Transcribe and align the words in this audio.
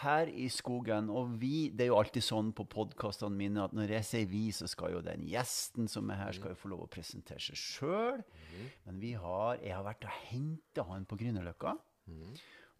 Her 0.00 0.30
i 0.32 0.46
skogen, 0.48 1.10
og 1.12 1.34
vi 1.40 1.68
Det 1.76 1.84
er 1.84 1.90
jo 1.90 1.98
alltid 2.00 2.24
sånn 2.24 2.52
på 2.56 2.64
podkastene 2.72 3.36
mine 3.36 3.64
at 3.66 3.74
når 3.76 3.90
jeg 3.98 4.06
sier 4.08 4.28
vi, 4.30 4.46
så 4.56 4.68
skal 4.70 4.94
jo 4.94 5.00
den 5.04 5.26
gjesten 5.28 5.88
som 5.92 6.08
er 6.10 6.16
her, 6.22 6.32
skal 6.36 6.54
jo 6.54 6.60
få 6.62 6.70
lov 6.72 6.86
å 6.86 6.90
presentere 6.92 7.40
seg 7.40 7.58
sjøl. 7.60 8.22
Men 8.86 9.00
vi 9.02 9.12
har 9.20 9.58
Jeg 9.60 9.74
har 9.76 9.84
vært 9.84 10.06
og 10.08 10.16
henta 10.30 10.86
han 10.88 11.04
på 11.10 11.18
Grünerløkka. 11.20 11.76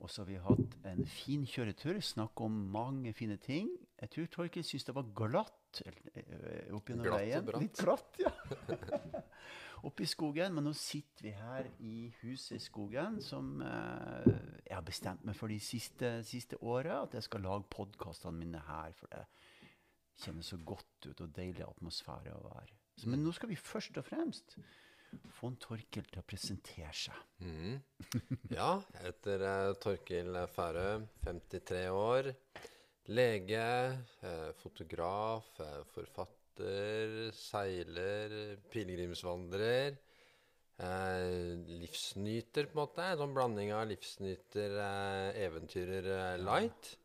Og 0.00 0.08
så 0.08 0.22
har 0.22 0.30
vi 0.30 0.38
hatt 0.40 0.76
en 0.88 1.04
fin 1.04 1.42
kjøretur, 1.44 1.98
snakket 2.00 2.40
om 2.46 2.54
mange 2.72 3.12
fine 3.12 3.36
ting. 3.36 3.68
Jeg 4.00 4.08
tror 4.14 4.30
Torkel 4.32 4.64
syntes 4.64 4.86
det 4.88 4.94
var 4.96 5.10
glatt 5.12 5.82
eh, 5.84 6.72
opp 6.72 6.88
gjennom 6.88 7.04
Glatt 7.04 7.20
og 7.20 7.20
veien. 7.20 7.44
bratt. 7.44 7.60
Litt 7.60 7.82
glatt, 7.84 8.16
ja. 8.24 8.32
Oppe 9.86 10.04
i 10.04 10.10
skogen. 10.10 10.54
Men 10.56 10.68
nå 10.68 10.74
sitter 10.76 11.28
vi 11.28 11.34
her 11.36 11.70
i 11.86 11.94
huset 12.20 12.56
i 12.58 12.62
skogen, 12.62 13.20
som 13.24 13.62
eh, 13.64 14.28
jeg 14.66 14.76
har 14.76 14.86
bestemt 14.86 15.24
meg 15.28 15.38
for 15.38 15.52
de 15.52 15.60
siste, 15.62 16.18
siste 16.26 16.60
åra, 16.60 17.02
at 17.04 17.16
jeg 17.18 17.28
skal 17.28 17.46
lage 17.46 17.68
podkastene 17.72 18.38
mine 18.38 18.62
her. 18.66 18.92
For 18.98 19.12
det 19.14 19.24
kjennes 20.20 20.52
så 20.52 20.60
godt 20.64 21.08
ut 21.08 21.24
og 21.24 21.34
deilig 21.36 21.64
atmosfære 21.66 22.36
å 22.36 22.44
være. 22.50 22.78
Så, 23.00 23.08
men 23.08 23.22
nå 23.24 23.32
skal 23.32 23.48
vi 23.52 23.56
først 23.56 23.96
og 23.96 24.04
fremst 24.04 24.58
få 25.34 25.50
en 25.50 25.56
Torkel 25.58 26.06
til 26.06 26.20
å 26.20 26.26
presentere 26.26 26.92
seg. 26.94 27.22
Mm. 27.42 27.80
Ja, 28.52 28.74
jeg 28.94 29.06
heter 29.06 29.46
Torkel 29.82 30.28
Torkil 30.36 30.42
Færø, 30.54 30.90
53 31.24 31.86
år. 31.94 32.30
Lege, 33.10 33.64
eh, 34.22 34.52
fotograf, 34.60 35.48
eh, 35.60 35.82
forfatter, 36.60 37.32
seiler, 37.32 38.56
pilegrimsvandrer. 38.70 39.96
Eh, 40.78 41.56
livsnyter, 41.66 42.66
på 42.66 42.78
en 42.78 42.80
måte. 42.80 43.02
En 43.02 43.18
sånn 43.18 43.34
blanding 43.34 43.72
av 43.72 43.88
livsnyter, 43.88 44.78
eh, 44.78 45.44
eventyrer, 45.44 46.06
eh, 46.06 46.38
light. 46.38 46.96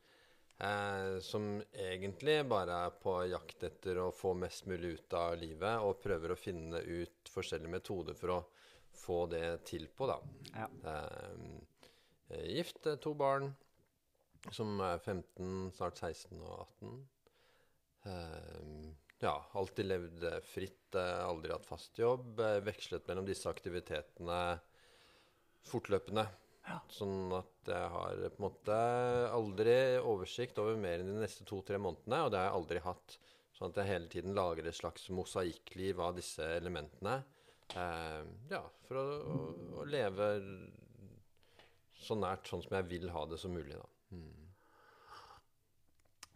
Eh, 0.57 1.19
som 1.19 1.61
egentlig 1.73 2.47
bare 2.47 2.85
er 2.85 2.89
på 2.91 3.29
jakt 3.29 3.63
etter 3.63 3.97
å 3.97 4.13
få 4.13 4.33
mest 4.33 4.65
mulig 4.65 4.99
ut 4.99 5.13
av 5.13 5.37
livet, 5.37 5.81
og 5.81 6.01
prøver 6.01 6.31
å 6.31 6.37
finne 6.37 6.79
ut 6.79 7.29
forskjellige 7.29 7.69
metoder 7.69 8.13
for 8.13 8.29
å 8.29 8.45
få 8.93 9.29
det 9.29 9.65
til 9.65 9.87
på, 9.87 10.07
da. 10.07 10.19
Ja. 10.53 10.67
Eh, 12.29 12.55
gift, 12.55 12.87
eh, 12.87 12.95
to 12.95 13.13
barn, 13.13 13.55
som 14.51 14.79
er 14.79 14.99
15, 14.99 15.71
snart 15.73 15.97
16 15.97 16.41
og 16.41 16.67
18. 16.81 17.05
Ja, 19.25 19.35
alltid 19.57 19.87
levd 19.89 20.23
eh, 20.29 20.39
fritt, 20.45 20.95
eh, 20.95 21.25
aldri 21.25 21.53
hatt 21.53 21.65
fast 21.65 21.97
jobb. 21.97 22.39
eh, 22.39 22.59
vekslet 22.65 23.07
mellom 23.09 23.25
disse 23.25 23.49
aktivitetene 23.49 24.39
fortløpende. 25.65 26.27
Ja. 26.65 26.79
Sånn 26.93 27.33
at 27.37 27.69
jeg 27.69 27.89
har 27.93 28.21
på 28.21 28.39
en 28.39 28.45
måte 28.45 28.77
aldri 29.33 29.75
oversikt 30.01 30.61
over 30.61 30.77
mer 30.81 31.01
enn 31.01 31.11
de 31.13 31.23
neste 31.23 31.45
to-tre 31.45 31.77
månedene, 31.81 32.23
og 32.25 32.31
det 32.33 32.41
har 32.41 32.49
jeg 32.49 32.59
aldri 32.59 32.83
hatt. 32.85 33.17
Sånn 33.55 33.71
at 33.71 33.81
jeg 33.81 33.91
hele 33.93 34.11
tiden 34.11 34.37
lager 34.37 34.67
et 34.67 34.77
slags 34.77 35.07
mosaikkliv 35.13 36.01
av 36.05 36.17
disse 36.17 36.45
elementene. 36.57 37.19
Eh, 37.73 38.23
ja, 38.51 38.61
for 38.85 39.01
å, 39.01 39.05
å, 39.05 39.37
å 39.81 39.85
leve 39.89 40.31
så 41.97 42.17
nært 42.19 42.49
sånn 42.49 42.61
som 42.65 42.77
jeg 42.77 42.89
vil 42.91 43.09
ha 43.15 43.25
det 43.29 43.39
som 43.41 43.53
mulig, 43.55 43.77
da. 43.77 43.87
Mm. 44.13 44.44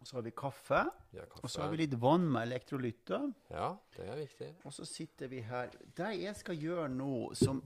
Så 0.10 0.18
har 0.18 0.24
vi 0.26 0.32
kaffe. 0.34 0.80
Ja, 1.14 1.24
Og 1.44 1.50
så 1.50 1.62
har 1.62 1.70
vi 1.70 1.84
litt 1.84 1.94
vann 2.02 2.24
med 2.34 2.48
elektrolytter. 2.48 3.28
Ja, 3.54 3.76
det 3.94 4.08
er 4.10 4.16
viktig. 4.18 4.48
Og 4.66 4.74
så 4.74 4.86
sitter 4.90 5.30
vi 5.30 5.44
her. 5.46 5.70
Det 5.98 6.08
jeg 6.18 6.34
skal 6.40 6.58
gjøre 6.58 6.88
nå, 6.90 7.10
som 7.38 7.60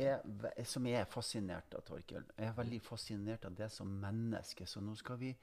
er, 0.00 0.22
som 0.64 0.88
jeg 0.88 1.02
er 1.02 1.10
fascinert 1.12 1.76
av, 1.76 1.84
Torkel 1.84 2.24
Jeg 2.38 2.46
er 2.48 2.56
veldig 2.56 2.80
fascinert 2.86 3.44
av 3.44 3.58
det 3.58 3.68
som 3.74 3.90
menneske. 4.00 4.64
Så 4.64 4.80
nå 4.80 4.96
skal 4.96 5.20
vi, 5.20 5.34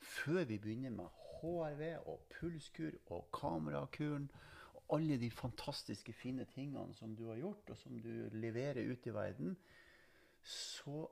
før 0.00 0.48
vi 0.48 0.56
begynner 0.56 0.94
med 0.94 1.20
HRV 1.42 1.84
og 2.06 2.24
pulskur 2.32 2.96
og 3.12 3.28
kamerakuren 3.36 4.30
og 4.72 4.96
alle 4.96 5.20
de 5.20 5.28
fantastiske, 5.30 6.16
fine 6.16 6.48
tingene 6.48 6.96
som 6.96 7.12
du 7.16 7.26
har 7.28 7.42
gjort, 7.44 7.76
og 7.76 7.76
som 7.76 8.00
du 8.00 8.28
leverer 8.32 8.88
ut 8.88 9.06
i 9.06 9.12
verden, 9.12 9.56
så 10.48 11.04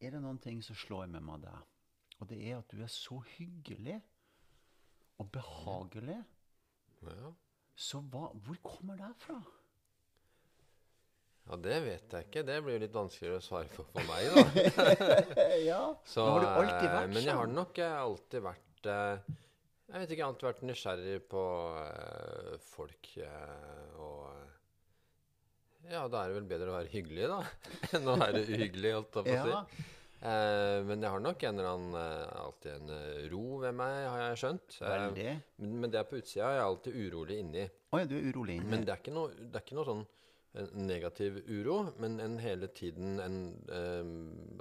er 0.00 0.12
det 0.12 0.20
noen 0.20 0.44
ting 0.44 0.60
som 0.64 0.76
slår 0.76 1.08
meg 1.08 1.24
med 1.24 1.48
deg. 1.48 1.68
Og 2.20 2.28
det 2.28 2.40
er 2.50 2.58
at 2.58 2.72
du 2.72 2.82
er 2.84 2.90
så 2.92 3.18
hyggelig 3.36 3.96
og 5.20 5.30
behagelig. 5.32 6.18
Ja. 7.06 7.32
Så 7.80 8.02
hva, 8.12 8.28
hvor 8.44 8.58
kommer 8.64 8.98
det 9.00 9.14
fra? 9.22 9.40
ja, 11.50 11.56
det 11.58 11.76
vet 11.82 12.12
jeg 12.14 12.26
ikke. 12.28 12.42
Det 12.46 12.56
blir 12.62 12.76
jo 12.76 12.82
litt 12.84 12.94
vanskeligere 12.94 13.40
å 13.40 13.44
svare 13.44 13.70
på 13.72 13.82
for 13.90 14.06
meg, 14.06 14.28
da. 14.30 14.84
ja, 15.70 15.80
Så, 16.06 16.22
har 16.28 16.44
du 16.44 16.48
alltid 16.50 16.88
vært 16.92 17.14
Men 17.14 17.24
jeg 17.24 17.34
har 17.34 17.48
sånn. 17.48 17.56
nok 17.58 17.80
eh, 17.82 17.96
alltid 18.04 18.44
vært 18.44 18.90
eh, 18.92 19.32
Jeg 19.90 20.02
vet 20.04 20.12
ikke, 20.14 20.28
alltid 20.28 20.48
vært 20.50 20.62
nysgjerrig 20.68 21.16
på 21.32 21.44
folk 22.70 23.10
og 23.98 24.28
Ja, 25.90 26.04
da 26.12 26.20
er 26.20 26.30
det 26.30 26.36
vel 26.36 26.50
bedre 26.52 26.70
å 26.70 26.76
være 26.76 26.92
hyggelig, 26.92 27.26
da, 27.32 27.40
enn 27.96 28.12
å 28.12 28.18
være 28.20 28.44
uhyggelig, 28.44 28.92
holdt 28.98 29.18
jeg 29.18 29.26
på 29.26 29.34
å 29.34 29.42
si. 29.48 29.56
Ja, 29.56 29.88
Eh, 30.20 30.78
men 30.84 31.00
jeg 31.00 31.10
har 31.14 31.20
nok 31.24 31.42
en 31.48 31.58
eller 31.58 31.70
annen 31.70 31.94
eh, 31.96 32.32
alltid 32.44 32.72
en 32.76 32.90
eh, 32.92 33.20
ro 33.32 33.44
ved 33.62 33.76
meg, 33.78 33.98
har 34.12 34.22
jeg 34.28 34.40
skjønt. 34.44 34.78
Eh, 34.84 34.88
men, 35.64 35.76
men 35.80 35.90
det 35.94 36.00
er 36.02 36.08
på 36.10 36.18
utsida. 36.20 36.50
Jeg 36.52 36.60
er 36.60 36.66
alltid 36.68 36.98
urolig 37.06 37.38
inni. 37.40 37.68
Oh, 37.90 37.98
ja, 38.02 38.06
du 38.10 38.16
er 38.18 38.26
urolig 38.32 38.58
inni. 38.60 38.68
Men 38.74 38.84
det 38.84 38.92
er 38.96 39.00
ikke 39.00 39.14
noe, 39.16 39.32
det 39.38 39.54
er 39.56 39.64
ikke 39.64 39.78
noe 39.80 39.88
sånn 39.88 40.04
en 40.60 40.66
negativ 40.82 41.36
uro, 41.46 41.76
men 42.02 42.16
en 42.18 42.32
hele 42.42 42.66
tiden 42.74 43.20
en 43.22 43.34
eh, 43.70 44.08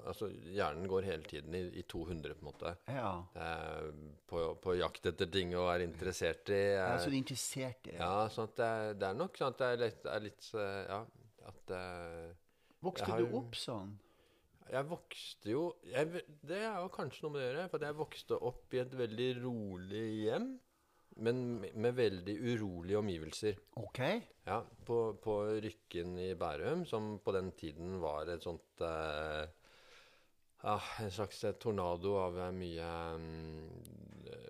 Altså, 0.10 0.28
hjernen 0.54 0.86
går 0.90 1.08
hele 1.10 1.26
tiden 1.26 1.56
i, 1.58 1.64
i 1.82 1.84
200, 1.90 2.36
på 2.38 2.44
en 2.46 2.50
måte. 2.52 2.74
Ja. 2.94 3.10
Eh, 3.36 3.88
på, 4.30 4.44
på 4.62 4.76
jakt 4.78 5.10
etter 5.10 5.28
ting 5.34 5.52
og 5.58 5.68
er 5.74 5.84
interessert 5.88 6.50
i. 6.54 6.60
Ja, 6.78 6.92
Så 7.02 7.10
du 7.10 7.16
så 7.18 7.20
interessert 7.20 7.90
i 7.90 7.96
det. 7.96 7.98
ja, 8.00 8.28
sånn 8.32 8.48
at 8.52 8.56
det, 8.62 8.70
er- 8.84 9.00
det 9.02 9.10
er 9.10 9.18
nok 9.26 9.42
sånn 9.42 9.52
at 9.56 9.60
det 9.64 9.72
er 9.74 9.82
litt, 9.84 10.06
er 10.14 10.24
litt 10.30 10.52
eh, 10.54 10.84
Ja, 10.94 11.02
at 11.50 11.74
eh, 11.82 12.30
Vokste 12.86 13.10
har 13.12 13.26
du 13.26 13.36
opp 13.42 13.58
sånn? 13.60 13.98
Jeg 14.70 14.86
vokste 14.86 15.50
jo 15.50 15.62
jeg, 15.90 16.24
Det 16.46 16.60
er 16.62 16.78
jo 16.84 16.90
kanskje 16.94 17.26
noe 17.26 17.34
med 17.34 17.42
det 17.42 17.48
å 17.48 17.52
gjøre. 17.52 17.70
For 17.72 17.86
jeg 17.88 18.00
vokste 18.00 18.42
opp 18.50 18.76
i 18.76 18.82
et 18.84 18.98
veldig 19.00 19.30
rolig 19.44 20.04
hjem, 20.26 20.50
men 21.26 21.40
med, 21.62 21.78
med 21.86 21.96
veldig 21.98 22.36
urolige 22.54 23.00
omgivelser. 23.02 23.58
OK. 23.82 24.02
Ja, 24.46 24.62
på, 24.86 25.00
på 25.22 25.40
Rykken 25.66 26.18
i 26.22 26.34
Bærum, 26.40 26.86
som 26.90 27.18
på 27.24 27.34
den 27.36 27.52
tiden 27.58 27.98
var 28.02 28.30
et 28.32 28.46
sånt 28.46 28.86
eh, 28.86 29.50
ah, 30.70 30.88
En 31.04 31.12
slags 31.12 31.44
eh, 31.44 31.58
tornado 31.62 32.16
av 32.22 32.40
eh, 32.40 32.54
mye 32.56 32.94
mm, 33.18 33.68
eh, 34.32 34.48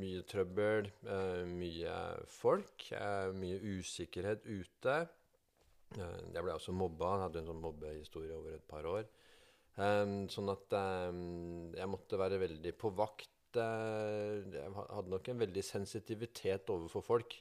Mye 0.00 0.22
trøbbel, 0.24 0.86
mye 1.50 1.94
folk, 2.30 2.86
mye 3.36 3.56
usikkerhet 3.74 4.46
ute. 4.46 4.94
Jeg 5.92 6.44
ble 6.46 6.54
også 6.54 6.72
mobba, 6.72 7.10
Jeg 7.10 7.24
hadde 7.26 7.40
en 7.42 7.48
sånn 7.50 7.60
mobbehistorie 7.60 8.32
over 8.32 8.54
et 8.54 8.64
par 8.70 8.86
år. 8.88 9.10
Eh, 9.78 10.14
sånn 10.32 10.50
at 10.52 10.74
um, 11.12 11.70
jeg 11.76 11.90
måtte 11.90 12.18
være 12.20 12.40
veldig 12.42 12.74
på 12.80 12.90
vakt. 12.96 13.30
Uh, 13.56 14.46
jeg 14.54 14.74
hadde 14.74 15.10
nok 15.10 15.30
en 15.30 15.40
veldig 15.42 15.62
sensitivitet 15.66 16.70
overfor 16.72 17.06
folk. 17.06 17.38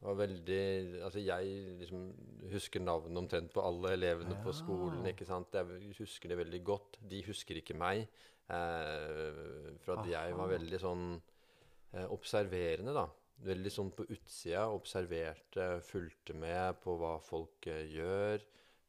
Var 0.00 0.16
veldig 0.16 0.62
Altså, 1.04 1.20
jeg 1.20 1.76
liksom 1.82 2.06
husker 2.50 2.80
navnet 2.80 3.20
omtrent 3.20 3.52
på 3.52 3.62
alle 3.64 3.94
elevene 3.98 4.38
på 4.44 4.54
skolen. 4.56 5.04
Ikke 5.10 5.28
sant? 5.28 5.54
Jeg 5.54 5.94
husker 5.98 6.32
det 6.32 6.40
veldig 6.40 6.62
godt. 6.64 7.00
De 7.10 7.20
husker 7.26 7.60
ikke 7.60 7.76
meg. 7.76 8.06
Eh, 8.50 9.74
for 9.84 10.00
at 10.00 10.08
jeg 10.10 10.36
var 10.38 10.50
veldig 10.50 10.80
sånn 10.82 11.04
eh, 11.14 12.06
observerende, 12.08 12.94
da. 12.96 13.06
Veldig 13.44 13.72
sånn 13.72 13.92
på 13.96 14.08
utsida. 14.08 14.64
Observerte, 14.72 15.68
fulgte 15.84 16.36
med 16.36 16.80
på 16.80 16.96
hva 17.00 17.18
folk 17.24 17.68
gjør. 17.68 18.42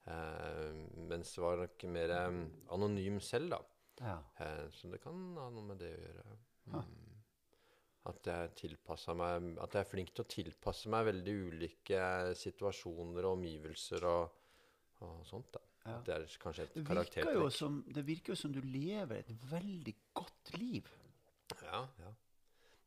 Eh, 0.09 0.71
mens 1.09 1.35
det 1.35 1.43
var 1.43 1.61
nok 1.61 1.85
mer 1.93 2.15
eh, 2.15 2.39
anonym 2.73 3.19
selv, 3.23 3.53
da. 3.53 3.61
Ja. 4.01 4.17
Eh, 4.41 4.67
så 4.73 4.89
det 4.89 5.01
kan 5.03 5.17
ha 5.37 5.49
noe 5.53 5.65
med 5.67 5.81
det 5.83 5.91
å 5.93 6.01
gjøre. 6.01 6.37
Mm. 6.71 7.09
At 8.09 8.25
jeg 8.25 8.77
meg 9.13 9.57
At 9.61 9.75
jeg 9.75 9.81
er 9.81 9.89
flink 9.89 10.13
til 10.15 10.23
å 10.23 10.29
tilpasse 10.29 10.89
meg 10.89 11.05
veldig 11.09 11.33
ulike 11.51 11.99
situasjoner 12.37 13.27
og 13.27 13.35
omgivelser 13.35 14.07
og, 14.09 14.39
og 15.05 15.19
sånt. 15.27 15.51
da. 15.53 15.61
Ja. 15.81 15.97
At 15.97 16.07
det 16.07 16.15
er 16.15 16.25
kanskje 16.41 16.65
et 16.65 16.79
karaktertrekk. 16.85 17.53
som, 17.53 17.79
det 17.89 18.05
virker 18.05 18.33
jo 18.33 18.39
som 18.41 18.53
du 18.53 18.61
lever 18.61 19.21
et 19.21 19.31
veldig 19.51 19.95
godt 20.17 20.51
liv. 20.57 20.89
Ja, 21.61 21.85
ja. 22.01 22.11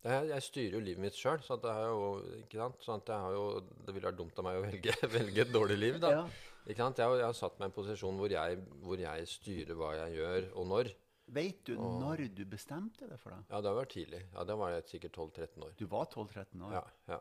Jeg, 0.04 0.26
jeg 0.28 0.44
styrer 0.44 0.74
jo 0.76 0.82
livet 0.84 1.00
mitt 1.00 1.16
sjøl, 1.16 1.38
så 1.40 1.56
at 1.56 1.62
jeg 1.64 1.78
har 1.78 1.86
jo, 1.88 2.08
ikke 2.42 2.58
sant? 2.60 2.82
Sånn 2.84 3.00
at 3.00 3.12
jeg 3.14 3.24
har 3.24 3.36
jo, 3.38 3.44
det 3.86 3.94
ville 3.94 4.10
vært 4.10 4.18
dumt 4.18 4.40
av 4.40 4.46
meg 4.46 4.58
å 4.58 4.64
velge, 4.66 4.96
velge 5.16 5.46
et 5.46 5.54
dårlig 5.54 5.78
liv. 5.78 5.96
da. 6.02 6.10
Ja. 6.18 6.26
Ikke 6.64 6.80
sant? 6.80 7.00
Jeg, 7.00 7.16
jeg 7.20 7.28
har 7.28 7.36
satt 7.36 7.58
meg 7.60 7.68
i 7.68 7.70
en 7.70 7.76
posisjon 7.76 8.20
hvor 8.20 8.32
jeg, 8.32 8.60
hvor 8.84 9.00
jeg 9.00 9.28
styrer 9.28 9.76
hva 9.76 9.90
jeg 9.98 10.16
gjør, 10.18 10.46
og 10.60 10.68
når. 10.70 10.90
Vet 11.34 11.60
du 11.68 11.74
og, 11.76 11.98
når 12.02 12.22
du 12.36 12.42
bestemte 12.48 13.06
deg 13.08 13.20
for 13.20 13.32
det? 13.32 13.42
Ja, 13.50 13.60
det 13.64 13.72
var 13.76 13.88
tidlig. 13.88 14.20
Ja, 14.32 14.44
Da 14.48 14.56
var 14.60 14.72
jeg 14.74 14.88
sikkert 14.88 15.16
12-13 15.16 15.64
år. 15.66 15.76
Du 15.80 15.86
var 15.88 16.08
12-13 16.12 16.64
år. 16.68 16.74
Ja, 16.76 16.82
ja. 17.14 17.20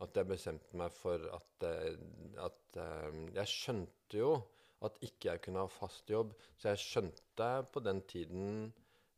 At 0.00 0.16
jeg 0.16 0.30
bestemte 0.30 0.78
meg 0.80 0.94
for 0.96 1.26
at, 1.36 1.66
eh, 1.68 1.96
at 2.40 2.78
eh, 2.80 3.18
Jeg 3.36 3.50
skjønte 3.52 4.20
jo 4.22 4.30
at 4.86 4.94
ikke 5.04 5.28
jeg 5.28 5.42
kunne 5.44 5.60
ha 5.66 5.68
fast 5.68 6.08
jobb. 6.08 6.30
Så 6.56 6.70
jeg 6.72 6.80
skjønte 6.80 7.50
på 7.72 7.82
den 7.84 8.00
tiden 8.08 8.46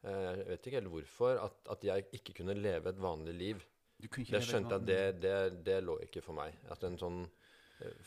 eh, 0.02 0.32
Jeg 0.40 0.48
vet 0.48 0.66
ikke 0.66 0.80
helt 0.80 0.92
hvorfor 0.96 1.44
at, 1.44 1.60
at 1.76 1.86
jeg 1.86 2.08
ikke 2.18 2.34
kunne 2.40 2.56
leve 2.58 2.90
et 2.90 3.00
vanlig 3.00 3.36
liv. 3.38 3.62
Du 4.02 4.08
kunne 4.08 4.26
ikke 4.26 4.40
Det 4.40 4.48
skjønte 4.48 4.80
jeg, 4.80 4.88
det, 4.88 5.22
det, 5.22 5.36
det 5.68 5.78
lå 5.86 6.00
ikke 6.08 6.24
for 6.24 6.34
meg. 6.34 6.56
At 6.74 6.82
en 6.88 6.98
sånn 6.98 7.22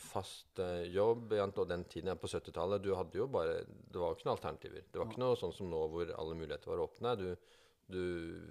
fast 0.00 0.58
eh, 0.62 0.84
jobb 0.94 1.32
Og 1.36 1.68
den 1.68 1.84
tiden 1.90 2.08
jeg 2.12 2.20
på 2.22 2.28
70-tallet 2.30 2.82
Du 2.84 2.94
hadde 2.94 3.18
jo 3.18 3.26
bare 3.32 3.58
Det 3.66 3.98
var 4.00 4.10
jo 4.12 4.16
ikke 4.18 4.26
noen 4.28 4.36
alternativer. 4.36 4.84
Det 4.92 5.00
var 5.00 5.06
ikke 5.10 5.22
noe 5.22 5.36
sånn 5.40 5.54
som 5.56 5.70
nå 5.70 5.80
hvor 5.92 6.12
alle 6.16 6.34
muligheter 6.38 6.70
var 6.72 6.82
åpne. 6.86 7.14
Du, 7.20 7.28
du 7.92 8.02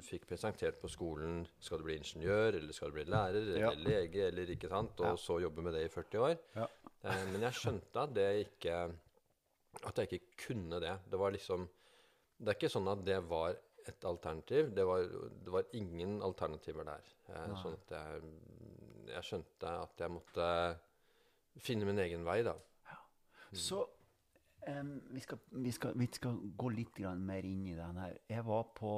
fikk 0.05 0.27
presentert 0.29 0.77
på 0.81 0.89
skolen 0.91 1.45
Skal 1.59 1.81
du 1.81 1.87
bli 1.87 1.97
ingeniør, 1.99 2.55
eller 2.59 2.73
skal 2.77 2.91
du 2.93 2.97
bli 2.99 3.07
lærer, 3.09 3.41
eller 3.41 3.59
Ja. 3.65 3.71
lege, 3.75 4.27
eller 4.29 4.51
ikke 4.55 4.69
sant? 4.71 4.99
Og 5.01 5.05
Ja. 5.13 5.15
så 5.27 5.39
jobbe 5.43 5.61
med 5.65 5.73
det 5.73 5.85
i 5.85 5.93
40 5.93 6.19
år. 6.29 6.37
Ja. 6.55 6.67
Eh, 7.03 7.25
men 7.31 7.41
jeg 7.47 7.53
skjønte 7.61 8.03
at 8.07 8.13
det 8.15 8.29
ikke 8.47 8.79
At 9.85 9.97
jeg 9.99 10.07
ikke 10.13 10.37
kunne 10.47 10.79
det. 10.79 10.97
Det 11.11 11.19
var 11.19 11.31
liksom 11.35 11.67
Det 12.39 12.47
er 12.51 12.55
ikke 12.59 12.71
sånn 12.71 12.87
at 12.91 13.03
det 13.05 13.21
var 13.29 13.55
et 13.87 14.03
alternativ. 14.03 14.71
Det 14.73 14.83
var, 14.87 15.03
det 15.45 15.51
var 15.53 15.63
ingen 15.77 16.21
alternativer 16.25 16.83
der. 16.87 17.03
Eh, 17.29 17.51
sånn 17.61 17.75
at 17.77 17.91
jeg, 17.93 18.23
jeg 19.11 19.23
skjønte 19.27 19.69
at 19.83 20.01
jeg 20.01 20.09
måtte 20.09 20.47
finne 21.61 21.87
min 21.87 21.99
egen 22.03 22.25
vei, 22.27 22.41
da. 22.45 22.55
Så 23.55 23.81
um, 24.67 24.93
vi, 25.13 25.21
skal, 25.23 25.39
vi, 25.51 25.71
skal, 25.71 25.93
vi 25.95 26.07
skal 26.11 26.39
gå 26.57 26.71
litt 26.73 26.97
grann 26.97 27.23
mer 27.25 27.45
inn 27.47 27.65
i 27.69 27.75
den 27.77 27.99
her. 28.01 28.17
Jeg 28.27 28.45
var 28.47 28.65
på 28.75 28.95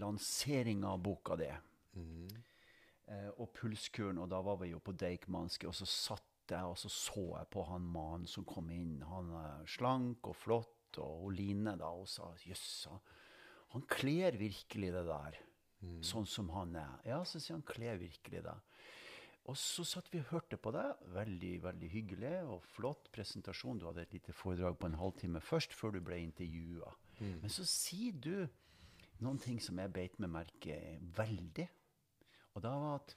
lanseringa 0.00 0.92
av 0.94 1.00
boka 1.02 1.36
di 1.40 1.48
eh, 1.50 3.30
og 3.42 3.48
Pulskuren, 3.56 4.20
og 4.22 4.28
da 4.30 4.42
var 4.44 4.60
vi 4.60 4.70
jo 4.70 4.82
på 4.84 4.94
Deichmanske, 4.94 5.66
og 5.66 5.74
så 5.74 5.88
satt 5.88 6.26
jeg 6.50 6.66
og 6.66 6.78
så 6.78 6.90
så 6.90 7.24
jeg 7.38 7.48
på 7.54 7.64
han 7.68 7.86
mannen 7.86 8.26
som 8.30 8.46
kom 8.46 8.70
inn. 8.74 9.00
Han 9.06 9.30
er 9.38 9.66
slank 9.70 10.26
og 10.30 10.36
flott, 10.38 10.98
og 10.98 11.30
Line 11.34 11.76
da, 11.78 11.92
og 11.94 12.08
sa 12.10 12.32
jøss, 12.42 12.88
han, 13.70 13.84
kler 13.86 14.34
virkelig 14.38 14.90
det 14.96 15.04
der. 15.06 15.38
Sånn 16.04 16.26
som 16.28 16.50
han 16.52 16.74
er. 16.76 16.96
Ja, 17.06 17.20
så 17.24 17.38
sier 17.40 17.56
han 17.56 17.64
kler 17.64 18.00
virkelig 18.00 18.42
det. 18.44 18.56
Og 19.50 19.56
så 19.58 19.82
satt 19.88 20.06
vi 20.12 20.20
og 20.22 20.28
hørte 20.30 20.58
på 20.62 20.70
deg. 20.74 21.00
Veldig 21.10 21.52
veldig 21.64 21.88
hyggelig 21.90 22.34
og 22.46 22.60
flott 22.76 23.08
presentasjon. 23.14 23.80
Du 23.80 23.88
hadde 23.88 24.04
et 24.04 24.12
lite 24.14 24.34
foredrag 24.36 24.76
på 24.78 24.86
en 24.86 24.98
halvtime 25.00 25.42
først, 25.42 25.74
før 25.74 25.96
du 25.96 26.02
ble 26.06 26.20
intervjua. 26.22 26.92
Men 27.20 27.50
så 27.52 27.66
sier 27.68 28.14
du 28.14 28.46
noen 29.20 29.40
ting 29.42 29.58
som 29.60 29.80
jeg 29.82 29.92
beit 29.92 30.20
meg 30.22 30.30
merke 30.32 30.76
veldig. 31.18 31.66
Og 32.54 32.62
da 32.64 32.76
var 32.78 33.00
at 33.00 33.16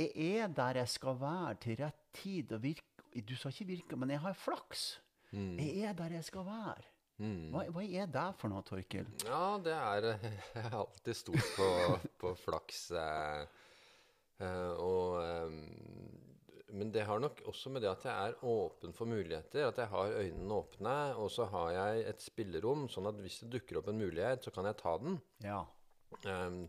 jeg 0.00 0.10
er 0.40 0.52
der 0.56 0.80
jeg 0.82 0.90
skal 0.96 1.18
være 1.20 1.54
til 1.62 1.78
rett 1.84 2.02
tid. 2.16 2.52
og 2.52 2.62
virke, 2.62 2.86
Du 3.26 3.34
sa 3.36 3.48
ikke 3.48 3.64
'virke', 3.66 3.96
men 3.96 4.10
jeg 4.10 4.20
har 4.20 4.32
flaks. 4.32 5.00
Jeg 5.32 5.82
er 5.82 5.92
der 5.92 6.12
jeg 6.18 6.24
skal 6.24 6.44
være. 6.46 6.82
Hva, 7.20 7.64
hva 7.68 7.82
er 7.84 8.06
det 8.06 8.28
for 8.40 8.48
noe, 8.48 8.62
Torkel? 8.62 9.06
Ja, 9.26 9.58
det 9.60 9.74
er 9.76 10.06
Jeg 10.54 10.62
har 10.62 10.78
alltid 10.78 11.14
stort 11.14 11.50
på, 11.56 11.68
på 12.18 12.34
flaks. 12.34 12.90
Eh, 12.90 13.46
og 14.46 15.20
eh, 15.20 15.54
Men 16.72 16.92
det 16.94 17.02
har 17.04 17.18
nok 17.18 17.42
også 17.50 17.72
med 17.74 17.82
det 17.82 17.90
at 17.90 18.04
jeg 18.06 18.28
er 18.30 18.44
åpen 18.46 18.92
for 18.94 19.10
muligheter. 19.10 19.66
At 19.68 19.78
jeg 19.82 19.90
har 19.90 20.14
øynene 20.20 20.54
åpne. 20.54 20.96
Og 21.18 21.30
så 21.34 21.48
har 21.50 21.72
jeg 21.74 22.04
et 22.12 22.22
spillerom, 22.22 22.86
sånn 22.88 23.10
at 23.10 23.18
hvis 23.20 23.40
det 23.42 23.50
dukker 23.56 23.80
opp 23.80 23.90
en 23.90 23.98
mulighet, 23.98 24.44
så 24.46 24.54
kan 24.54 24.68
jeg 24.70 24.78
ta 24.78 24.94
den. 25.02 25.18
Ja. 25.42 25.64
Um, 26.24 26.68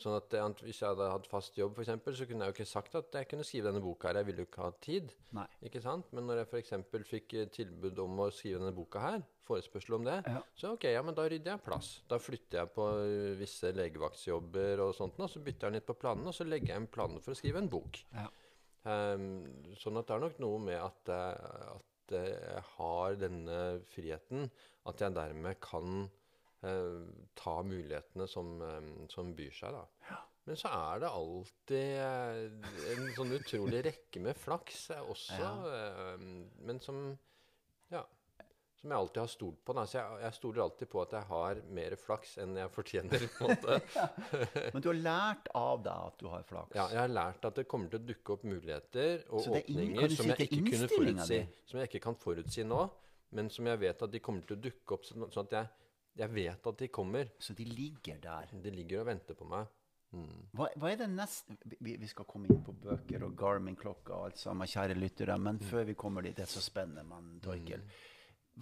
sånn 0.00 0.16
at 0.16 0.26
det, 0.32 0.40
Hvis 0.66 0.80
jeg 0.82 0.88
hadde 0.90 1.06
hatt 1.12 1.26
fast 1.30 1.56
jobb, 1.56 1.74
for 1.76 1.84
eksempel, 1.84 2.16
så 2.18 2.26
kunne 2.26 2.44
jeg 2.46 2.50
jo 2.52 2.56
ikke 2.56 2.66
sagt 2.72 2.94
at 2.98 3.12
jeg 3.14 3.28
kunne 3.30 3.44
skrive 3.46 3.68
denne 3.70 3.82
boka 3.84 4.08
her. 4.08 4.16
Jeg 4.20 4.26
ville 4.26 4.42
jo 4.42 4.48
ikke 4.48 4.62
ha 4.64 4.70
tid. 4.82 5.12
Nei. 5.36 5.46
Ikke 5.68 5.82
sant? 5.84 6.08
Men 6.12 6.26
når 6.26 6.40
jeg 6.42 6.48
f.eks. 6.50 6.72
fikk 7.10 7.34
eh, 7.38 7.46
tilbud 7.54 7.98
om 8.02 8.18
å 8.24 8.30
skrive 8.34 8.58
denne 8.58 8.74
boka 8.74 9.00
her, 9.04 9.22
forespørsel 9.44 9.94
om 9.98 10.04
det, 10.08 10.16
Ja. 10.26 10.40
så 10.56 10.72
ok, 10.74 10.84
ja, 10.88 11.02
men 11.04 11.14
da 11.14 11.26
rydder 11.28 11.52
jeg 11.54 11.62
plass. 11.66 11.90
Da 12.08 12.18
flytter 12.18 12.62
jeg 12.62 12.72
på 12.74 12.88
eh, 13.04 13.34
visse 13.38 13.70
legevaktsjobber 13.76 14.80
og 14.86 14.94
sånt, 14.98 15.20
og 15.20 15.30
så 15.30 15.42
bytter 15.44 15.68
jeg 15.70 15.78
litt 15.78 15.86
på 15.86 15.98
planene, 16.00 16.30
og 16.32 16.34
så 16.34 16.46
legger 16.48 16.74
jeg 16.74 16.82
inn 16.82 16.90
planene 16.90 17.20
for 17.22 17.34
å 17.36 17.38
skrive 17.38 17.60
en 17.62 17.68
bok. 17.70 18.00
Ja. 18.14 18.26
Um, 18.84 19.46
sånn 19.80 19.96
at 19.96 20.10
det 20.10 20.12
er 20.18 20.24
nok 20.26 20.40
noe 20.44 20.58
med 20.60 20.76
at, 20.76 21.08
eh, 21.08 21.70
at 21.78 22.12
eh, 22.18 22.34
jeg 22.34 22.64
har 22.74 23.14
denne 23.16 23.60
friheten, 23.94 24.50
at 24.90 25.00
jeg 25.00 25.14
dermed 25.16 25.56
kan 25.64 26.02
eh, 26.04 26.10
ta 27.34 27.58
mulighetene 27.62 28.28
som, 28.30 28.56
eh, 28.62 28.88
som 29.12 29.34
byr 29.36 29.52
seg, 29.54 29.76
da. 29.76 30.18
Men 30.44 30.58
så 30.60 30.72
er 30.76 31.00
det 31.00 31.08
alltid 31.08 32.00
eh, 32.04 32.96
en 32.96 33.06
sånn 33.16 33.32
utrolig 33.38 33.80
rekke 33.86 34.20
med 34.24 34.36
flaks 34.36 34.90
eh, 34.92 35.06
også, 35.14 35.40
ja. 35.40 36.18
men 36.68 36.82
som 36.84 37.06
Ja. 37.92 38.04
Som 38.84 38.92
jeg 38.92 39.00
alltid 39.00 39.20
har 39.22 39.28
stolt 39.32 39.60
på. 39.64 39.72
Da. 39.72 39.82
Så 39.88 39.96
jeg, 39.96 40.16
jeg 40.20 40.36
stoler 40.36 40.60
alltid 40.60 40.88
på 40.92 41.00
at 41.00 41.12
jeg 41.16 41.24
har 41.30 41.60
mer 41.72 41.94
flaks 41.96 42.34
enn 42.42 42.58
jeg 42.58 42.72
fortjener. 42.74 43.22
på 43.32 43.46
en 43.46 43.54
måte. 43.54 43.78
Men 44.74 44.84
du 44.84 44.88
har 44.90 44.98
lært 44.98 45.48
av 45.56 45.80
deg 45.86 46.10
at 46.10 46.18
du 46.20 46.26
har 46.28 46.44
flaks. 46.44 46.76
Ja, 46.76 46.84
jeg 46.92 47.00
har 47.00 47.14
lært 47.14 47.48
at 47.48 47.56
det 47.56 47.64
kommer 47.70 47.88
til 47.88 48.02
å 48.02 48.04
dukke 48.10 48.34
opp 48.36 48.44
muligheter 48.44 49.24
og 49.30 49.46
er 49.46 49.62
åpninger 49.62 50.12
si 50.12 50.18
som 50.18 50.34
jeg 50.34 50.50
ikke 50.50 50.60
kunne 50.68 50.90
forutsi. 50.92 51.40
Som 51.70 51.80
jeg 51.80 51.88
ikke 51.88 52.02
kan 52.10 52.20
forutsi 52.26 52.68
nå, 52.68 52.82
men 53.38 53.48
som 53.56 53.72
jeg 53.72 53.80
vet 53.86 54.04
at 54.04 54.12
de 54.12 54.20
kommer 54.28 54.44
til 54.50 54.58
å 54.58 54.62
dukke 54.68 54.98
opp. 54.98 55.08
Sånn 55.08 55.46
at 55.46 55.56
jeg, 55.56 55.72
jeg 56.16 56.30
vet 56.34 56.66
at 56.66 56.78
de 56.78 56.88
kommer. 56.88 57.30
Så 57.38 57.54
de 57.54 57.64
ligger 57.64 58.18
der. 58.22 58.46
De 58.62 58.70
ligger 58.70 59.00
og 59.00 59.06
venter 59.06 59.34
på 59.34 59.44
meg. 59.50 59.66
Hva, 60.54 60.68
hva 60.78 60.92
er 60.92 60.96
det 61.00 61.08
neste 61.10 61.56
vi, 61.82 61.96
vi 61.98 62.06
skal 62.06 62.24
komme 62.30 62.46
inn 62.46 62.60
på 62.62 62.70
bøker 62.84 63.24
og 63.26 63.32
Garmin-klokka 63.36 64.12
og 64.14 64.26
alt 64.28 64.38
sammen, 64.38 64.68
kjære 64.70 64.94
lyttere, 64.94 65.34
men 65.42 65.56
Mm. 65.58 65.64
før 65.66 65.84
vi 65.88 65.94
kommer 65.98 66.22
dit, 66.22 66.36
det 66.36 66.44
er 66.44 66.52
så 66.52 66.60
spennende, 66.62 67.02
mann, 67.02 67.40
Torkel. 67.42 67.82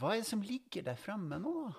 Hva 0.01 0.15
er 0.15 0.23
det 0.23 0.27
som 0.31 0.41
ligger 0.41 0.83
der 0.87 0.95
fremme 0.97 1.37
nå? 1.39 1.75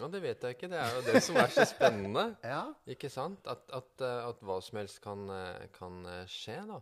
Ja, 0.00 0.08
det 0.08 0.22
vet 0.24 0.42
jeg 0.42 0.56
ikke. 0.56 0.68
Det 0.72 0.78
er 0.80 0.90
jo 0.96 1.02
det 1.12 1.22
som 1.22 1.36
er 1.36 1.46
så 1.54 1.64
spennende. 1.70 2.36
Ja? 2.42 2.64
Ikke 2.88 3.08
sant? 3.12 3.46
At, 3.46 3.62
at, 3.72 4.00
eh, 4.02 4.26
at 4.32 4.40
hva 4.42 4.58
som 4.60 4.78
helst 4.80 5.00
kan, 5.04 5.22
eh, 5.30 5.68
kan 5.78 6.02
eh, 6.06 6.24
skje, 6.26 6.58
da. 6.66 6.80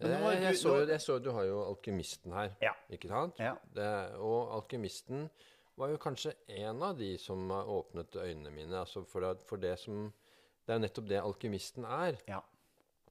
Jeg, 0.00 0.08
du- 0.08 0.88
jeg, 0.90 1.00
så, 1.00 1.12
jo 1.12 1.18
du 1.22 1.30
har 1.36 1.44
jo 1.44 1.62
Alkymisten 1.68 2.32
her, 2.32 2.50
Ja. 2.62 2.72
ikke 2.90 3.08
sant? 3.08 3.38
Ja. 3.38 3.54
Det, 3.74 4.16
og 4.18 4.54
Alkymisten 4.56 5.28
var 5.76 5.92
jo 5.92 6.00
kanskje 6.00 6.32
en 6.64 6.82
av 6.82 6.96
de 6.98 7.12
som 7.20 7.50
åpnet 7.50 8.16
øynene 8.16 8.52
mine. 8.52 8.80
Altså 8.80 9.04
for, 9.04 9.24
det, 9.24 9.44
for 9.48 9.60
det 9.60 9.76
som 9.82 10.12
Det 10.66 10.74
er 10.74 10.80
nettopp 10.82 11.06
det 11.06 11.18
Alkymisten 11.22 11.84
er. 11.86 12.16
Ja. 12.26 12.40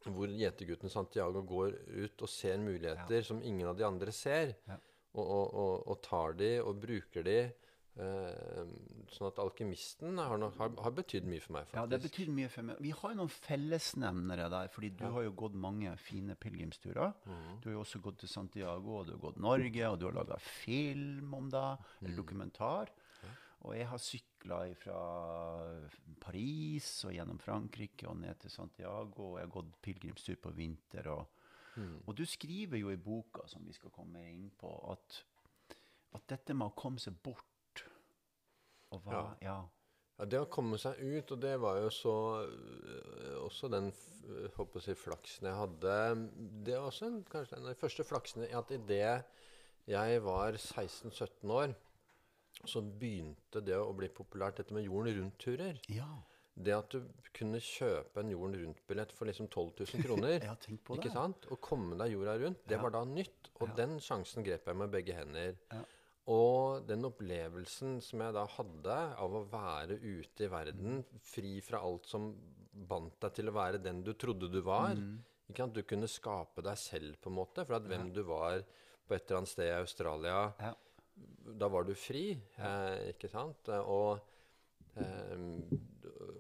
Hvor 0.04 0.28
gjetergutten 0.28 0.92
Santiago 0.92 1.40
går 1.48 1.78
ut 2.04 2.22
og 2.25 2.30
ser 2.30 2.58
muligheter 2.60 3.24
som 3.24 3.40
ingen 3.42 3.70
av 3.70 3.78
de 3.80 3.86
andre 3.88 4.12
ser. 4.12 4.51
Ja. 4.68 4.75
Og, 5.16 5.24
og, 5.24 5.54
og, 5.54 5.75
og 5.94 6.01
tar 6.04 6.36
de 6.36 6.50
og 6.60 6.82
bruker 6.82 7.24
de. 7.24 7.38
Eh, 7.96 8.72
sånn 9.16 9.30
at 9.30 9.38
Alkymisten 9.40 10.18
har, 10.20 10.36
nok- 10.36 10.58
har, 10.60 10.74
har 10.84 10.92
betydd 10.92 11.30
mye 11.32 11.40
for 11.40 11.56
meg, 11.56 11.68
faktisk. 11.70 11.80
ja, 11.80 11.86
det 11.88 12.02
betyr 12.04 12.32
mye 12.36 12.50
for 12.52 12.68
meg. 12.68 12.82
Vi 12.84 12.92
har 12.92 13.14
jo 13.14 13.20
noen 13.22 13.32
fellesnevnere 13.32 14.50
der, 14.52 14.68
fordi 14.74 14.90
du 15.00 15.06
har 15.06 15.24
jo 15.24 15.32
gått 15.32 15.56
mange 15.56 15.94
fine 16.04 16.36
pilegrimsturer. 16.36 17.14
Mm. 17.24 17.62
Du 17.64 17.70
har 17.70 17.78
jo 17.78 17.86
også 17.86 18.02
gått 18.04 18.20
til 18.20 18.32
Santiago, 18.34 19.00
og 19.00 19.08
du 19.08 19.14
har 19.16 19.24
gått 19.24 19.40
Norge, 19.40 19.88
og 19.88 20.00
du 20.02 20.10
har 20.10 20.18
laga 20.18 20.40
film 20.44 21.34
om 21.40 21.50
det, 21.54 21.64
eller 21.64 22.04
eller 22.04 22.20
dokumentar. 22.20 22.92
Og 23.66 23.74
jeg 23.74 23.88
har 23.90 23.98
sykla 23.98 24.60
fra 24.78 25.00
Paris 26.22 26.90
og 27.08 27.16
gjennom 27.16 27.40
Frankrike 27.42 28.08
og 28.10 28.20
ned 28.20 28.38
til 28.44 28.52
Santiago, 28.54 29.32
og 29.32 29.40
jeg 29.40 29.48
har 29.48 29.56
gått 29.56 29.82
pilegrimstur 29.82 30.36
på 30.44 30.52
vinter. 30.54 31.08
Og, 31.16 31.25
mm. 31.78 31.98
og 32.06 32.16
du 32.18 32.25
skriver 32.30 32.78
jo 32.78 32.92
i 32.92 33.00
boka, 33.02 33.48
som 33.48 33.66
vi 33.66 33.74
skal 33.74 33.94
komme 33.96 34.22
inn 34.30 34.52
på, 34.60 34.70
at, 34.92 35.22
at 36.14 36.28
dette 36.30 36.54
med 36.54 36.68
å 36.68 36.78
komme 36.78 37.02
seg 37.02 37.18
bort 37.24 37.55
og 38.96 39.06
hva, 39.08 39.24
ja. 39.44 39.58
Ja, 40.18 40.25
Det 40.32 40.40
å 40.40 40.48
komme 40.48 40.78
seg 40.80 41.00
ut, 41.04 41.32
og 41.36 41.40
det 41.44 41.56
var 41.60 41.82
jo 41.84 41.90
så 41.92 42.14
øh, 42.48 43.34
Også 43.44 43.68
den 43.74 43.90
øh, 44.30 44.46
håper 44.56 44.80
å 44.80 44.84
si, 44.86 44.94
flaksen 44.96 45.50
jeg 45.50 45.58
hadde 45.60 45.96
Det 46.64 46.78
var 46.78 46.88
også 46.88 47.10
en, 47.10 47.18
kanskje 47.32 47.58
en 47.58 47.66
av 47.68 47.74
de 47.74 47.80
første 47.82 48.06
flaksene 48.08 48.48
at 48.56 48.72
idet 48.72 49.25
jeg 49.92 50.22
var 50.25 50.56
16-17 50.58 51.52
år, 51.54 51.75
så 52.66 52.82
begynte 52.82 53.62
det 53.62 53.75
å 53.78 53.92
bli 53.94 54.08
populært, 54.10 54.58
dette 54.58 54.74
med 54.74 54.88
jorden 54.88 55.14
rundt-turer. 55.20 55.78
ja. 55.94 56.08
Det 56.56 56.72
at 56.72 56.88
du 56.96 57.04
kunne 57.36 57.60
kjøpe 57.60 58.22
en 58.24 58.30
jorden 58.32 58.54
rundt-billett 58.62 59.12
for 59.12 59.28
liksom 59.28 59.50
12 59.52 59.74
000 59.94 60.06
kroner. 60.08 60.38
Ja, 60.48 60.54
tenk 60.64 60.80
på 60.88 60.96
det. 60.96 61.04
Ikke 61.04 61.12
sant? 61.18 61.46
og 61.52 61.60
komme 61.62 61.98
deg 62.00 62.14
jorda 62.16 62.38
rundt, 62.40 62.62
det 62.64 62.78
Ja. 62.78 62.82
var 62.82 62.94
da 62.96 63.02
nytt. 63.04 63.50
Og 63.60 63.74
den 63.75 63.98
sjansen 64.00 64.42
grep 64.48 64.66
jeg 64.72 64.80
med 64.80 64.90
begge 64.94 65.14
hender. 65.18 65.58
Ja. 65.74 65.82
Og 66.34 66.88
den 66.89 67.05
opplevelsen 67.05 68.00
som 68.01 68.22
jeg 68.24 68.34
da 68.34 68.46
hadde 68.55 68.96
av 69.22 69.36
å 69.38 69.44
være 69.51 70.00
ute 70.01 70.48
i 70.48 70.50
verden, 70.50 71.03
fri 71.22 71.60
fra 71.62 71.84
alt 71.86 72.08
som 72.10 72.32
bandt 72.89 73.20
deg 73.22 73.36
til 73.38 73.51
å 73.51 73.53
være 73.55 73.77
den 73.84 74.01
du 74.03 74.13
trodde 74.17 74.50
du 74.51 74.60
var 74.65 74.96
Mm. 74.96 75.20
ikke 75.50 75.58
sant? 75.62 75.74
Du 75.75 75.84
kunne 75.84 76.08
skape 76.10 76.63
deg 76.65 76.77
selv, 76.77 77.15
på 77.22 77.29
en 77.29 77.36
måte. 77.38 77.65
For 77.65 77.75
at 77.77 77.84
hvem 77.88 78.12
du 78.12 78.24
var 78.24 78.63
på 79.08 79.13
et 79.13 79.27
eller 79.29 79.38
annet 79.44 79.50
sted 79.53 79.67
i 79.70 79.77
Australia, 79.79 80.53
Ja. 80.60 80.74
da 81.46 81.67
var 81.70 81.84
du 81.84 81.94
fri. 81.94 82.41
Eh, 82.58 83.13
ikke 83.13 83.29
sant? 83.29 83.70
Og 83.70 84.20
eh, 84.98 85.38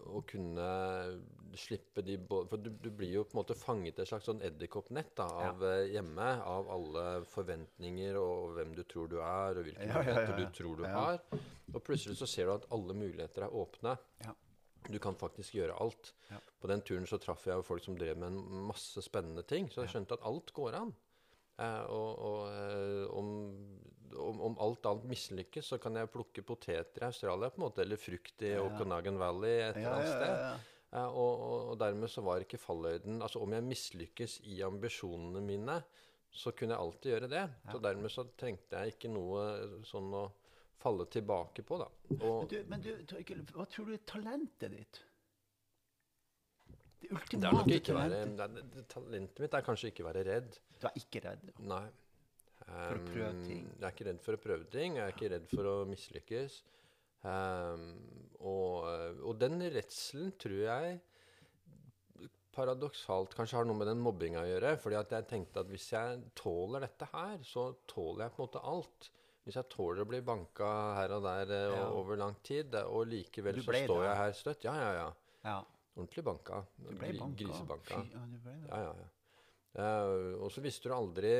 å 0.07 0.25
kunne 0.25 1.21
slippe 1.59 2.03
de 2.05 2.17
For 2.27 2.57
du, 2.61 2.69
du 2.69 2.89
blir 2.91 3.11
jo 3.17 3.23
på 3.27 3.35
en 3.35 3.41
måte 3.41 3.57
fanget 3.57 3.99
i 3.99 4.03
et 4.03 4.09
slags 4.09 4.27
sånn 4.29 4.41
edderkoppnett 4.45 5.19
av 5.23 5.63
ja. 5.63 5.75
hjemme. 5.97 6.29
Av 6.45 6.69
alle 6.75 7.05
forventninger 7.31 8.17
og 8.21 8.55
hvem 8.57 8.73
du 8.77 8.83
tror 8.83 9.11
du 9.11 9.19
er, 9.21 9.59
og 9.59 9.67
hvilke 9.67 9.87
Ja, 9.89 9.99
muligheter 10.01 10.39
du 10.39 10.45
tror 10.59 10.81
du 10.81 10.87
har. 10.89 11.21
Og 11.73 11.79
plutselig 11.83 12.17
så 12.19 12.29
ser 12.29 12.49
du 12.49 12.55
at 12.57 12.67
alle 12.75 12.97
muligheter 12.97 13.47
er 13.47 13.55
åpne. 13.55 13.95
Ja. 14.25 14.35
Du 14.85 14.99
kan 15.01 15.17
faktisk 15.17 15.55
gjøre 15.57 15.73
alt. 15.81 16.13
Ja. 16.29 16.37
På 16.61 16.69
den 16.69 16.83
turen 16.85 17.07
så 17.09 17.17
traff 17.21 17.47
jeg 17.47 17.57
jo 17.57 17.65
folk 17.65 17.83
som 17.83 17.97
drev 17.97 18.19
med 18.21 18.33
en 18.35 18.67
masse 18.69 19.01
spennende 19.01 19.41
ting, 19.47 19.71
så 19.73 19.81
jeg 19.83 19.95
skjønte 19.95 20.19
at 20.19 20.27
alt 20.29 20.53
går 20.53 20.77
an. 20.83 20.93
Eh, 21.57 21.83
og 21.89 22.19
og 22.19 22.39
eh, 22.51 23.05
om, 23.15 23.29
om, 24.19 24.41
om 24.49 24.57
alt 24.61 24.85
annet 24.89 25.07
mislykkes, 25.09 25.71
så 25.71 25.79
kan 25.81 25.95
jeg 25.97 26.11
plukke 26.13 26.43
poteter 26.45 27.01
i 27.01 27.07
Australia, 27.07 27.49
på 27.49 27.61
en 27.61 27.65
måte, 27.65 27.81
eller 27.85 27.99
frukt 27.99 28.43
i 28.45 28.53
Ja. 28.53 28.63
Okanagan 28.67 29.19
Valley 29.21 29.55
et 29.61 29.77
eller 29.79 29.97
annet 29.97 30.11
sted. 30.11 30.33
ja, 30.33 30.47
ja. 30.51 30.55
Eh, 30.95 31.11
og, 31.11 31.45
og, 31.71 31.75
dermed 31.81 32.11
så 32.11 32.23
var 32.25 32.43
ikke 32.43 32.61
falløyden 32.61 33.21
Altså 33.25 33.41
om 33.43 33.55
jeg 33.55 33.67
mislykkes 33.67 34.39
i 34.51 34.61
ambisjonene 34.65 35.41
mine, 35.43 35.79
så 36.35 36.51
kunne 36.55 36.75
jeg 36.75 36.83
alltid 36.83 37.11
gjøre 37.13 37.31
det. 37.31 37.43
Så 37.71 37.81
dermed 37.83 38.11
så 38.11 38.25
trengte 38.39 38.81
jeg 38.81 38.95
ikke 38.95 39.11
noe 39.11 39.43
sånn 39.87 40.13
å 40.15 40.25
falle 40.81 41.07
tilbake 41.11 41.63
på, 41.65 41.79
da. 41.81 41.89
Og 42.19 42.39
Men 42.43 42.49
du, 42.51 42.57
men 42.71 42.83
du 42.83 42.89
Torkel, 43.09 43.43
hva 43.55 43.67
tror 43.71 43.89
du 43.89 43.95
er 43.95 44.03
talentet 44.07 44.73
ditt? 44.75 45.01
Det 47.05 47.11
ultimate 47.13 47.77
ikke 47.79 47.95
være 47.95 48.21
talentet. 48.37 48.87
Talentet 48.91 49.43
mitt 49.45 49.55
er 49.57 49.65
kanskje 49.65 49.91
ikke 49.93 50.07
være 50.07 50.25
redd. 50.27 50.59
Du 50.79 50.89
er 50.89 50.99
ikke 50.99 51.23
redd? 51.27 51.47
Nei. 51.71 51.85
For 52.65 52.97
å 52.97 53.05
prøve 53.05 53.31
Um, 53.35 53.41
ting. 53.45 53.65
Jeg 53.75 53.85
er 53.85 53.93
ikke 53.93 54.07
redd 54.07 54.21
for 54.25 54.37
å 54.37 54.41
prøve 54.41 54.65
ting. 54.73 54.95
Jeg 54.97 55.05
er 55.05 55.13
ikke 55.13 55.31
redd 55.35 55.47
for 55.51 55.69
å 55.69 55.75
mislykkes. 55.89 56.61
Um, 57.25 57.85
og, 58.45 58.85
og 59.25 59.37
den 59.41 59.57
redselen 59.73 60.33
tror 60.37 60.59
jeg 60.61 60.99
paradoksalt 62.55 63.33
kanskje 63.35 63.57
har 63.59 63.67
noe 63.67 63.77
med 63.79 63.89
den 63.89 64.01
mobbinga 64.03 64.43
å 64.43 64.47
gjøre. 64.47 64.75
fordi 64.79 64.97
at 64.99 65.11
jeg 65.17 65.27
tenkte 65.31 65.63
at 65.63 65.71
hvis 65.71 65.89
jeg 65.91 66.21
tåler 66.37 66.85
dette 66.85 67.07
her, 67.11 67.37
så 67.43 67.71
tåler 67.89 68.25
jeg 68.25 68.35
på 68.35 68.41
en 68.41 68.47
måte 68.47 68.63
alt. 68.71 69.09
Hvis 69.45 69.57
jeg 69.59 69.69
tåler 69.69 70.01
å 70.05 70.09
bli 70.09 70.21
banka 70.25 70.69
her 70.97 71.11
og 71.17 71.25
der 71.27 71.51
eh, 71.53 71.73
Ja. 71.75 71.89
over 71.93 72.17
lang 72.17 72.35
tid, 72.43 72.73
eh, 72.73 72.87
og 72.87 73.05
likevel 73.11 73.59
så 73.59 73.65
står 73.67 73.99
det? 73.99 74.07
jeg 74.07 74.17
her 74.21 74.31
støtt 74.39 74.63
Ja, 74.65 74.75
ja, 74.79 74.93
ja. 74.93 75.09
Ja. 75.45 75.59
Ordentlig 75.95 76.23
banka. 76.25 76.63
Du 76.77 76.89
ble 76.95 77.11
banka. 77.19 77.43
Grisebanka. 77.43 77.99
Fy, 78.01 78.15
ja, 78.15 78.23
du 78.25 78.39
ble 78.41 78.55
det. 78.55 78.69
Ja, 78.71 78.79
ja, 78.87 78.95
ja. 79.03 79.11
Eh, 79.75 80.35
og 80.39 80.47
så 80.55 80.61
visste 80.63 80.87
du 80.87 80.93
aldri 80.95 81.31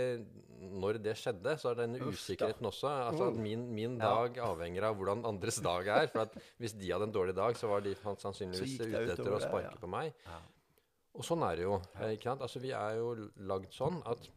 når 0.76 0.98
det 1.06 1.14
skjedde. 1.20 1.54
Så 1.62 1.70
er 1.72 1.78
denne 1.80 2.02
Uff 2.02 2.10
da. 2.10 2.16
usikkerheten 2.18 2.68
også. 2.68 2.90
Altså 3.10 3.30
at 3.32 3.38
min, 3.40 3.64
min 3.74 3.98
Ja. 4.00 4.10
dag 4.12 4.38
avhenger 4.44 4.84
av 4.90 4.98
hvordan 5.00 5.24
andres 5.26 5.62
dag 5.64 5.88
er. 5.88 6.08
For 6.12 6.26
at 6.26 6.36
hvis 6.60 6.74
de 6.78 6.92
hadde 6.92 7.08
en 7.08 7.16
dårlig 7.16 7.36
dag, 7.38 7.56
så 7.56 7.70
var 7.72 7.82
de 7.86 7.96
sannsynligvis 7.96 8.76
ute 8.82 9.06
etter 9.14 9.32
å 9.32 9.40
sparke 9.40 9.72
ja. 9.72 9.80
på 9.80 9.88
meg. 9.88 10.12
Ja. 10.26 10.42
Og 11.16 11.24
sånn 11.24 11.44
er 11.48 11.56
det 11.56 11.64
jo. 11.64 11.78
eh, 12.02 12.12
Ikke 12.18 12.32
sant? 12.34 12.42
Altså, 12.44 12.60
vi 12.60 12.72
er 12.76 12.98
jo 13.00 13.14
lagd 13.48 13.72
sånn 13.72 14.02
at 14.06 14.28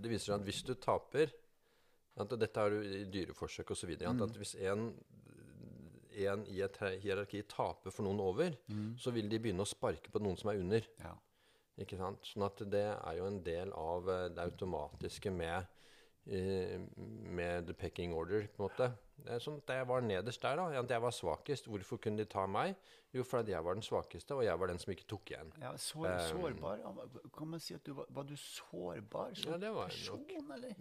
det 0.00 0.08
viser 0.10 0.32
seg 0.32 0.40
at 0.40 0.46
hvis 0.48 0.62
du 0.64 0.74
taper 0.74 1.30
at 2.20 2.32
Dette 2.36 2.60
er 2.60 2.70
jo 2.74 2.80
i 2.82 3.04
dyreforsøk 3.08 3.70
osv. 3.72 3.92
Mm. 3.96 4.22
At 4.24 4.34
hvis 4.36 4.54
en, 4.68 4.90
en 6.20 6.42
i 6.52 6.58
et 6.64 6.76
hierarki 7.00 7.42
taper 7.48 7.92
for 7.94 8.04
noen 8.04 8.20
over, 8.20 8.56
så 9.00 9.12
vil 9.14 9.28
de 9.30 9.38
begynne 9.40 9.64
å 9.64 9.68
sparke 9.68 10.10
på 10.12 10.20
noen 10.20 10.36
som 10.36 10.50
er 10.52 10.58
under. 10.60 10.84
Ja. 11.00 11.14
Ikke 11.78 11.96
sant? 12.00 12.24
Sånn 12.26 12.42
at 12.48 12.56
det 12.70 12.86
er 12.96 13.18
jo 13.20 13.26
en 13.30 13.42
del 13.46 13.70
av 13.72 14.08
eh, 14.10 14.28
det 14.34 14.42
automatiske 14.50 15.30
med, 15.32 15.66
eh, 16.26 16.78
med 16.96 17.66
the 17.70 17.74
pecking 17.74 18.12
order, 18.14 18.48
på 18.48 18.64
en 18.64 18.68
måte. 18.70 18.90
Det 19.20 19.34
er 19.36 19.42
sånn 19.44 19.58
at 19.60 19.68
jeg 19.76 19.84
var 19.84 20.00
nederst 20.00 20.40
der, 20.40 20.56
da. 20.56 20.80
At 20.80 20.88
jeg 20.94 21.02
var 21.04 21.12
svakest. 21.12 21.66
Hvorfor 21.68 21.98
kunne 22.00 22.16
de 22.22 22.24
ta 22.24 22.46
meg? 22.48 22.74
Jo, 23.12 23.20
fordi 23.26 23.52
jeg 23.52 23.64
var 23.66 23.74
den 23.76 23.82
svakeste, 23.84 24.36
og 24.38 24.44
jeg 24.46 24.56
var 24.60 24.70
den 24.70 24.78
som 24.80 24.92
ikke 24.94 25.04
tok 25.10 25.32
igjen. 25.32 25.50
Ja, 25.60 25.72
sår, 25.76 26.06
sårbar? 26.30 26.80
Kan 27.36 27.50
man 27.50 27.60
si 27.60 27.74
at 27.74 27.84
du 27.84 27.92
var, 27.98 28.06
var 28.16 28.24
du 28.28 28.32
sårbar 28.38 29.34
som 29.36 29.52
Ja, 29.52 29.58
det 29.60 29.72
var 29.76 29.90
jeg 29.90 30.06
nok. 30.06 30.28
person, 30.30 30.52
eller? 30.56 30.76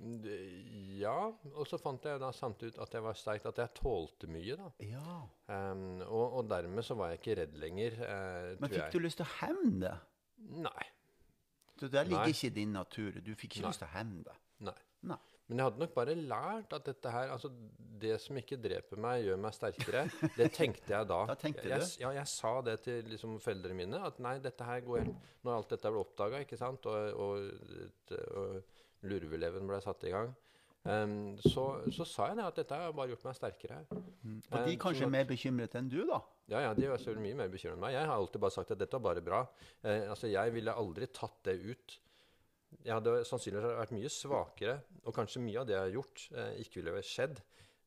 Ja, 0.99 1.15
og 1.55 1.67
så 1.67 1.79
fant 1.81 2.05
jeg 2.05 2.21
da 2.21 2.29
samtidig 2.35 2.75
ut 2.75 2.83
at 2.85 2.93
jeg 2.95 3.03
var 3.07 3.17
sterkt, 3.19 3.49
at 3.49 3.59
jeg 3.63 3.73
tålte 3.81 4.29
mye, 4.31 4.55
da. 4.59 4.69
Ja. 4.85 5.15
Um, 5.49 6.03
og, 6.05 6.37
og 6.39 6.47
dermed 6.51 6.85
så 6.85 6.95
var 6.99 7.11
jeg 7.11 7.19
ikke 7.23 7.37
redd 7.41 7.57
lenger, 7.59 7.97
eh, 8.05 8.53
Men 8.61 8.69
fikk 8.69 8.83
jeg. 8.85 8.93
du 8.93 8.99
lyst 9.07 9.19
til 9.19 9.27
å 9.27 9.33
hevne? 9.41 9.95
Nei. 10.39 10.85
Så 11.79 11.87
der 11.87 12.07
ligger 12.07 12.27
Nei. 12.27 12.35
ikke 12.35 12.53
din 12.55 12.71
natur. 12.75 13.19
Du 13.23 13.33
fikk 13.35 13.55
ikke 13.57 13.67
Nei. 13.67 13.73
lyst 13.73 13.83
til 13.83 13.87
å 13.87 13.93
hevne 13.93 14.23
det? 14.27 14.37
Nei. 14.67 14.79
Nei. 15.09 15.19
Men 15.49 15.61
jeg 15.61 15.65
hadde 15.65 15.81
nok 15.81 15.93
bare 15.95 16.13
lært 16.15 16.73
at 16.77 16.85
dette 16.85 17.11
her 17.13 17.31
Altså, 17.33 17.49
det 17.99 18.19
som 18.21 18.37
ikke 18.37 18.59
dreper 18.61 18.99
meg, 19.01 19.23
gjør 19.25 19.39
meg 19.41 19.55
sterkere. 19.55 20.03
Det 20.37 20.51
tenkte 20.53 20.93
jeg 20.93 21.07
da. 21.09 21.21
Da 21.31 21.35
tenkte 21.39 21.65
jeg, 21.65 21.79
jeg, 21.79 22.03
Ja, 22.03 22.11
jeg 22.19 22.29
sa 22.29 22.51
det 22.65 22.75
til 22.85 23.07
liksom 23.09 23.39
foreldrene 23.43 23.79
mine. 23.79 24.01
At 24.05 24.19
nei, 24.23 24.35
dette 24.43 24.67
her 24.67 24.83
går 24.85 25.01
helt 25.05 25.31
Når 25.47 25.55
alt 25.55 25.73
dette 25.73 25.93
ble 25.93 26.03
oppdaga, 26.03 26.43
ikke 26.45 26.59
sant, 26.59 26.85
og, 26.85 27.23
og, 27.23 28.19
og 28.43 29.07
lurveleven 29.09 29.67
ble 29.69 29.79
satt 29.81 30.03
i 30.05 30.13
gang, 30.13 30.33
em, 30.85 31.15
så, 31.43 31.65
så 31.91 32.05
sa 32.07 32.27
jeg 32.29 32.39
det, 32.39 32.45
at 32.45 32.59
dette 32.61 32.77
har 32.81 32.93
bare 32.95 33.11
gjort 33.11 33.25
meg 33.27 33.37
sterkere. 33.37 33.79
Var 33.89 34.65
de 34.65 34.73
er 34.73 34.79
kanskje 34.81 35.07
at- 35.07 35.11
mer 35.11 35.25
bekymret 35.29 35.75
enn 35.75 35.89
du, 35.91 36.05
da? 36.07 36.21
Ja, 36.49 36.61
ja, 36.67 36.73
de 36.73 36.85
er 36.87 37.19
mye 37.21 37.35
mer 37.35 37.49
bekymret 37.49 37.77
enn 37.77 37.83
meg. 37.83 37.93
Jeg 37.93 38.05
har 38.05 38.15
alltid 38.15 38.41
bare 38.41 38.55
sagt 38.55 38.71
at 38.71 38.79
dette 38.79 38.97
var 38.99 39.13
bare 39.13 39.21
bra. 39.25 39.41
Uh, 39.83 40.09
altså, 40.09 40.27
Jeg 40.31 40.53
ville 40.53 40.73
aldri 40.73 41.07
tatt 41.07 41.43
det 41.43 41.59
ut. 41.59 41.99
Jeg 42.85 42.93
hadde 42.93 43.25
sannsynligvis 43.25 43.77
vært 43.79 43.93
mye 43.97 44.09
svakere, 44.13 44.79
og 45.03 45.13
kanskje 45.15 45.41
mye 45.41 45.59
av 45.59 45.67
det 45.67 45.73
jeg 45.73 45.81
har 45.87 45.95
gjort, 45.97 46.25
uh, 46.37 46.51
ikke 46.61 46.81
ville 46.83 47.03
skjedd 47.03 47.39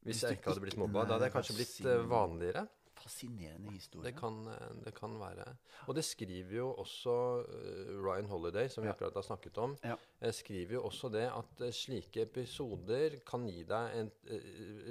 hvis, 0.02 0.16
Hvis 0.18 0.22
jeg 0.22 0.38
ikke 0.38 0.50
hadde 0.50 0.64
blitt 0.64 0.78
mobba. 0.80 1.04
Da 1.06 1.14
hadde 1.14 1.28
jeg 1.28 1.34
kanskje 1.37 1.54
blitt 1.54 1.76
eh, 1.87 2.00
vanligere. 2.11 2.64
Fascinerende 3.02 3.73
historie. 3.75 4.04
Det 4.11 4.14
kan, 4.18 4.37
eh, 4.49 4.75
det 4.85 4.94
kan 4.94 5.18
være. 5.21 5.47
Og 5.88 5.94
det 5.99 6.04
skriver 6.04 6.54
jo 6.56 6.68
også 6.82 7.14
eh, 7.49 7.92
Ryan 8.04 8.26
Holiday, 8.30 8.68
som 8.68 8.82
vi 8.85 8.88
Ja. 8.88 8.94
akkurat 8.94 9.14
har 9.14 9.23
snakket 9.23 9.59
om, 9.59 9.76
Ja. 9.85 9.97
eh, 10.21 10.30
skriver 10.32 10.73
jo 10.78 10.82
også 10.88 11.11
det 11.12 11.26
at 11.32 11.75
slike 11.75 12.23
episoder 12.23 13.21
kan 13.26 13.47
gi 13.49 13.64
deg 13.64 13.97
en 13.97 14.11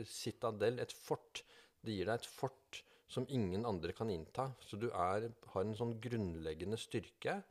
citadel, 0.06 0.80
et 0.80 0.92
fort. 0.92 1.44
Det 1.84 1.96
gir 1.96 2.06
deg 2.06 2.20
et 2.22 2.26
fort 2.30 2.82
som 3.12 3.26
ingen 3.30 3.66
andre 3.68 3.92
kan 3.94 4.10
innta. 4.10 4.54
Så 4.64 4.78
du 4.80 4.88
er, 4.88 5.26
har 5.54 5.62
en 5.66 5.76
sånn 5.76 5.98
grunnleggende 6.00 6.78
styrke 6.80 7.42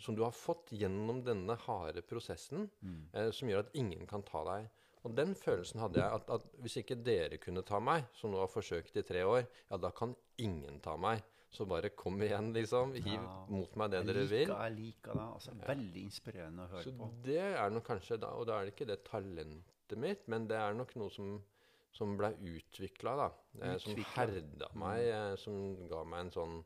som 0.00 0.14
du 0.16 0.22
har 0.24 0.32
fått 0.32 0.70
gjennom 0.72 1.22
denne 1.26 1.56
harde 1.66 2.02
prosessen, 2.02 2.70
eh, 3.12 3.30
som 3.30 3.48
gjør 3.48 3.58
at 3.66 3.74
ingen 3.74 4.06
kan 4.06 4.22
ta 4.22 4.44
deg. 4.44 4.68
Og 5.08 5.16
den 5.16 5.32
følelsen 5.38 5.80
hadde 5.80 6.02
jeg, 6.02 6.12
at, 6.20 6.30
at 6.36 6.46
hvis 6.62 6.76
ikke 6.82 6.98
dere 7.06 7.38
kunne 7.40 7.62
ta 7.66 7.80
meg, 7.80 8.04
som 8.18 8.30
nå 8.34 8.42
har 8.42 8.50
forsøkt 8.52 8.96
i 9.00 9.04
tre 9.08 9.24
år, 9.24 9.46
ja, 9.70 9.76
da 9.80 9.90
kan 9.96 10.14
ingen 10.44 10.78
ta 10.84 10.96
meg. 11.00 11.24
Så 11.50 11.64
bare 11.64 11.88
kom 11.96 12.18
igjen, 12.20 12.50
liksom. 12.52 12.90
Hiv 12.92 13.06
Ja. 13.14 13.46
mot 13.48 13.76
meg 13.80 13.90
det 13.94 14.02
dere 14.04 14.26
vil. 14.28 14.50
jeg 14.52 14.72
liker 14.76 15.14
det. 15.16 15.22
Altså, 15.32 15.54
Veldig 15.64 16.02
inspirerende 16.04 16.66
å 16.66 16.72
høre 16.74 16.82
Så 16.84 16.92
på. 16.98 17.08
det 17.24 17.38
er 17.40 17.70
nok 17.72 17.86
kanskje 17.88 18.18
da, 18.20 18.34
Og 18.36 18.44
da 18.46 18.58
er 18.60 18.66
det 18.68 18.74
ikke 18.74 18.86
det 18.90 18.98
talentet 19.08 19.96
mitt, 19.96 20.26
men 20.28 20.46
det 20.46 20.58
er 20.60 20.74
nok 20.76 20.92
noe 21.00 21.08
som, 21.10 21.38
som 21.96 22.16
ble 22.20 22.34
utvikla, 22.36 23.16
da. 23.16 23.30
Utviklet. 23.56 23.80
som 23.80 24.04
herda 24.12 24.68
meg, 24.76 25.00
eh, 25.08 25.36
som 25.40 25.88
ga 25.88 26.04
meg 26.04 26.20
en 26.26 26.30
sånn 26.36 26.58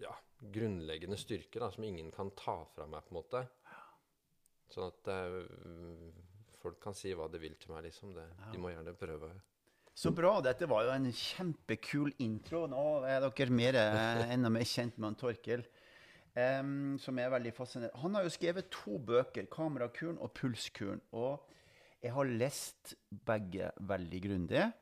ja, 0.00 0.14
grunnleggende 0.40 1.18
styrke 1.20 1.60
da, 1.60 1.68
som 1.70 1.84
ingen 1.84 2.10
kan 2.10 2.30
ta 2.36 2.56
fra 2.74 2.86
meg, 2.88 3.04
på 3.04 3.12
en 3.14 3.20
måte. 3.20 3.44
Sånn 4.72 4.88
at 4.88 5.08
eh, 5.12 5.44
folk 6.66 6.80
kan 6.82 6.96
si 6.96 7.14
hva 7.16 7.28
de 7.30 7.40
vil 7.42 7.56
til 7.60 7.74
meg, 7.74 7.86
liksom. 7.88 8.14
Det, 8.16 8.26
De 8.52 8.60
må 8.62 8.72
gjerne 8.72 8.94
prøve. 8.98 9.30
Så 9.96 10.12
bra. 10.12 10.34
Dette 10.44 10.68
var 10.68 10.84
jo 10.84 10.92
en 10.92 11.08
kjempekul 11.08 12.12
intro. 12.20 12.66
Nå 12.68 12.84
er 13.08 13.24
dere 13.24 13.54
mer, 13.54 13.78
eh, 13.80 14.32
enda 14.34 14.50
mer 14.52 14.66
kjent 14.68 14.98
med 14.98 15.08
han 15.08 15.20
Torkel, 15.22 15.64
um, 16.36 16.98
som 17.00 17.18
er 17.18 17.32
veldig 17.32 17.52
fascinerende. 17.56 18.02
Han 18.02 18.18
har 18.18 18.26
jo 18.26 18.34
skrevet 18.34 18.68
to 18.70 18.98
bøker, 18.98 19.46
'Kamerakuren' 19.48 20.20
og 20.20 20.34
'Pulskuren'. 20.34 21.00
Og 21.12 21.48
jeg 22.02 22.12
har 22.12 22.24
lest 22.24 22.94
begge 23.24 23.70
veldig 23.80 24.22
grundig. 24.22 24.72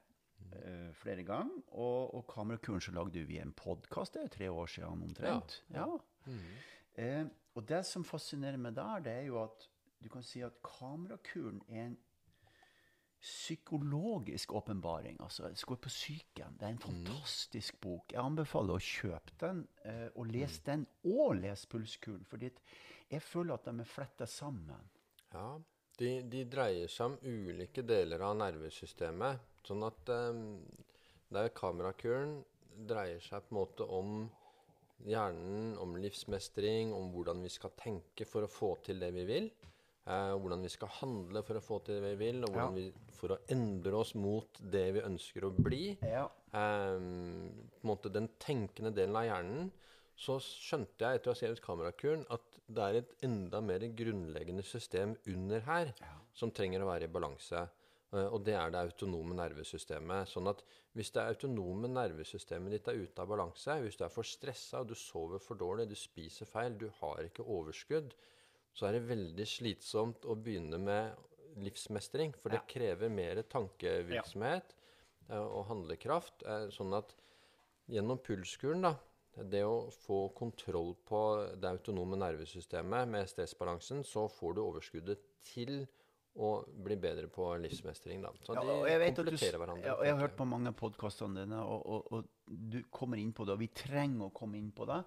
uh, 0.55 0.93
flere 0.95 1.23
ganger. 1.23 1.63
Og, 1.73 2.15
og 2.15 2.27
'Kamerakuren' 2.27 2.81
så 2.81 2.93
lagde 2.93 3.25
vi 3.27 3.39
en 3.39 3.53
podkast, 3.53 4.15
det 4.15 4.23
er 4.25 4.29
tre 4.29 4.51
år 4.51 4.67
siden 4.67 5.03
omtrent. 5.03 5.63
Ja. 5.75 5.87
Eh, 6.97 7.25
og 7.55 7.69
det 7.69 7.85
som 7.87 8.05
fascinerer 8.05 8.57
meg 8.57 8.75
der, 8.75 9.01
det 9.03 9.13
er 9.13 9.27
jo 9.27 9.43
at 9.43 9.69
du 10.05 10.11
kan 10.13 10.23
si 10.23 10.43
at 10.45 10.61
'Kamerakuren' 10.63 11.63
er 11.69 11.87
en 11.87 11.99
psykologisk 13.25 14.53
åpenbaring. 14.53 15.17
Altså, 15.21 15.49
går 15.67 15.77
på 15.81 15.89
psyken. 15.89 16.57
Det 16.61 16.67
er 16.67 16.75
en 16.75 16.79
fantastisk 16.79 17.81
bok. 17.81 18.13
Jeg 18.13 18.21
anbefaler 18.21 18.77
å 18.77 18.85
kjøpe 18.85 19.37
den, 19.41 19.63
eh, 19.85 20.09
og 20.15 20.27
lese 20.27 20.61
den, 20.67 20.87
og 21.05 21.37
lese 21.37 21.69
Pulskuren. 21.69 22.25
fordi 22.25 22.51
jeg 23.11 23.23
føler 23.23 23.55
at 23.55 23.65
de 23.65 23.81
er 23.81 23.89
fletta 23.89 24.27
sammen. 24.27 24.91
Ja, 25.33 25.59
de, 25.99 26.23
de 26.23 26.45
dreier 26.45 26.89
seg 26.91 27.07
om 27.07 27.19
ulike 27.23 27.83
deler 27.83 28.21
av 28.21 28.37
nervesystemet. 28.37 29.41
Sånn 29.65 29.83
at 29.87 30.09
um, 30.09 30.61
der 31.33 31.49
kamerakuren 31.49 32.43
dreier 32.89 33.21
seg 33.25 33.47
på 33.47 33.55
en 33.55 33.61
måte 33.61 33.87
om 33.89 34.31
hjernen, 35.09 35.77
om 35.79 35.97
livsmestring, 35.97 36.93
om 36.93 37.11
hvordan 37.15 37.43
vi 37.45 37.53
skal 37.53 37.73
tenke 37.79 38.27
for 38.29 38.45
å 38.45 38.51
få 38.51 38.75
til 38.85 39.01
det 39.01 39.13
vi 39.17 39.25
vil. 39.29 39.49
Eh, 40.07 40.35
hvordan 40.37 40.61
vi 40.61 40.69
skal 40.69 40.89
handle 41.01 41.41
for 41.43 41.57
å 41.57 41.63
få 41.65 41.79
til 41.85 41.95
det 41.97 42.11
vi 42.19 42.27
vil, 42.27 42.43
og 42.45 42.51
hvordan 42.53 42.75
Ja. 42.77 42.91
vi 42.91 42.93
for 43.17 43.29
å 43.29 43.39
endre 43.49 43.93
oss 43.97 44.15
mot 44.15 44.53
det 44.61 44.93
vi 44.93 45.01
ønsker 45.01 45.45
å 45.45 45.51
bli. 45.57 45.97
Ja. 46.03 46.27
Eh, 46.53 46.99
på 46.99 47.85
en 47.85 47.89
måte 47.89 48.13
den 48.13 48.29
tenkende 48.39 48.93
delen 48.95 49.17
av 49.17 49.25
hjernen. 49.25 49.71
Så 50.17 50.37
skjønte 50.39 50.99
jeg 50.99 51.19
etter 51.19 51.31
å 51.31 51.35
ha 51.35 51.41
skrevet 51.41 51.61
kamerakuren 51.65 52.27
at 52.31 52.43
det 52.69 52.83
er 52.85 52.99
et 53.01 53.23
enda 53.23 53.61
mer 53.61 53.81
grunnleggende 53.81 54.63
system 54.63 55.17
under 55.27 55.61
her 55.61 55.93
som 56.35 56.51
trenger 56.53 56.83
å 56.83 56.87
være 56.87 57.05
i 57.05 57.13
balanse. 57.13 57.69
Eh, 58.13 58.29
Og 58.29 58.45
det 58.45 58.55
er 58.55 58.71
det 58.71 58.79
autonome 58.93 59.35
nervesystemet. 59.35 60.29
Sånn 60.29 60.47
at 60.49 60.63
hvis 60.95 61.11
det 61.11 61.25
autonome 61.25 61.89
nervesystemet 61.89 62.71
ditt 62.71 62.87
er 62.89 63.01
ute 63.03 63.19
av 63.23 63.27
balanse, 63.29 63.81
hvis 63.83 63.97
du 63.97 64.05
er 64.05 64.09
for 64.11 64.23
stressa, 64.23 64.85
du 64.87 64.95
sover 64.95 65.41
for 65.41 65.57
dårlig, 65.57 65.89
du 65.89 65.97
spiser 65.97 66.47
feil, 66.47 66.77
du 66.79 66.89
har 67.01 67.25
ikke 67.25 67.43
overskudd, 67.45 68.13
så 68.75 68.89
er 68.89 68.97
det 68.99 69.07
veldig 69.09 69.47
slitsomt 69.47 70.27
å 70.27 70.37
begynne 70.37 70.81
med 70.83 71.15
livsmestring. 71.63 72.35
For 72.43 72.51
det 72.51 72.65
krever 72.71 73.13
mer 73.13 73.43
tankevirksomhet 73.51 74.75
ja. 75.29 75.41
og 75.41 75.69
handlekraft. 75.71 76.43
eh, 76.43 76.69
Sånn 76.75 76.95
at 76.99 77.15
gjennom 77.91 78.19
pulskuren, 78.25 78.83
da, 78.83 78.95
det 79.51 79.65
å 79.67 79.91
få 80.05 80.29
kontroll 80.37 80.95
på 81.07 81.21
det 81.59 81.71
autonome 81.71 82.19
nervesystemet 82.19 83.11
med 83.11 83.31
stressbalansen, 83.31 84.03
så 84.07 84.27
får 84.31 84.57
du 84.57 84.65
overskuddet 84.65 85.23
til 85.45 85.85
å 86.35 86.65
bli 86.67 86.97
bedre 86.99 87.29
på 87.31 87.47
livsmestring. 87.63 88.23
Da. 88.25 88.33
Så 88.43 88.57
Ja, 88.57 88.63
de 88.67 88.79
jeg 88.91 89.15
du, 89.15 89.37
hverandre. 89.59 89.87
ja, 89.87 89.95
jeg 90.03 90.15
har 90.17 90.21
hørt 90.21 90.37
på 90.37 90.47
mange 90.51 90.73
av 90.73 90.75
podkastene 90.79 91.45
dine, 91.45 91.61
og, 91.63 91.87
og, 91.87 92.13
og 92.13 92.25
du 92.75 92.81
kommer 92.91 93.23
inn 93.23 93.33
på 93.33 93.47
det. 93.47 93.55
Og 93.55 93.63
vi 93.63 93.71
trenger 93.71 94.27
å 94.27 94.35
komme 94.35 94.59
inn 94.59 94.73
på 94.75 94.87
det. 94.91 94.99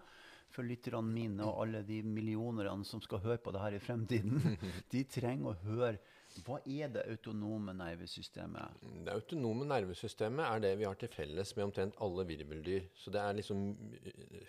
For 0.58 0.66
lytterne 0.66 1.06
mine 1.14 1.46
og 1.46 1.62
alle 1.68 1.84
de 1.86 2.02
millionerne 2.02 2.86
som 2.88 3.02
skal 3.04 3.22
høre 3.22 3.38
på 3.38 3.54
det 3.54 3.62
her 3.62 3.76
i 3.78 3.82
fremtiden, 3.84 4.58
de 4.94 5.04
trenger 5.06 5.54
å 5.54 5.60
høre 5.68 6.00
hva 6.46 6.60
er 6.70 6.92
det 6.94 7.04
autonome 7.10 7.74
nervesystemet? 7.74 8.82
Det 9.06 9.14
autonome 9.14 9.66
nervesystemet 9.70 10.46
er 10.46 10.64
det 10.64 10.74
vi 10.78 10.86
har 10.86 10.98
til 11.00 11.10
felles 11.10 11.54
med 11.58 11.66
omtrent 11.70 11.98
alle 12.04 12.26
virveldyr. 12.30 12.90
Så 12.98 13.14
det 13.14 13.22
er 13.24 13.38
liksom 13.40 13.64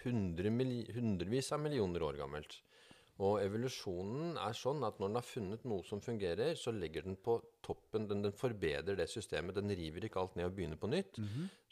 hundre 0.03 0.53
hundrevis 0.97 1.53
av 1.57 1.63
millioner 1.65 2.05
år 2.05 2.19
gammelt. 2.21 2.59
Og 3.19 3.41
evolusjonen 3.43 4.37
er 4.39 4.55
sånn 4.55 4.85
at 4.87 5.01
når 5.03 5.09
den 5.11 5.19
har 5.19 5.25
funnet 5.27 5.65
noe 5.67 5.83
som 5.83 5.99
fungerer, 6.05 6.53
så 6.55 6.71
legger 6.71 7.03
den 7.03 7.17
på 7.19 7.35
toppen. 7.67 8.05
Den, 8.07 8.21
den 8.23 8.35
forbedrer 8.39 8.95
det 9.01 9.09
systemet. 9.11 9.57
Den 9.59 9.73
river 9.75 10.05
ikke 10.07 10.21
alt 10.23 10.37
ned 10.39 10.47
og 10.47 10.55
begynner 10.55 10.79
på 10.79 10.87
nytt. 10.93 11.19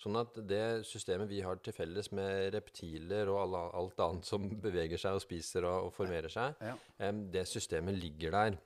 Sånn 0.03 0.19
at 0.19 0.35
det 0.51 0.63
systemet 0.91 1.31
vi 1.31 1.39
har 1.47 1.61
til 1.63 1.77
felles 1.77 2.11
med 2.19 2.51
reptiler 2.57 3.31
og 3.31 3.39
alle, 3.45 3.61
alt 3.79 4.03
annet 4.09 4.27
som 4.27 4.49
beveger 4.67 4.99
seg 4.99 5.21
og 5.21 5.23
spiser 5.23 5.69
og, 5.71 5.87
og 5.87 5.95
formerer 5.95 6.33
seg, 6.35 6.59
Ja. 6.67 6.75
em, 7.07 7.29
det 7.31 7.47
systemet 7.47 7.95
ligger 7.95 8.35
der 8.35 8.59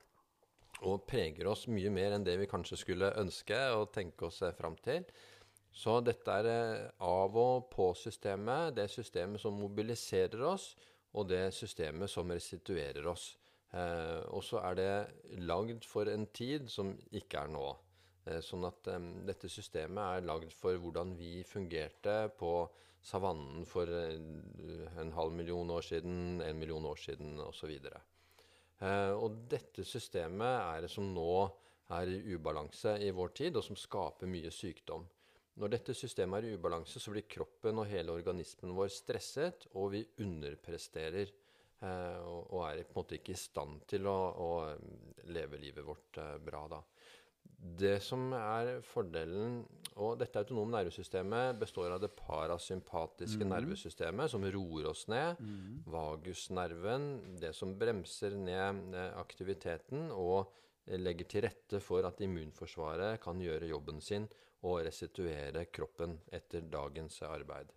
og 0.81 1.03
preger 1.05 1.45
oss 1.51 1.67
mye 1.69 1.91
mer 1.93 2.15
enn 2.15 2.23
det 2.25 2.39
vi 2.41 2.47
kanskje 2.49 2.79
skulle 2.81 3.11
ønske 3.21 3.57
og 3.77 3.91
tenke 3.93 4.25
oss 4.25 4.41
eh, 4.41 4.55
fram 4.57 4.73
til. 4.81 5.05
Så 5.71 5.99
dette 6.03 6.33
er 6.41 6.49
eh, 6.49 6.87
av- 7.05 7.37
og 7.37 7.67
på-systemet, 7.75 8.73
det 8.75 8.89
systemet 8.89 9.39
som 9.43 9.53
mobiliserer 9.61 10.41
oss, 10.49 10.71
og 11.17 11.29
det 11.29 11.45
systemet 11.55 12.11
som 12.11 12.31
restituerer 12.31 13.07
oss. 13.11 13.31
Eh, 13.71 14.21
og 14.31 14.43
så 14.43 14.61
er 14.67 14.77
det 14.79 15.39
lagd 15.47 15.87
for 15.87 16.09
en 16.11 16.27
tid 16.35 16.69
som 16.71 16.93
ikke 17.15 17.45
er 17.45 17.51
nå. 17.51 17.65
Eh, 18.27 18.39
sånn 18.43 18.67
at 18.67 18.87
eh, 18.91 19.09
dette 19.27 19.51
systemet 19.51 20.01
er 20.19 20.27
lagd 20.27 20.53
for 20.55 20.77
hvordan 20.79 21.15
vi 21.19 21.39
fungerte 21.47 22.25
på 22.37 22.53
savannen 23.01 23.65
for 23.65 23.89
eh, 23.89 24.19
en 25.01 25.13
halv 25.15 25.33
million 25.35 25.71
år 25.73 25.87
siden, 25.87 26.41
en 26.45 26.59
million 26.59 26.85
år 26.85 26.99
siden 27.01 27.39
osv. 27.47 27.71
Eh, 27.81 29.11
og 29.15 29.43
dette 29.49 29.85
systemet 29.87 30.59
er 30.59 30.85
det 30.85 30.91
som 30.93 31.07
nå 31.15 31.31
er 31.91 32.11
i 32.11 32.35
ubalanse 32.35 32.95
i 33.03 33.11
vår 33.15 33.33
tid, 33.35 33.57
og 33.57 33.65
som 33.65 33.79
skaper 33.79 34.29
mye 34.29 34.51
sykdom. 34.53 35.07
Når 35.59 35.73
dette 35.73 35.93
systemet 35.97 36.39
er 36.39 36.51
i 36.51 36.55
ubalanse, 36.55 36.99
så 37.01 37.11
blir 37.11 37.27
kroppen 37.27 37.81
og 37.81 37.89
hele 37.91 38.13
organismen 38.15 38.75
vår 38.77 38.91
stresset, 38.93 39.67
og 39.75 39.91
vi 39.95 40.05
underpresterer. 40.23 41.33
eh, 41.81 42.19
og, 42.23 42.61
er 42.69 42.83
på 42.85 42.93
en 42.93 43.01
måte 43.01 43.17
ikke 43.17 43.33
i 43.33 43.41
stand 43.41 43.81
til 43.89 44.07
å, 44.07 44.19
å 44.31 44.51
eh, 44.69 45.25
leve 45.33 45.59
livet 45.59 45.83
vårt 45.83 46.21
eh, 46.21 46.37
bra 46.45 46.67
da. 46.71 46.79
Det 47.61 47.99
som 48.01 48.31
er 48.33 48.79
fordelen 48.85 49.59
Og 50.01 50.15
dette 50.17 50.39
autonome 50.41 50.71
nervesystemet 50.73 51.59
består 51.61 51.91
av 51.93 51.99
det 52.01 52.09
parasympatiske 52.17 53.45
nervesystemet, 53.45 54.31
som 54.31 54.45
roer 54.55 54.87
oss 54.89 55.03
ned. 55.11 55.41
Vagusnerven, 55.85 57.37
det 57.41 57.51
som 57.57 57.75
bremser 57.77 58.37
ned 58.39 58.95
aktiviteten 59.19 60.09
og 60.15 60.53
legger 60.87 61.27
til 61.29 61.45
rette 61.45 61.81
for 61.83 62.07
at 62.07 62.23
immunforsvaret 62.23 63.19
kan 63.21 63.41
gjøre 63.43 63.69
jobben 63.69 64.01
sin 64.01 64.29
og 64.67 64.83
restituere 64.85 65.65
kroppen 65.73 66.17
etter 66.33 66.65
dagens 66.69 67.21
arbeid. 67.25 67.71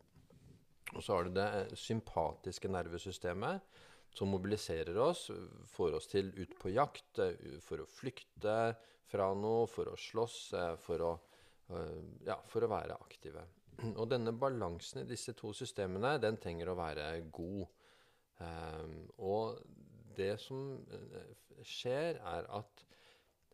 Og 0.95 1.03
så 1.03 1.17
har 1.17 1.27
du 1.27 1.35
det 1.35 1.47
eh, 1.59 1.77
sympatiske 1.79 2.71
nervesystemet, 2.71 3.63
som 4.15 4.31
mobiliserer 4.31 4.99
oss, 5.03 5.27
får 5.75 5.97
oss 5.99 6.07
til 6.11 6.31
ut 6.37 6.53
på 6.61 6.75
jakt, 6.75 7.19
eh, 7.23 7.57
for 7.65 7.83
å 7.83 7.89
flykte 7.91 8.57
fra 9.11 9.31
noe, 9.39 9.67
for 9.71 9.91
å 9.91 9.97
slåss, 9.99 10.39
eh, 10.61 10.75
for 10.83 11.07
å, 11.09 11.13
ja, 12.27 12.37
for 12.51 12.67
å 12.67 12.71
være 12.71 12.99
aktive. 13.01 13.47
Og 14.01 14.05
denne 14.13 14.35
balansen 14.37 15.03
i 15.03 15.09
disse 15.09 15.35
to 15.39 15.55
systemene, 15.57 16.19
den 16.23 16.37
trenger 16.39 16.71
å 16.71 16.79
være 16.79 17.09
god. 17.33 17.65
Og 19.25 19.61
det 20.19 20.35
som 20.43 20.75
skjer, 21.65 22.19
er 22.19 22.49
at 22.53 22.85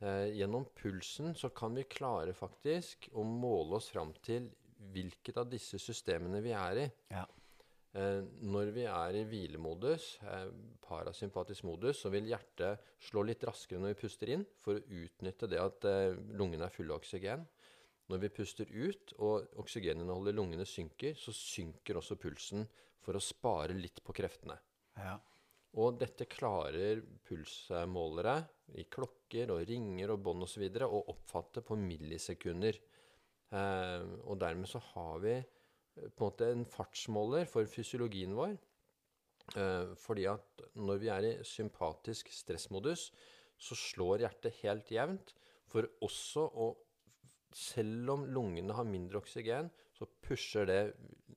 gjennom 0.01 0.65
pulsen 0.73 1.35
så 1.37 1.51
kan 1.53 1.75
vi 1.77 1.83
klare 1.85 2.33
faktisk 2.33 3.11
å 3.13 3.25
måle 3.27 3.77
oss 3.77 3.91
fram 3.93 4.15
til 4.25 4.47
hvilket 4.95 5.37
av 5.43 5.51
disse 5.51 5.77
systemene 5.77 6.41
vi 6.45 6.55
er 6.57 6.81
i. 6.81 6.87
Ja. 7.13 7.27
Eh, 7.91 8.21
når 8.47 8.71
vi 8.71 8.85
er 8.87 9.17
i 9.19 9.25
hvilemodus, 9.27 10.13
eh, 10.23 10.51
parasympatisk 10.87 11.65
modus, 11.67 12.03
så 12.05 12.11
vil 12.11 12.29
hjertet 12.31 12.85
slå 13.03 13.25
litt 13.27 13.43
raskere 13.43 13.83
når 13.83 13.95
vi 13.95 14.03
puster 14.05 14.31
inn, 14.31 14.45
for 14.63 14.79
å 14.79 14.85
utnytte 15.03 15.49
det 15.51 15.59
at 15.59 15.87
eh, 15.91 16.15
lungene 16.39 16.69
er 16.69 16.75
fulle 16.75 16.95
av 16.95 17.03
oksygen. 17.03 17.43
Når 18.11 18.23
vi 18.23 18.31
puster 18.35 18.71
ut 18.71 19.15
og 19.19 19.51
oksygeninnholdet 19.59 20.35
i 20.35 20.39
lungene 20.39 20.67
synker, 20.67 21.19
så 21.19 21.35
synker 21.35 21.99
også 21.99 22.19
pulsen 22.19 22.65
for 23.03 23.19
å 23.19 23.23
spare 23.23 23.75
litt 23.75 24.03
på 24.07 24.15
kreftene. 24.15 24.59
Ja. 24.99 25.19
Og 25.79 25.99
dette 25.99 26.27
klarer 26.31 27.03
pulsmålere 27.27 28.41
i 28.79 28.87
klokker 28.91 29.53
og 29.55 29.65
ringer 29.69 30.13
og 30.15 30.23
bånd 30.25 30.47
osv. 30.47 30.67
og 30.87 31.11
oppfatte 31.13 31.63
på 31.67 31.79
millisekunder. 31.79 32.79
Eh, 33.51 34.05
og 34.31 34.39
dermed 34.41 34.71
så 34.71 34.81
har 34.93 35.23
vi 35.25 35.35
eh, 35.39 35.45
på 36.15 36.27
en 36.27 36.29
måte 36.29 36.51
en 36.53 36.67
fartsmåler 36.69 37.49
for 37.51 37.67
fysiologien 37.67 38.37
vår. 38.37 38.55
Eh, 39.59 39.95
fordi 39.99 40.29
at 40.31 40.65
når 40.79 41.03
vi 41.03 41.11
er 41.11 41.27
i 41.27 41.35
sympatisk 41.47 42.31
stressmodus, 42.35 43.11
så 43.61 43.77
slår 43.77 44.25
hjertet 44.25 44.61
helt 44.63 44.93
jevnt. 44.95 45.35
For 45.71 45.87
også 46.03 46.47
å 46.47 46.71
Selv 47.57 48.13
om 48.15 48.27
lungene 48.31 48.75
har 48.77 48.87
mindre 48.87 49.19
oksygen, 49.19 49.71
så 49.97 50.07
pusher 50.23 50.69
det 50.71 50.81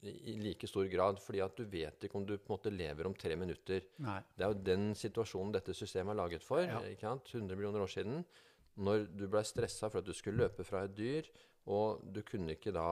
i 0.03 0.35
like 0.41 0.67
stor 0.69 0.85
grad. 0.91 1.21
Fordi 1.23 1.41
at 1.45 1.57
du 1.57 1.65
vet 1.69 2.05
ikke 2.05 2.19
om 2.19 2.27
du 2.27 2.35
på 2.37 2.51
en 2.51 2.55
måte 2.57 2.73
lever 2.73 3.09
om 3.09 3.15
tre 3.17 3.37
minutter. 3.39 3.87
Nei. 4.03 4.19
Det 4.35 4.45
er 4.45 4.53
jo 4.53 4.65
den 4.71 4.91
situasjonen 4.97 5.55
dette 5.55 5.75
systemet 5.77 6.13
er 6.13 6.21
laget 6.21 6.45
for. 6.45 6.63
Ja. 6.65 6.81
ikke 6.89 7.07
sant? 7.07 7.33
100 7.33 7.57
millioner 7.57 7.85
år 7.85 7.93
siden. 7.95 8.23
Når 8.83 9.07
du 9.13 9.27
ble 9.29 9.43
stressa 9.45 9.89
for 9.89 10.01
at 10.01 10.09
du 10.09 10.13
skulle 10.17 10.45
løpe 10.45 10.65
fra 10.65 10.85
et 10.87 10.95
dyr, 10.97 11.29
og 11.69 12.01
du 12.11 12.23
kunne 12.27 12.57
ikke 12.57 12.73
da 12.75 12.87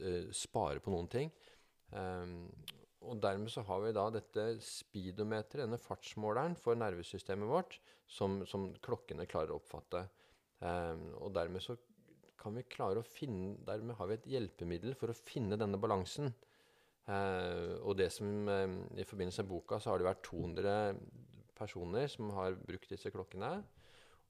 eh, 0.00 0.30
spare 0.34 0.80
på 0.80 0.92
noen 0.94 1.08
ting. 1.12 1.32
Um, 1.92 2.46
og 3.06 3.20
dermed 3.22 3.52
så 3.52 3.62
har 3.66 3.82
vi 3.84 3.94
da 3.94 4.06
dette 4.10 4.46
speedometeret, 4.64 5.64
denne 5.66 5.78
fartsmåleren 5.78 6.56
for 6.58 6.78
nervesystemet 6.78 7.48
vårt, 7.50 7.76
som, 8.08 8.40
som 8.48 8.70
klokkene 8.82 9.28
klarer 9.30 9.54
å 9.54 9.60
oppfatte. 9.60 10.06
Um, 10.58 11.10
og 11.20 11.34
dermed 11.36 11.62
så 11.62 11.76
kan 12.46 12.54
vi 12.54 12.62
klare 12.70 13.02
å 13.02 13.06
finne 13.06 13.56
Dermed 13.66 13.96
har 13.98 14.06
vi 14.06 14.14
et 14.20 14.26
hjelpemiddel 14.36 14.94
for 14.98 15.10
å 15.10 15.16
finne 15.18 15.58
denne 15.58 15.78
balansen. 15.82 16.30
Eh, 17.06 17.72
og 17.82 17.96
det 17.98 18.08
som 18.14 18.48
eh, 18.50 18.76
I 19.02 19.06
forbindelse 19.06 19.42
med 19.42 19.50
boka 19.50 19.80
så 19.82 19.92
har 19.92 19.98
det 20.02 20.06
vært 20.06 20.22
200 20.28 20.76
personer 21.58 22.06
som 22.12 22.30
har 22.36 22.54
brukt 22.68 22.90
disse 22.92 23.10
klokkene. 23.10 23.50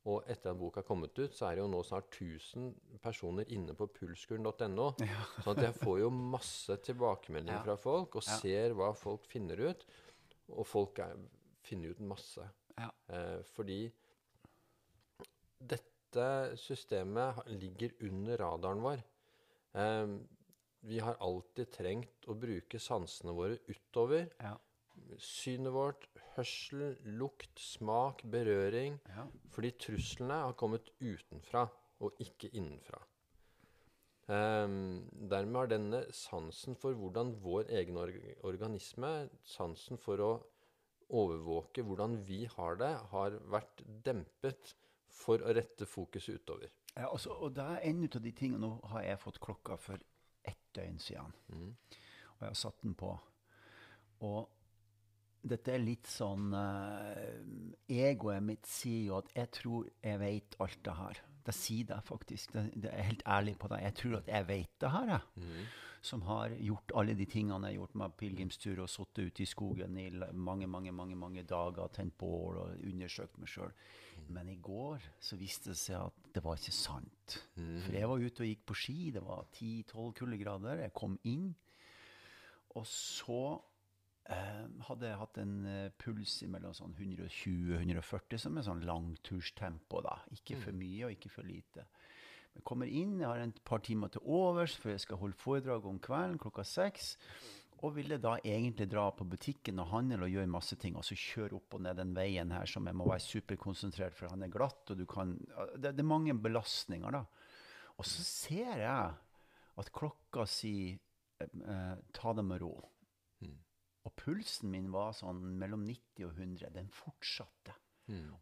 Og 0.06 0.22
etter 0.30 0.52
at 0.52 0.58
boka 0.60 0.80
er 0.80 0.86
kommet 0.86 1.16
ut, 1.18 1.34
så 1.34 1.48
er 1.48 1.56
det 1.58 1.64
jo 1.64 1.70
nå 1.72 1.80
snart 1.84 2.08
1000 2.14 2.68
personer 3.02 3.48
inne 3.52 3.74
på 3.76 3.88
pulskuren.no. 3.96 4.90
Sånn 5.42 5.52
at 5.56 5.64
jeg 5.66 5.74
får 5.80 5.98
jo 6.04 6.10
masse 6.14 6.76
tilbakemeldinger 6.86 7.58
Ja. 7.58 7.64
fra 7.66 7.76
folk, 7.80 8.14
og 8.20 8.22
Ja. 8.24 8.36
ser 8.38 8.76
hva 8.78 8.92
folk 8.96 9.26
finner 9.26 9.58
ut. 9.66 9.82
Og 10.54 10.62
folk 10.70 11.00
er, 11.02 11.18
finner 11.66 11.90
ut 11.90 12.04
masse. 12.06 12.46
Ja. 12.78 12.92
Eh, 13.10 13.42
fordi 13.56 13.80
dette 15.58 15.95
systemet 16.60 17.42
ligger 17.50 17.92
under 18.08 18.40
radaren 18.40 18.82
vår. 18.84 19.02
Eh, 19.76 20.16
vi 20.86 21.00
har 21.02 21.18
alltid 21.20 21.72
trengt 21.74 22.28
å 22.30 22.36
bruke 22.38 22.78
sansene 22.82 23.34
våre 23.34 23.58
utover. 23.66 24.30
Ja. 24.40 24.56
synet 25.20 25.72
vårt, 25.74 26.06
hørsel, 26.34 26.96
lukt, 27.04 27.58
smak, 27.60 28.22
berøring. 28.32 28.96
Ja. 29.12 29.26
Fordi 29.52 29.70
truslene 29.76 30.40
har 30.46 30.56
kommet 30.58 30.88
utenfra 31.00 31.66
og 32.00 32.22
ikke 32.22 32.48
innenfra. 32.52 33.02
Um, 34.26 35.04
dermed 35.30 35.60
har 35.60 35.68
denne 35.70 36.00
sansen 36.10 36.74
for 36.80 36.96
hvordan 36.98 37.36
vår 37.44 37.68
egen 37.78 37.98
org 38.00 38.16
organisme, 38.48 39.28
sansen 39.46 40.00
for 40.02 40.22
å 40.24 40.30
overvåke 41.14 41.84
hvordan 41.86 42.16
vi 42.26 42.40
har 42.56 42.80
det, 42.80 42.90
har 43.12 43.36
vært 43.52 43.84
dempet 44.06 44.74
for 45.16 45.42
å 45.42 45.54
rette 45.56 45.88
fokuset 45.88 46.42
utover. 46.42 46.72
Ja, 46.96 47.10
altså, 47.10 47.34
og 47.44 47.54
det 47.56 47.64
er 47.64 47.88
en 47.90 48.04
av 48.06 48.22
de 48.24 48.32
tingene 48.32 48.62
Nå 48.62 48.72
har 48.92 49.04
jeg 49.04 49.20
fått 49.20 49.40
klokka 49.44 49.76
for 49.80 50.00
ett 50.46 50.62
døgn 50.76 51.00
siden. 51.02 51.34
Og 51.52 52.44
jeg 52.44 52.48
har 52.48 52.58
satt 52.58 52.82
den 52.84 52.94
på. 52.96 53.10
Og 54.24 54.48
dette 55.46 55.74
er 55.74 55.82
litt 55.82 56.08
sånn 56.10 56.50
uh, 56.56 57.90
Egoet 57.92 58.42
mitt 58.44 58.66
sier 58.68 59.10
jo 59.10 59.18
at 59.20 59.30
jeg 59.36 59.52
tror 59.54 59.90
jeg 60.02 60.20
vet 60.22 60.56
alt 60.62 60.80
det 60.86 60.96
her. 61.00 61.20
Det 61.46 61.54
sier 61.54 61.88
det 61.88 61.98
faktisk. 62.06 62.54
Det, 62.56 62.68
da 62.82 62.90
er 62.90 63.02
jeg 63.02 63.10
helt 63.12 63.26
ærlig 63.38 63.56
på 63.58 63.68
det. 63.72 63.82
Jeg 63.84 63.94
tror 64.00 64.16
at 64.20 64.30
jeg 64.32 64.48
vet 64.48 64.80
det 64.82 64.90
her, 64.90 65.12
jeg. 65.14 65.66
Som 66.06 66.22
har 66.22 66.52
gjort 66.62 66.92
alle 66.94 67.14
de 67.18 67.24
tingene 67.26 67.66
jeg 67.66 67.74
har 67.74 67.80
gjort 67.80 67.94
med 67.98 68.16
pilegrimstur 68.18 68.82
og 68.84 68.90
sittet 68.90 69.30
ute 69.30 69.42
i 69.42 69.46
skogen 69.50 69.96
i 69.98 70.08
mange, 70.32 70.66
mange, 70.70 70.92
mange, 70.94 71.16
mange 71.18 71.42
dager, 71.42 71.88
tent 71.94 72.14
bål 72.18 72.60
og 72.62 72.84
undersøkt 72.86 73.38
meg 73.42 73.50
sjøl. 73.50 73.72
Men 74.28 74.48
i 74.50 74.58
går 74.62 75.02
så 75.22 75.38
viste 75.38 75.72
det 75.72 75.78
seg 75.80 75.98
at 76.00 76.30
det 76.34 76.42
var 76.44 76.58
ikke 76.58 76.74
sant. 76.74 77.38
For 77.56 77.94
jeg 77.94 78.10
var 78.10 78.22
ute 78.22 78.42
og 78.44 78.50
gikk 78.50 78.66
på 78.66 78.78
ski. 78.78 78.98
Det 79.14 79.22
var 79.24 79.46
10-12 79.54 80.12
kuldegrader. 80.20 80.84
Jeg 80.86 80.94
kom 80.94 81.18
inn. 81.24 81.48
Og 82.76 82.86
så 82.86 83.40
hadde 84.26 85.06
jeg 85.06 85.18
hatt 85.20 85.38
en 85.38 85.54
eh, 85.70 85.92
puls 86.02 86.40
mellom 86.50 86.74
sånn 86.74 86.94
120-140, 86.98 88.40
som 88.42 88.56
er 88.58 88.66
sånn 88.66 88.82
langturstempo. 88.86 90.02
da. 90.02 90.18
Ikke 90.34 90.58
for 90.58 90.76
mye 90.76 91.06
og 91.06 91.14
ikke 91.14 91.30
for 91.30 91.46
lite. 91.46 91.86
Jeg 92.56 92.64
kommer 92.66 92.88
inn, 92.88 93.18
jeg 93.20 93.28
har 93.28 93.42
et 93.44 93.62
par 93.68 93.82
timer 93.84 94.10
til 94.10 94.24
overs 94.24 94.74
før 94.80 94.94
jeg 94.94 95.04
skal 95.04 95.20
holde 95.20 95.38
foredrag 95.38 95.86
om 95.86 96.00
kvelden 96.02 96.40
klokka 96.40 96.64
seks. 96.66 97.14
Og 97.84 97.92
ville 97.98 98.16
da 98.16 98.38
egentlig 98.40 98.86
dra 98.88 99.10
på 99.12 99.26
butikken 99.28 99.82
og 99.82 99.90
handle 99.90 100.24
og 100.24 100.32
gjøre 100.32 100.48
masse 100.48 100.78
ting. 100.80 100.96
Og 100.96 101.04
så 101.04 101.18
kjøre 101.20 101.58
opp 101.58 101.76
og 101.76 101.84
ned 101.84 102.00
den 102.00 102.14
veien 102.16 102.54
her 102.56 102.66
som 102.70 102.88
jeg 102.88 102.96
må 102.96 103.06
være 103.10 103.26
superkonsentrert, 103.26 104.16
for 104.16 104.32
han 104.32 104.46
er 104.46 104.52
glatt, 104.52 104.80
og 104.90 104.96
du 104.96 105.04
kan 105.04 105.36
Det, 105.76 105.92
det 105.92 106.00
er 106.00 106.08
mange 106.08 106.34
belastninger, 106.34 107.12
da. 107.12 107.26
Og 108.00 108.08
så 108.08 108.24
ser 108.24 108.80
jeg 108.80 109.14
at 109.76 109.92
klokka 109.92 110.46
sier 110.48 110.96
eh, 111.44 111.96
ta 112.16 112.32
det 112.32 112.44
med 112.48 112.64
ro. 112.64 112.74
Og 114.06 114.12
pulsen 114.20 114.70
min 114.70 114.92
var 114.94 115.12
sånn 115.18 115.40
mellom 115.58 115.82
90 115.88 116.28
og 116.28 116.36
100. 116.38 116.70
Den 116.76 116.88
fortsatte. 116.94 117.74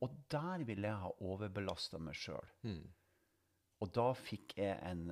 Og 0.04 0.12
der 0.28 0.60
ville 0.68 0.90
jeg 0.90 1.00
ha 1.00 1.10
overbelasta 1.24 1.96
meg 1.98 2.18
sjøl. 2.20 2.50
Og 3.80 3.90
da 3.96 4.10
fikk 4.16 4.54
jeg 4.60 4.76
en, 4.86 5.06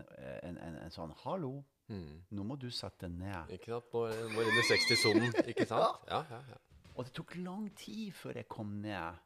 en, 0.44 0.58
en, 0.60 0.76
en 0.84 0.92
sånn 0.92 1.12
Hallo, 1.24 1.54
nå 1.88 2.44
må 2.46 2.56
du 2.60 2.68
sette 2.72 3.08
deg 3.08 3.16
ned. 3.20 3.50
Ikke 3.56 3.72
sant? 3.74 3.88
Nå 3.96 4.04
er 4.10 4.44
det 4.44 4.52
inne 4.52 4.60
i 4.62 4.68
60-sonen, 4.70 5.34
ikke 5.54 5.66
sant? 5.68 6.04
Ja, 6.12 6.20
ja, 6.30 6.42
ja. 6.52 6.60
Og 6.92 7.06
det 7.08 7.14
tok 7.16 7.34
lang 7.40 7.70
tid 7.80 8.12
før 8.16 8.36
jeg 8.42 8.48
kom 8.52 8.76
ned. 8.84 9.22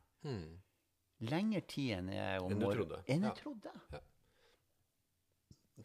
Lengre 1.26 1.60
tid 1.66 1.92
enn 1.98 2.12
jeg 2.14 2.42
Enn 2.46 2.60
du 2.62 2.66
trodde. 2.70 3.02
Enn 3.10 3.26
jeg 3.26 3.32
Ja. 3.34 3.38
trodde. 3.42 3.72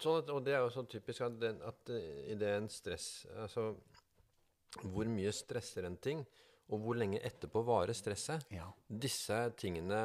Sånn 0.02 0.22
at, 0.22 0.30
og 0.32 0.40
det 0.46 0.54
er 0.56 0.62
jo 0.64 0.70
sånn 0.72 0.86
typisk 0.88 1.20
at, 1.26 1.34
den, 1.42 1.58
at 1.68 1.90
eh, 1.92 2.30
i 2.32 2.34
det 2.40 2.48
en 2.56 2.68
stress 2.72 3.26
Altså 3.44 3.74
hvor 4.80 5.08
mye 5.10 5.32
stresser 5.34 5.86
en 5.88 5.98
ting, 6.00 6.22
og 6.72 6.80
hvor 6.80 6.96
lenge 6.96 7.20
etterpå 7.20 7.60
varer 7.66 7.92
stresset. 7.96 8.46
Ja. 8.54 8.64
Disse 8.88 9.36
tingene 9.60 9.98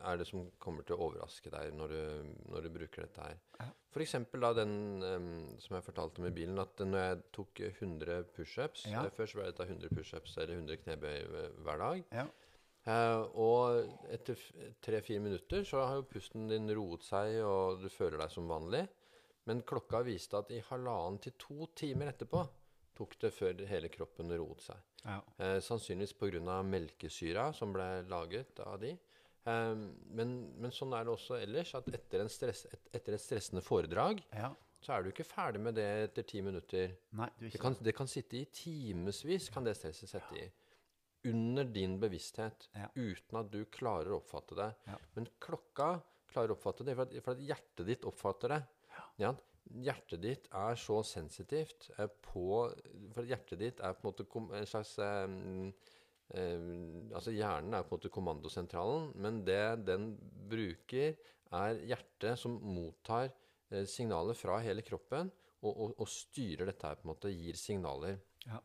er 0.00 0.16
det 0.16 0.28
som 0.28 0.46
kommer 0.62 0.86
til 0.86 0.96
å 0.96 1.08
overraske 1.10 1.52
deg 1.52 1.74
når 1.76 1.92
du, 1.92 2.30
når 2.52 2.64
du 2.64 2.70
bruker 2.72 3.04
dette 3.04 3.26
her. 3.26 3.42
Ja. 3.60 3.68
For 3.92 4.04
eksempel 4.04 4.44
da 4.44 4.52
den 4.56 4.74
um, 5.02 5.28
som 5.60 5.76
jeg 5.76 5.86
fortalte 5.86 6.22
om 6.22 6.28
i 6.28 6.34
bilen, 6.36 6.60
at 6.62 6.80
når 6.80 7.02
jeg 7.02 7.20
tok 7.36 7.62
100 7.68 8.26
pushups 8.36 8.86
Ja. 8.88 9.04
Først 9.04 9.16
Før 9.18 9.30
så 9.32 9.40
ble 9.40 9.52
det 9.52 9.68
100 9.68 9.94
pushups 9.98 10.36
eller 10.38 10.56
100 10.56 10.82
knebøy 10.84 11.14
eh, 11.16 11.54
hver 11.64 11.82
dag. 11.84 12.04
Ja. 12.12 12.26
Uh, 12.86 13.22
og 13.42 14.12
etter 14.14 14.38
tre-fire 14.84 15.20
minutter 15.20 15.64
så 15.66 15.82
har 15.82 15.96
jo 15.98 16.06
pusten 16.06 16.46
din 16.46 16.70
roet 16.70 17.02
seg, 17.02 17.40
og 17.42 17.82
du 17.82 17.88
føler 17.90 18.20
deg 18.22 18.30
som 18.32 18.46
vanlig. 18.48 18.84
Men 19.46 19.64
klokka 19.66 20.04
viste 20.06 20.38
at 20.38 20.52
i 20.54 20.62
halvannen 20.70 21.18
til 21.22 21.34
to 21.40 21.66
timer 21.76 22.12
etterpå 22.12 22.44
tok 22.96 23.16
det 23.22 23.30
før 23.36 23.62
hele 23.70 23.88
kroppen 23.92 24.32
roet 24.36 24.64
seg. 24.64 24.80
Ja. 25.04 25.20
Eh, 25.38 25.58
sannsynligvis 25.62 26.16
pga. 26.18 26.62
melkesyra 26.66 27.52
som 27.54 27.72
ble 27.76 28.02
laget 28.10 28.58
av 28.64 28.80
de. 28.82 28.96
Eh, 29.46 29.74
men, 30.18 30.36
men 30.58 30.72
sånn 30.74 30.94
er 30.96 31.04
det 31.06 31.12
også 31.14 31.38
ellers, 31.38 31.74
at 31.78 31.88
etter, 31.94 32.24
en 32.24 32.32
stress, 32.32 32.64
et, 32.72 32.88
etter 32.98 33.14
et 33.14 33.22
stressende 33.22 33.62
foredrag, 33.62 34.22
ja. 34.34 34.50
så 34.82 34.96
er 34.96 35.02
du 35.06 35.12
ikke 35.12 35.26
ferdig 35.28 35.62
med 35.62 35.78
det 35.78 35.86
etter 36.08 36.26
ti 36.26 36.42
minutter. 36.42 36.96
Nei, 37.18 37.30
du 37.38 37.48
Det 37.50 37.60
kan, 37.62 37.76
det 37.80 37.94
kan 37.96 38.10
sitte 38.10 38.40
i 38.40 38.46
timevis, 38.50 39.50
kan 39.54 39.64
det 39.66 39.76
stresset 39.78 40.10
sette 40.10 40.40
i. 40.42 40.48
Under 41.26 41.64
din 41.64 41.96
bevissthet, 41.98 42.68
Ja. 42.74 42.88
uten 42.94 43.38
at 43.40 43.50
du 43.50 43.64
klarer 43.64 44.12
å 44.14 44.20
oppfatte 44.20 44.54
det. 44.58 44.68
Ja. 44.86 44.98
Men 45.16 45.26
klokka 45.42 45.96
klarer 46.30 46.52
å 46.52 46.56
oppfatte 46.58 46.84
det, 46.86 46.94
for 46.94 47.06
at, 47.06 47.16
for 47.24 47.34
at 47.34 47.42
hjertet 47.42 47.86
ditt 47.88 48.04
oppfatter 48.06 48.54
det. 48.54 48.62
Ja. 49.22 49.32
Hjertet 49.66 50.22
ditt 50.22 50.48
er 50.54 50.78
så 50.78 51.00
sensitivt 51.06 51.88
eh, 51.98 52.10
på 52.22 52.66
For 53.14 53.26
hjertet 53.26 53.60
ditt 53.60 53.80
er 53.82 53.96
på 53.96 54.04
en 54.04 54.10
måte 54.12 54.26
en 54.60 54.68
slags 54.68 54.92
eh, 55.02 55.24
eh, 56.38 56.68
Altså 57.10 57.34
hjernen 57.34 57.74
er 57.74 57.86
på 57.86 57.94
en 57.94 57.98
måte 57.98 58.12
kommandosentralen, 58.14 59.10
men 59.18 59.42
det 59.46 59.86
den 59.86 60.12
bruker, 60.50 61.16
er 61.56 61.82
hjertet 61.86 62.38
som 62.40 62.56
mottar 62.62 63.30
signaler 63.90 64.34
fra 64.38 64.60
hele 64.62 64.82
kroppen 64.86 65.30
og, 65.62 65.72
og, 65.72 65.92
og 66.02 66.08
styrer 66.10 66.68
dette 66.68 66.86
her, 66.86 66.98
på 66.98 67.06
en 67.06 67.12
måte, 67.12 67.32
gir 67.34 67.58
signaler. 67.58 68.18
Ja. 68.46 68.60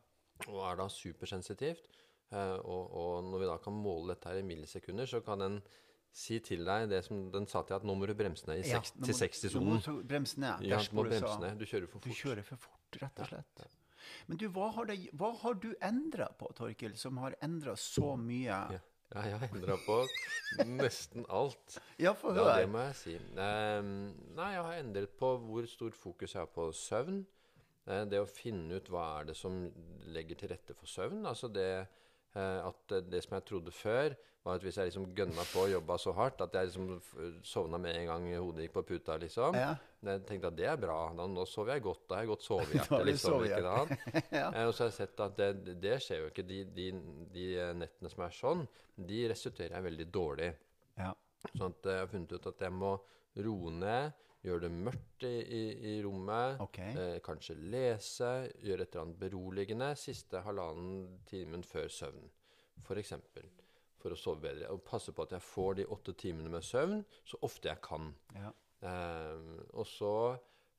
Og 0.48 0.60
er 0.66 0.78
da 0.78 0.88
supersensitivt. 0.90 1.88
Eh, 2.32 2.58
og, 2.64 2.92
og 2.96 3.28
når 3.28 3.42
vi 3.42 3.48
da 3.50 3.56
kan 3.62 3.76
måle 3.76 4.14
dette 4.14 4.30
her 4.30 4.40
i 4.40 4.46
millisekunder, 4.46 5.08
så 5.08 5.22
kan 5.24 5.42
den 5.42 5.58
si 6.12 6.38
til 6.44 6.64
deg 6.64 6.88
det 6.90 7.02
som 7.06 7.30
den 7.32 7.46
sa 7.48 7.62
til 7.62 7.74
deg, 7.74 7.80
at 7.82 7.86
nå 7.88 7.94
må 7.96 8.06
du 8.06 8.14
bremse 8.14 8.46
ned 8.46 8.60
i 8.64 8.68
Ja, 8.68 8.80
seks- 8.80 8.92
Ja, 8.98 9.06
til 9.06 9.14
må- 9.14 9.62
Nå 9.62 9.62
må 9.64 9.78
60-sonen. 9.80 9.84
du 9.96 10.02
ned. 10.40 10.60
Ja, 10.68 10.76
Der 10.78 10.88
du 10.90 10.96
må 10.96 11.04
bremse 11.08 11.40
ned. 11.40 11.58
Du 11.58 11.64
kjører 11.64 11.88
for 11.88 11.98
fort. 11.98 12.02
Du 12.04 12.10
kjører 12.10 12.44
for 12.44 12.56
fort, 12.56 12.98
rett 13.02 13.20
og 13.20 13.28
slett. 13.28 13.66
Men 14.28 14.36
du, 14.36 14.48
hva 14.50 14.72
har, 14.74 14.84
det, 14.86 14.96
hva 15.16 15.30
har 15.40 15.54
du 15.54 15.74
endra 15.80 16.28
på, 16.38 16.52
Torkil, 16.54 16.96
som 16.98 17.16
har 17.18 17.34
endra 17.42 17.72
så 17.76 18.16
mye? 18.18 18.44
Ja. 18.76 18.80
Ja, 19.14 19.22
jeg 19.28 19.38
har 19.38 19.48
endra 19.52 19.76
på 19.86 19.96
nesten 20.66 21.26
alt. 21.28 21.78
Ja, 22.00 22.14
få 22.14 22.34
Ja, 22.34 22.56
det 22.56 22.68
må 22.72 22.80
jeg 22.86 22.94
si. 22.96 23.14
Ehm, 23.36 24.14
nei, 24.34 24.52
jeg 24.54 24.62
har 24.64 24.72
endret 24.80 25.16
på 25.18 25.34
hvor 25.38 25.66
stort 25.68 25.94
fokus 25.94 26.32
jeg 26.32 26.40
har 26.40 26.46
på 26.46 26.70
søvn. 26.72 27.24
Eh, 27.86 28.04
det 28.06 28.20
å 28.22 28.28
finne 28.28 28.76
ut 28.78 28.88
hva 28.88 29.20
er 29.20 29.24
det 29.24 29.36
som 29.36 29.70
legger 30.14 30.38
til 30.38 30.48
rette 30.54 30.74
for 30.74 30.86
søvn. 30.86 31.24
Altså 31.26 31.50
det 31.52 31.86
at 32.40 32.92
eh, 32.96 33.02
det 33.12 33.22
som 33.24 33.34
jeg 33.36 33.44
trodde 33.48 33.72
før, 33.74 34.14
var 34.42 34.56
at 34.58 34.64
hvis 34.66 34.74
jeg 34.80 34.88
liksom 34.88 35.04
gønna 35.14 35.44
på 35.52 35.60
og 35.62 35.70
jobba 35.70 35.96
så 36.02 36.12
hardt 36.16 36.40
at 36.42 36.54
jeg 36.58 36.66
liksom 36.66 37.42
sovna 37.46 37.78
med 37.78 37.94
en 37.94 38.08
gang 38.08 38.24
hodet 38.34 38.64
gikk 38.64 38.72
på 38.74 38.82
puta, 38.88 39.14
liksom. 39.22 39.54
Ja. 39.54 39.76
Jeg 40.02 40.24
tenkte 40.26 40.48
at 40.50 40.56
det 40.58 40.66
er 40.66 40.80
bra. 40.82 40.96
Da, 41.14 41.26
nå 41.30 41.44
sover 41.46 41.76
jeg 41.76 41.84
godt. 41.84 42.00
Da 42.10 42.16
har 42.16 42.24
jeg 42.24 42.32
godt 42.32 42.46
sovehjerte. 42.48 42.98
liksom? 43.10 43.92
Ja. 44.40 44.48
Eh, 44.50 44.66
Og 44.66 44.74
så 44.74 44.82
har 44.82 44.90
jeg 44.90 44.96
sett 44.96 45.22
at 45.22 45.36
det, 45.38 45.76
det 45.84 45.94
skjer 46.02 46.24
jo 46.24 46.32
ikke. 46.32 46.46
De, 46.48 46.58
de, 46.74 46.88
de 47.36 47.46
eh, 47.54 47.70
nettene 47.84 48.10
som 48.10 48.24
er 48.26 48.34
sånn, 48.34 48.64
de 49.12 49.20
resulterer 49.30 49.76
jeg 49.78 49.86
veldig 49.86 50.08
dårlig. 50.18 50.50
Ja. 50.98 51.12
Sånn 51.52 51.70
at 51.70 51.86
jeg 51.92 52.02
har 52.02 52.10
funnet 52.10 52.34
ut 52.34 52.50
at 52.50 52.66
jeg 52.66 52.74
må 52.74 52.96
roe 53.46 53.70
ned, 53.78 54.18
gjøre 54.42 54.66
det 54.66 54.70
mørkt 54.74 55.26
i, 55.26 55.34
i, 55.42 55.62
i 55.92 55.96
rommet. 56.04 56.60
Okay. 56.64 56.94
Eh, 56.98 57.18
kanskje 57.24 57.56
lese, 57.56 58.30
gjøre 58.62 58.86
et 58.86 58.94
eller 58.94 59.06
annet 59.06 59.20
beroligende 59.20 59.90
siste 59.98 60.42
halvannen 60.46 61.20
timen 61.28 61.64
før 61.66 61.90
søvn. 61.92 62.30
For 62.82 62.98
eksempel. 62.98 63.46
For 64.02 64.14
å 64.14 64.18
sove 64.18 64.42
bedre. 64.42 64.70
Og 64.74 64.82
passe 64.86 65.14
på 65.14 65.26
at 65.26 65.36
jeg 65.36 65.46
får 65.46 65.78
de 65.78 65.90
åtte 65.94 66.16
timene 66.18 66.50
med 66.50 66.66
søvn 66.66 67.04
så 67.28 67.38
ofte 67.46 67.70
jeg 67.70 67.82
kan. 67.84 68.10
Ja. 68.34 68.50
Eh, 68.82 69.52
og 69.78 69.86
så 69.86 70.14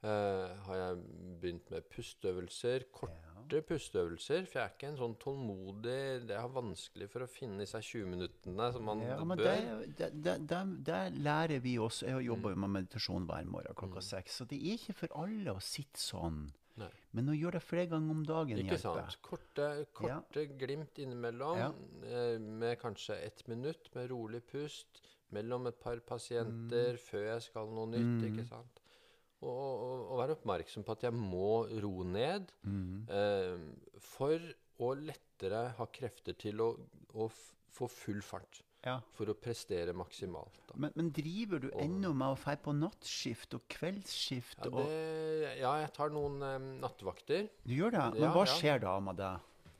eh, 0.03 0.49
har 0.67 0.81
jeg 0.81 1.03
begynt 1.39 1.71
med 1.71 1.87
pusteøvelser. 1.93 2.89
Korte 2.91 3.32
pusteøvelser. 3.49 4.45
For 4.45 4.59
jeg 4.59 4.63
er 4.65 4.73
ikke 4.77 4.87
en 4.87 4.97
sånn 4.97 5.15
tålmodig 5.19 6.27
Jeg 6.29 6.39
har 6.39 6.49
vanskelig 6.49 7.09
for 7.09 7.21
å 7.25 7.27
finne 7.27 7.59
disse 7.59 7.77
20 7.81 8.05
minuttene 8.05 8.71
som 8.73 8.83
man 8.83 9.01
Ja, 9.01 9.23
men 9.23 9.37
bør. 9.37 9.43
det, 9.43 9.95
det, 9.97 10.09
det, 10.23 10.47
det, 10.47 10.83
det 10.85 11.13
lærer 11.23 11.59
vi 11.59 11.77
også. 11.79 12.05
Jeg 12.07 12.25
jobber 12.25 12.49
jo 12.51 12.55
med 12.55 12.69
meditasjon 12.69 13.25
hver 13.27 13.45
morgen 13.45 13.75
klokka 13.75 14.01
seks. 14.01 14.37
Så 14.41 14.45
det 14.49 14.57
er 14.61 14.77
ikke 14.77 14.93
for 14.93 15.07
alle 15.23 15.51
å 15.51 15.59
sitte 15.61 15.99
sånn. 15.99 16.51
Nei. 16.75 16.89
Men 17.13 17.27
å 17.29 17.33
gjøre 17.37 17.59
det 17.59 17.63
flere 17.67 17.85
ganger 17.91 18.09
om 18.11 18.23
dagen 18.25 18.57
Ikke 18.57 18.77
hjelper. 18.79 19.05
sant. 19.11 19.17
Korte, 19.21 19.85
korte 19.93 20.47
glimt 20.57 20.97
innimellom, 20.97 21.57
Ja. 21.59 21.71
eh, 22.07 22.39
med 22.39 22.79
kanskje 22.81 23.19
ett 23.21 23.47
minutt 23.47 23.93
med 23.93 24.09
rolig 24.09 24.41
pust 24.47 25.01
mellom 25.31 25.67
et 25.67 25.79
par 25.79 25.95
Mm. 25.97 26.01
pasienter 26.07 26.97
før 26.97 27.25
jeg 27.33 27.41
skal 27.41 27.67
noe 27.67 27.85
nytt. 27.87 28.23
ikke 28.31 28.47
sant? 28.47 28.79
Og, 29.43 29.83
og, 29.83 30.03
og 30.13 30.19
være 30.21 30.35
oppmerksom 30.37 30.85
på 30.87 30.95
at 30.95 31.03
jeg 31.09 31.15
må 31.17 31.65
roe 31.83 32.05
ned 32.07 32.51
Mm. 32.63 33.07
eh, 33.11 33.97
for 33.99 34.39
å 34.83 34.93
lettere 34.97 35.65
ha 35.77 35.85
krefter 35.93 36.37
til 36.39 36.61
å, 36.63 36.69
å 37.13 37.27
få 37.73 37.87
full 37.91 38.21
fart 38.25 38.61
Ja. 38.85 38.97
for 39.15 39.29
å 39.31 39.35
prestere 39.39 39.93
maksimalt. 39.95 40.73
Men, 40.75 40.91
men 40.95 41.11
driver 41.15 41.59
du 41.63 41.69
ennå 41.79 42.11
med 42.13 42.33
å 42.33 42.35
dra 42.39 42.55
på 42.59 42.73
nattskift 42.75 43.53
og 43.55 43.63
kveldsskift? 43.71 44.59
Ja, 44.63 44.69
det, 44.75 45.55
ja, 45.61 45.71
jeg 45.85 45.93
tar 45.95 46.11
noen 46.11 46.41
eh, 46.43 46.59
nattevakter. 46.83 47.47
du 47.63 47.73
gjør 47.77 47.91
det? 47.95 48.05
Men 48.17 48.25
Ja, 48.27 48.33
hva 48.35 48.45
skjer 48.49 48.81
da 48.83 48.97
med 48.99 49.19
det? 49.21 49.33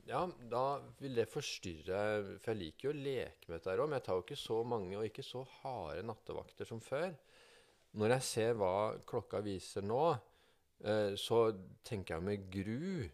Ja, 0.08 0.26
da 0.52 0.64
vil 1.00 1.14
det 1.16 1.30
forstyrre 1.32 2.00
For 2.44 2.52
jeg 2.52 2.60
liker 2.60 2.90
jo 2.90 2.92
å 2.92 2.98
leke 3.06 3.48
med 3.48 3.62
dette 3.62 3.76
òg, 3.80 3.86
men 3.88 3.96
jeg 4.02 4.04
tar 4.10 4.18
jo 4.20 4.24
ikke 4.26 4.40
så 4.42 4.58
mange 4.68 4.98
og 5.00 5.06
ikke 5.08 5.24
så 5.24 5.46
harde 5.62 6.04
nattevakter 6.04 6.68
som 6.68 6.82
før. 6.84 7.14
Når 8.00 8.16
jeg 8.18 8.26
ser 8.28 8.56
hva 8.58 8.76
klokka 9.10 9.44
viser 9.46 9.86
nå, 9.86 10.06
eh, 10.84 11.14
så 11.20 11.44
tenker 11.86 12.18
jeg 12.18 12.26
med 12.26 12.48
gru 12.54 13.10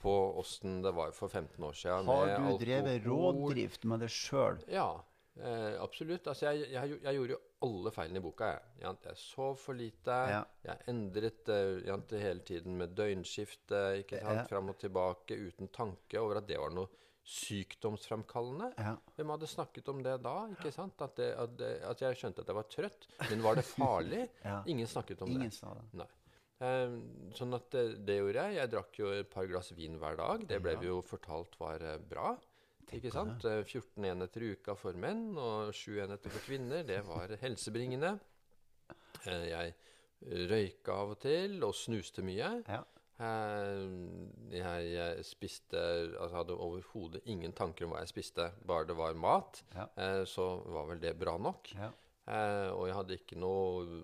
på 0.00 0.14
åssen 0.40 0.80
det 0.82 0.94
var 0.96 1.12
for 1.12 1.28
15 1.28 1.64
år 1.64 1.76
siden. 1.76 2.08
Har 2.08 2.32
du 2.40 2.58
drevet 2.64 3.06
rådrift 3.06 3.84
med 3.90 4.02
deg 4.02 4.12
sjøl? 4.14 4.58
Ja, 4.72 4.88
eh, 5.36 5.76
absolutt. 5.82 6.26
Altså, 6.26 6.50
jeg, 6.50 6.70
jeg, 6.72 6.98
jeg 7.04 7.18
gjorde 7.18 7.36
jo 7.36 7.40
alle 7.68 7.92
feilene 7.94 8.22
i 8.22 8.24
boka. 8.24 8.48
Jeg, 8.80 8.96
jeg 9.04 9.20
sov 9.20 9.58
for 9.60 9.76
lite. 9.78 10.16
Ja. 10.32 10.40
Jeg 10.64 10.88
endret 10.90 11.52
jeg, 11.52 12.22
hele 12.24 12.46
tiden 12.48 12.80
med 12.80 12.96
døgnskifte 12.96 13.84
ikke 14.00 14.22
sant? 14.24 14.40
Ja. 14.42 14.48
fram 14.48 14.72
og 14.72 14.80
tilbake 14.80 15.36
uten 15.36 15.70
tanke 15.74 16.22
over 16.22 16.40
at 16.40 16.48
det 16.48 16.58
var 16.58 16.74
noe 16.74 16.90
sykdomsfremkallende. 17.24 18.70
Ja. 18.78 18.94
Hvem 19.16 19.30
hadde 19.34 19.46
snakket 19.50 19.88
om 19.92 20.00
det 20.04 20.16
da? 20.24 20.36
ikke 20.54 20.72
sant? 20.74 21.00
At, 21.04 21.16
det, 21.18 21.28
at, 21.38 21.52
det, 21.58 21.70
at 21.86 22.00
jeg 22.04 22.18
skjønte 22.20 22.42
at 22.44 22.48
jeg 22.50 22.58
var 22.58 22.68
trøtt. 22.72 23.06
Men 23.30 23.42
var 23.44 23.60
det 23.60 23.66
farlig? 23.68 24.24
Ja. 24.44 24.62
Ingen 24.66 24.86
snakket 24.90 25.22
om 25.22 25.30
Ingen 25.34 25.50
det. 25.50 25.56
sa 25.58 25.74
det. 25.92 26.06
Eh, 26.60 26.94
sånn 27.36 27.54
at 27.56 27.68
det, 27.72 27.84
det 28.08 28.18
gjorde 28.20 28.46
jeg. 28.48 28.56
Jeg 28.60 28.72
drakk 28.74 28.98
jo 29.00 29.10
et 29.16 29.30
par 29.32 29.46
glass 29.50 29.70
vin 29.76 29.98
hver 30.00 30.16
dag. 30.20 30.46
Det 30.48 30.58
ble 30.64 30.74
Ja. 30.76 30.80
vi 30.82 30.90
jo 30.90 31.00
fortalt 31.04 31.54
var 31.60 31.80
eh, 31.84 31.98
bra. 32.10 32.34
Tenk 32.90 33.04
Ikke 33.04 33.12
sant? 33.14 33.44
Eh, 33.46 33.62
14 33.64 34.04
enheter 34.10 34.42
i 34.44 34.50
uka 34.56 34.74
for 34.76 34.96
menn 34.98 35.36
og 35.38 35.70
7 35.76 36.00
enheter 36.04 36.32
for 36.34 36.42
kvinner. 36.48 36.82
Det 36.88 36.98
var 37.06 37.36
helsebringende. 37.40 38.16
Eh, 39.26 39.46
Jeg 39.52 39.74
røyka 40.50 40.92
av 41.00 41.14
og 41.14 41.20
til 41.22 41.62
og 41.64 41.72
snuste 41.78 42.20
mye. 42.26 42.50
Ja. 42.68 42.82
Eh, 43.20 44.56
Jeg, 44.56 45.24
spiste 45.28 45.76
Altså 46.20 46.36
hadde 46.38 46.56
overhodet 46.56 47.20
ingen 47.28 47.52
tanker 47.52 47.84
om 47.86 47.92
hva 47.94 48.00
jeg 48.04 48.08
spiste, 48.14 48.46
bare 48.66 48.86
det 48.88 48.96
var 48.96 49.14
mat. 49.14 49.62
Ja. 49.76 49.86
Eh, 49.96 50.24
Så 50.24 50.46
var 50.72 50.86
vel 50.88 51.00
det 51.02 51.14
bra 51.20 51.36
nok. 51.38 51.72
Ja. 51.76 51.90
Eh, 52.30 52.70
og 52.72 52.86
jeg 52.88 52.96
hadde 52.96 53.16
ikke 53.18 53.38
noe 53.40 54.02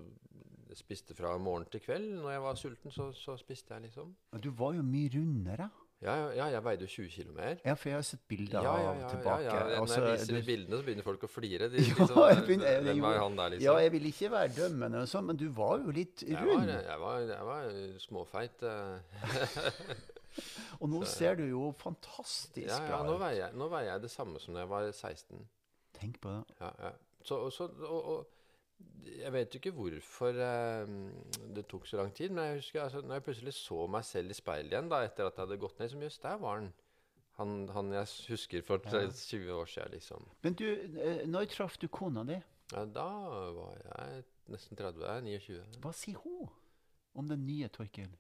spiste 0.77 1.15
fra 1.17 1.37
morgen 1.41 1.65
til 1.73 1.81
kveld. 1.81 2.11
Når 2.21 2.31
jeg 2.35 2.43
var 2.43 2.55
sulten, 2.61 2.93
så, 2.93 3.11
så 3.17 3.37
spiste 3.41 3.73
jeg, 3.75 3.87
liksom. 3.89 4.11
Du 4.43 4.51
var 4.51 4.75
jo 4.77 4.83
mye 4.85 5.09
rundere. 5.15 5.71
Ja, 6.07 6.15
ja, 6.17 6.29
ja, 6.39 6.45
jeg 6.55 6.63
veide 6.65 6.87
jo 6.87 6.91
20 6.93 7.09
kilo 7.11 7.33
mer. 7.35 7.57
Ja, 7.65 7.75
for 7.75 7.89
jeg 7.91 7.97
har 7.99 8.05
sett 8.07 8.21
bilder 8.31 8.63
Ja, 8.63 8.75
ja, 8.79 8.89
av 8.93 9.01
ja, 9.01 9.09
tilbake. 9.11 9.43
ja, 9.45 9.55
ja. 9.57 9.65
Når 9.67 9.81
Altså, 9.83 10.01
jeg 10.05 10.13
viser 10.21 10.27
du- 10.33 10.39
de 10.41 10.47
bildene, 10.47 10.79
så 10.79 10.85
begynner 10.87 11.03
folk 11.09 11.23
å 11.27 11.31
flire. 11.33 11.69
De, 11.73 11.77
Ja, 11.83 11.95
liksom, 11.99 12.21
jeg 12.29 12.45
begynner- 12.47 12.71
jeg- 12.71 12.85
Hvem 12.87 13.05
er 13.11 13.19
han 13.19 13.37
der, 13.37 13.49
liksom? 13.57 13.65
Ja, 13.67 13.77
jeg 13.83 13.93
vil 13.93 14.07
ikke 14.13 14.31
være 14.31 14.49
dømmende, 14.57 15.01
og 15.03 15.09
sånn, 15.09 15.27
men 15.27 15.37
du 15.37 15.49
var 15.51 15.79
jo 15.83 15.91
litt 15.91 16.23
rund. 16.31 16.67
var, 16.67 16.83
jeg, 16.87 16.99
var, 17.01 17.19
jeg 17.19 17.45
var 17.51 17.99
småfeit. 18.07 18.63
eh. 18.63 18.99
Og 20.81 20.89
nå 20.93 21.03
ser 21.09 21.35
du 21.39 21.45
jo 21.49 21.71
fantastisk 21.81 22.69
Ja, 22.69 22.77
ja, 22.83 22.89
bra 22.91 23.03
nå 23.07 23.15
ut. 23.17 23.21
veier, 23.23 23.39
jeg, 23.47 23.55
nå 23.57 23.69
veier 23.73 23.93
jeg 23.95 24.03
det 24.03 24.11
samme 24.13 24.39
som 24.43 24.53
da 24.55 24.61
jeg 24.61 24.69
var 24.69 24.91
16. 24.93 25.39
Tenk 25.97 26.19
på 26.21 26.29
det. 26.35 26.43
Ja, 26.61 26.71
ja. 26.83 26.91
Så, 27.25 27.39
så, 27.51 27.71
og, 27.89 28.11
og 28.13 28.27
jeg 29.07 29.33
vet 29.33 29.55
jo 29.55 29.61
ikke 29.61 29.75
hvorfor 29.77 30.39
eh, 30.45 30.91
det 31.57 31.67
tok 31.71 31.87
så 31.89 32.01
lang 32.01 32.13
tid, 32.15 32.31
men 32.35 32.45
jeg 32.51 32.59
husker 32.61 32.83
altså, 32.83 33.01
når 33.01 33.19
jeg 33.19 33.25
plutselig 33.29 33.55
så 33.57 33.87
meg 33.91 34.05
selv 34.05 34.31
i 34.31 34.37
speilet 34.39 34.75
igjen 34.75 34.91
da, 34.93 35.01
etter 35.07 35.29
at 35.29 35.39
jeg 35.39 35.47
hadde 35.47 35.61
gått 35.63 35.81
ned, 35.81 35.93
så 35.93 36.03
jøss, 36.05 36.19
der 36.23 36.37
var 36.43 36.61
han. 36.61 36.69
han. 37.39 37.55
Han 37.77 37.93
jeg 37.95 38.13
husker 38.35 38.67
for 38.67 38.83
Ja. 38.93 39.07
20 39.31 39.53
år 39.57 39.73
siden, 39.73 39.97
liksom. 39.97 40.29
Men 40.43 40.59
du, 40.59 40.67
eh, 41.01 41.25
når 41.27 41.49
traff 41.55 41.79
du 41.79 41.89
kona 41.89 42.25
di? 42.29 42.39
Ja, 42.75 42.85
da 42.85 43.09
var 43.57 43.75
jeg 43.79 44.25
nesten 44.51 44.79
30. 44.79 45.03
29. 45.23 45.81
Hva 45.83 45.93
sier 45.95 46.19
hun 46.23 46.49
om 47.15 47.29
den 47.31 47.47
nye 47.47 47.69
Torkel? 47.73 48.11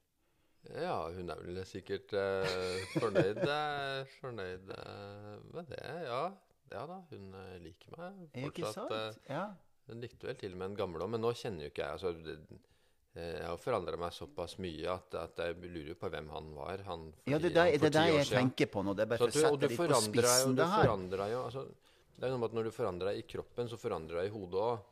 Ja, 0.66 0.96
hun 1.14 1.30
er 1.30 1.42
vel 1.44 1.60
sikkert 1.66 2.10
eh, 2.18 2.82
fornøyd, 2.96 3.38
eh, 3.44 4.16
fornøyd 4.20 4.72
eh, 4.74 5.36
med 5.54 5.70
det, 5.70 5.84
ja. 6.08 6.24
Ja 6.72 6.80
da, 6.90 6.96
hun 7.12 7.28
liker 7.62 7.92
meg 7.94 8.24
Er 8.34 8.48
ikke 8.48 8.72
sant? 8.74 9.20
Ja. 9.30 9.44
Hun 9.88 10.00
likte 10.02 10.26
vel 10.26 10.36
til 10.40 10.56
med 10.58 10.70
en 10.72 10.76
gammel 10.76 11.02
òg, 11.04 11.10
men 11.14 11.20
nå 11.22 11.30
kjenner 11.38 11.66
jo 11.68 11.70
ikke 11.70 11.84
jeg 11.84 11.92
altså, 11.98 12.10
eh, 13.16 13.36
Jeg 13.38 13.46
har 13.46 13.56
forandra 13.62 13.96
meg 13.96 14.12
såpass 14.12 14.58
mye 14.58 14.88
at, 14.92 15.14
at 15.14 15.38
jeg 15.44 15.56
lurer 15.62 15.92
jo 15.94 15.98
på 16.00 16.10
hvem 16.12 16.28
han 16.34 16.50
var. 16.56 16.82
Han 16.88 17.06
for, 17.12 17.30
ja, 17.32 17.38
det 17.38 17.52
er 17.52 17.54
det, 17.54 17.84
er 17.86 17.94
det 17.94 18.02
jeg 18.18 18.26
tenker 18.34 18.66
på 18.72 18.82
nå. 18.84 18.94
Det 18.98 19.06
er 19.06 19.12
bare 19.14 19.24
å 19.24 19.30
du, 19.30 19.38
og 19.38 19.46
sette 19.46 19.62
du 19.62 19.68
litt 19.68 19.78
på 19.78 20.00
spissen, 20.02 20.50
jo, 20.50 20.56
du 20.56 20.60
det 20.60 20.68
her. 20.74 21.30
jo 21.32 21.44
altså, 21.46 21.64
Det 22.16 22.26
er 22.26 22.34
noe 22.34 22.42
med 22.42 22.50
at 22.50 22.58
når 22.58 22.68
du 22.68 22.74
forandrer 22.76 23.12
deg 23.12 23.22
i 23.22 23.26
kroppen, 23.36 23.68
så 23.72 23.78
forandrer 23.80 24.16
du 24.16 24.20
deg 24.22 24.28
i 24.28 24.34
hodet 24.36 24.60
òg. 24.66 24.84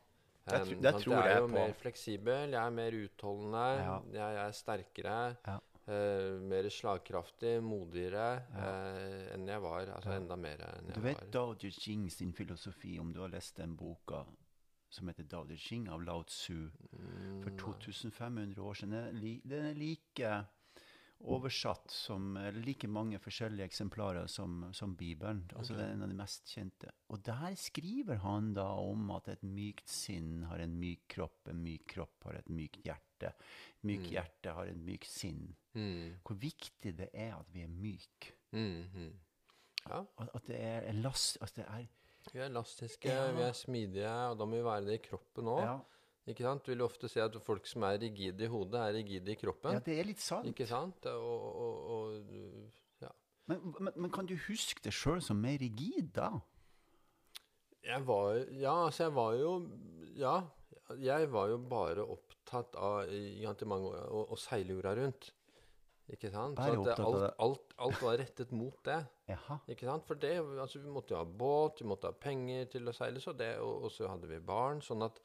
Det 0.45 0.57
tr- 0.61 0.81
det 0.81 0.91
tror 1.01 1.13
jeg 1.15 1.23
jeg 1.25 1.35
er 1.35 1.39
jo 1.41 1.45
på. 1.47 1.53
mer 1.57 1.71
fleksibel, 1.81 2.51
jeg 2.53 2.61
er 2.61 2.73
mer 2.79 2.91
utholdende, 3.01 3.63
Ja. 3.81 3.95
jeg, 4.13 4.35
jeg 4.35 4.43
er 4.47 4.51
sterkere. 4.63 5.37
Ja. 5.47 5.59
Uh, 5.85 6.39
mer 6.41 6.65
slagkraftig, 6.73 7.61
modigere 7.61 8.41
Ja. 8.53 8.69
uh, 8.69 9.33
enn 9.35 9.45
jeg 9.47 9.61
var. 9.61 9.85
Altså 9.93 10.15
enda 10.15 10.35
mer 10.35 10.57
enn 10.65 10.87
Du 10.87 10.99
jeg 10.99 11.03
vet 11.03 11.19
var. 11.21 11.29
Dao 11.33 11.53
De 11.53 11.69
Jing 11.69 12.07
sin 12.09 12.31
filosofi, 12.33 12.97
om 12.99 13.11
du 13.13 13.19
har 13.21 13.29
lest 13.29 13.55
den 13.57 13.75
boka 13.77 14.23
som 14.95 15.07
heter 15.11 15.27
Dao 15.29 15.43
De 15.49 15.55
Jing 15.59 15.87
av 15.91 16.03
Lao 16.07 16.23
Tzu 16.23 16.69
for 17.43 17.51
Mm, 17.51 17.57
2500 17.59 18.61
år 18.63 18.73
siden. 18.81 19.41
Den 19.45 19.65
er, 19.71 19.73
like 19.77 20.45
oversatt 21.25 21.89
som 21.91 22.35
like 22.59 22.87
mange 22.91 23.17
forskjellige 23.23 23.65
eksemplarer 23.69 24.27
som, 24.29 24.65
som 24.75 24.95
Bibelen. 24.99 25.43
Altså 25.55 25.73
okay. 25.73 25.79
Det 25.81 25.85
er 25.87 25.93
en 25.95 26.03
av 26.05 26.11
de 26.11 26.17
mest 26.19 26.51
kjente. 26.51 26.91
Og 27.13 27.21
der 27.25 27.55
skriver 27.59 28.19
han 28.25 28.51
da 28.57 28.65
om 28.83 29.09
at 29.15 29.29
et 29.31 29.45
mykt 29.47 29.87
sinn 29.89 30.43
har 30.49 30.59
en 30.61 30.75
myk 30.81 31.05
kropp, 31.15 31.47
en 31.49 31.61
myk 31.63 31.85
kropp 31.95 32.27
har 32.29 32.39
et 32.41 32.49
mykt 32.51 32.81
hjerte. 32.85 33.31
Et 33.31 33.87
mykt 33.87 34.05
Mm. 34.09 34.11
hjerte 34.11 34.53
har 34.57 34.67
et 34.67 34.77
mykt 34.85 35.07
sinn. 35.09 35.55
mm, 35.73 36.19
Hvor 36.23 36.35
viktig 36.41 36.95
det 36.97 37.09
er 37.13 37.33
at 37.39 37.47
vi 37.53 37.63
er 37.63 37.67
myke. 37.71 38.33
mm, 38.51 38.83
mm. 38.93 39.13
Ja. 39.87 40.03
At, 40.17 40.29
at 40.35 40.47
det 40.47 40.59
er 40.59 40.81
en 40.89 41.01
last 41.01 41.37
at 41.41 41.53
det 41.55 41.65
er 41.67 41.85
Vi 42.33 42.39
er 42.39 42.47
elastiske, 42.49 43.09
Ja. 43.11 43.31
vi 43.35 43.41
er 43.45 43.53
smidige, 43.53 44.13
og 44.31 44.37
da 44.39 44.45
må 44.45 44.57
vi 44.57 44.63
være 44.65 44.85
det 44.85 44.93
i 44.99 45.03
kroppen 45.09 45.45
òg. 45.51 45.61
ja, 45.61 45.75
Ikke 46.27 46.41
sant? 46.43 46.63
Du 46.65 46.71
vil 46.71 46.81
ofte 46.81 47.07
se 47.07 47.21
at 47.21 47.35
folk 47.45 47.67
som 47.69 47.83
er 47.83 47.99
rigide 48.01 48.43
i 48.45 48.47
hodet, 48.49 48.79
er 48.81 48.93
rigide 48.97 49.31
i 49.31 49.35
kroppen. 49.35 49.73
ja, 49.73 49.79
det 49.79 49.99
er 49.99 50.03
litt 50.09 50.19
sant. 50.19 50.47
Ikke 50.49 50.65
sant? 50.67 51.05
Og, 51.05 51.55
og, 51.61 51.91
og 51.91 52.71
ja. 53.01 53.09
Men, 53.47 53.61
men, 53.79 53.93
men 53.95 54.11
kan 54.11 54.25
du 54.25 54.33
huske 54.47 54.81
deg 54.81 54.93
sjøl 54.93 55.21
som 55.21 55.37
mer 55.37 55.59
rigid 55.61 56.13
da? 56.13 56.31
Jeg 57.85 58.01
var 58.07 58.39
Ja, 58.57 58.85
altså, 58.87 59.03
jeg 59.05 59.13
var 59.13 59.33
jo 59.37 59.51
Ja, 60.17 60.35
jeg 60.97 61.29
var 61.31 61.49
jo 61.49 61.57
bare 61.57 62.01
opptatt 62.07 62.75
av 62.75 63.09
i 63.13 63.45
mange 63.65 63.91
år 63.91 64.09
å, 64.09 64.25
å 64.33 64.37
seile 64.39 64.73
jorda 64.73 64.95
rundt. 64.97 65.31
Ikke 66.13 66.29
sant? 66.29 66.57
Bare 66.59 66.75
Så 66.75 66.91
at 66.91 66.99
alt, 67.01 67.23
alt, 67.41 67.71
alt 67.81 68.01
var 68.03 68.19
rettet 68.21 68.51
mot 68.53 68.75
det. 68.85 68.99
Jaha. 69.33 69.57
Ikke 69.71 69.87
sant? 69.89 70.05
For 70.05 70.19
det, 70.21 70.35
altså, 70.61 70.81
vi 70.83 70.93
måtte 70.93 71.15
jo 71.15 71.21
ha 71.21 71.25
båt, 71.25 71.81
vi 71.81 71.89
måtte 71.89 72.11
ha 72.11 72.17
penger 72.27 72.69
til 72.75 72.91
å 72.91 72.93
seile, 72.93 73.23
så 73.23 73.33
det, 73.33 73.55
og, 73.63 73.87
og 73.87 73.93
så 73.93 74.11
hadde 74.11 74.29
vi 74.29 74.39
barn. 74.43 74.83
Sånn 74.85 75.05
at 75.05 75.17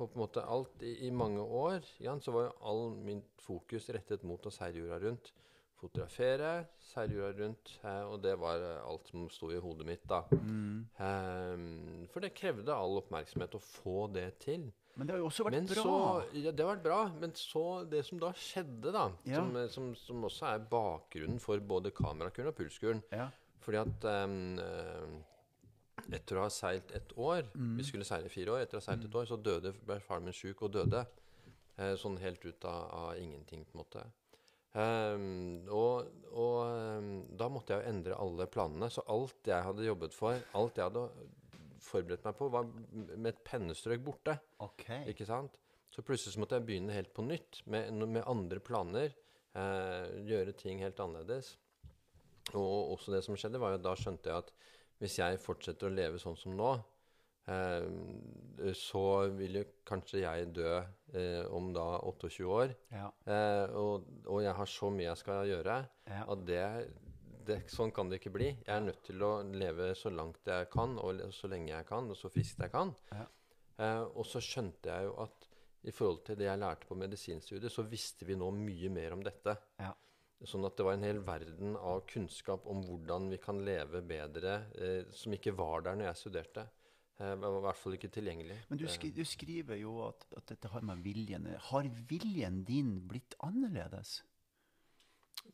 på 0.00 0.06
en 0.06 0.22
måte 0.22 0.44
alt 0.48 0.82
i, 0.86 0.94
i 1.06 1.10
mange 1.12 1.42
år 1.42 1.84
ja, 2.00 2.14
så 2.24 2.32
var 2.32 2.46
jo 2.46 2.56
all 2.70 2.86
min 3.04 3.20
fokus 3.42 3.90
rettet 3.92 4.24
mot 4.24 4.46
å 4.46 4.52
seile 4.54 4.80
jorda 4.80 5.00
rundt. 5.02 5.32
Fotografere, 5.80 6.66
seile 6.90 7.16
jorda 7.16 7.44
rundt. 7.44 7.72
Eh, 7.84 8.02
og 8.08 8.20
det 8.24 8.34
var 8.40 8.62
eh, 8.64 8.80
alt 8.84 9.10
som 9.10 9.26
sto 9.32 9.50
i 9.52 9.60
hodet 9.60 9.88
mitt 9.88 10.06
da. 10.08 10.22
Mm. 10.30 10.86
Ehm, 11.04 12.06
for 12.12 12.24
det 12.24 12.34
krevde 12.36 12.76
all 12.76 13.00
oppmerksomhet 13.00 13.56
å 13.56 13.62
få 13.64 14.04
det 14.12 14.28
til. 14.44 14.68
Men 14.96 15.06
det 15.06 15.14
har 15.14 15.20
jo 15.22 15.28
også 15.30 15.44
vært 15.46 15.54
Men 15.56 15.66
bra. 15.70 15.82
så, 15.82 15.94
ja, 16.34 16.50
det 16.50 16.64
har 16.64 16.74
vært 16.76 16.82
bra, 16.84 17.00
men 17.20 17.32
så 17.38 17.88
det 17.88 18.04
som 18.04 18.18
da 18.20 18.32
skjedde, 18.36 18.92
da, 18.92 19.04
Ja. 19.24 19.36
som, 19.36 19.56
eh, 19.56 19.68
som, 19.68 19.94
som 19.94 20.22
også 20.24 20.46
er 20.54 20.58
bakgrunnen 20.70 21.40
for 21.40 21.58
både 21.60 21.90
kamerakuren 21.92 22.48
og 22.48 22.56
pulskuren 22.58 23.02
Ja. 23.12 23.28
Fordi 23.60 23.76
at 23.80 24.04
eh, 24.04 25.18
etter 26.16 26.36
å 26.40 26.44
ha 26.46 26.50
seilt 26.52 26.90
et 26.96 27.12
år 27.16 27.42
Mm. 27.54 27.76
Vi 27.78 27.84
skulle 27.84 28.04
seile 28.04 28.26
i 28.26 28.32
fire 28.32 28.52
år. 28.54 28.62
Etter 28.64 28.78
å 28.78 28.80
ha 28.80 28.86
seilt 28.88 29.04
et 29.04 29.14
år, 29.14 29.26
så 29.26 29.36
døde, 29.40 29.72
ble 29.86 30.00
faren 30.00 30.24
min 30.24 30.32
sjuk 30.36 30.62
og 30.62 30.72
døde. 30.72 31.06
Eh, 31.78 31.94
sånn 31.96 32.18
helt 32.20 32.44
ut 32.44 32.64
av, 32.64 32.90
av 32.92 33.18
ingenting, 33.18 33.64
på 33.64 33.78
en 33.78 33.84
måte. 33.84 34.04
Um, 34.72 35.66
og 35.68 36.06
og 36.30 36.58
um, 36.62 37.06
da 37.36 37.48
måtte 37.50 37.74
jeg 37.74 37.82
jo 37.82 37.88
endre 37.90 38.14
alle 38.22 38.46
planene. 38.46 38.86
Så 38.90 39.02
alt 39.10 39.34
jeg 39.44 39.64
hadde 39.66 39.82
jobbet 39.86 40.14
for, 40.14 40.38
alt 40.54 40.76
jeg 40.78 40.84
hadde 40.84 41.08
forberedt 41.84 42.26
meg 42.26 42.36
på, 42.38 42.50
var 42.52 42.68
med 42.68 43.32
et 43.32 43.42
pennestrøk 43.46 44.04
borte. 44.04 44.36
Okay. 44.62 45.06
Ikke 45.12 45.28
sant? 45.28 45.58
Så 45.90 46.04
plutselig 46.06 46.36
så 46.36 46.42
måtte 46.42 46.58
jeg 46.58 46.68
begynne 46.68 46.94
helt 46.94 47.12
på 47.16 47.24
nytt, 47.26 47.62
med, 47.70 47.90
med 48.06 48.22
andre 48.30 48.60
planer. 48.62 49.16
Eh, 49.58 50.20
gjøre 50.28 50.54
ting 50.54 50.82
helt 50.84 51.00
annerledes. 51.02 51.56
Og 52.54 52.94
også 52.94 53.14
det 53.14 53.24
som 53.26 53.36
skjedde, 53.38 53.60
var 53.62 53.74
jo 53.74 53.82
da 53.82 53.96
skjønte 53.98 54.30
jeg 54.30 54.44
at 54.44 54.54
hvis 55.00 55.18
jeg 55.18 55.40
fortsetter 55.40 55.88
å 55.88 55.94
leve 55.94 56.20
sånn 56.20 56.36
som 56.38 56.54
nå, 56.56 56.70
eh, 57.50 58.72
så 58.76 59.04
vil 59.34 59.60
jo 59.62 59.66
kanskje 59.88 60.22
jeg 60.22 60.50
dø 60.54 60.74
eh, 60.76 61.44
om 61.56 61.72
da 61.74 61.86
28 62.06 62.46
år. 62.46 62.74
Ja. 62.92 63.08
Eh, 63.24 63.76
og, 63.80 64.10
og 64.26 64.42
jeg 64.44 64.56
har 64.60 64.70
så 64.70 64.90
mye 64.94 65.08
jeg 65.08 65.22
skal 65.22 65.48
gjøre, 65.48 65.78
ja. 66.12 66.24
at 66.34 66.44
det, 66.46 66.64
det, 67.50 67.60
sånn 67.72 67.92
kan 67.94 68.10
det 68.10 68.20
ikke 68.20 68.32
bli. 68.34 68.48
Jeg 68.54 68.72
er 68.74 68.84
nødt 68.84 69.02
til 69.06 69.22
å 69.26 69.32
leve 69.44 69.92
så 69.98 70.12
langt 70.14 70.46
jeg 70.48 70.70
kan, 70.72 70.96
og 71.02 71.22
så 71.36 71.50
lenge 71.52 71.72
jeg 71.72 71.88
kan, 71.88 72.10
og 72.10 72.18
så 72.18 72.30
friskt 72.32 72.62
jeg 72.64 72.72
kan. 72.72 72.94
Ja. 73.12 73.26
Eh, 73.80 74.04
og 74.14 74.26
så 74.28 74.42
skjønte 74.44 74.92
jeg 74.92 75.08
jo 75.08 75.16
at 75.24 75.48
i 75.88 75.92
forhold 75.96 76.24
til 76.26 76.36
det 76.36 76.48
jeg 76.48 76.60
lærte 76.60 76.88
på 76.88 76.98
medisinstudiet, 77.00 77.72
så 77.72 77.86
visste 77.88 78.26
vi 78.28 78.36
nå 78.36 78.50
mye 78.52 78.90
mer 78.92 79.16
om 79.16 79.24
dette. 79.24 79.56
Ja. 79.80 79.94
Sånn 80.48 80.64
at 80.64 80.76
det 80.76 80.84
var 80.86 80.96
en 80.96 81.04
hel 81.04 81.20
verden 81.24 81.74
av 81.76 82.02
kunnskap 82.08 82.64
om 82.68 82.80
hvordan 82.86 83.28
vi 83.32 83.38
kan 83.40 83.60
leve 83.64 84.00
bedre, 84.04 84.60
eh, 84.76 85.08
som 85.12 85.36
ikke 85.36 85.56
var 85.56 85.84
der 85.84 85.98
når 86.00 86.10
jeg 86.10 86.20
studerte. 86.22 86.66
Eh, 87.20 87.34
var 87.36 87.58
i 87.58 87.64
hvert 87.66 87.80
fall 87.80 87.96
ikke 87.98 88.12
tilgjengelig. 88.12 88.56
Men 88.70 88.80
du, 88.80 88.86
skri, 88.88 89.10
du 89.12 89.22
skriver 89.28 89.80
jo 89.82 89.98
at, 90.06 90.24
at 90.36 90.54
dette 90.54 90.70
har 90.72 90.84
med 90.86 91.02
viljen 91.04 91.48
Har 91.68 91.88
viljen 92.08 92.62
din 92.64 92.94
blitt 93.08 93.36
annerledes? 93.44 94.20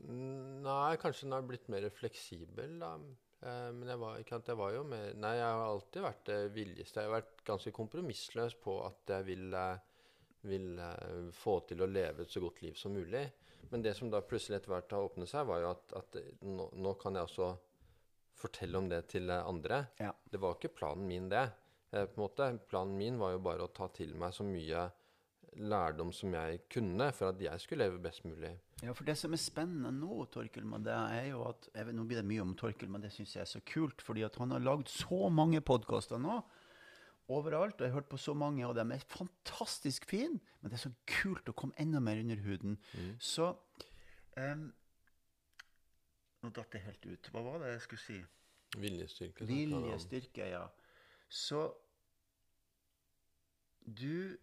Nei, 0.06 0.96
kanskje 1.00 1.26
den 1.26 1.36
har 1.36 1.46
blitt 1.46 1.68
mer 1.72 1.88
fleksibel, 1.94 2.76
da. 2.82 2.92
Eh, 3.42 3.70
men 3.76 3.90
jeg 3.92 4.00
var, 4.02 4.20
ikke 4.20 4.36
sant, 4.36 4.50
jeg 4.52 4.58
var 4.58 4.72
jo 4.72 4.84
mer 4.88 5.10
Nei, 5.20 5.34
jeg 5.36 5.46
har 5.46 5.64
alltid 5.66 6.06
vært 6.06 6.22
det 6.30 6.38
villigste. 6.56 7.02
Jeg 7.02 7.10
har 7.10 7.18
vært 7.18 7.44
ganske 7.46 7.72
kompromissløs 7.76 8.56
på 8.62 8.78
at 8.86 9.14
jeg 9.16 9.28
vil, 9.28 9.46
eh, 9.54 10.06
vil 10.50 10.70
eh, 10.82 11.28
få 11.36 11.58
til 11.68 11.84
å 11.84 11.90
leve 11.90 12.26
et 12.26 12.32
så 12.32 12.42
godt 12.44 12.62
liv 12.64 12.78
som 12.80 12.96
mulig. 12.96 13.26
Men 13.70 13.82
det 13.82 13.96
som 13.98 14.10
da 14.10 14.22
plutselig 14.22 14.60
etter 14.60 14.72
hvert 14.74 14.92
har 14.94 15.06
åpnet 15.08 15.30
seg, 15.30 15.46
var 15.48 15.62
jo 15.62 15.70
at, 15.72 15.96
at 15.98 16.18
nå, 16.46 16.68
nå 16.78 16.92
kan 17.00 17.18
jeg 17.18 17.26
også 17.26 17.50
fortelle 18.36 18.78
om 18.78 18.88
det 18.90 19.02
til 19.12 19.30
eh, 19.30 19.46
andre. 19.48 19.82
Ja. 20.00 20.12
Det 20.30 20.40
var 20.42 20.56
ikke 20.56 20.74
planen 20.76 21.06
min, 21.08 21.28
det. 21.32 21.48
Eh, 21.90 22.04
på 22.04 22.20
en 22.20 22.24
måte. 22.26 22.50
Planen 22.70 22.96
min 22.98 23.18
var 23.20 23.34
jo 23.34 23.42
bare 23.44 23.66
å 23.66 23.72
ta 23.74 23.88
til 23.94 24.14
meg 24.18 24.34
så 24.36 24.46
mye 24.46 24.86
lærdom 25.56 26.12
som 26.12 26.34
jeg 26.34 26.60
kunne, 26.72 27.08
for 27.16 27.32
at 27.32 27.40
jeg 27.40 27.60
skulle 27.60 27.84
leve 27.84 28.00
best 28.02 28.24
mulig. 28.24 28.52
Ja, 28.82 28.92
for 28.92 29.08
det 29.08 29.16
som 29.18 29.32
er 29.32 29.40
spennende 29.40 29.92
nå, 29.94 30.26
Torkel, 30.32 30.66
det 30.84 30.92
er 30.92 31.30
jo 31.30 31.46
at 31.48 31.68
vet, 31.72 31.94
Nå 31.96 32.04
blir 32.04 32.20
det 32.20 32.28
mye 32.28 32.44
om 32.44 32.54
Torkel, 32.58 32.90
men 32.92 33.04
det 33.04 33.12
syns 33.14 33.34
jeg 33.36 33.44
er 33.44 33.50
så 33.50 33.62
kult, 33.66 34.02
fordi 34.04 34.24
at 34.26 34.36
han 34.36 34.52
har 34.52 34.64
lagd 34.64 34.90
så 34.92 35.30
mange 35.32 35.62
podkaster 35.64 36.20
nå. 36.20 36.42
Overalt, 37.32 37.80
og 37.80 37.86
jeg 37.86 37.90
har 37.90 38.00
hørt 38.00 38.10
på 38.10 38.20
så 38.22 38.34
mange, 38.38 38.66
av 38.66 38.76
dem. 38.76 38.92
er 38.92 39.02
fantastisk 39.08 40.04
fin, 40.06 40.40
Men 40.60 40.70
det 40.70 40.78
er 40.78 40.84
så 40.88 40.94
kult 41.06 41.48
å 41.48 41.56
komme 41.56 41.74
enda 41.78 42.00
mer 42.00 42.20
under 42.20 42.36
huden. 42.36 42.76
Så 43.18 43.54
um, 44.36 44.68
Nå 46.42 46.50
datt 46.54 46.70
det 46.72 46.84
helt 46.84 47.06
ut. 47.06 47.30
Hva 47.32 47.42
var 47.42 47.58
det 47.64 47.72
jeg 47.72 47.80
skulle 47.88 48.04
si? 48.04 48.20
Viljestyrke. 48.76 49.46
snakket 49.46 49.72
han 49.72 49.74
om. 49.74 49.82
Vilje, 49.82 49.98
styrke, 50.04 50.48
ja. 50.52 50.66
Så 51.28 51.72
du 53.86 54.36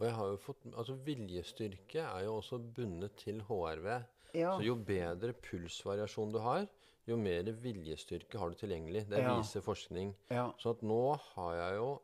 Og 0.00 0.06
jeg 0.06 0.14
har 0.16 0.26
jo 0.30 0.36
fått 0.40 0.62
Altså, 0.74 0.94
viljestyrke 1.04 2.00
er 2.00 2.24
jo 2.24 2.36
også 2.40 2.58
bundet 2.58 3.16
til 3.20 3.40
HRV. 3.48 3.88
Ja. 4.34 4.54
Så 4.56 4.62
jo 4.64 4.74
bedre 4.76 5.32
pulsvariasjon 5.34 6.32
du 6.32 6.38
har, 6.38 6.66
jo 7.08 7.16
mer 7.16 7.42
viljestyrke 7.52 8.38
har 8.38 8.50
du 8.50 8.54
tilgjengelig. 8.54 9.08
Det 9.10 9.18
Ja. 9.18 9.36
viser 9.36 9.60
forskning. 9.60 10.14
ja. 10.30 10.52
Så 10.58 10.70
at 10.70 10.82
nå 10.82 11.16
har 11.34 11.54
jeg 11.54 11.76
jo 11.76 12.00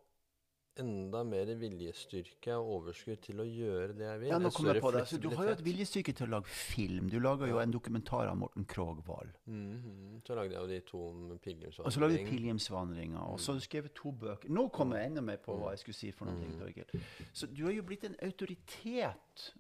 enda 0.79 1.23
mer 1.25 1.49
viljestyrke 1.59 2.55
og 2.59 2.69
overskudd 2.77 3.21
til 3.25 3.41
å 3.41 3.47
gjøre 3.49 3.95
det 3.97 4.05
jeg 4.07 4.21
vil. 4.21 4.29
Ja, 4.31 4.39
nå 4.43 4.51
kom 4.55 4.69
jeg 4.69 4.83
på 4.85 4.93
det. 4.95 5.03
Så 5.09 5.19
du 5.23 5.29
har 5.33 5.49
jo 5.49 5.55
et 5.57 5.65
viljestyrke 5.65 6.15
til 6.17 6.29
å 6.29 6.31
lage 6.37 6.53
film. 6.53 7.09
Du 7.12 7.19
lager 7.23 7.49
jo 7.51 7.59
en 7.62 7.73
dokumentar 7.75 8.29
av 8.31 8.37
Morten 8.41 8.67
Krogvold. 8.69 9.33
Mhm. 9.47 10.21
Så 10.27 10.37
lagde 10.37 10.57
jeg 10.57 10.61
jo 10.61 10.69
de 10.73 10.81
to 10.91 11.03
pilegrimsvandringene. 11.45 11.87
Og 11.87 11.93
så 11.93 12.01
lagde 12.01 12.19
du 12.19 12.31
'Pilegrimsvandringa'. 12.31 13.27
Og 13.33 13.41
så 13.41 13.53
har 13.53 13.59
du 13.61 13.65
skrevet 13.65 13.95
to 13.95 14.12
bøker. 14.12 14.49
Nå 14.51 14.69
kommer 14.73 14.97
jeg 14.99 15.07
enda 15.11 15.21
mer 15.21 15.37
på 15.37 15.57
hva 15.57 15.71
jeg 15.71 15.79
skulle 15.79 15.95
si 15.95 16.11
for 16.11 16.27
noe, 16.27 16.35
Mm. 16.37 16.59
Torgeir. 16.59 16.87
Så 17.33 17.47
du 17.53 17.65
har 17.65 17.73
jo 17.73 17.83
blitt 17.83 18.05
en 18.05 18.17
autoritet 18.23 19.53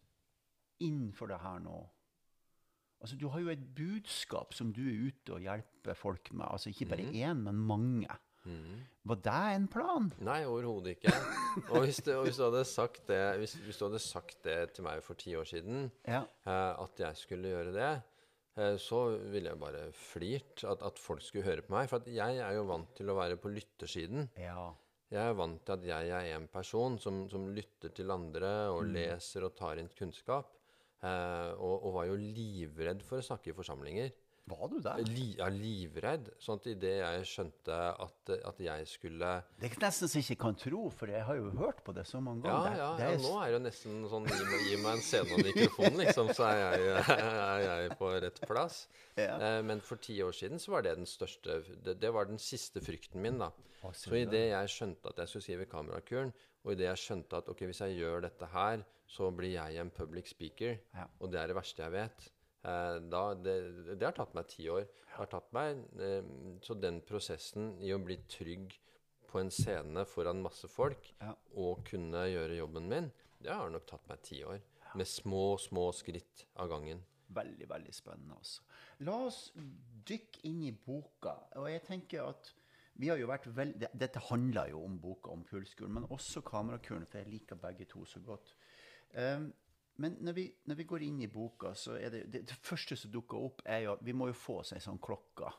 innenfor 0.80 1.28
det 1.28 1.40
her 1.40 1.58
nå. 1.58 1.88
Altså, 3.00 3.16
du 3.18 3.28
har 3.28 3.40
jo 3.40 3.48
et 3.48 3.74
budskap 3.74 4.54
som 4.54 4.72
du 4.72 4.80
er 4.88 5.08
ute 5.10 5.34
og 5.34 5.40
hjelper 5.40 5.94
folk 5.94 6.32
med. 6.32 6.46
Altså 6.48 6.70
ikke 6.72 6.88
bare 6.88 7.12
én, 7.12 7.42
men 7.42 7.54
mange. 7.54 8.08
Mhm. 8.46 8.82
Var 9.06 9.18
det 9.22 9.40
en 9.54 9.66
plan? 9.70 10.08
Nei, 10.26 10.40
overhodet 10.46 10.96
ikke. 10.96 11.12
Og 11.70 11.84
hvis 11.84 12.00
du, 12.02 12.10
og 12.16 12.24
hvis, 12.26 12.36
du 12.40 12.96
det, 13.06 13.20
hvis, 13.38 13.54
hvis 13.66 13.78
du 13.78 13.84
hadde 13.86 14.00
sagt 14.02 14.40
det 14.42 14.56
til 14.74 14.82
meg 14.86 15.02
for 15.06 15.14
ti 15.14 15.34
år 15.38 15.46
siden, 15.46 15.90
Ja. 16.06 16.24
eh, 16.46 16.82
at 16.82 16.98
jeg 16.98 17.16
skulle 17.20 17.52
gjøre 17.52 17.72
det, 17.76 17.92
eh, 18.58 18.76
så 18.82 19.04
ville 19.30 19.50
jeg 19.52 19.60
bare 19.60 19.84
flirt 19.92 20.64
at, 20.64 20.82
at 20.82 20.98
folk 20.98 21.22
skulle 21.22 21.44
høre 21.46 21.62
på 21.62 21.70
meg. 21.76 21.88
For 21.88 22.00
at 22.02 22.08
jeg 22.10 22.38
er 22.42 22.56
jo 22.58 22.64
vant 22.66 22.90
til 22.98 23.06
å 23.10 23.14
være 23.18 23.36
på 23.36 23.52
lyttersiden. 23.54 24.28
ja. 24.36 24.72
Jeg 25.08 25.22
er 25.22 25.34
vant 25.38 25.60
til 25.64 25.72
at 25.76 25.84
jeg 25.86 26.08
er 26.10 26.34
en 26.34 26.48
person 26.50 26.96
som, 26.98 27.28
som 27.30 27.44
lytter 27.54 27.92
til 27.94 28.10
andre 28.10 28.48
og 28.74 28.88
leser 28.90 29.44
og 29.46 29.52
tar 29.54 29.78
inn 29.78 29.86
kunnskap. 29.94 30.48
Eh, 31.00 31.52
og, 31.62 31.84
og 31.86 31.92
var 31.94 32.06
jo 32.08 32.16
livredd 32.18 33.04
for 33.06 33.20
å 33.22 33.22
snakke 33.22 33.52
i 33.52 33.54
forsamlinger. 33.54 34.10
Var 34.46 34.68
du 34.70 34.76
der? 34.78 35.00
Li, 35.10 35.24
ja, 35.40 35.48
livredd. 35.50 36.28
Sånn 36.38 36.60
at 36.60 36.66
idet 36.70 36.92
jeg 37.00 37.24
skjønte 37.26 37.76
at, 38.04 38.30
at 38.46 38.60
jeg 38.62 38.84
skulle 38.86 39.30
Det 39.58 39.66
er 39.72 39.80
nesten 39.82 40.06
så 40.12 40.20
jeg 40.20 40.26
ikke 40.36 40.44
kan 40.44 40.54
tro, 40.60 40.84
for 40.94 41.10
jeg 41.10 41.24
har 41.26 41.34
jo 41.40 41.48
hørt 41.58 41.80
på 41.82 41.94
det 41.96 42.04
så 42.06 42.20
mange 42.22 42.44
ganger. 42.46 42.76
Ja, 42.78 42.84
ja, 42.84 42.90
det 42.96 43.08
ja, 43.08 43.16
er- 43.16 43.24
nå 43.24 43.32
er 43.42 43.56
det 43.56 43.62
nesten 43.64 44.04
sånn 44.12 44.28
Gi 44.30 44.38
meg, 44.46 44.62
gi 44.70 44.76
meg 44.84 44.92
en 44.92 45.02
scene 45.02 45.34
og 45.34 45.42
mikrofon, 45.48 45.98
liksom, 45.98 46.30
så 46.38 46.46
er 46.52 46.60
jeg, 46.62 46.94
er 47.26 47.64
jeg 47.66 47.98
på 47.98 48.12
rett 48.22 48.38
plass. 48.46 48.78
Ja. 49.18 49.34
Eh, 49.40 49.62
men 49.66 49.80
for 49.82 49.96
ti 49.98 50.20
år 50.22 50.32
siden 50.38 50.62
så 50.62 50.76
var 50.76 50.86
det 50.86 50.94
den 51.00 51.06
største 51.10 51.58
Det, 51.82 51.96
det 52.00 52.12
var 52.14 52.30
den 52.30 52.38
siste 52.38 52.78
frykten 52.84 53.20
min, 53.26 53.38
da. 53.42 53.50
Så 53.82 54.10
Så 54.10 54.14
idet 54.22 54.44
jeg 54.52 54.68
skjønte 54.76 55.10
at 55.10 55.18
jeg 55.24 55.28
skulle 55.34 55.42
skrive 55.48 55.66
Kamerakuren, 55.70 56.30
og 56.64 56.72
idet 56.72 56.86
jeg 56.92 57.02
skjønte 57.02 57.36
at 57.42 57.48
ok, 57.50 57.66
hvis 57.66 57.80
jeg 57.82 57.98
gjør 57.98 58.22
dette 58.28 58.46
her, 58.54 58.86
så 59.06 59.28
blir 59.34 59.52
jeg 59.58 59.76
en 59.82 59.90
public 59.90 60.30
speaker, 60.30 60.78
Ja. 60.94 61.04
og 61.20 61.30
det 61.30 61.38
er 61.42 61.46
det 61.50 61.56
verste 61.58 61.82
jeg 61.82 61.92
vet. 61.94 62.30
Eh, 62.66 62.96
da, 63.12 63.22
det, 63.38 63.54
det 63.94 64.08
har 64.08 64.16
tatt 64.16 64.34
meg 64.34 64.48
ti 64.50 64.66
år. 64.72 64.86
Meg, 65.56 65.82
eh, 66.02 66.30
så 66.66 66.74
den 66.78 67.00
prosessen 67.06 67.76
i 67.84 67.92
å 67.94 68.00
bli 68.02 68.18
trygg 68.28 68.74
på 69.30 69.40
en 69.40 69.52
scene 69.54 70.04
foran 70.08 70.42
masse 70.42 70.68
folk 70.70 71.12
Ja. 71.20 71.34
og 71.56 71.84
kunne 71.88 72.26
gjøre 72.30 72.58
jobben 72.58 72.88
min, 72.90 73.12
det 73.42 73.52
har 73.52 73.70
nok 73.70 73.86
tatt 73.86 74.06
meg 74.10 74.22
ti 74.26 74.42
år. 74.44 74.60
Med 74.96 75.06
små, 75.06 75.58
små 75.60 75.90
skritt 75.92 76.46
av 76.56 76.70
gangen. 76.72 77.02
Veldig, 77.36 77.66
veldig 77.68 77.92
spennende. 77.94 78.36
Også. 78.38 78.62
La 79.04 79.16
oss 79.26 79.40
dykke 80.06 80.44
inn 80.48 80.62
i 80.64 80.70
boka. 80.72 81.34
Og 81.60 81.68
jeg 81.68 81.82
tenker 81.84 82.30
at 82.30 82.52
vi 82.96 83.10
har 83.10 83.18
jo 83.20 83.28
vært 83.28 83.48
veldig, 83.52 83.90
Dette 83.92 84.22
handler 84.30 84.70
jo 84.72 84.80
om 84.86 84.96
boka 85.02 85.30
om 85.34 85.42
pulskuren, 85.44 85.92
men 85.92 86.06
også 86.14 86.40
kamerakuren, 86.46 87.04
for 87.06 87.18
jeg 87.20 87.28
liker 87.34 87.58
begge 87.60 87.84
to 87.90 88.04
så 88.08 88.22
godt. 88.24 88.54
Um, 89.12 89.50
men 90.02 90.18
når 90.24 90.36
vi, 90.36 90.46
når 90.68 90.78
vi 90.80 90.88
går 90.88 91.04
inn 91.06 91.20
i 91.24 91.30
boka, 91.32 91.72
så 91.78 91.96
er 91.96 92.12
det 92.12 92.24
det, 92.32 92.42
det 92.50 92.56
første 92.64 92.98
som 93.00 93.12
dukker 93.12 93.40
opp, 93.48 93.62
er 93.64 93.86
jo 93.86 93.94
at 93.96 94.02
vi 94.04 94.14
må 94.16 94.28
jo 94.30 94.36
få 94.36 94.60
oss 94.62 94.74
ei 94.76 94.82
sånn 94.84 95.00
klokke. 95.02 95.52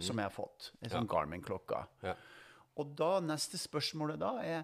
Som 0.00 0.20
jeg 0.20 0.24
har 0.24 0.32
fått. 0.32 0.70
Ei 0.80 0.90
sånn 0.90 1.08
Garmin-klokke. 1.10 1.80
Ja. 2.06 2.14
Og 2.80 2.92
da, 2.96 3.16
neste 3.24 3.58
spørsmålet 3.60 4.20
da 4.20 4.30
er 4.44 4.62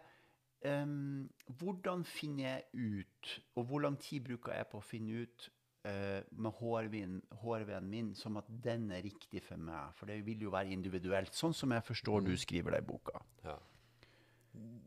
um, 0.83 1.27
Hvordan 1.61 2.05
finner 2.09 2.47
jeg 2.47 2.87
ut, 2.93 3.35
og 3.57 3.67
hvor 3.69 3.85
lang 3.85 3.99
tid 4.01 4.25
bruker 4.29 4.57
jeg 4.57 4.69
på 4.73 4.81
å 4.81 4.85
finne 4.85 5.25
ut 5.25 5.49
uh, 5.88 6.21
med 6.33 6.61
HRV-en 6.61 7.91
min 7.91 8.12
som 8.19 8.41
at 8.41 8.49
den 8.65 8.91
er 8.93 9.05
riktig 9.05 9.45
for 9.45 9.61
meg? 9.61 9.93
For 9.99 10.11
det 10.11 10.23
vil 10.27 10.47
jo 10.47 10.55
være 10.55 10.75
individuelt, 10.75 11.37
sånn 11.37 11.57
som 11.57 11.77
jeg 11.77 11.87
forstår 11.88 12.27
du 12.29 12.35
skriver 12.41 12.77
det 12.77 12.83
i 12.85 12.88
boka. 12.93 13.23
Ja. 13.47 13.59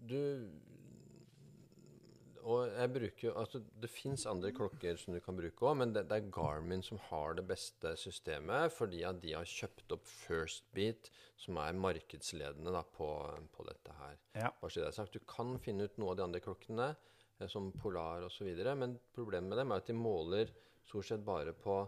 Du 0.06 0.20
Og 2.46 2.68
jeg 2.70 2.92
bruker 2.94 3.28
jo 3.28 3.34
Altså, 3.42 3.62
det 3.82 3.90
fins 3.90 4.26
andre 4.30 4.52
klokker 4.56 5.00
som 5.02 5.16
du 5.16 5.22
kan 5.24 5.38
bruke 5.38 5.66
òg, 5.66 5.80
men 5.82 5.94
det, 5.96 6.06
det 6.10 6.20
er 6.20 6.30
Garmin 6.34 6.84
som 6.86 7.00
har 7.08 7.38
det 7.40 7.46
beste 7.50 7.96
systemet, 7.98 8.74
fordi 8.74 9.02
at 9.08 9.22
de 9.24 9.34
har 9.34 9.50
kjøpt 9.50 9.96
opp 9.96 10.06
Firstbeat, 10.10 11.10
som 11.42 11.58
er 11.62 11.80
markedsledende 11.80 12.74
da, 12.76 12.84
på, 12.86 13.10
på 13.56 13.66
dette 13.68 13.98
her. 13.98 14.20
Ja. 14.38 14.54
Bare 14.62 14.72
så 14.72 14.84
det 14.84 14.92
er 14.92 14.98
sagt. 15.00 15.18
Du 15.18 15.26
kan 15.30 15.58
finne 15.64 15.90
ut 15.90 15.98
noe 16.02 16.14
av 16.14 16.20
de 16.20 16.26
andre 16.28 16.44
klokkene, 16.44 16.92
eh, 17.40 17.50
som 17.52 17.74
Polar 17.82 18.28
osv., 18.30 18.52
men 18.78 18.98
problemet 19.16 19.50
med 19.52 19.62
dem 19.64 19.74
er 19.74 19.84
at 19.84 19.90
de 19.90 19.98
måler 19.98 20.54
stort 20.86 21.10
sett 21.10 21.26
bare 21.26 21.56
på 21.58 21.82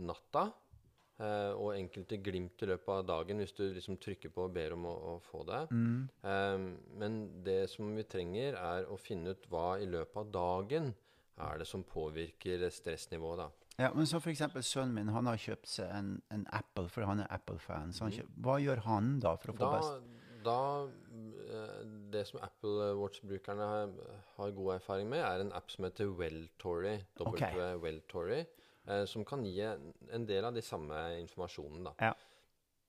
natta. 0.00 0.48
Eh, 1.20 1.52
og 1.52 1.74
enkelte 1.76 2.16
glimt 2.24 2.62
i 2.64 2.68
løpet 2.70 2.94
av 2.94 3.02
dagen 3.04 3.42
hvis 3.42 3.52
du 3.52 3.66
liksom 3.74 3.98
trykker 4.00 4.32
på 4.32 4.46
og 4.46 4.54
ber 4.54 4.72
om 4.72 4.86
å, 4.88 4.92
å 5.10 5.14
få 5.20 5.42
det. 5.48 5.62
Eh, 5.68 6.62
men 7.02 7.18
det 7.44 7.62
som 7.74 7.90
vi 7.96 8.06
trenger, 8.08 8.56
er 8.56 8.88
å 8.88 8.96
finne 8.96 9.34
ut 9.34 9.48
hva 9.52 9.74
i 9.82 9.88
løpet 9.90 10.16
av 10.22 10.30
dagen 10.32 10.94
er 11.40 11.60
det 11.60 11.66
som 11.68 11.84
påvirker 11.84 12.64
stressnivået. 12.72 13.42
da. 13.44 13.50
Ja, 13.80 13.90
men 13.96 14.08
så 14.08 14.20
for 14.20 14.32
eksempel 14.32 14.64
sønnen 14.64 14.96
min, 14.96 15.12
han 15.12 15.28
har 15.28 15.40
kjøpt 15.40 15.68
seg 15.72 15.92
en, 15.96 16.08
en 16.32 16.46
Apple, 16.56 16.88
for 16.92 17.08
han 17.08 17.22
er 17.22 17.28
Apple-fan. 17.32 17.92
Så 17.96 18.08
han 18.08 18.32
hva 18.40 18.56
gjør 18.60 18.82
han 18.88 19.14
da 19.24 19.34
for 19.40 19.52
å 19.52 19.56
få 19.56 19.62
Da, 19.64 19.70
best 19.76 20.18
da 20.44 20.56
eh, 20.84 21.84
Det 22.12 22.24
som 22.28 22.40
Apple 22.44 22.90
Watch-brukerne 22.96 23.68
har, 23.74 23.92
har 24.38 24.56
god 24.56 24.74
erfaring 24.78 25.12
med, 25.12 25.20
er 25.24 25.44
en 25.44 25.52
app 25.56 25.72
som 25.72 25.84
heter 25.84 26.12
Welltory. 26.16 26.96
Ok. 27.20 27.40
W 27.44 27.70
Welltory. 27.84 28.40
Eh, 28.88 29.04
som 29.06 29.24
kan 29.28 29.44
gi 29.44 29.60
en, 29.60 30.26
del 30.26 30.44
av 30.44 30.54
de 30.56 30.62
samme 30.64 30.96
informasjonen, 31.20 31.84
da. 31.90 31.92
Ja. 32.00 32.14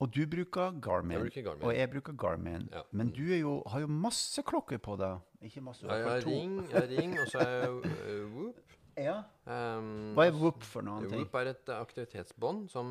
Og 0.02 0.10
du 0.10 0.24
bruker 0.26 0.72
Garmin, 0.82 1.20
bruker 1.20 1.44
Garmin. 1.46 1.62
og 1.68 1.74
jeg 1.76 1.90
bruker 1.92 2.14
Garmin. 2.18 2.64
Ja. 2.72 2.80
Men 2.90 3.12
du 3.14 3.22
er 3.28 3.38
jo, 3.42 3.58
har 3.70 3.84
jo 3.84 3.90
masse 3.92 4.42
klokker 4.42 4.80
på 4.82 4.96
deg. 4.98 5.20
Ikke 5.46 5.62
masse, 5.62 5.86
jeg 5.86 6.06
har 6.08 6.24
ring, 6.26 6.56
jeg 6.72 6.88
ring, 6.90 7.12
og 7.20 7.28
så 7.30 7.38
har 7.44 7.52
jeg 7.52 7.70
uh, 7.70 8.36
Whoop. 8.36 8.62
Ja. 8.98 9.22
Um, 9.48 10.10
Hva 10.12 10.26
er 10.28 10.34
Whoop 10.36 10.66
for 10.68 10.84
noen 10.84 11.06
ting? 11.06 11.22
Whoop 11.22 11.36
er 11.40 11.48
et 11.54 11.70
eh, 11.72 11.78
aktivitetsbånd 11.80 12.66
som, 12.68 12.90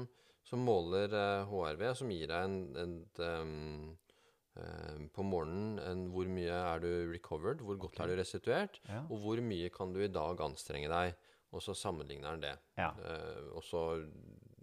som 0.50 0.64
måler 0.66 1.12
uh, 1.14 1.44
HRV, 1.52 1.84
som 2.00 2.10
gir 2.10 2.32
deg 2.32 2.48
en, 2.48 2.56
en 2.82 2.96
um, 3.22 3.92
eh, 4.58 5.04
på 5.14 5.26
morgenen 5.28 5.78
en, 5.84 6.08
hvor 6.16 6.32
mye 6.32 6.56
er 6.58 6.82
du 6.82 6.90
recovered, 7.12 7.62
hvor 7.62 7.78
godt 7.84 8.02
er 8.02 8.10
du 8.10 8.16
restituert, 8.18 8.80
Ja. 8.90 9.04
og 9.12 9.22
hvor 9.22 9.44
mye 9.46 9.70
kan 9.70 9.94
du 9.94 10.02
i 10.02 10.10
dag 10.10 10.42
anstrenge 10.48 10.90
deg. 10.90 11.14
Og 11.52 11.62
så 11.64 11.74
sammenligner 11.76 12.38
den 12.38 12.46
det. 12.46 12.54
Ja. 12.80 12.92
Uh, 12.96 13.58
og 13.60 13.64
så 13.68 13.82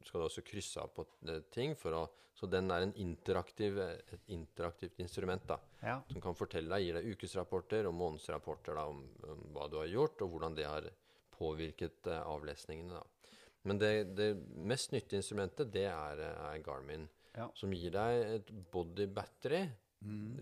skal 0.07 0.23
du 0.23 0.25
også 0.29 0.45
krysse 0.47 0.81
av 0.81 0.93
på 0.95 1.05
eh, 1.29 1.43
ting, 1.53 1.75
å, 1.93 2.05
så 2.39 2.47
den 2.49 2.71
er 2.73 2.85
en 2.87 2.95
interaktiv, 3.03 3.77
eh, 3.83 3.99
et 4.15 4.31
interaktivt 4.33 5.01
instrument 5.03 5.45
da, 5.51 5.59
Ja. 5.83 5.99
som 6.09 6.23
kan 6.25 6.37
fortelle 6.39 6.71
deg, 6.71 6.87
gir 6.87 6.97
deg 6.97 7.11
ukesrapporter 7.13 7.89
og 7.91 7.97
månedsrapporter 7.99 8.79
da, 8.79 8.87
om, 8.89 9.03
om 9.29 9.43
hva 9.53 9.67
du 9.69 9.77
har 9.83 9.91
gjort, 9.91 10.23
og 10.25 10.31
hvordan 10.33 10.57
det 10.57 10.65
har 10.65 10.89
påvirket 11.37 12.09
uh, 12.09 12.23
avlesningene. 12.31 13.03
Da. 13.03 13.35
Men 13.69 13.79
det, 13.83 13.93
det 14.17 14.31
mest 14.57 14.95
nyttige 14.95 15.21
instrumentet, 15.21 15.69
det 15.75 15.85
er, 15.91 16.25
er 16.31 16.65
Garmin, 16.65 17.09
Ja. 17.37 17.51
som 17.55 17.71
gir 17.77 17.93
deg 17.95 18.23
et 18.39 18.49
body 18.73 19.07
battery. 19.13 19.67
Mm. 20.05 20.37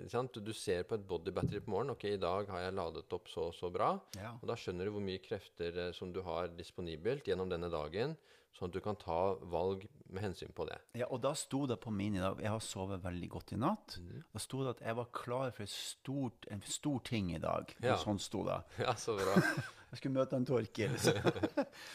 Du 0.44 0.52
ser 0.52 0.82
på 0.84 0.94
et 0.98 1.06
body 1.08 1.32
battery 1.32 1.60
på 1.64 1.70
morgenen. 1.72 1.94
Ok, 1.96 2.04
i 2.04 2.20
dag 2.20 2.48
har 2.52 2.60
jeg 2.66 2.74
ladet 2.76 3.12
opp 3.16 3.28
så 3.32 3.48
og 3.48 3.54
så 3.56 3.70
bra. 3.72 3.94
Ja. 4.18 4.34
Og 4.40 4.48
da 4.50 4.56
skjønner 4.58 4.86
du 4.88 4.92
hvor 4.96 5.04
mye 5.04 5.22
krefter 5.24 5.78
eh, 5.86 5.92
som 5.96 6.12
du 6.12 6.20
har 6.26 6.48
disponibelt 6.56 7.26
gjennom 7.28 7.48
denne 7.50 7.70
dagen, 7.72 8.16
sånn 8.56 8.70
at 8.70 8.76
du 8.76 8.80
kan 8.84 8.96
ta 8.96 9.34
valg 9.52 9.86
med 10.08 10.22
hensyn 10.22 10.52
på 10.56 10.64
det. 10.68 10.76
Ja, 10.96 11.08
og 11.12 11.20
da 11.24 11.32
sto 11.36 11.64
det 11.68 11.76
på 11.82 11.90
min 11.92 12.14
i 12.16 12.22
dag 12.22 12.38
Jeg 12.40 12.48
har 12.54 12.62
sovet 12.64 13.02
veldig 13.04 13.28
godt 13.34 13.52
i 13.52 13.58
natt. 13.60 13.98
Mm. 14.00 14.22
Da 14.32 14.40
sto 14.40 14.62
det 14.64 14.76
at 14.76 14.84
jeg 14.86 14.96
var 15.00 15.08
klar 15.12 15.50
for 15.56 15.72
stort, 15.72 16.46
en 16.52 16.62
stor 16.64 17.00
ting 17.04 17.32
i 17.36 17.40
dag. 17.42 17.74
Ja. 17.84 17.96
Sånn 18.00 18.20
sto 18.22 18.44
det. 18.48 18.60
Ja, 18.86 18.94
så 19.00 19.16
bra. 19.18 19.40
Jeg 19.86 20.00
skulle 20.00 20.16
møte 20.18 20.36
en 20.36 20.44
Torkil. 20.44 20.96
Så, 21.00 21.12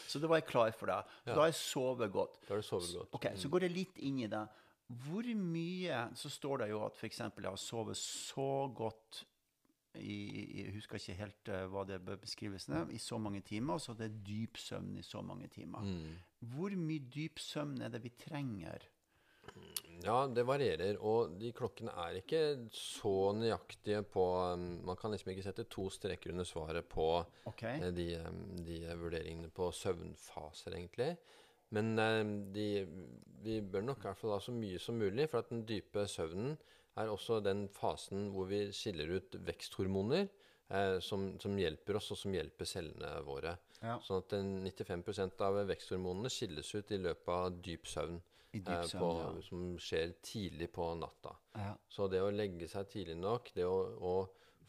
så 0.08 0.18
da 0.18 0.26
var 0.30 0.40
jeg 0.40 0.46
klar 0.48 0.72
for 0.74 0.88
det. 0.88 0.96
Så 1.22 1.28
Ja. 1.28 1.34
da 1.36 1.40
har 1.42 1.50
jeg 1.50 1.58
sovet 1.58 2.10
godt. 2.10 2.38
Da 2.48 2.54
har 2.54 2.62
du 2.62 2.66
sovet 2.66 2.88
godt. 2.96 3.10
Ok, 3.18 3.26
Så 3.38 3.50
går 3.52 3.60
det 3.66 3.68
litt 3.74 3.98
inn 4.00 4.16
i 4.24 4.30
det. 4.32 4.40
Hvor 5.04 5.28
mye 5.38 6.00
Så 6.18 6.30
står 6.32 6.64
det 6.64 6.70
jo 6.72 6.82
at 6.86 6.96
f.eks. 6.98 7.20
jeg 7.22 7.44
har 7.46 7.60
sovet 7.60 7.96
så 7.96 8.68
godt 8.74 9.22
i, 10.00 10.62
Jeg 10.62 10.72
husker 10.72 10.96
ikke 10.96 11.18
helt 11.18 11.48
eh, 11.52 11.66
hva 11.68 11.84
det 11.88 11.98
bør 12.04 12.16
beskrives 12.22 12.68
i 12.68 12.98
så 12.98 13.18
mange 13.20 13.42
timer, 13.44 13.74
og 13.76 13.80
så 13.84 13.92
er 14.00 14.08
dyp 14.24 14.56
søvn 14.56 14.96
i 14.96 15.04
så 15.04 15.20
mange 15.20 15.48
timer. 15.52 15.84
Mm. 15.84 16.14
Hvor 16.54 16.76
mye 16.80 17.04
dyp 17.12 17.38
søvn 17.38 17.80
er 17.84 17.92
det 17.92 18.02
vi 18.04 18.12
trenger? 18.16 18.88
Ja, 20.02 20.24
det 20.26 20.42
varierer, 20.46 20.96
og 20.98 21.36
de 21.38 21.52
klokkene 21.54 21.92
er 22.06 22.16
ikke 22.18 22.40
så 22.74 23.30
nøyaktige 23.36 24.00
på 24.10 24.24
um, 24.54 24.64
Man 24.86 24.98
kan 24.98 25.12
liksom 25.12 25.30
ikke 25.30 25.44
sette 25.46 25.66
to 25.70 25.88
streker 25.94 26.32
under 26.32 26.46
svaret 26.48 26.88
på 26.90 27.06
Ok? 27.50 27.62
eh, 27.68 27.90
de, 27.94 28.08
um, 28.26 28.40
de 28.66 28.80
vurderingene 28.98 29.50
på 29.54 29.70
søvnfaser, 29.76 30.74
egentlig. 30.78 31.12
Men 31.76 31.96
eh, 31.98 32.22
de, 32.54 32.68
vi 33.42 33.58
bør 33.64 33.84
nok 33.86 34.04
i 34.04 34.08
hvert 34.10 34.20
fall 34.20 34.36
ha 34.36 34.40
så 34.42 34.54
mye 34.54 34.80
som 34.82 34.98
mulig, 35.00 35.28
for 35.30 35.42
at 35.42 35.50
den 35.52 35.64
dype 35.68 36.06
søvnen 36.10 36.56
er 37.00 37.08
også 37.08 37.40
den 37.40 37.66
fasen 37.72 38.28
hvor 38.34 38.50
vi 38.50 38.66
skiller 38.76 39.14
ut 39.16 39.36
veksthormoner 39.46 40.26
eh, 40.26 40.98
som, 41.04 41.30
som 41.40 41.56
hjelper 41.58 41.98
oss, 41.98 42.10
og 42.12 42.20
som 42.20 42.36
hjelper 42.36 42.68
cellene 42.68 43.14
våre. 43.26 43.56
Ja. 43.82 43.96
Sånn 44.04 44.20
at 44.22 44.36
95% 44.36 45.40
av 45.46 45.62
veksthormonene 45.70 46.30
skilles 46.30 46.74
ut 46.76 46.92
i 46.92 47.00
løpet 47.02 47.32
av 47.34 47.56
dyp 47.64 47.88
søvn. 47.90 48.20
Dyp 48.52 48.68
eh, 48.68 48.84
søvn, 48.90 49.00
på, 49.00 49.10
ja. 49.22 49.30
Som 49.48 49.64
skjer 49.80 50.14
tidlig 50.22 50.68
på 50.76 50.92
natta. 51.00 51.34
Ja. 51.56 51.72
Så 51.88 52.08
det 52.12 52.22
å 52.22 52.30
legge 52.34 52.68
seg 52.70 52.90
tidlig 52.92 53.16
nok, 53.22 53.50
det 53.56 53.66
å, 53.66 53.78
å 53.98 54.14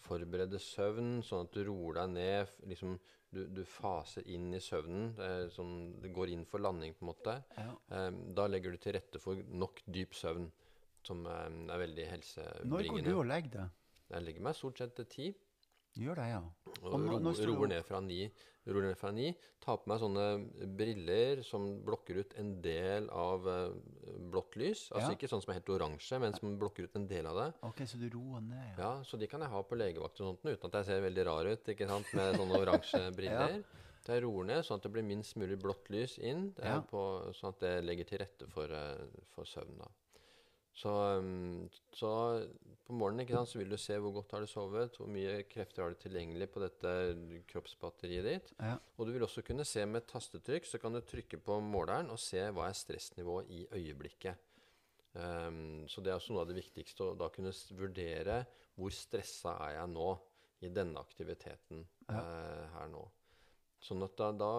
forberede 0.04 0.60
søvn, 0.60 1.18
sånn 1.24 1.46
at 1.48 1.56
du 1.56 1.68
roer 1.68 2.02
deg 2.02 2.16
ned, 2.16 2.56
liksom 2.72 2.98
du, 3.34 3.42
du 3.50 3.64
faser 3.66 4.26
inn 4.30 4.52
i 4.54 4.60
søvnen, 4.62 5.14
eh, 5.20 5.46
sånn 5.54 6.00
det 6.04 6.12
går 6.14 6.30
inn 6.36 6.46
for 6.50 6.62
landing 6.64 6.94
på 6.98 7.06
en 7.06 7.10
måte, 7.12 7.38
Ja. 7.58 7.72
eh, 7.98 8.12
da 8.38 8.46
legger 8.48 8.72
du 8.72 8.78
til 8.78 8.94
rette 8.98 9.20
for 9.22 9.36
nok 9.50 9.82
dyp 9.88 10.14
søvn, 10.18 10.52
som 11.04 11.26
eh, 11.28 11.48
er 11.74 11.82
veldig 11.88 12.06
helsebringende. 12.12 12.70
Når 12.76 12.92
går 12.94 13.08
du 13.10 13.14
og 13.18 13.26
legger 13.32 13.56
deg? 13.58 13.70
Jeg 14.14 14.24
legger 14.28 14.42
meg 14.46 14.56
stort 14.56 14.78
sett 14.78 14.96
til 14.96 15.06
ti, 15.10 15.28
Gjør 15.96 16.16
det, 16.16 16.28
ja. 16.32 16.42
og 16.84 17.00
nå- 17.00 17.20
roer 17.46 17.68
ned 17.70 17.84
fra 17.86 18.00
ni. 18.02 18.32
Roer 18.66 18.82
ned 18.88 18.98
fra 18.98 19.12
ni. 19.12 19.28
Tar 19.62 19.78
på 19.78 19.88
meg 19.92 20.00
sånne 20.00 20.24
briller 20.76 21.44
som 21.44 21.84
blokker 21.86 22.18
ut 22.24 22.34
en 22.40 22.62
del 22.64 23.10
av 23.12 23.46
eh, 23.48 23.76
blått 24.32 24.56
lys. 24.56 24.88
Altså 24.92 25.12
Ja. 25.12 25.16
ikke 25.18 25.30
sånn 25.30 25.44
som 25.44 25.52
er 25.54 25.60
helt 25.60 25.70
oransje, 25.70 26.20
men 26.20 26.34
som 26.34 26.58
blokker 26.58 26.84
ut 26.88 26.96
en 26.96 27.08
del 27.08 27.28
av 27.28 27.36
det. 27.36 27.48
Ok, 27.70 27.84
så 27.86 28.00
du 28.00 28.10
roer 28.10 28.42
ned, 28.42 28.74
ja. 28.78 28.82
Ja, 28.84 29.04
så 29.04 29.20
de 29.20 29.28
kan 29.28 29.42
jeg 29.42 29.50
ha 29.54 29.62
på 29.64 29.76
legevakt 29.78 30.20
og 30.22 30.32
sånt, 30.40 30.44
uten 30.46 30.66
at 30.72 30.74
jeg 30.82 30.86
ser 30.86 31.02
veldig 31.06 31.26
rar 31.30 31.46
ut, 31.52 31.64
ikke 31.76 31.88
sant, 31.88 32.14
med 32.14 32.36
sånne 32.40 32.60
oransje 32.64 33.04
briller. 33.18 33.64
Så 34.04 34.16
jeg 34.18 34.24
roer 34.26 34.44
ned, 34.50 34.66
sånn 34.66 34.82
at 34.82 34.84
det 34.84 34.92
blir 34.92 35.04
minst 35.08 35.38
mulig 35.40 35.60
blått 35.62 35.90
lys 35.94 36.18
inn, 36.20 36.54
eh, 36.60 36.74
Ja. 36.74 36.82
på, 36.82 37.32
sånn 37.38 37.54
at 37.54 37.60
det 37.60 37.84
legger 37.86 38.06
til 38.10 38.20
rette 38.20 38.48
for, 38.50 38.66
eh, 38.72 39.06
for 39.36 39.44
søvn. 39.46 39.78
da. 39.78 39.88
Så, 40.74 40.92
um, 41.22 41.68
så 41.94 42.10
på 42.84 42.96
morgenen 42.98 43.30
sant, 43.30 43.52
så 43.52 43.60
vil 43.60 43.70
du 43.70 43.78
se 43.78 43.98
hvor 44.02 44.16
godt 44.16 44.34
har 44.34 44.44
du 44.44 44.50
sovet, 44.50 44.98
hvor 44.98 45.12
mye 45.12 45.44
krefter 45.50 45.84
har 45.84 45.94
du 45.94 46.00
tilgjengelig 46.02 46.50
på 46.52 46.64
dette 46.64 46.94
kroppsbatteriet 47.52 48.26
ditt. 48.26 48.50
Ja. 48.58 48.80
Og 48.98 49.08
du 49.08 49.14
vil 49.14 49.26
også 49.28 49.46
kunne 49.46 49.68
se 49.70 49.86
med 49.86 50.08
tastetrykk, 50.10 50.66
så 50.68 50.82
kan 50.82 50.98
du 50.98 51.04
trykke 51.06 51.38
på 51.46 51.60
måleren 51.62 52.10
og 52.14 52.22
se 52.22 52.42
hva 52.50 52.68
er 52.70 52.78
stressnivået 52.78 53.54
i 53.54 53.64
øyeblikket. 53.70 54.50
Um, 55.14 55.86
så 55.86 56.02
det 56.02 56.10
er 56.10 56.18
også 56.18 56.34
noe 56.34 56.42
av 56.42 56.50
det 56.50 56.58
viktigste, 56.58 57.12
å 57.12 57.18
da 57.18 57.30
kunne 57.30 57.54
vurdere 57.78 58.42
hvor 58.74 58.94
stressa 58.94 59.54
er 59.68 59.78
jeg 59.78 59.94
nå 59.94 60.10
i 60.66 60.72
denne 60.74 61.02
aktiviteten 61.02 61.84
eh, 62.10 62.64
her 62.74 62.88
nå. 62.90 63.04
Sånn 63.84 64.06
at 64.06 64.16
da, 64.18 64.32
da 64.32 64.52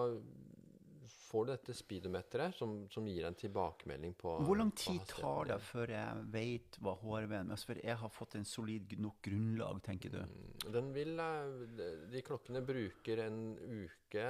får 1.25 1.45
du 1.45 1.51
dette 1.51 1.73
speedometeret 1.75 2.55
som, 2.55 2.75
som 2.93 3.05
gir 3.09 3.25
en 3.27 3.35
tilbakemelding 3.37 4.13
på 4.19 4.35
Hvor 4.45 4.59
lang 4.59 4.71
tid 4.77 5.01
tar 5.09 5.49
det 5.49 5.57
før 5.65 5.91
jeg 5.95 6.23
vet 6.35 6.77
hva 6.85 6.93
HRV-en 7.01 7.51
er? 7.55 7.63
Før 7.69 7.81
jeg 7.83 7.97
har 8.01 8.13
fått 8.13 8.35
en 8.39 8.45
solid 8.45 8.93
nok 9.01 9.17
grunnlag, 9.25 9.81
tenker 9.85 10.13
du? 10.13 10.19
Mm, 10.21 10.71
Den 10.77 10.93
vil, 10.95 11.19
eh, 11.19 11.65
de- 12.13 12.21
klokkene 12.25 12.61
bruker 12.65 13.23
en 13.25 13.39
uke 13.57 14.27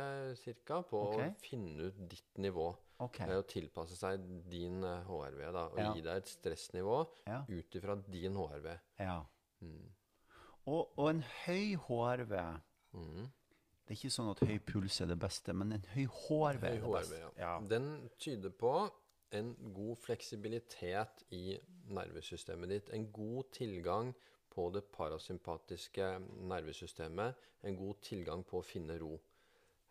ca. 0.65 0.81
på 0.81 1.03
okay. 1.11 1.29
å 1.29 1.35
finne 1.43 1.89
ut 1.91 2.01
ditt 2.09 2.37
nivå. 2.41 2.71
Okay. 2.99 3.27
Og 3.35 3.47
tilpasse 3.51 3.95
seg 3.99 4.21
din 4.49 4.81
eh, 4.87 5.03
HRV, 5.03 5.41
da, 5.51 5.65
og 5.67 5.77
Ja. 5.79 5.93
gi 5.93 6.01
deg 6.01 6.17
et 6.23 6.31
stressnivå 6.31 6.99
Ja. 7.27 7.41
ut 7.49 7.75
ifra 7.75 7.95
din 8.09 8.35
HRV. 8.35 8.79
ja. 8.99 9.21
Mm. 9.61 9.89
Og, 10.67 10.91
og 10.97 11.09
en 11.09 11.23
høy 11.45 11.75
HRV 11.77 12.61
Mm. 12.95 13.27
Det 13.85 13.93
er 13.93 13.99
ikke 13.99 14.15
sånn 14.15 14.31
at 14.31 14.41
høy 14.41 14.55
puls 14.65 14.95
er 15.03 15.09
det 15.11 15.17
beste, 15.21 15.53
men 15.53 15.75
en 15.75 15.83
høy 15.93 16.05
HRV 16.09 16.63
er 16.65 16.79
det 16.81 16.93
beste. 16.95 17.19
ja. 17.21 17.31
Ja. 17.37 17.51
Den 17.69 18.09
tyder 18.17 18.49
på 18.49 18.73
en 19.35 19.51
god 19.75 19.99
fleksibilitet 20.01 21.25
i 21.37 21.59
nervesystemet 21.93 22.71
ditt. 22.71 22.89
En 22.97 23.05
god 23.13 23.51
tilgang 23.53 24.09
på 24.49 24.69
det 24.73 24.85
parasympatiske 24.95 26.07
nervesystemet. 26.49 27.45
En 27.67 27.77
god 27.77 28.01
tilgang 28.01 28.45
på 28.47 28.61
å 28.61 28.65
finne 28.65 28.97
ro. 29.01 29.13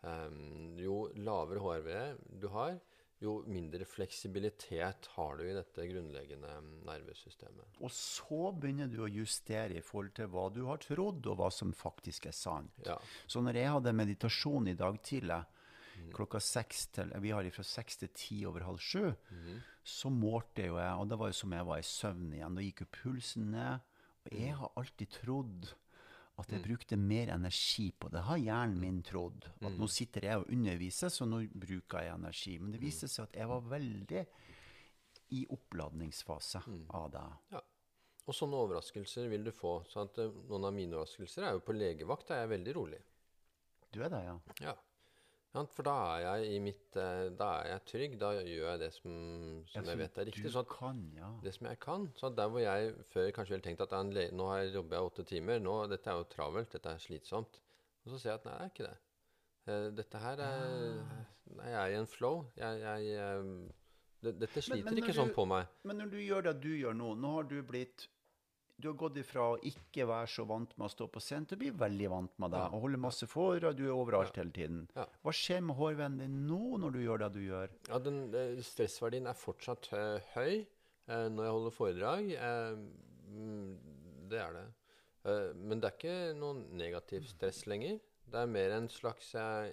Um, 0.05 0.75
jo 0.77 1.05
lavere 1.17 1.63
HRV 1.63 1.89
du 2.41 2.49
har, 2.53 2.75
jo 3.25 3.33
mindre 3.51 3.85
fleksibilitet 3.89 5.09
har 5.15 5.37
du 5.39 5.43
i 5.49 5.55
dette 5.57 5.85
grunnleggende 5.89 6.53
nervesystemet. 6.85 7.79
Og 7.83 7.91
så 7.93 8.51
begynner 8.55 8.87
du 8.91 9.01
å 9.05 9.09
justere 9.11 9.77
i 9.79 9.83
forhold 9.83 10.13
til 10.17 10.29
hva 10.31 10.47
du 10.53 10.61
har 10.69 10.79
trodd, 10.83 11.25
og 11.31 11.37
hva 11.41 11.49
som 11.53 11.73
faktisk 11.75 12.27
er 12.29 12.35
sant. 12.37 12.71
Ja. 12.85 12.97
Så 13.27 13.41
når 13.43 13.59
jeg 13.59 13.73
hadde 13.75 13.95
meditasjon 14.03 14.71
i 14.71 14.77
dag 14.79 15.01
tidlig, 15.03 15.43
Mm. 15.95 16.09
klokka 16.11 16.41
seks 16.43 16.87
til 16.91 17.11
Vi 17.23 17.29
har 17.31 17.45
fra 17.55 17.63
seks 17.63 17.95
til 18.01 18.09
ti 18.11 18.41
over 18.45 18.65
halv 18.67 18.81
sju. 18.83 19.13
Mm-hmm. 19.31 19.59
Så 19.87 20.09
målte 20.11 20.65
jo 20.65 20.75
jeg, 20.75 20.91
og 20.99 21.07
det 21.07 21.17
var 21.21 21.29
jo 21.31 21.37
som 21.39 21.53
jeg 21.55 21.65
var 21.69 21.77
i 21.79 21.85
søvn 21.87 22.33
igjen. 22.35 22.55
Da 22.57 22.61
gikk 22.65 22.81
jo 22.83 22.87
pulsen 22.97 23.45
ned. 23.53 23.79
Og 24.25 24.33
jeg 24.35 24.51
Mm. 24.51 24.57
har 24.59 24.71
alltid 24.75 25.09
trodd 25.15 25.69
at 26.37 26.49
jeg 26.51 26.63
brukte 26.63 26.97
mer 26.97 27.29
energi 27.33 27.91
på 27.97 28.09
det. 28.11 28.21
Har 28.27 28.37
hjernen 28.37 28.79
min 28.79 29.01
trodd. 29.03 29.45
At 29.61 29.71
Mm. 29.71 29.77
nå 29.79 29.87
sitter 29.87 30.21
jeg 30.21 30.37
og 30.37 30.49
underviser, 30.51 31.07
så 31.09 31.25
nå 31.25 31.47
bruker 31.53 31.99
jeg 32.03 32.13
energi. 32.13 32.57
Men 32.59 32.71
det 32.71 32.81
Mm. 32.81 32.85
viste 32.85 33.07
seg 33.07 33.23
at 33.23 33.33
jeg 33.33 33.47
var 33.47 33.61
veldig 33.61 34.25
i 35.31 35.45
oppladningsfase 35.49 36.61
Mm. 36.67 36.85
av 36.89 37.11
det. 37.11 37.23
Ja. 37.51 37.61
Og 38.27 38.33
sånne 38.33 38.53
overraskelser 38.57 39.29
vil 39.29 39.43
du 39.43 39.51
få. 39.51 39.85
Så 39.87 40.07
noen 40.49 40.65
av 40.65 40.73
mine 40.73 40.91
overraskelser 40.93 41.43
er 41.43 41.51
jo 41.53 41.59
på 41.59 41.73
legevakt, 41.77 42.31
er 42.31 42.47
jeg 42.47 42.49
veldig 42.59 42.75
rolig. 42.75 43.01
Du 43.91 44.01
er 44.03 44.09
det, 44.09 44.23
ja? 44.25 44.39
Ja. 44.61 44.73
Ja, 45.55 45.63
For 45.71 45.87
da 45.87 45.93
er 46.17 46.23
jeg 46.25 46.55
i 46.55 46.59
mitt 46.59 46.97
eh, 46.99 47.29
Da 47.39 47.47
er 47.61 47.69
jeg 47.69 47.83
trygg. 47.91 48.17
Da 48.19 48.33
gjør 48.35 48.65
jeg 48.73 48.81
det 48.81 48.89
som, 48.97 49.13
som 49.71 49.85
Ja, 49.85 49.93
jeg 49.93 50.01
vet 50.01 50.19
er 50.19 50.27
riktig. 50.27 50.43
Du 50.43 50.51
Så 50.51 50.65
at 50.65 50.71
kan, 50.73 50.99
ja. 51.15 51.29
det 51.43 51.53
som 51.55 51.69
jeg 51.69 51.79
kan. 51.85 52.09
Så 52.19 52.31
der 52.35 52.51
hvor 52.51 52.59
jeg 52.63 52.91
før 53.13 53.31
kanskje 53.37 53.55
ville 53.55 53.65
tenkt 53.69 53.85
at 53.85 53.95
nå 54.35 54.49
har 54.51 54.63
jeg 54.65 54.75
jobber 54.75 54.97
jeg 54.99 55.11
åtte 55.11 55.27
timer, 55.31 55.63
nå, 55.63 55.77
dette 55.91 56.11
er 56.11 56.19
jo 56.19 56.27
travelt, 56.35 56.71
dette 56.75 56.91
er 56.91 56.99
slitsomt. 56.99 57.61
Og 58.05 58.11
så 58.13 58.19
ser 58.19 58.33
jeg 58.35 58.41
at 58.43 58.49
nei, 58.49 58.57
det 58.59 58.65
er 58.65 58.73
ikke 58.73 58.89
det. 58.89 58.97
Eh, 59.65 59.87
Dette 59.97 60.21
her 60.21 60.43
er 60.43 60.99
Ah. 61.05 61.23
Nei, 61.55 61.69
jeg 61.69 61.79
er 61.79 61.93
i 61.93 61.99
en 62.01 62.07
flow. 62.09 62.45
Jeg, 62.57 62.81
jeg 62.81 63.15
eh, 63.21 63.71
det, 64.25 64.35
Dette 64.41 64.61
sliter 64.61 64.85
men 64.89 64.99
ikke 64.99 65.13
du, 65.13 65.19
sånn 65.19 65.33
på 65.33 65.45
meg. 65.49 65.69
Men 65.85 66.01
når 66.01 66.11
du 66.13 66.19
gjør 66.21 66.45
det 66.49 66.55
du 66.63 66.71
gjør 66.73 66.95
nå 66.97 67.13
Nå 67.21 67.33
har 67.37 67.49
du 67.49 67.59
blitt 67.63 68.07
du 68.75 68.89
har 68.89 68.95
gått 68.99 69.17
ifra 69.21 69.45
å 69.53 69.59
ikke 69.63 70.05
være 70.09 70.27
så 70.29 70.43
vant 70.47 70.73
med 70.75 70.89
å 70.89 70.91
stå 70.91 71.07
på 71.11 71.21
scenen 71.23 71.47
til 71.47 71.57
å 71.57 71.61
bli 71.63 71.71
veldig 71.79 72.07
vant 72.11 72.39
med 72.43 72.51
det, 72.53 72.63
og 72.75 72.83
holde 72.83 72.99
masse 73.01 73.27
foredrag, 73.31 73.77
du 73.77 73.85
er 73.87 73.95
overalt 73.95 74.35
hele 74.39 74.51
tiden. 74.55 74.81
Hva 74.95 75.33
skjer 75.35 75.61
med 75.63 75.77
hårvennen 75.79 76.23
din 76.25 76.41
nå 76.49 76.79
når 76.83 76.95
du 76.95 77.01
gjør 77.03 77.23
det 77.23 77.29
du 77.37 77.41
gjør? 77.45 77.75
Ja, 77.87 77.99
den 78.03 78.19
eh, 78.35 78.59
stressverdien 78.65 79.29
er 79.31 79.37
fortsatt 79.39 79.87
eh, 79.95 80.33
høy 80.35 80.51
eh, 80.59 81.27
når 81.31 81.47
jeg 81.47 81.53
holder 81.57 81.75
foredrag. 81.77 82.33
Mm, 83.31 83.69
det 84.31 84.41
er 84.43 84.57
det. 84.59 84.65
Men 85.57 85.79
det 85.81 85.87
er 85.89 85.95
ikke 85.95 86.17
noe 86.37 86.65
negativt 86.77 87.31
stress 87.31 87.63
lenger. 87.65 87.95
Det 88.29 88.41
er 88.41 88.51
mer 88.51 88.75
en 88.75 88.89
slags 88.91 89.31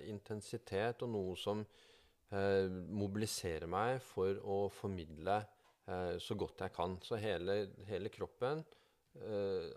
intensitet 0.08 1.02
og 1.04 1.10
noe 1.12 1.34
som 1.36 1.60
mobiliserer 2.32 3.68
meg 3.68 3.98
for 4.00 4.38
å 4.48 4.62
formidle 4.72 5.42
så 6.24 6.36
godt 6.40 6.64
jeg 6.64 6.72
kan. 6.72 6.96
Så 7.04 7.18
hele, 7.20 7.58
hele 7.84 8.08
kroppen 8.12 8.62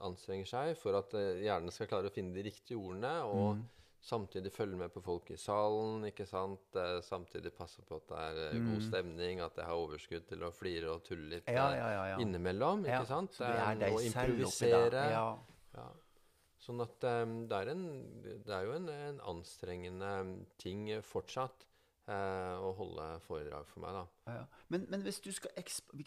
anstrenger 0.06 0.48
seg 0.50 0.76
for 0.80 0.98
at 1.00 1.14
eh, 1.18 1.42
hjernen 1.46 1.74
skal 1.74 1.90
klare 1.92 2.12
å 2.12 2.14
finne 2.14 2.36
de 2.36 2.46
riktige 2.46 2.80
ordene, 2.80 3.18
og 3.28 3.64
samtidig 4.06 4.52
følge 4.54 4.78
med 4.78 4.94
på 4.94 5.02
folk 5.02 5.32
i 5.34 5.38
salen, 5.40 6.06
ikke 6.12 6.28
sant? 6.30 6.78
Eh, 6.78 7.00
samtidig 7.06 7.52
passe 7.58 7.82
på 7.86 7.98
at 7.98 8.08
det 8.12 8.22
er 8.22 8.42
eh, 8.46 8.64
god 8.70 8.86
stemning, 8.86 9.42
at 9.44 9.58
jeg 9.58 9.66
har 9.66 9.82
overskudd 9.82 10.28
til 10.30 10.46
å 10.46 10.52
flire 10.54 10.94
og 10.94 11.04
tulle 11.08 11.36
litt 11.36 11.50
Ja, 11.50 11.68
eh, 11.72 11.80
ja, 11.80 11.92
ja, 11.96 12.08
ja. 12.14 12.18
innimellom, 12.22 12.86
Ja, 12.86 13.02
ikke 13.02 13.12
sant? 13.12 13.38
Så 13.38 13.50
det 13.50 13.62
er 13.66 13.80
deg 13.82 13.98
å 13.98 14.04
improvisere. 14.06 15.06
Ja. 15.16 15.86
Sånn 16.66 16.82
at 16.82 17.04
um, 17.06 17.34
det, 17.50 17.58
er 17.60 17.70
en, 17.76 17.84
det 18.24 18.54
er 18.56 18.64
jo 18.66 18.74
en, 18.74 18.88
en 18.90 19.18
anstrengende 19.30 20.12
ting 20.62 20.88
fortsatt 21.06 21.66
eh, 21.66 21.75
å 22.14 22.72
holde 22.78 23.06
foredrag 23.26 23.66
for 23.68 23.82
meg, 23.82 23.94
da. 23.98 24.04
Ja, 24.28 24.34
ja. 24.42 24.64
Men, 24.70 24.86
men 24.90 25.02
hvis 25.02 25.20
du 25.26 25.32
skal 25.32 25.52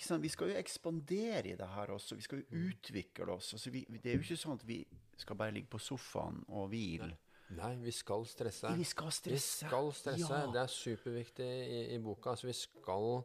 sant, 0.01 0.23
Vi 0.23 0.29
skal 0.29 0.53
jo 0.53 0.59
ekspandere 0.61 1.47
i 1.51 1.57
det 1.59 1.69
her 1.75 1.91
også. 1.95 2.15
Vi 2.15 2.23
skal 2.23 2.39
jo 2.39 2.45
Mm. 2.51 2.69
utvikle 2.71 3.33
oss. 3.35 3.53
Altså, 3.55 3.71
vi, 3.71 3.85
det 3.91 4.13
er 4.13 4.17
jo 4.17 4.23
ikke 4.23 4.37
sånn 4.37 4.55
at 4.61 4.67
vi 4.67 4.87
skal 5.17 5.37
bare 5.37 5.51
ligge 5.53 5.69
på 5.71 5.79
sofaen 5.83 6.45
og 6.49 6.69
hvile. 6.71 7.17
Nei, 7.51 7.75
vi 7.81 7.91
skal 7.91 8.27
stresse. 8.29 8.71
Vi 8.77 8.85
skal 8.85 9.11
stresse. 9.11 9.65
Vi 9.65 9.69
skal 9.71 9.93
stresse. 9.93 10.29
Ja. 10.29 10.47
Det 10.53 10.61
er 10.61 10.67
superviktig 10.67 11.47
i, 11.49 11.95
i 11.95 11.99
boka. 11.99 12.31
Altså, 12.31 12.47
vi 12.47 12.53
skal 12.53 13.25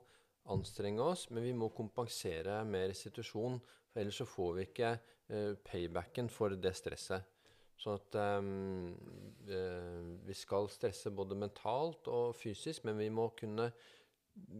anstrenge 0.54 1.02
oss, 1.04 1.30
men 1.30 1.44
vi 1.44 1.54
må 1.54 1.70
kompensere 1.76 2.64
med 2.66 2.90
restitusjon. 2.90 3.60
For 3.92 4.00
ellers 4.02 4.18
så 4.22 4.26
får 4.26 4.56
vi 4.56 4.66
ikke 4.70 4.94
uh, 5.30 5.54
paybacken 5.68 6.30
for 6.30 6.56
det 6.56 6.74
stresset. 6.76 7.24
Sånn 7.82 7.98
at 8.00 8.16
eh, 8.16 8.42
vi 10.28 10.34
skal 10.38 10.68
stresse 10.72 11.12
både 11.14 11.36
mentalt 11.36 12.08
og 12.12 12.36
fysisk, 12.38 12.84
men 12.88 12.98
vi 13.02 13.10
må 13.14 13.30
kunne 13.38 13.72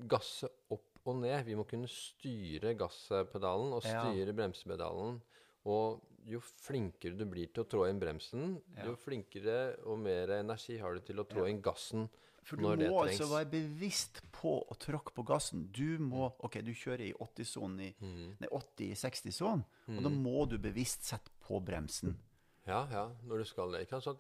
gasse 0.10 0.50
opp 0.74 0.90
og 1.10 1.16
ned. 1.20 1.46
Vi 1.48 1.56
må 1.60 1.66
kunne 1.68 1.88
styre 1.92 2.74
gasspedalen 2.80 3.74
og 3.76 3.84
Ja. 3.84 4.12
styre 4.12 4.34
bremsepedalen. 4.36 5.22
Og 5.66 6.02
jo 6.26 6.40
flinkere 6.40 7.18
du 7.18 7.26
blir 7.26 7.48
til 7.54 7.64
å 7.64 7.68
trå 7.68 7.90
inn 7.90 8.00
bremsen, 8.00 8.62
Ja. 8.78 8.86
jo 8.86 8.96
flinkere 8.96 9.76
og 9.86 10.00
mer 10.00 10.28
energi 10.40 10.78
har 10.80 10.94
du 10.94 11.00
til 11.02 11.18
å 11.20 11.26
trå 11.28 11.48
inn 11.50 11.62
gassen 11.62 12.10
For 12.44 12.58
du 12.58 12.64
når 12.64 12.78
det 12.78 12.90
må 12.92 13.02
altså 13.04 13.28
være 13.30 13.52
bevisst 13.52 14.22
på 14.34 14.64
å 14.68 14.76
tråkke 14.78 15.14
på 15.14 15.24
gassen. 15.26 15.72
Du 15.72 15.98
må 15.98 16.34
OK, 16.44 16.62
du 16.62 16.72
kjører 16.74 17.00
i 17.08 17.14
80-sonen 17.14 17.80
i 17.80 17.94
Mm. 18.02 18.36
Nei, 18.40 18.48
80-60-sonen, 18.52 19.64
og 19.88 20.04
da 20.04 20.10
må 20.10 20.46
du 20.50 20.58
bevisst 20.58 21.04
sette 21.04 21.30
på 21.40 21.64
bremsen. 21.64 22.18
Ja, 22.66 22.88
ja, 22.92 23.02
når 23.28 23.42
du 23.42 23.44
skal 23.50 23.74
det. 23.76 23.82
Så 23.90 24.14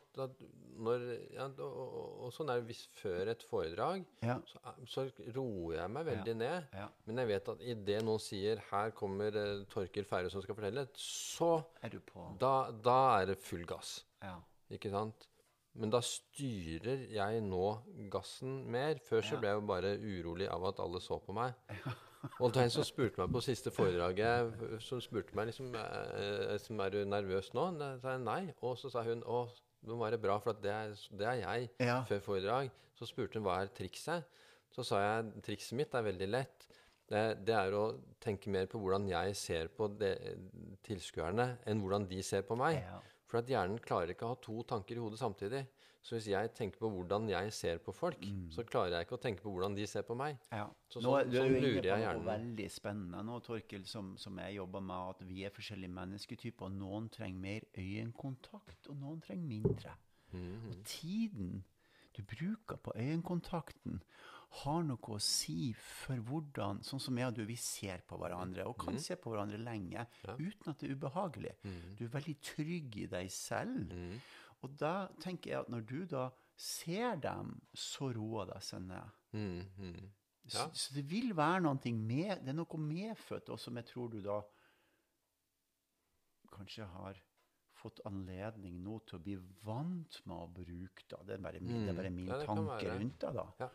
når, 0.84 1.04
ja, 1.32 1.46
og, 1.64 1.92
og, 2.26 2.32
sånn 2.36 2.50
er 2.52 2.60
det 2.60 2.68
hvis 2.74 2.82
før 3.00 3.30
et 3.32 3.44
foredrag, 3.48 4.04
Ja. 4.26 4.36
så, 4.50 4.60
så 4.90 5.06
roer 5.36 5.78
jeg 5.78 5.92
meg 5.96 6.06
veldig 6.10 6.36
ned. 6.42 6.66
Ja. 6.76 6.88
Men 7.08 7.22
jeg 7.24 7.28
vet 7.30 7.52
at 7.54 7.62
idet 7.62 8.02
noen 8.04 8.20
sier 8.20 8.60
'her 8.70 8.92
kommer 8.92 9.36
eh, 9.40 9.64
Torkil 9.72 10.04
Færøy 10.10 10.30
som 10.34 10.42
skal 10.44 10.56
fortelle', 10.56 10.88
så 10.96 11.64
Er 11.82 11.90
du 11.90 12.00
på 12.00 12.26
da, 12.40 12.72
da 12.72 13.22
er 13.22 13.26
det 13.32 13.38
full 13.40 13.64
gass. 13.66 14.04
Ja. 14.22 14.36
Ikke 14.72 14.92
sant? 14.92 15.28
Men 15.76 15.90
da 15.90 16.02
styrer 16.06 17.08
jeg 17.10 17.42
nå 17.42 18.10
gassen 18.12 18.66
mer. 18.70 19.00
Før 19.08 19.22
så 19.24 19.34
Ja. 19.34 19.40
ble 19.40 19.48
jeg 19.50 19.62
jo 19.62 19.68
bare 19.68 19.98
urolig 19.98 20.50
av 20.50 20.66
at 20.66 20.80
alle 20.80 21.00
så 21.02 21.18
på 21.20 21.34
meg. 21.34 21.54
Og 21.70 21.94
det 22.24 22.40
var 22.40 22.64
en 22.64 22.70
som 22.72 22.84
spurte 22.88 23.20
meg 23.20 23.32
på 23.36 23.42
siste 23.44 23.72
foredraget 23.74 24.80
Som 24.82 25.02
spurte 25.04 25.36
meg 25.36 25.50
liksom 25.52 25.74
eh, 25.76 26.54
som 26.64 26.80
Er 26.80 26.90
du 26.94 27.02
nervøs 27.06 27.50
nå? 27.54 27.66
Da 27.80 27.98
sa 28.00 28.16
jeg 28.16 28.24
nei. 28.24 28.54
Og 28.64 28.78
så 28.80 28.90
sa 28.94 29.04
hun 29.04 29.24
å, 29.28 29.42
det 29.84 29.92
må 29.92 30.00
være 30.06 30.22
bra, 30.24 30.38
for 30.40 30.56
det 30.64 30.72
er, 30.72 30.94
det 31.12 31.28
er 31.28 31.42
jeg 31.44 31.70
Ja. 31.84 31.98
før 32.08 32.22
foredrag. 32.24 32.72
Så 32.96 33.10
spurte 33.10 33.40
hun 33.40 33.44
hva 33.48 33.62
er 33.66 33.68
trikset. 33.76 34.24
Så 34.74 34.86
sa 34.88 35.02
jeg 35.04 35.44
trikset 35.46 35.76
mitt 35.78 35.94
er 35.94 36.06
veldig 36.08 36.30
lett. 36.32 36.68
Det, 37.12 37.24
det 37.46 37.54
er 37.54 37.76
å 37.76 37.84
tenke 38.24 38.50
mer 38.50 38.66
på 38.72 38.80
hvordan 38.80 39.10
jeg 39.12 39.36
ser 39.36 39.68
på 39.76 39.90
det- 40.00 40.38
tilskuerne, 40.88 41.58
enn 41.68 41.82
hvordan 41.84 42.08
de 42.10 42.22
ser 42.24 42.42
på 42.48 42.56
meg. 42.58 42.80
Ja. 42.80 43.02
For 43.34 43.42
at 43.42 43.48
hjernen 43.50 43.80
klarer 43.82 44.12
ikke 44.14 44.28
å 44.28 44.36
ha 44.36 44.38
to 44.46 44.60
tanker 44.70 45.00
i 45.00 45.02
hodet 45.02 45.18
samtidig. 45.18 45.64
Så 46.04 46.18
hvis 46.18 46.28
jeg 46.28 46.50
tenker 46.54 46.78
på 46.84 46.90
hvordan 46.92 47.30
jeg 47.32 47.52
ser 47.56 47.80
på 47.82 47.94
folk, 47.96 48.20
så 48.52 48.62
klarer 48.68 48.92
jeg 49.00 49.08
ikke 49.08 49.16
å 49.18 49.22
tenke 49.24 49.42
på 49.42 49.50
hvordan 49.56 49.74
de 49.74 49.86
ser 49.88 50.04
på 50.06 50.14
meg. 50.20 50.36
Ja. 50.52 50.68
Så 50.92 51.00
nå, 51.02 51.14
sånn- 51.16 51.32
du 51.32 51.38
er 51.40 51.48
sånn 51.48 51.62
lurer 51.64 51.88
jeg 51.88 52.04
hjernen. 52.04 52.26
veldig 52.28 52.68
spennende 52.70 53.24
nå, 53.26 53.40
Torkil, 53.42 53.86
som, 53.88 54.12
som 54.20 54.38
jeg 54.38 54.58
jobber 54.60 54.84
med, 54.84 55.16
at 55.16 55.24
vi 55.26 55.46
er 55.48 55.50
forskjellige 55.56 55.96
mennesketyper. 55.96 56.66
og 56.68 56.76
Noen 56.78 57.08
trenger 57.10 57.40
mer 57.40 57.62
øyekontakt, 57.80 58.90
og 58.90 58.98
noen 59.00 59.22
trenger 59.24 59.48
mindre. 59.48 59.96
Mhm. 60.34 60.68
Og 60.70 60.84
tiden 60.84 61.64
du 62.14 62.22
bruker 62.22 62.78
på 62.84 62.92
øyekontakten, 63.00 64.04
har 64.62 64.84
noe 64.86 65.16
å 65.16 65.20
si 65.24 65.72
for 65.74 66.20
hvordan 66.30 66.84
Sånn 66.86 67.02
som 67.02 67.18
jeg 67.18 67.32
og 67.32 67.36
du, 67.38 67.44
vi 67.50 67.56
ser 67.58 68.04
på 68.08 68.18
hverandre, 68.22 68.68
og 68.70 68.78
kan 68.78 68.94
kan 68.94 69.02
se 69.02 69.18
på 69.18 69.32
hverandre 69.34 69.58
lenge 69.58 70.06
uten 70.38 70.70
at 70.70 70.80
det 70.80 70.90
er 70.90 70.96
ubehagelig. 70.98 71.54
Du 71.98 72.04
er 72.06 72.14
veldig 72.14 72.36
trygg 72.54 72.98
i 73.02 73.08
deg 73.10 73.32
selv. 73.34 73.94
Mm. 73.94 74.20
Og 74.64 74.76
da 74.80 74.94
tenker 75.20 75.52
jeg 75.52 75.60
at 75.64 75.72
når 75.74 75.86
du 75.90 76.06
da 76.06 76.28
ser 76.56 77.18
dem, 77.18 77.56
så 77.74 78.12
roer 78.14 78.52
det 78.54 78.62
seg 78.64 78.86
ned. 78.86 79.10
Mm, 79.34 79.64
mm. 79.78 80.12
Så, 80.46 80.58
Ja. 80.60 80.70
så 80.76 80.94
det 80.94 81.06
vil 81.10 81.32
være 81.34 81.62
noe 81.64 81.92
med 81.96 82.44
Det 82.44 82.50
er 82.52 82.54
noe 82.58 82.78
medfødt 82.78 83.50
også, 83.50 83.64
som 83.72 83.78
jeg 83.80 83.86
tror 83.86 84.10
du 84.12 84.22
da 84.22 84.42
kanskje 86.54 86.86
har 86.86 87.18
fått 87.84 88.02
anledning 88.06 88.78
nå 88.84 89.00
til 89.08 89.18
å 89.18 89.24
bli 89.24 89.36
vant 89.66 90.20
med 90.30 90.36
å 90.38 90.48
bruke 90.54 91.08
da. 91.10 91.22
Det 91.26 91.38
er 91.38 91.42
bare 91.44 91.60
min, 91.64 91.84
det 91.88 91.94
er 91.94 91.98
bare 91.98 92.12
min 92.14 92.28
Mm. 92.28 92.32
Ja, 92.32 92.38
det 92.38 92.48
tanke 92.48 93.00
rundt 93.00 93.20
det, 93.20 93.34
da. 93.34 93.70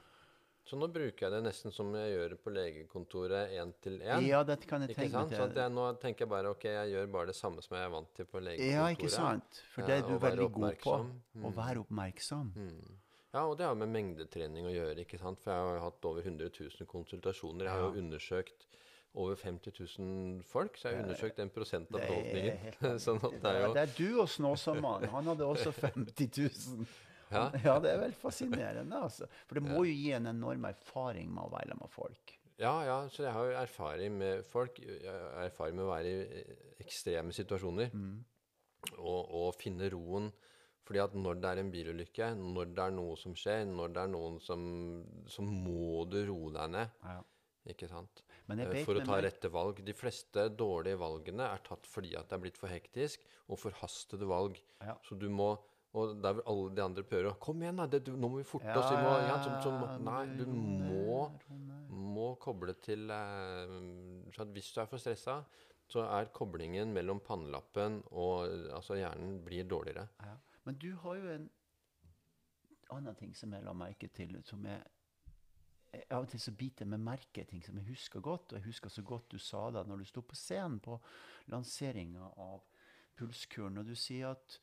Så 0.68 0.76
nå 0.76 0.84
bruker 0.92 1.24
jeg 1.24 1.32
det 1.32 1.38
nesten 1.46 1.72
som 1.72 1.94
jeg 1.96 2.12
gjør 2.12 2.34
på 2.44 2.52
legekontoret 2.52 3.54
én 3.56 3.70
til 3.80 3.94
én. 4.02 4.26
Ja, 4.28 4.42
dette 4.44 4.68
kan 4.68 4.84
jeg 4.84 4.92
Ikke 4.92 5.06
tenke 5.06 5.16
sant? 5.16 5.32
Til. 5.32 5.40
Så 5.40 5.62
jeg, 5.62 5.72
nå 5.72 5.86
tenker 6.02 6.26
jeg 6.26 6.32
bare 6.34 6.52
ok, 6.52 6.66
jeg 6.74 6.90
gjør 6.92 7.10
bare 7.14 7.30
det 7.30 7.36
samme 7.38 7.64
som 7.64 7.76
jeg 7.78 7.88
er 7.88 7.94
vant 7.94 8.10
til 8.18 8.28
på 8.28 8.42
legekontoret. 8.44 8.74
Ja, 8.76 8.88
ikke 8.92 9.12
sant? 9.14 9.62
For 9.72 9.88
det 9.88 9.96
er 9.96 10.04
du 10.04 10.12
ja, 10.12 10.22
veldig 10.26 10.48
god 10.58 10.82
på. 10.82 10.96
Mm. 11.08 11.46
Å 11.48 11.54
være 11.56 11.84
oppmerksom. 11.86 12.52
Mm. 12.52 12.98
Ja, 13.32 13.46
og 13.46 13.56
det 13.60 13.64
har 13.68 13.80
med 13.80 13.92
mengdetrening 13.96 14.68
å 14.68 14.74
gjøre, 14.74 15.00
ikke 15.06 15.20
sant? 15.20 15.40
For 15.40 15.54
jeg 15.54 15.64
har 15.64 15.78
jo 15.78 15.82
hatt 15.86 16.10
over 16.12 16.28
100 16.28 16.52
000 16.60 16.92
konsultasjoner. 16.92 17.64
Jeg 17.64 17.72
har 17.72 17.88
jo 17.88 18.04
undersøkt 18.04 18.68
over 19.18 19.40
50 19.40 19.72
000 19.98 20.42
folk, 20.52 20.76
så 20.76 20.90
jeg 20.90 20.98
har 20.98 21.08
undersøkt 21.08 21.40
en 21.42 21.50
prosent 21.52 21.92
av 21.94 22.02
befolkningen. 22.04 22.98
sånn 23.04 23.20
det 23.24 23.40
er 23.40 23.60
Ja, 23.62 23.66
jo 23.66 23.74
det 23.76 23.84
er 23.86 23.92
du 23.96 24.20
og 24.20 24.28
Snåsamannen. 24.36 25.08
Han 25.16 25.32
hadde 25.32 25.48
også 25.48 25.72
50 25.72 26.28
000. 26.44 26.88
Ja. 27.30 27.44
Ja, 27.66 27.76
det 27.84 27.92
er 27.92 28.02
vel 28.02 28.16
fascinerende, 28.16 29.02
altså. 29.08 29.28
For 29.46 29.58
det 29.58 29.64
må 29.66 29.84
jo 29.84 29.94
gi 29.94 30.12
en 30.16 30.30
enorm 30.30 30.64
erfaring 30.70 31.30
med 31.34 31.44
å 31.44 31.52
være 31.52 31.76
med 31.78 31.92
folk. 31.92 32.34
Ja, 32.58 32.74
ja, 32.82 32.98
så 33.12 33.22
jeg 33.22 33.34
har 33.36 33.46
jo 33.46 33.56
erfaring 33.60 34.16
med 34.18 34.44
folk. 34.48 34.80
Erfaring 35.44 35.78
med 35.78 35.86
å 35.86 35.92
være 35.92 36.10
i 36.10 36.44
ekstreme 36.82 37.34
situasjoner. 37.36 37.92
Mm. 37.94 38.16
Og, 38.98 39.20
og 39.40 39.50
finne 39.58 39.90
roen. 39.94 40.30
Fordi 40.88 41.02
at 41.04 41.14
når 41.14 41.40
det 41.42 41.50
er 41.50 41.60
en 41.60 41.70
bilulykke, 41.70 42.30
når 42.40 42.70
det 42.72 42.84
er 42.86 42.94
noe 42.96 43.16
som 43.20 43.34
skjer, 43.36 43.66
når 43.68 43.92
det 43.92 44.04
er 44.06 44.12
noen 44.14 44.38
som 44.40 44.62
Så 45.28 45.44
må 45.44 46.06
du 46.08 46.22
roe 46.30 46.54
deg 46.54 46.72
ned. 46.72 46.94
Ja. 47.04 47.20
Ikke 47.68 47.88
sant? 47.90 48.22
Eh, 48.48 48.78
For 48.86 48.96
å 48.96 49.04
ta 49.04 49.18
rette 49.20 49.50
valg. 49.52 49.82
De 49.84 49.94
fleste 49.96 50.46
dårlige 50.56 50.98
valgene 51.00 51.50
er 51.52 51.64
tatt 51.66 51.86
fordi 51.86 52.14
at 52.16 52.30
det 52.30 52.38
er 52.38 52.44
blitt 52.46 52.60
for 52.60 52.72
hektisk, 52.72 53.26
og 53.48 53.60
forhastede 53.60 54.28
valg. 54.28 54.56
Ja. 54.80 54.96
Så 55.04 55.18
du 55.20 55.28
må 55.28 55.52
Og 55.98 56.18
der 56.22 56.36
vil 56.38 56.46
alle 56.50 56.72
de 56.76 56.82
andre 56.84 57.04
prøve 57.06 57.32
å 57.32 57.38
Kom 57.42 57.62
igjen, 57.62 57.80
da! 57.80 57.86
Det, 57.90 58.02
du, 58.06 58.12
nå 58.16 58.30
må 58.30 58.40
vi 58.40 58.46
forte 58.46 58.74
oss! 58.74 58.90
Vi 58.92 59.00
må, 59.02 59.14
ja, 59.26 59.38
som, 59.44 59.56
som, 59.64 60.04
nei, 60.06 60.24
du 60.38 60.44
må, 60.48 61.24
må 61.88 62.28
koble 62.42 62.76
til 62.84 63.10
eh, 63.14 63.78
så 64.34 64.44
at 64.44 64.52
Hvis 64.54 64.70
du 64.74 64.82
er 64.82 64.90
for 64.90 65.02
stressa, 65.02 65.40
så 65.88 66.04
er 66.04 66.32
koblingen 66.36 66.92
mellom 66.92 67.22
pannelappen 67.24 68.02
og 68.12 68.44
altså 68.76 68.98
hjernen 68.98 69.38
blir 69.44 69.64
dårligere. 69.64 70.04
Ja. 70.20 70.34
Men 70.68 70.76
du 70.76 70.90
har 71.00 71.16
jo 71.16 71.30
en 71.32 71.46
annen 72.92 73.16
ting 73.16 73.34
som 73.36 73.54
jeg 73.56 73.64
la 73.64 73.72
merke 73.76 74.10
til, 74.12 74.36
som 74.44 74.64
jeg 74.68 74.84
Av 76.12 76.20
og 76.20 76.26
til 76.28 76.40
så 76.42 76.52
biter 76.52 76.84
jeg 76.84 76.92
meg 76.92 77.00
merke 77.00 77.46
ting 77.48 77.62
som 77.64 77.78
jeg 77.80 77.88
husker 77.88 78.20
godt, 78.20 78.52
og 78.52 78.58
jeg 78.58 78.66
husker 78.66 78.92
så 78.92 79.00
godt 79.08 79.30
du 79.32 79.38
sa 79.40 79.62
det 79.72 79.86
når 79.88 80.02
du 80.02 80.08
sto 80.10 80.20
på 80.20 80.36
scenen 80.36 80.76
på 80.84 80.98
lanseringa 81.48 82.28
av 82.44 82.66
Pulskuren, 83.16 83.80
og 83.80 83.88
du 83.88 83.94
sier 83.96 84.34
at 84.34 84.58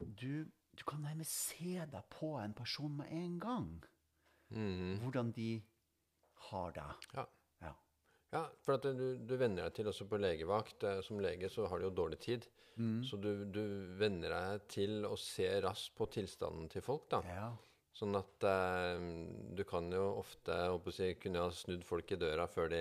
du, 0.00 0.50
du 0.76 0.84
kan 0.88 1.02
nærmest 1.04 1.32
se 1.50 1.76
deg 1.90 2.02
på 2.10 2.34
en 2.42 2.54
person 2.56 2.96
med 2.98 3.12
en 3.12 3.38
gang. 3.40 3.70
Mm. 4.54 4.98
Hvordan 5.02 5.32
de 5.36 5.48
har 6.50 6.74
det. 6.76 6.84
Ja. 7.14 7.24
Ja. 7.64 7.72
Ja, 8.34 8.42
for 8.64 8.76
at 8.76 8.82
du, 8.98 9.06
du 9.18 9.36
venner 9.40 9.68
deg 9.68 9.74
til 9.78 9.88
også 9.90 10.06
på 10.10 10.18
legevakt. 10.20 10.82
eh, 10.84 11.00
Som 11.06 11.20
lege 11.22 11.48
så 11.50 11.66
har 11.70 11.78
du 11.78 11.88
jo 11.88 11.94
dårlig 12.02 12.20
tid. 12.20 12.46
Så 13.06 13.16
du, 13.22 13.44
du 13.54 13.60
venner 14.00 14.32
deg 14.34 14.64
til 14.74 15.04
å 15.06 15.14
se 15.14 15.46
raskt 15.62 15.92
på 15.94 16.08
tilstanden 16.10 16.66
til 16.72 16.82
folk, 16.82 17.04
da. 17.12 17.20
Ja. 17.30 17.44
Sånn 17.94 18.16
at 18.18 18.44
eh, 18.50 19.02
du 19.54 19.62
kan 19.68 19.86
jo 19.94 20.02
ofte 20.18 20.54
jeg 20.98 21.18
kunne 21.22 21.44
ha 21.44 21.50
snudd 21.54 21.84
folk 21.86 22.10
i 22.10 22.18
døra 22.18 22.48
før 22.50 22.72
de 22.72 22.80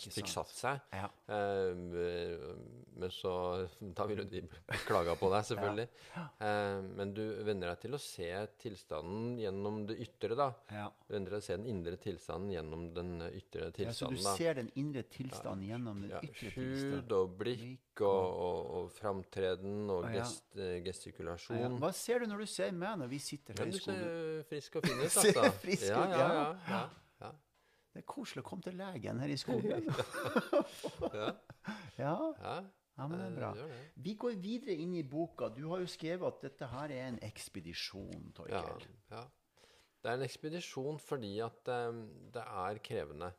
fikk 0.00 0.30
sant. 0.30 0.48
satt 0.48 0.54
seg. 0.56 0.86
Ja. 0.96 1.10
Eh, 1.36 2.48
men 2.98 3.12
så 3.12 3.32
Da 3.98 4.06
vil 4.08 4.24
de 4.30 4.42
klaga 4.86 5.18
på 5.20 5.28
deg, 5.34 5.44
selvfølgelig. 5.50 5.86
Eh, 6.16 6.78
men 6.96 7.12
du 7.16 7.22
venner 7.44 7.74
deg 7.74 7.82
til 7.84 7.98
å 7.98 8.00
se 8.00 8.30
tilstanden 8.62 9.36
gjennom 9.42 9.82
det 9.90 9.98
ytre, 10.06 10.38
da. 10.38 10.48
Ja. 10.72 10.88
Du 11.04 11.12
venner 11.18 11.36
deg 11.36 11.36
til 11.36 11.44
å 11.44 11.48
se 11.50 11.58
den 11.60 11.68
indre 11.74 12.00
tilstanden 12.08 12.54
gjennom 12.56 12.88
den 12.96 13.12
ytre 13.28 13.68
ja, 13.78 13.92
så 13.92 14.08
du 14.08 14.16
da. 14.16 14.32
ser 14.38 14.56
den 14.62 14.72
indre 14.80 15.04
tilstanden 15.12 15.68
gjennom 15.68 16.00
den 16.06 16.16
Ja, 16.16 16.22
ytre 16.24 16.54
hud 16.56 17.12
og 17.18 17.36
blikk 17.40 17.87
og, 18.06 18.38
og, 18.46 18.70
og 18.78 18.90
framtreden 18.94 19.90
og 19.90 20.06
ja. 20.08 20.20
gest, 20.20 20.46
gestikulasjon. 20.54 21.58
Ja. 21.58 21.66
gestikulasjon. 21.68 21.76
Hva 21.82 21.90
ser 21.96 22.22
du 22.22 22.30
når 22.30 22.44
du 22.44 22.50
ser 22.52 22.72
meg 22.76 22.96
når 23.00 23.12
vi 23.12 23.20
sitter 23.22 23.58
her 23.58 23.68
i 23.68 23.72
i 23.72 23.76
du 23.76 23.82
skolen? 23.82 24.00
ser 24.00 24.48
frisk 24.52 24.80
og 24.80 24.88
fin 24.88 25.02
ut, 25.02 25.12
Ser 25.18 25.28
altså. 25.28 25.52
frisk 25.62 25.86
ja, 25.88 26.00
ut, 26.00 26.14
ja, 26.14 26.18
ja. 26.18 26.32
ja, 26.32 26.48
ja, 26.68 26.82
ja. 27.26 27.30
Det 27.92 28.02
er 28.02 28.08
koselig 28.14 28.44
å 28.44 28.48
komme 28.48 28.66
til 28.66 28.76
legen 28.78 29.22
her 29.24 29.34
i 29.34 29.38
skolen. 29.40 29.88
Ja, 31.18 31.30
ja, 32.04 32.14
ja. 32.42 32.54
ja, 32.98 33.06
men 33.06 33.16
det 33.18 33.26
er 33.26 33.34
bra. 33.34 33.50
Eh, 33.56 33.72
det. 33.72 34.04
Vi 34.04 34.14
går 34.22 34.38
videre 34.42 34.76
inn 34.78 34.94
i 34.98 35.02
boka. 35.06 35.48
Du 35.54 35.64
har 35.72 35.82
jo 35.82 35.90
skrevet 35.90 36.26
at 36.28 36.46
dette 36.46 36.68
her 36.70 36.94
er 36.94 37.08
en 37.08 37.18
ekspedisjon, 37.26 38.32
Ja, 38.52 38.62
ja. 39.10 39.26
Det 39.98 40.12
er 40.12 40.20
en 40.20 40.22
ekspedisjon 40.22 41.00
fordi 41.02 41.32
at 41.42 41.70
um, 41.90 42.04
det 42.32 42.44
er 42.46 42.78
krevende. 42.86 43.32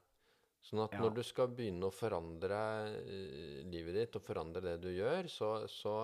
Sånn 0.69 0.83
at 0.83 0.93
Ja. 0.93 0.99
når 1.01 1.15
du 1.15 1.23
skal 1.25 1.47
begynne 1.49 1.87
å 1.89 1.93
forandre 1.95 2.57
eh, 2.93 3.63
livet 3.65 3.95
ditt 3.95 4.15
og 4.19 4.21
forandre 4.27 4.61
det 4.61 4.75
du 4.83 4.89
gjør, 4.93 5.25
så, 5.31 5.49
så 5.71 5.95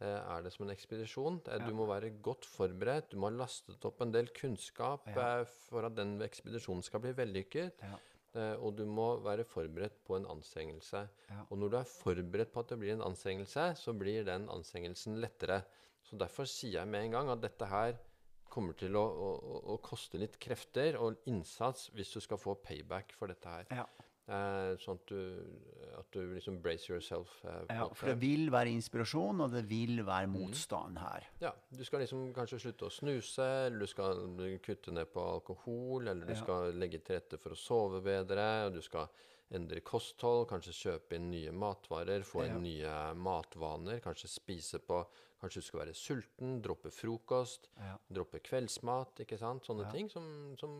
eh, 0.00 0.20
er 0.36 0.42
det 0.44 0.52
som 0.52 0.66
en 0.66 0.74
ekspedisjon. 0.74 1.40
Det 1.46 1.54
er, 1.54 1.60
Ja. 1.64 1.66
Du 1.70 1.74
må 1.78 1.86
være 1.88 2.10
godt 2.20 2.44
forberedt. 2.48 3.10
Du 3.10 3.16
må 3.16 3.30
ha 3.30 3.36
lastet 3.40 3.84
opp 3.88 4.00
en 4.04 4.12
del 4.12 4.28
kunnskap 4.36 5.08
Ja. 5.08 5.40
eh, 5.40 5.44
for 5.70 5.84
at 5.88 5.94
den 5.96 6.18
ekspedisjonen 6.20 6.82
skal 6.84 7.00
bli 7.00 7.12
vellykket. 7.16 7.72
Ja. 7.82 7.96
Eh, 8.32 8.54
og 8.62 8.76
du 8.76 8.84
må 8.86 9.16
være 9.24 9.44
forberedt 9.44 10.04
på 10.06 10.16
en 10.16 10.26
anstrengelse. 10.30 11.08
Og 11.50 11.58
når 11.58 11.70
du 11.70 11.76
er 11.80 11.88
forberedt 11.88 12.52
på 12.52 12.60
at 12.60 12.68
det 12.68 12.78
blir 12.78 12.92
en 12.92 13.02
anstrengelse, 13.08 13.64
så 13.76 13.92
blir 13.98 14.24
den 14.24 14.46
anstrengelsen 14.48 15.16
lettere. 15.20 15.64
Så 16.04 16.16
derfor 16.20 16.44
sier 16.46 16.78
jeg 16.80 16.88
med 16.88 17.04
en 17.08 17.10
gang 17.16 17.28
at 17.30 17.40
dette 17.42 17.66
her 17.66 17.96
kommer 18.50 18.76
til 18.78 18.96
å, 18.98 19.02
å, 19.06 19.30
å- 19.74 19.80
koste 19.82 20.18
litt 20.20 20.38
krefter 20.42 20.98
og 21.00 21.22
innsats 21.30 21.88
hvis 21.94 22.12
du 22.16 22.20
skal 22.20 22.38
få 22.38 22.56
payback 22.62 23.14
for 23.18 23.30
dette 23.32 23.48
her. 23.48 23.66
Ja. 23.70 23.86
Eh, 24.30 24.76
sånn 24.78 24.98
at 25.00 25.06
du, 25.10 25.46
at 25.98 26.10
du 26.14 26.20
liksom 26.36 26.60
brace 26.62 26.86
yourself. 26.92 27.32
Eh, 27.44 27.64
ja, 27.74 27.88
for 27.98 28.12
det 28.12 28.18
vil 28.20 28.44
være 28.54 28.70
inspirasjon, 28.76 29.40
og 29.42 29.50
det 29.56 29.64
vil 29.66 30.04
være 30.06 30.28
motstand 30.30 31.00
her. 31.02 31.26
ja, 31.42 31.50
du 31.74 31.82
skal 31.84 32.04
liksom 32.04 32.28
kanskje 32.36 32.60
slutte 32.62 32.86
å 32.86 32.92
snuse, 32.94 33.48
eller 33.66 33.80
du 33.82 33.86
skal 33.90 34.22
kutte 34.62 34.94
ned 34.94 35.10
på 35.10 35.24
alkohol, 35.32 36.06
eller 36.12 36.26
du 36.26 36.32
Ja. 36.36 36.38
skal 36.44 36.70
legge 36.78 37.00
til 37.02 37.16
rette 37.18 37.38
for 37.42 37.50
å 37.56 37.58
sove 37.58 38.02
bedre, 38.06 38.66
og 38.68 38.74
du 38.74 38.80
skal 38.82 39.08
endre 39.50 39.80
kosthold, 39.80 40.46
kanskje 40.46 40.76
kjøpe 40.78 41.16
inn 41.18 41.28
nye 41.32 41.50
matvarer, 41.50 42.22
få 42.22 42.46
Ja. 42.46 42.54
inn 42.54 42.62
nye 42.62 43.14
matvaner, 43.18 43.98
kanskje 43.98 44.28
spise 44.30 44.78
på 44.78 45.04
Kanskje 45.40 45.62
du 45.62 45.66
skal 45.66 45.80
være 45.86 45.94
sulten, 45.96 46.58
droppe 46.62 46.90
frokost, 46.92 47.70
Ja. 47.80 47.96
droppe 48.12 48.40
kveldsmat, 48.44 49.22
ikke 49.24 49.38
sant? 49.40 49.64
Sånne 49.64 49.86
Ja. 49.86 49.90
ting 49.90 50.10
som, 50.12 50.54
som 50.60 50.74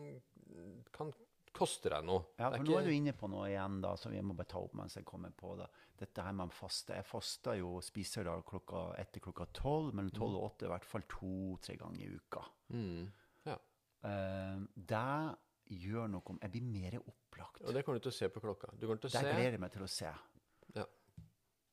kan 0.93 1.13
koste 1.53 1.89
deg 1.91 2.05
noe. 2.05 2.27
Ja, 2.39 2.51
for 2.51 2.63
nå 2.65 2.79
er 2.79 2.85
du 2.85 2.91
inne 2.93 3.13
på 3.17 3.29
noe 3.29 3.49
igjen 3.49 3.81
da, 3.83 3.95
som 3.97 4.13
jeg 4.13 4.23
må 4.23 4.37
bare 4.37 4.47
ta 4.53 4.59
opp 4.59 4.75
mens 4.75 4.95
jeg 4.95 5.05
kommer 5.05 5.33
på 5.33 5.57
det. 5.59 5.67
Dette 5.99 6.23
her 6.23 6.33
med 6.33 6.53
faste. 6.53 6.95
Jeg 6.95 7.05
faster 7.05 7.59
jo, 7.59 7.81
spiser 7.81 8.25
da 8.25 8.37
klokka, 8.43 8.95
etter 9.01 9.21
klokka 9.21 9.47
tolv, 9.53 9.93
mellom 9.95 10.11
tolv 10.15 10.37
og 10.37 10.45
åtte, 10.53 10.67
i 10.69 10.73
hvert 10.73 10.85
fall 10.85 11.03
to-tre 11.09 11.77
ganger 11.77 12.01
i 12.05 12.15
uka. 12.17 12.45
Mm. 12.73 13.11
Ja. 13.47 13.57
Uh, 14.05 14.67
det 14.77 15.37
gjør 15.71 16.09
noe 16.11 16.23
om 16.27 16.39
Jeg 16.43 16.51
blir 16.53 16.63
mer 16.63 16.99
opplagt. 17.01 17.61
Og 17.67 17.75
det 17.75 17.85
kommer 17.85 17.99
du 18.01 18.05
til 18.09 18.13
å 18.13 18.19
se 18.21 18.29
på 18.29 18.41
klokka. 18.41 18.71
Du 18.79 18.87
kommer 18.87 19.01
til 19.01 19.11
å 19.11 19.13
Det 19.13 19.21
se 19.21 19.33
gleder 19.35 19.53
jeg 19.59 19.61
meg 19.61 19.73
til 19.73 19.83
å 19.83 19.89
se. 19.91 20.13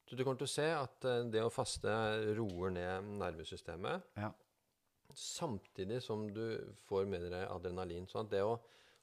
Så 0.07 0.15
du 0.15 0.23
kommer 0.23 0.39
til 0.39 0.47
å 0.47 0.51
se 0.55 0.67
at 0.71 1.05
eh, 1.05 1.23
det 1.33 1.41
å 1.43 1.51
faste 1.51 1.91
roer 2.37 2.71
ned 2.71 3.09
nervesystemet, 3.19 4.05
Ja. 4.15 4.29
samtidig 5.13 6.01
som 6.03 6.27
du 6.33 6.73
får 6.87 7.07
med 7.09 7.27
deg 7.31 7.47
adrenalin. 7.49 8.07
Sånn 8.07 8.25
at 8.25 8.31
det 8.31 8.43
å, 8.45 8.53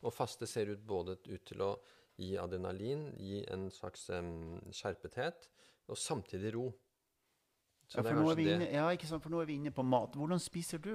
å 0.05 0.13
faste 0.13 0.47
ser 0.49 0.71
ut 0.73 0.81
både 0.87 1.19
ut 1.29 1.45
til 1.45 1.61
å 1.65 1.75
gi 2.17 2.37
adrenalin, 2.39 3.09
gi 3.19 3.43
en 3.51 3.69
slags 3.75 4.07
um, 4.15 4.61
skjerpethet, 4.73 5.49
og 5.91 5.99
samtidig 5.99 6.55
ro. 6.55 6.69
Så 7.91 8.01
Ja, 8.01 8.15
for 8.15 8.41
inne, 8.41 8.71
ja, 8.73 8.87
ikke 8.95 9.09
sant? 9.11 9.23
For 9.23 9.33
nå 9.35 9.43
er 9.43 9.49
vi 9.51 9.59
inne 9.59 9.73
på 9.75 9.85
mat. 9.85 10.15
Hvordan 10.17 10.41
spiser 10.41 10.79
du? 10.81 10.95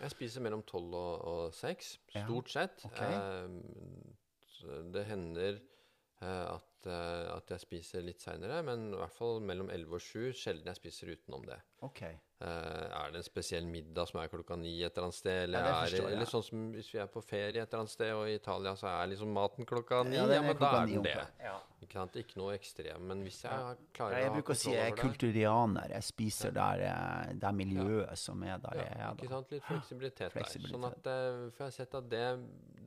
Jeg 0.00 0.10
spiser 0.10 0.42
mellom 0.42 0.64
tolv 0.66 0.96
og, 0.98 1.20
og 1.30 1.54
seks, 1.54 1.98
Ja, 2.14 2.24
stort 2.26 2.50
sett. 2.50 2.82
Okay. 2.88 3.14
Eh, 3.14 4.88
det 4.90 5.04
hender 5.06 5.60
eh, 5.60 6.54
at, 6.56 6.66
eh, 6.86 7.36
at 7.36 7.50
jeg 7.54 7.60
spiser 7.60 8.02
litt 8.04 8.20
seinere, 8.24 8.62
men 8.66 8.90
i 8.92 8.96
hvert 9.00 9.12
fall 9.16 9.40
mellom 9.40 9.70
11 9.70 9.94
og 9.98 10.00
7. 10.00 10.32
Sjelden 10.36 10.70
jeg 10.72 10.76
spiser 10.80 11.12
utenom 11.14 11.44
det. 11.48 11.58
Okay. 11.84 12.14
Eh, 12.44 12.86
er 12.92 13.12
det 13.12 13.20
en 13.20 13.26
spesiell 13.26 13.64
middag 13.68 14.08
som 14.10 14.20
er 14.20 14.28
klokka 14.28 14.56
ni 14.58 14.72
et 14.82 14.92
eller 14.96 15.06
annet 15.08 15.16
sted? 15.18 15.38
Eller, 15.46 15.58
Ja, 15.64 15.84
er 15.86 16.08
eller 16.12 16.28
sånn 16.28 16.42
som 16.44 16.64
hvis 16.74 16.90
vi 16.92 16.98
er 17.00 17.06
på 17.12 17.22
ferie 17.24 17.62
et 17.62 17.68
eller 17.72 17.84
annet 17.84 17.92
sted, 17.94 18.12
og 18.12 18.26
i 18.28 18.34
Italia 18.36 18.74
så 18.76 18.88
er 18.90 19.08
liksom 19.12 19.32
maten 19.32 19.64
klokka 19.68 20.02
ni, 20.08 20.16
Ja, 20.16 20.26
ja, 20.28 20.42
men 20.42 20.56
da 20.60 20.72
er 20.82 20.86
den 20.86 21.02
det. 21.06 21.16
Ja. 21.40 21.56
Ikke 21.84 21.92
sant? 22.00 22.16
Ikke 22.16 22.36
noe 22.40 22.54
ekstrem. 22.56 23.06
Men 23.08 23.22
hvis 23.22 23.42
jeg 23.44 23.52
Ja. 23.52 23.74
klarer 23.92 24.12
Ja, 24.12 24.18
jeg 24.18 24.30
å 24.30 24.34
jeg 24.34 24.42
bruker 24.42 24.54
å 24.54 24.56
si 24.56 24.70
jeg 24.72 24.92
er 24.92 24.96
kulturianer. 24.96 25.88
Jeg 25.90 26.02
spiser 26.02 26.50
der 26.52 26.80
eh, 26.88 27.32
det 27.34 27.44
er 27.44 27.52
miljøet 27.52 28.18
som 28.18 28.42
er 28.42 28.58
der 28.58 28.76
jeg 28.82 28.96
ja, 28.98 29.12
ikke 29.12 29.28
sant? 29.28 29.50
Litt 29.52 29.62
fleksibilitet, 29.64 30.32
Fleksibilitet. 30.32 30.72
der. 30.72 30.78
Sånn 30.78 30.84
at, 30.90 31.52
for 31.54 31.64
jeg 31.64 31.70
har 31.72 31.76
sett 31.78 31.94
at 31.94 32.08
det, 32.08 32.24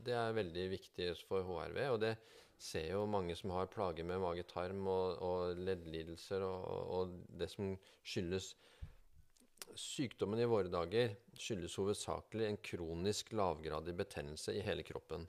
det 0.04 0.14
er 0.14 0.34
veldig 0.34 0.70
viktig 0.72 1.10
for 1.28 1.42
HRV. 1.44 1.80
Og 1.94 2.00
det 2.00 2.18
ser 2.58 2.88
jo 2.92 3.04
mange 3.10 3.36
som 3.38 3.52
har 3.54 3.70
plager 3.70 4.04
med 4.08 4.22
mage-tarm 4.24 4.88
og, 4.90 5.20
og 5.22 5.60
leddlidelser 5.62 6.42
og, 6.42 6.94
og 6.98 7.18
det 7.38 7.50
som 7.54 7.76
skyldes 8.04 8.56
Sykdommen 9.78 10.40
i 10.42 10.48
våre 10.50 10.72
dager 10.72 11.12
skyldes 11.38 11.76
hovedsakelig 11.78 12.48
en 12.48 12.58
kronisk 12.66 13.34
lavgradig 13.38 13.94
betennelse 14.00 14.56
i 14.58 14.64
hele 14.66 14.82
kroppen. 14.88 15.28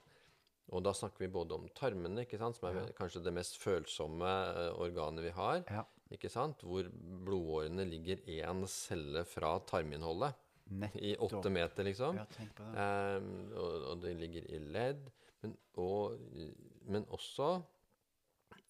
Og 0.73 0.83
da 0.85 0.93
snakker 0.95 1.25
vi 1.25 1.31
både 1.33 1.57
om 1.57 1.67
tarmene, 1.77 2.23
ikke 2.25 2.39
sant, 2.41 2.57
som 2.57 2.69
er 2.69 2.79
Ja. 2.79 2.85
kanskje 2.97 3.23
det 3.25 3.33
mest 3.35 3.57
følsomme 3.61 4.29
eh, 4.55 4.71
organet 4.79 5.23
vi 5.25 5.29
har, 5.35 5.63
Ja. 5.69 5.83
sant, 6.29 6.61
hvor 6.61 6.89
blodårene 6.89 7.85
ligger 7.85 8.17
én 8.25 8.65
celle 8.67 9.23
fra 9.25 9.59
tarminnholdet 9.59 10.33
i 10.95 11.15
åtte 11.17 11.49
meter, 11.49 11.83
liksom. 11.83 12.15
Ja, 12.15 12.25
tenk 12.25 12.55
på 12.55 12.63
det. 12.63 12.77
Ehm, 12.77 13.51
og, 13.53 13.83
og 13.91 14.01
det 14.01 14.15
ligger 14.17 14.45
i 14.49 14.59
ledd, 14.59 15.11
men, 15.41 15.57
og, 15.77 16.17
men 16.89 17.05
også 17.15 17.59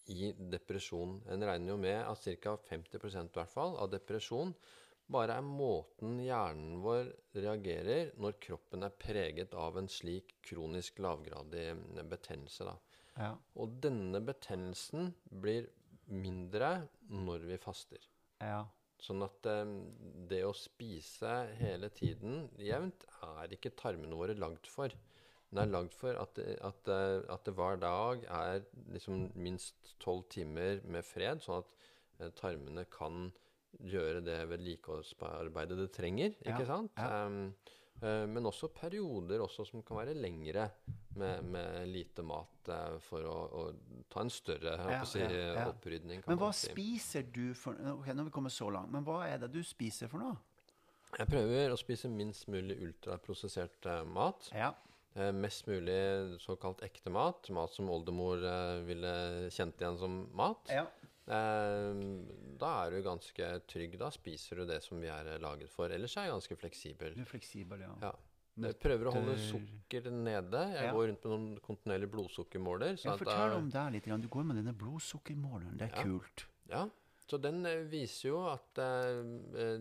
i 0.10 0.32
depresjon. 0.52 1.20
En 1.30 1.46
regner 1.46 1.74
jo 1.74 1.80
med 1.82 2.00
at 2.02 2.28
ca. 2.42 2.56
50% 2.70 3.34
hvert 3.36 3.52
fall 3.54 3.78
av 3.82 3.92
depresjon 3.94 4.54
bare 5.10 5.40
er 5.40 5.46
måten 5.46 6.20
hjernen 6.22 6.82
vår 6.84 7.10
reagerer 7.38 8.12
når 8.22 8.38
kroppen 8.46 8.86
er 8.86 8.94
preget 8.94 9.56
av 9.58 9.80
en 9.82 9.90
slik 9.90 10.36
kronisk 10.46 11.02
lavgradig 11.02 11.72
betennelse. 12.12 12.76
Ja. 13.18 13.34
Og 13.58 13.80
denne 13.82 14.22
betennelsen 14.26 15.14
blir 15.30 15.70
mindre 16.10 16.90
når 17.10 17.50
vi 17.50 17.62
faster. 17.62 18.04
ja. 18.42 18.68
Sånn 19.00 19.24
at 19.24 19.48
eh, 19.48 19.70
det 20.28 20.42
å 20.44 20.56
spise 20.58 21.32
hele 21.56 21.88
tiden 21.96 22.50
jevnt 22.60 23.06
er 23.24 23.54
ikke 23.56 23.72
tarmene 23.80 24.18
våre 24.20 24.36
lagd 24.36 24.68
for. 24.68 24.92
Den 25.50 25.64
er 25.64 25.72
lagd 25.74 25.96
for 25.98 26.14
at, 26.22 26.38
at, 26.38 26.90
at 26.94 27.46
det 27.48 27.56
hver 27.58 27.80
dag 27.82 28.26
er 28.30 28.66
liksom 28.94 29.32
minst 29.40 29.96
tolv 30.02 30.28
timer 30.30 30.84
med 30.86 31.06
fred, 31.08 31.42
sånn 31.42 31.64
at 31.64 31.72
eh, 32.20 32.30
tarmene 32.38 32.86
kan 32.94 33.32
gjøre 33.86 34.22
det 34.26 34.38
vedlikeholdsarbeidet 34.50 35.78
det 35.80 35.90
trenger. 35.96 36.38
Ja, 36.46 36.54
ikke 36.54 36.70
sant? 36.70 36.94
ja. 36.98 37.26
Um, 37.26 37.52
men 38.00 38.46
også 38.48 38.70
perioder 38.72 39.42
også 39.44 39.66
som 39.68 39.82
kan 39.84 39.98
være 40.00 40.14
lengre 40.16 40.70
med, 41.20 41.42
med 41.52 41.88
lite 41.92 42.24
mat 42.24 42.70
eh, 42.72 42.94
for 43.04 43.26
å, 43.28 43.34
å 43.60 44.06
ta 44.08 44.24
en 44.24 44.32
større 44.32 44.76
Ja, 44.78 45.02
si, 45.04 45.20
ja, 45.20 45.42
ja. 45.58 45.66
opprydning. 45.68 46.24
Men 46.30 46.40
hva 46.40 46.54
si. 46.56 46.70
spiser 46.72 47.28
du 47.28 47.52
for 47.58 47.76
Ok, 47.76 48.08
nå 48.14 48.22
har 48.22 48.30
vi 48.30 48.36
kommet 48.38 48.56
så 48.56 48.70
langt. 48.72 48.94
Men 48.94 49.04
hva 49.08 49.26
er 49.28 49.42
det 49.44 49.52
du 49.52 49.60
spiser 49.68 50.08
for 50.12 50.24
noe? 50.24 50.38
Jeg 51.18 51.28
prøver 51.28 51.74
å 51.74 51.80
spise 51.80 52.08
minst 52.14 52.48
mulig 52.54 52.78
ultraprosessert 52.86 53.90
mat. 54.14 54.48
Ja. 54.56 54.72
Eh, 55.16 55.32
mest 55.34 55.66
mulig 55.68 56.40
såkalt 56.40 56.82
ekte 56.86 57.10
mat. 57.12 57.50
Mat 57.50 57.74
som 57.74 57.90
oldemor 57.90 58.44
eh, 58.46 58.80
ville 58.86 59.50
kjent 59.52 59.80
igjen 59.82 59.98
som 59.98 60.20
mat. 60.38 60.70
ja. 60.70 60.86
Eh, 61.30 61.94
da 62.60 62.70
er 62.88 62.92
du 62.96 63.04
ganske 63.06 63.48
trygg. 63.70 63.98
Da 64.02 64.10
spiser 64.12 64.56
du 64.58 64.66
det 64.66 64.80
som 64.84 65.00
vi 65.02 65.08
er 65.14 65.38
laget 65.40 65.70
for. 65.70 65.90
Ellers 65.94 66.16
er 66.18 66.26
jeg 66.26 66.34
ganske 66.34 66.58
fleksibel. 66.58 67.14
Du 67.14 67.22
er 67.22 67.30
fleksibel, 67.30 67.80
ja. 67.86 67.92
Ja. 68.02 68.12
Jeg 68.60 68.76
prøver 68.82 69.08
å 69.08 69.14
holde 69.14 69.36
sukker 69.40 70.10
nede. 70.12 70.64
Jeg 70.74 70.86
Ja. 70.88 70.92
går 70.92 71.08
rundt 71.08 71.24
med 71.24 71.32
noen 71.32 71.60
kontinuerlig 71.64 72.10
blodsukkermåler. 72.12 72.98
Ja, 73.06 73.14
at 73.14 73.20
fortell 73.20 73.54
om 73.56 73.70
det 73.70 73.86
litt. 73.94 74.10
Du 74.22 74.28
går 74.28 74.44
med 74.44 74.58
denne 74.58 74.74
blodsukkermåleren. 74.76 75.78
Det 75.78 75.92
er 75.92 75.96
Ja. 75.96 76.04
kult. 76.04 76.46
Ja, 76.68 76.90
så 77.30 77.38
den 77.40 77.64
viser 77.90 78.30
jo 78.30 78.42
at 78.50 78.74
det, 78.74 79.80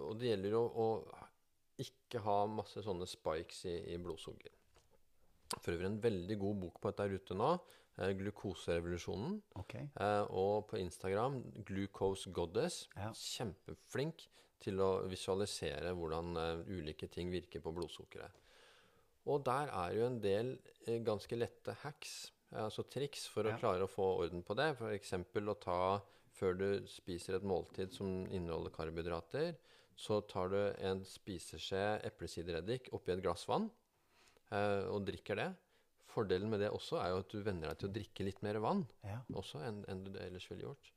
Og 0.00 0.18
det 0.18 0.26
gjelder 0.30 0.50
jo 0.50 0.62
å 0.70 0.86
ikke 1.78 2.20
ha 2.24 2.44
masse 2.46 2.82
sånne 2.84 3.06
spikes 3.10 3.64
i, 3.70 3.74
i 3.94 3.96
blodsukker. 4.02 4.52
For 5.60 5.74
øvrig 5.74 5.86
en 5.90 6.00
veldig 6.02 6.36
god 6.40 6.60
bok 6.62 6.80
på 6.80 6.90
dette 6.90 7.06
der 7.08 7.18
ute 7.20 7.34
nå. 7.38 7.50
eh, 7.98 8.12
'Glukoserevolusjonen'. 8.18 9.40
Okay. 9.60 9.88
Eh, 10.00 10.24
og 10.30 10.66
på 10.70 10.76
Instagram 10.80 11.42
'Glucose 11.64 12.30
Goddess'. 12.32 12.86
Ja. 12.96 13.12
Kjempeflink 13.14 14.26
til 14.64 14.80
å 14.80 15.04
visualisere 15.08 15.92
hvordan 15.94 16.36
eh, 16.36 16.64
ulike 16.78 17.06
ting 17.08 17.30
virker 17.30 17.60
på 17.60 17.72
blodsukkeret. 17.76 18.32
Og 19.26 19.44
der 19.44 19.70
er 19.72 19.94
jo 19.96 20.06
en 20.06 20.20
del 20.20 20.58
eh, 20.86 20.98
ganske 21.04 21.36
lette 21.36 21.72
hacks, 21.82 22.32
eh, 22.52 22.64
altså 22.64 22.82
triks, 22.88 23.26
for 23.28 23.44
Ja. 23.44 23.54
å 23.56 23.60
klare 23.60 23.84
å 23.86 23.90
få 23.90 24.08
orden 24.24 24.42
på 24.42 24.54
det. 24.56 24.72
F.eks. 24.76 25.12
å 25.14 25.54
ta 25.60 26.00
før 26.34 26.54
du 26.58 26.86
spiser 26.88 27.36
et 27.36 27.42
måltid 27.46 27.92
som 27.94 28.26
inneholder 28.26 28.70
karbohydrater, 28.74 29.54
så 29.96 30.20
tar 30.30 30.50
du 30.50 30.58
en 30.84 31.04
spiseskje 31.06 31.82
eplesidereddik 32.08 32.90
oppi 32.96 33.12
et 33.14 33.22
glass 33.22 33.46
vann 33.48 33.68
eh, 34.50 34.84
og 34.90 35.04
drikker 35.06 35.38
det. 35.38 35.50
Fordelen 36.14 36.50
med 36.50 36.60
det 36.62 36.70
også 36.74 36.98
er 37.02 37.12
jo 37.12 37.22
at 37.22 37.30
du 37.32 37.40
venner 37.42 37.70
deg 37.70 37.80
til 37.80 37.90
å 37.90 37.94
drikke 37.94 38.26
litt 38.26 38.42
mer 38.46 38.60
vann 38.62 38.84
Ja. 39.06 39.20
også 39.34 39.62
enn, 39.66 39.84
enn 39.90 40.04
du 40.06 40.18
ellers 40.18 40.46
ville 40.50 40.66
gjort. 40.68 40.92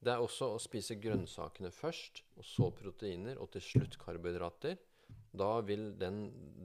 Det 0.00 0.12
er 0.14 0.22
også 0.22 0.54
å 0.54 0.60
spise 0.62 0.96
grønnsakene 0.96 1.70
først, 1.76 2.22
og 2.40 2.44
så 2.48 2.70
proteiner, 2.72 3.36
og 3.36 3.50
til 3.52 3.60
slutt 3.60 3.98
karbohydrater. 4.00 4.78
Da 5.36 5.60
vil 5.66 5.90
den 5.98 6.22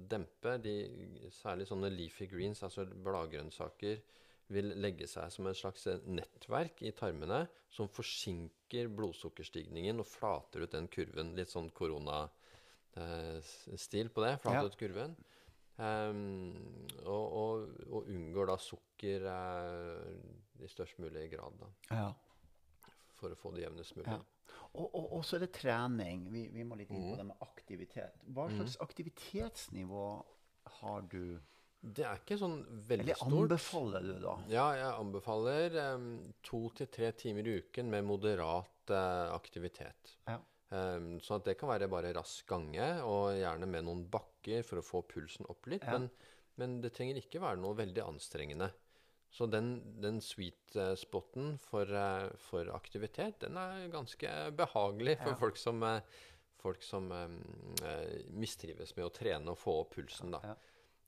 dempe 0.10 0.56
de 0.62 0.76
Særlig 1.36 1.68
sånne 1.68 1.90
leafy 1.92 2.30
greens, 2.32 2.62
altså 2.64 2.86
bladgrønnsaker, 2.86 4.00
vil 4.54 4.74
legge 4.78 5.08
seg 5.10 5.32
som 5.34 5.48
et 5.50 5.58
slags 5.58 5.88
nettverk 6.06 6.82
i 6.86 6.92
tarmene 6.94 7.48
som 7.74 7.88
forsinker 7.90 8.88
blodsukkerstigningen 8.94 10.00
og 10.04 10.06
flater 10.08 10.62
ut 10.66 10.72
den 10.76 10.88
kurven. 10.94 11.34
Litt 11.38 11.50
sånn 11.54 11.72
koronastil 12.96 14.10
på 14.14 14.22
det. 14.26 14.34
Flater 14.44 14.62
Ja. 14.62 14.66
ut 14.70 14.78
kurven. 14.78 15.16
Um, 15.78 16.54
og, 17.04 17.26
og, 17.36 17.68
og 17.92 18.06
unngår 18.08 18.46
da 18.48 18.56
sukker 18.64 19.26
uh, 19.28 20.64
i 20.64 20.68
størst 20.72 21.00
mulig 21.04 21.26
grad, 21.34 21.52
da. 21.60 21.68
ja. 21.92 22.14
For 23.20 23.32
å 23.32 23.36
få 23.40 23.52
det 23.56 23.64
jevnest 23.66 23.96
mulig. 23.98 24.12
Ja. 24.14 24.22
Og, 24.76 24.88
og, 24.96 25.22
så 25.26 25.36
er 25.38 25.40
det 25.46 25.54
trening. 25.56 26.26
Vi, 26.32 26.46
vi 26.52 26.64
må 26.68 26.76
litt 26.80 26.90
inn 26.92 27.02
Mm. 27.02 27.12
på 27.12 27.18
det 27.20 27.26
med 27.28 27.38
aktivitet. 27.44 28.14
Hva 28.36 28.46
slags 28.52 28.78
aktivitetsnivå 28.84 30.06
har 30.80 31.02
du? 31.12 31.40
Det 31.86 32.02
er 32.08 32.18
ikke 32.18 32.38
sånn 32.42 32.58
veldig 32.90 33.04
Eller 33.06 33.18
stort. 33.20 33.34
anbefaler 33.44 34.06
du, 34.08 34.14
da? 34.24 34.32
Ja, 34.50 34.66
jeg 34.74 34.92
anbefaler 35.04 35.76
um, 35.94 36.08
to 36.42 36.64
til 36.80 36.88
tre 36.90 37.12
timer 37.14 37.46
i 37.46 37.60
uken 37.62 37.92
med 37.94 38.08
moderat 38.08 38.90
uh, 38.90 39.30
aktivitet. 39.36 40.16
Ja. 40.26 40.40
Um, 40.74 41.20
sånn 41.22 41.38
at 41.44 41.46
det 41.52 41.58
kan 41.60 41.70
være 41.70 41.88
bare 41.92 42.14
rask 42.18 42.48
gange, 42.50 42.88
og 43.06 43.36
gjerne 43.38 43.70
med 43.70 43.86
noen 43.86 44.02
bakker 44.10 44.66
for 44.66 44.82
å 44.82 44.86
få 44.88 45.04
pulsen 45.06 45.46
opp 45.54 45.70
litt. 45.70 45.86
Ja. 45.86 46.00
Men, 46.00 46.10
men 46.58 46.80
det 46.82 46.94
trenger 46.98 47.22
ikke 47.22 47.44
være 47.44 47.62
noe 47.62 47.78
veldig 47.78 48.02
anstrengende. 48.08 48.72
Så 49.36 49.46
den, 49.52 49.76
den 50.02 50.22
sweet 50.24 50.74
eh, 50.80 50.94
spoten 50.96 51.58
for, 51.60 51.84
eh, 51.92 52.30
for 52.50 52.70
aktivitet, 52.74 53.42
den 53.44 53.58
er 53.60 53.90
ganske 53.92 54.30
behagelig 54.56 55.18
for 55.22 55.34
Ja. 55.36 55.40
folk 55.42 55.58
som, 55.60 55.84
folk 56.64 56.82
som 56.88 57.12
mistrives 58.34 58.96
med 58.96 59.06
å 59.06 59.12
trene 59.14 59.52
og 59.54 59.60
få 59.60 59.74
opp 59.84 59.96
pulsen. 59.98 60.32
da. 60.34 60.56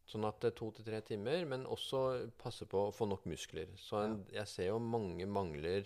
Sånn 0.07 0.23
at 0.23 0.37
det 0.39 0.53
er 0.53 0.55
to 0.55 0.69
til 0.71 0.85
tre 0.87 1.01
timer, 1.03 1.41
men 1.51 1.65
også 1.67 2.01
passe 2.39 2.63
på 2.69 2.85
å 2.87 2.93
få 2.95 3.07
nok 3.11 3.25
muskler. 3.27 3.67
Så 3.75 3.99
en, 4.05 4.21
jeg 4.31 4.47
ser 4.47 4.69
jo 4.69 4.77
mange 4.79 5.25
mangler 5.27 5.83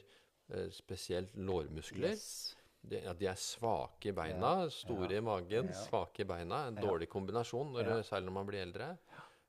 eh, 0.53 0.67
spesielt 0.76 1.34
lårmuskler. 1.41 2.11
Yes. 2.13 2.55
De, 2.82 2.99
ja, 3.01 3.13
de 3.17 3.28
er 3.30 3.38
svake 3.38 4.09
i 4.09 4.13
beina, 4.17 4.67
store 4.74 5.17
i 5.17 5.24
magen, 5.26 5.69
svake 5.74 6.22
i 6.22 6.30
beina. 6.30 6.67
En 6.69 6.78
dårlig 6.78 7.09
kombinasjon, 7.09 7.74
når, 7.74 7.91
særlig 8.05 8.30
når 8.30 8.36
man 8.38 8.47
blir 8.49 8.61
eldre. 8.67 8.91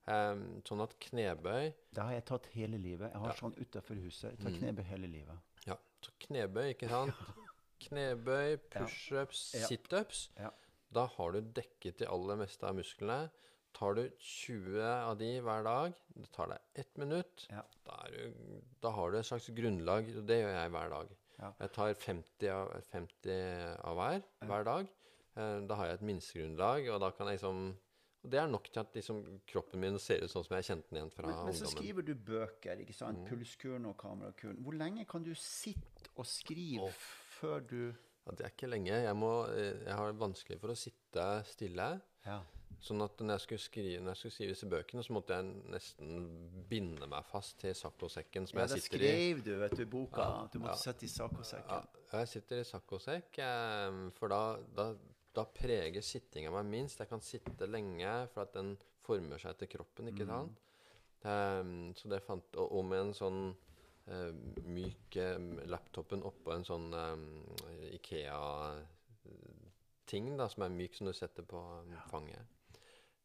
Um, 0.02 0.40
sånn 0.66 0.80
at 0.82 0.96
knebøy 0.98 1.68
Det 1.94 2.02
har 2.02 2.10
jeg 2.16 2.24
tatt 2.26 2.48
hele 2.56 2.80
livet. 2.82 3.12
Jeg 3.12 3.20
har 3.22 3.36
sånn 3.38 3.52
utafor 3.60 4.00
huset. 4.02 4.32
Jeg 4.32 4.40
tar 4.42 4.50
Mm. 4.50 4.58
knebøy 4.58 4.84
hele 4.88 5.06
livet. 5.12 5.38
Ja, 5.68 5.76
så 6.02 6.10
knebøy, 6.26 6.72
ikke 6.74 6.88
sant? 6.90 7.14
Knebøy, 7.86 8.56
pushups, 8.72 9.54
Ja. 9.54 9.66
situps. 9.68 10.24
Ja. 10.38 10.50
Da 10.92 11.06
har 11.06 11.32
du 11.32 11.40
dekket 11.40 11.98
de 12.02 12.06
aller 12.06 12.36
meste 12.36 12.66
av 12.68 12.74
musklene. 12.76 13.30
Tar 13.72 13.96
du 13.96 14.02
20 14.20 14.82
av 14.84 15.16
de 15.18 15.30
hver 15.40 15.64
dag, 15.66 15.94
det 16.14 16.30
tar 16.34 16.50
deg 16.52 16.80
ett 16.82 16.98
minutt, 17.00 17.46
Ja. 17.50 17.62
da, 17.86 17.98
er 18.06 18.16
du, 18.16 18.42
da 18.84 18.90
har 18.90 19.10
du 19.10 19.18
et 19.18 19.26
slags 19.26 19.48
grunnlag. 19.56 20.10
og 20.16 20.26
Det 20.28 20.42
gjør 20.42 20.52
jeg 20.54 20.70
hver 20.76 20.90
dag. 20.90 21.14
Ja. 21.38 21.52
Jeg 21.60 21.72
tar 21.72 21.94
50 21.94 22.50
av, 22.52 22.74
50 22.92 23.78
av 23.82 23.96
hver 23.96 24.22
hver 24.46 24.68
dag. 24.68 24.92
Eh, 25.36 25.60
Da 25.66 25.74
har 25.74 25.86
jeg 25.86 25.94
et 25.94 26.06
minstegrunnlag, 26.10 26.88
og 26.92 27.00
da 27.00 27.10
kan 27.10 27.26
jeg 27.26 27.40
liksom 27.40 27.72
og 28.22 28.30
Det 28.30 28.38
er 28.38 28.46
nok 28.46 28.68
til 28.70 28.80
at 28.80 28.94
liksom, 28.94 29.40
kroppen 29.50 29.80
min 29.82 29.98
ser 29.98 30.22
ut 30.22 30.30
sånn 30.30 30.44
som 30.46 30.54
jeg 30.54 30.68
kjente 30.68 30.92
den 30.92 31.00
igjen 31.00 31.10
fra 31.10 31.26
Men, 31.26 31.40
men 31.48 31.56
så 31.58 31.66
skriver 31.72 32.06
du 32.06 32.14
bøker, 32.14 32.78
ikke 32.84 32.94
sant? 32.94 33.18
Mm. 33.18 33.26
Pulskuren 33.26 33.88
og 33.90 33.96
kamerakuren. 33.98 34.60
Hvor 34.62 34.76
lenge 34.78 35.06
kan 35.10 35.26
du 35.26 35.32
sitte 35.34 36.12
og 36.14 36.28
skrive 36.30 36.86
oh. 36.86 37.00
før 37.40 37.66
du 37.66 37.80
Ja, 38.22 38.36
det 38.38 38.44
er 38.46 38.52
ikke 38.54 38.70
lenge. 38.70 38.94
Jeg, 38.94 39.16
må, 39.18 39.32
eh, 39.50 39.80
jeg 39.82 39.96
har 39.98 40.12
vanskelig 40.14 40.60
for 40.62 40.70
å 40.70 40.78
sitte 40.78 41.24
stille. 41.50 41.88
Ja. 42.22 42.38
Sånn 42.82 43.02
at 43.04 43.20
når 43.20 43.36
jeg 43.36 43.44
skulle 43.44 43.62
skrive, 43.62 44.00
når 44.02 44.14
jeg 44.14 44.20
skulle 44.20 44.36
skrive 44.36 44.54
disse 44.54 44.68
bøkene, 44.72 45.02
så 45.06 45.14
måtte 45.16 45.36
jeg 45.38 45.44
nesten 45.74 46.24
binde 46.70 47.06
meg 47.10 47.26
fast 47.28 47.58
til 47.62 47.74
saccosekken 47.78 48.48
som 48.50 48.58
ja, 48.58 48.66
jeg 48.66 48.82
sitter 48.82 49.04
i. 49.04 49.10
skrev 49.10 49.42
du 49.46 49.52
vet 49.60 49.76
du, 49.76 49.82
i 49.84 49.90
boka 49.92 50.22
Ja, 50.24 50.48
du 50.52 50.58
måtte 50.62 50.78
ja. 50.78 50.82
sitte 50.86 51.06
i 51.06 51.12
saccosekken. 51.12 51.90
Ja, 52.12 52.18
jeg 52.22 52.28
sitter 52.32 52.62
i 52.62 52.68
saccosekk, 52.68 53.38
eh, 53.44 53.90
for 54.18 54.32
da, 54.32 54.42
da, 54.78 54.88
da 55.36 55.44
preger 55.60 56.02
sittinga 56.06 56.50
meg 56.54 56.64
minst. 56.70 57.00
Jeg 57.02 57.08
kan 57.12 57.22
sitte 57.24 57.68
lenge, 57.70 58.12
for 58.34 58.46
at 58.46 58.52
den 58.56 58.74
former 59.02 59.38
seg 59.42 59.50
etter 59.56 59.68
kroppen, 59.76 60.08
ikke 60.12 60.26
sant? 60.28 60.56
Mm. 61.22 61.94
så 61.94 62.08
det 62.10 62.18
fant 62.26 62.56
Og, 62.58 62.72
og 62.80 62.84
med 62.90 62.98
en 62.98 63.12
sånn 63.14 63.54
eh, 64.10 64.32
myk 64.66 65.16
eh, 65.22 65.38
laptopen 65.70 66.22
oppå 66.26 66.50
en 66.54 66.64
sånn 66.66 66.88
eh, 66.98 67.94
Ikea-ting, 67.98 69.06
da, 70.38 70.48
som 70.50 70.62
er 70.66 70.70
myk, 70.74 70.94
som 70.98 71.06
du 71.06 71.14
setter 71.16 71.42
på 71.46 71.58
eh, 71.84 72.02
fanget. 72.10 72.44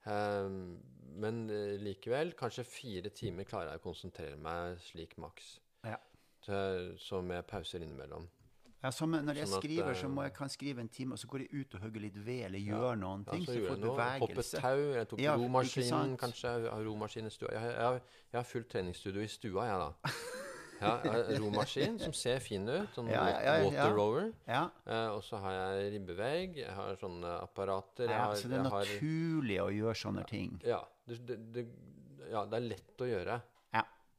Eh, 0.08 0.50
men 1.18 1.44
eh, 1.50 1.76
likevel, 1.82 2.34
kanskje 2.38 2.64
fire 2.68 3.10
timer 3.16 3.48
klarer 3.50 3.74
jeg 3.74 3.82
å 3.82 3.86
konsentrere 3.88 4.38
meg 4.40 4.80
slik 4.86 5.16
maks. 5.22 5.58
Ja. 5.88 5.98
Så, 6.46 6.58
så 7.02 7.22
med 7.26 7.46
pauser 7.50 7.84
innimellom. 7.84 8.28
Ja, 8.84 8.92
så 8.94 9.08
når 9.10 9.34
jeg 9.40 9.48
Sånn 9.50 9.58
at, 9.58 9.64
skriver, 9.66 9.96
så 9.98 10.06
eh, 10.06 10.12
må 10.14 10.24
jeg 10.28 10.34
kan 10.38 10.52
skrive 10.54 10.84
en 10.84 10.90
time, 10.94 11.16
og 11.16 11.20
så 11.20 11.28
går 11.32 11.44
jeg 11.48 11.64
ut 11.64 11.76
og 11.76 11.82
hogger 11.88 12.04
litt 12.06 12.18
ved, 12.22 12.44
eller 12.46 12.62
gjør 12.62 13.00
noen 13.02 13.24
Ja, 13.26 13.32
ting, 13.34 13.46
så 13.48 13.50
så 13.50 13.56
jeg 13.58 13.64
får 13.66 13.80
jeg 13.80 13.86
bevegelse. 13.88 14.62
tau, 14.62 14.84
jeg 14.94 15.08
tok 15.10 15.24
Ja, 15.24 15.34
romaskinen, 15.42 16.14
kanskje. 16.22 16.52
Jeg 16.62 16.72
har 16.72 16.86
romaskin 16.86 17.26
i 17.26 17.34
stua. 17.34 17.50
Jeg, 17.58 17.72
jeg, 17.74 18.02
jeg 18.32 18.38
har 18.38 18.48
fullt 18.54 18.70
treningsstudio 18.76 19.26
i 19.26 19.32
stua, 19.34 19.66
jeg, 19.72 19.80
da. 19.82 20.14
Ja, 20.82 20.94
jeg 21.04 21.12
har 21.14 21.30
romaskin 21.42 21.98
som 22.00 22.14
ser 22.14 22.40
fin 22.44 22.68
ut. 22.70 22.90
Sånn 22.96 23.10
Ja, 23.10 23.24
ja, 23.32 23.58
ja, 23.58 23.66
water 23.66 23.96
rower. 23.98 24.32
Ja, 24.46 24.64
Eh, 24.86 25.10
og 25.16 25.24
så 25.26 25.40
har 25.42 25.56
jeg 25.58 25.92
ribbevegg. 25.98 26.58
Jeg 26.62 26.74
har 26.78 26.96
sånne 27.02 27.36
apparater. 27.42 28.10
Jeg 28.10 28.20
har, 28.20 28.36
så 28.36 28.48
det 28.48 28.60
er 28.60 28.64
jeg 28.64 28.72
har, 28.72 28.90
naturlig 28.94 29.60
å 29.64 29.70
gjøre 29.74 30.00
sånne 30.06 30.26
ting. 30.30 30.58
ja, 30.64 30.82
det, 31.08 31.22
det, 31.26 31.38
det, 31.56 31.68
ja, 32.30 32.46
det 32.46 32.60
er 32.60 32.68
lett 32.68 33.02
å 33.02 33.10
gjøre. 33.10 33.42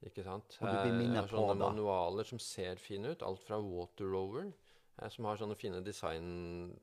Ikke 0.07 0.23
sant? 0.23 0.57
Og 0.61 0.63
du 0.63 0.71
blir 0.71 0.79
Eh, 0.79 0.87
jeg 0.87 0.95
minnet 0.95 1.17
har 1.25 1.27
på 1.27 1.41
sånne 1.41 1.57
manualer 1.59 2.27
som 2.29 2.39
ser 2.39 2.77
fine 2.79 3.11
ut. 3.11 3.23
Alt 3.27 3.43
fra 3.43 3.59
water 3.59 4.07
rower, 4.07 4.53
som 5.15 5.27
har 5.29 5.39
sånne 5.39 5.55
fine 5.59 5.79
design, 5.85 6.27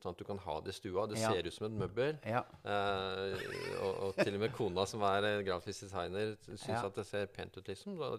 sånn 0.02 0.14
at 0.14 0.20
du 0.20 0.24
kan 0.24 0.38
ha 0.44 0.56
det 0.64 0.72
i 0.72 0.76
stua. 0.76 1.06
Det 1.10 1.18
Ja. 1.20 1.32
ser 1.32 1.46
ut 1.46 1.54
som 1.54 1.66
et 1.66 1.76
møbel. 1.82 2.18
Ja. 2.24 2.42
Eh, 2.64 3.36
og, 3.82 3.92
og 4.06 4.16
til 4.16 4.34
og 4.34 4.40
med 4.40 4.52
kona, 4.56 4.86
som 4.86 5.02
er 5.02 5.28
eh, 5.28 5.42
grafisk 5.46 5.84
designer, 5.86 6.36
syns 6.48 6.68
Ja. 6.68 6.86
at 6.86 6.94
det 6.94 7.06
ser 7.06 7.26
pent 7.26 7.56
ut, 7.56 7.68
liksom. 7.68 7.98
Da, 8.00 8.16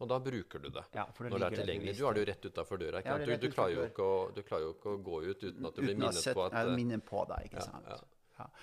og 0.00 0.08
da 0.08 0.18
bruker 0.18 0.58
du 0.58 0.68
det. 0.68 0.84
det 0.92 1.06
Når 1.20 1.38
det 1.38 1.46
er 1.52 1.56
tilgjengelig. 1.62 1.96
Du 1.98 2.04
har 2.04 2.14
det 2.14 2.26
jo 2.26 2.32
rett 2.32 2.44
utafor 2.50 2.78
døra. 2.78 3.02
Er 3.04 3.24
Du, 3.26 3.36
du, 3.36 3.50
klarer 3.52 3.90
å, 3.98 4.34
du 4.34 4.42
klarer 4.42 4.62
jo 4.66 4.74
ikke 4.74 4.94
å 4.94 5.02
gå 5.02 5.22
ut 5.30 5.42
uten 5.42 5.66
at 5.66 5.74
du 5.74 5.82
blir 5.82 5.94
Uten 5.94 6.00
minnet 6.00 6.14
sett, 6.22 6.34
på 6.34 6.44
at 6.46 6.54
eh, 6.54 6.74
minner 6.74 6.98
på 6.98 7.24
deg, 7.28 7.50
ikke 7.50 7.62
ja, 7.62 7.70
sant? 7.70 8.06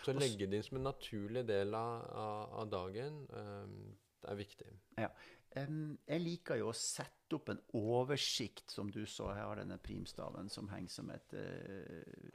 Så 0.03 0.13
å 0.13 0.19
legge 0.19 0.47
det 0.47 0.55
inn 0.55 0.63
som 0.63 0.77
en 0.77 0.87
naturlig 0.87 1.45
del 1.47 1.73
av, 1.75 2.05
av, 2.15 2.53
av 2.61 2.69
dagen, 2.71 3.25
um, 3.35 3.95
det 4.23 4.31
er 4.31 4.37
viktig. 4.39 4.69
Ja. 4.97 5.09
Jeg 5.55 6.19
liker 6.19 6.59
jo 6.59 6.69
å 6.71 6.75
sette 6.75 7.37
opp 7.37 7.49
en 7.53 7.61
oversikt, 7.79 8.67
som 8.75 8.89
du 8.91 9.05
så. 9.07 9.29
Jeg 9.31 9.47
har 9.47 9.61
denne 9.61 9.77
primstaven 9.79 10.49
som 10.51 10.67
henger 10.71 10.91
som 10.91 11.11
et 11.15 11.35
eh, 11.39 12.33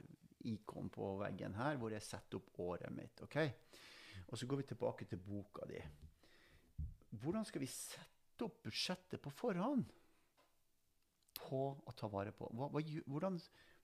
ikon 0.49 0.89
på 0.93 1.13
veggen 1.21 1.53
her, 1.59 1.77
hvor 1.77 1.93
jeg 1.93 2.05
setter 2.05 2.39
opp 2.39 2.61
året 2.65 2.93
mitt. 2.95 3.21
ok? 3.21 3.37
Og 4.31 4.39
så 4.39 4.47
går 4.49 4.61
vi 4.61 4.69
tilbake 4.71 5.05
til 5.09 5.21
boka 5.21 5.67
di. 5.69 5.81
Hvordan 7.21 7.45
skal 7.45 7.61
vi 7.61 7.69
sette 7.69 8.47
opp 8.47 8.61
budsjettet 8.65 9.21
på 9.21 9.33
forhånd? 9.35 9.85
På 11.41 11.63
å 11.85 11.93
ta 11.97 12.09
vare 12.09 12.33
på 12.33 12.49
hva, 12.55 12.71
hva, 12.73 12.81
hvordan, 12.81 13.37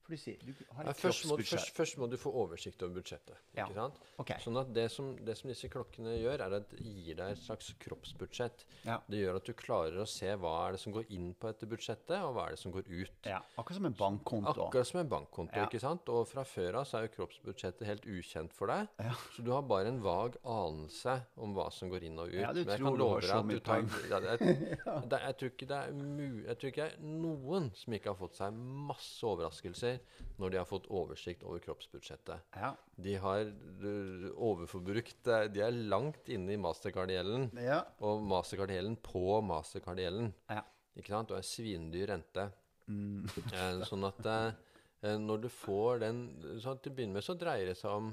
For 0.08 0.16
du 0.16 0.20
sier, 0.22 0.40
du 0.40 0.54
har 0.72 0.86
et 0.88 0.96
først, 0.96 1.26
må, 1.28 1.36
først, 1.36 1.74
først 1.76 1.98
må 2.00 2.06
du 2.08 2.14
få 2.16 2.30
oversikt 2.40 2.80
over 2.80 2.94
budsjettet. 2.96 3.36
Ja. 3.52 3.66
ikke 3.66 3.74
sant? 3.76 3.98
Okay. 4.22 4.40
Sånn 4.40 4.56
at 4.56 4.70
det 4.72 4.86
som, 4.88 5.10
det 5.20 5.34
som 5.36 5.50
disse 5.52 5.68
klokkene 5.68 6.14
gjør, 6.14 6.40
er 6.46 6.54
at 6.56 6.70
det 6.70 6.80
gir 6.80 7.18
deg 7.18 7.34
et 7.34 7.42
slags 7.42 7.68
kroppsbudsjett. 7.84 8.64
Ja. 8.86 8.96
Det 9.04 9.20
gjør 9.20 9.36
at 9.36 9.50
du 9.50 9.52
klarer 9.58 10.00
å 10.00 10.06
se 10.08 10.32
hva 10.40 10.52
er 10.62 10.78
det 10.78 10.80
som 10.80 10.94
går 10.96 11.12
inn 11.12 11.26
på 11.36 11.50
dette 11.50 11.68
budsjettet, 11.68 12.14
og 12.24 12.32
hva 12.38 12.46
er 12.48 12.56
det 12.56 12.60
som 12.62 12.72
går 12.72 12.88
ut. 12.88 13.18
Ja, 13.28 13.42
akkurat 13.60 13.80
som 13.82 13.90
en 13.90 13.98
bankkonto. 13.98 14.54
Akkurat 14.70 14.88
som 14.88 15.02
en 15.02 15.10
bankkonto. 15.12 15.66
Ikke 15.66 15.82
sant? 15.84 16.08
Og 16.08 16.24
fra 16.32 16.46
før 16.48 16.80
av 16.80 16.88
så 16.88 17.02
er 17.02 17.10
jo 17.10 17.12
kroppsbudsjettet 17.18 17.84
helt 17.90 18.08
ukjent 18.08 18.56
for 18.56 18.72
deg. 18.72 18.88
Så 19.36 19.44
du 19.44 19.52
har 19.52 19.68
bare 19.68 19.92
en 19.92 20.00
vag 20.00 20.40
anelse 20.40 21.18
om 21.36 21.52
hva 21.58 21.68
som 21.74 21.92
går 21.92 22.08
inn 22.08 22.16
og 22.24 22.32
ut. 22.32 22.40
Ja, 22.40 22.54
du 22.56 22.62
Men 22.62 22.72
jeg 22.78 22.80
tror 22.80 22.88
kan 22.88 22.96
du 22.96 23.04
love 23.04 23.20
har 23.20 23.28
deg 23.28 23.28
så 23.28 23.44
at 23.44 23.52
du 23.52 23.60
tar 23.68 23.84
jeg, 25.68 25.68
er 25.84 25.92
mu, 25.92 26.44
jeg 26.48 26.56
tror 26.56 26.72
ikke 26.72 26.88
det 26.88 26.96
er 26.96 27.06
noen 27.28 27.68
som 27.76 28.00
ikke 28.00 28.14
har 28.14 28.18
fått 28.24 28.40
seg 28.40 28.56
masse 28.88 29.28
overraskelser 29.28 29.97
når 30.38 30.52
de 30.52 30.60
har 30.60 30.68
fått 30.68 30.86
oversikt 30.94 31.42
over 31.46 31.62
kroppsbudsjettet. 31.64 32.46
Ja. 32.54 32.72
De 32.96 33.16
har 33.22 33.48
uh, 33.48 34.28
overforbrukt 34.34 35.30
eh, 35.30 35.48
De 35.52 35.62
er 35.66 35.74
langt 35.90 36.30
inne 36.30 36.54
i 36.54 36.60
mastercard-gjelden. 36.60 37.50
Ja. 37.64 37.82
Og 38.06 38.22
mastercard-gjelden 38.28 38.98
på 39.02 39.40
mastercard-gjelden. 39.48 40.32
Ja. 40.52 40.62
Ikke 40.98 41.14
sant? 41.14 41.34
Og 41.34 41.40
en 41.40 41.46
svindyr 41.46 42.12
rente. 42.12 42.48
Mm. 42.88 43.26
Eh, 43.52 43.82
sånn 43.88 44.06
at 44.08 44.30
eh, 44.32 45.18
når 45.20 45.44
du 45.44 45.50
får 45.52 46.00
den 46.00 46.22
sånn 46.62 46.78
Til 46.80 46.90
å 46.90 46.96
begynne 46.96 47.18
med 47.18 47.26
så 47.26 47.34
dreier 47.38 47.68
det 47.68 47.76
seg 47.78 47.92
om 47.92 48.08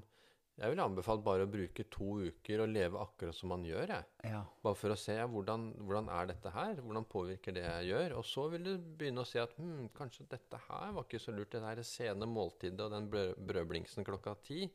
Jeg 0.56 0.72
ville 0.72 0.84
anbefalt 0.88 1.24
bare 1.26 1.44
å 1.44 1.50
bruke 1.52 1.84
to 1.92 2.14
uker 2.30 2.62
og 2.64 2.70
leve 2.72 3.00
akkurat 3.02 3.36
som 3.36 3.52
man 3.52 3.66
gjør. 3.68 3.92
Jeg. 3.92 4.08
ja. 4.32 4.40
Bare 4.64 4.78
for 4.80 4.94
å 4.94 4.98
se 5.00 5.18
ja, 5.18 5.26
hvordan, 5.28 5.66
hvordan 5.84 6.08
er 6.16 6.30
dette 6.30 6.54
her, 6.56 6.80
hvordan 6.80 7.08
påvirker 7.12 7.58
det 7.58 7.66
jeg 7.66 7.90
gjør. 7.90 8.16
Og 8.22 8.28
så 8.30 8.46
vil 8.54 8.70
du 8.70 8.72
begynne 8.80 9.26
å 9.26 9.28
se 9.28 9.42
at 9.44 9.56
hm, 9.60 9.90
kanskje 9.98 10.30
dette 10.32 10.62
her 10.70 10.94
var 10.96 11.04
ikke 11.04 11.20
så 11.20 11.36
lurt. 11.36 11.52
Det 11.52 11.64
der 11.66 11.84
sene 11.88 12.30
måltidet 12.30 12.86
og 12.88 12.96
den 12.96 13.10
brød, 13.12 13.34
brødblingsen 13.52 14.08
klokka 14.08 14.38
ti, 14.48 14.70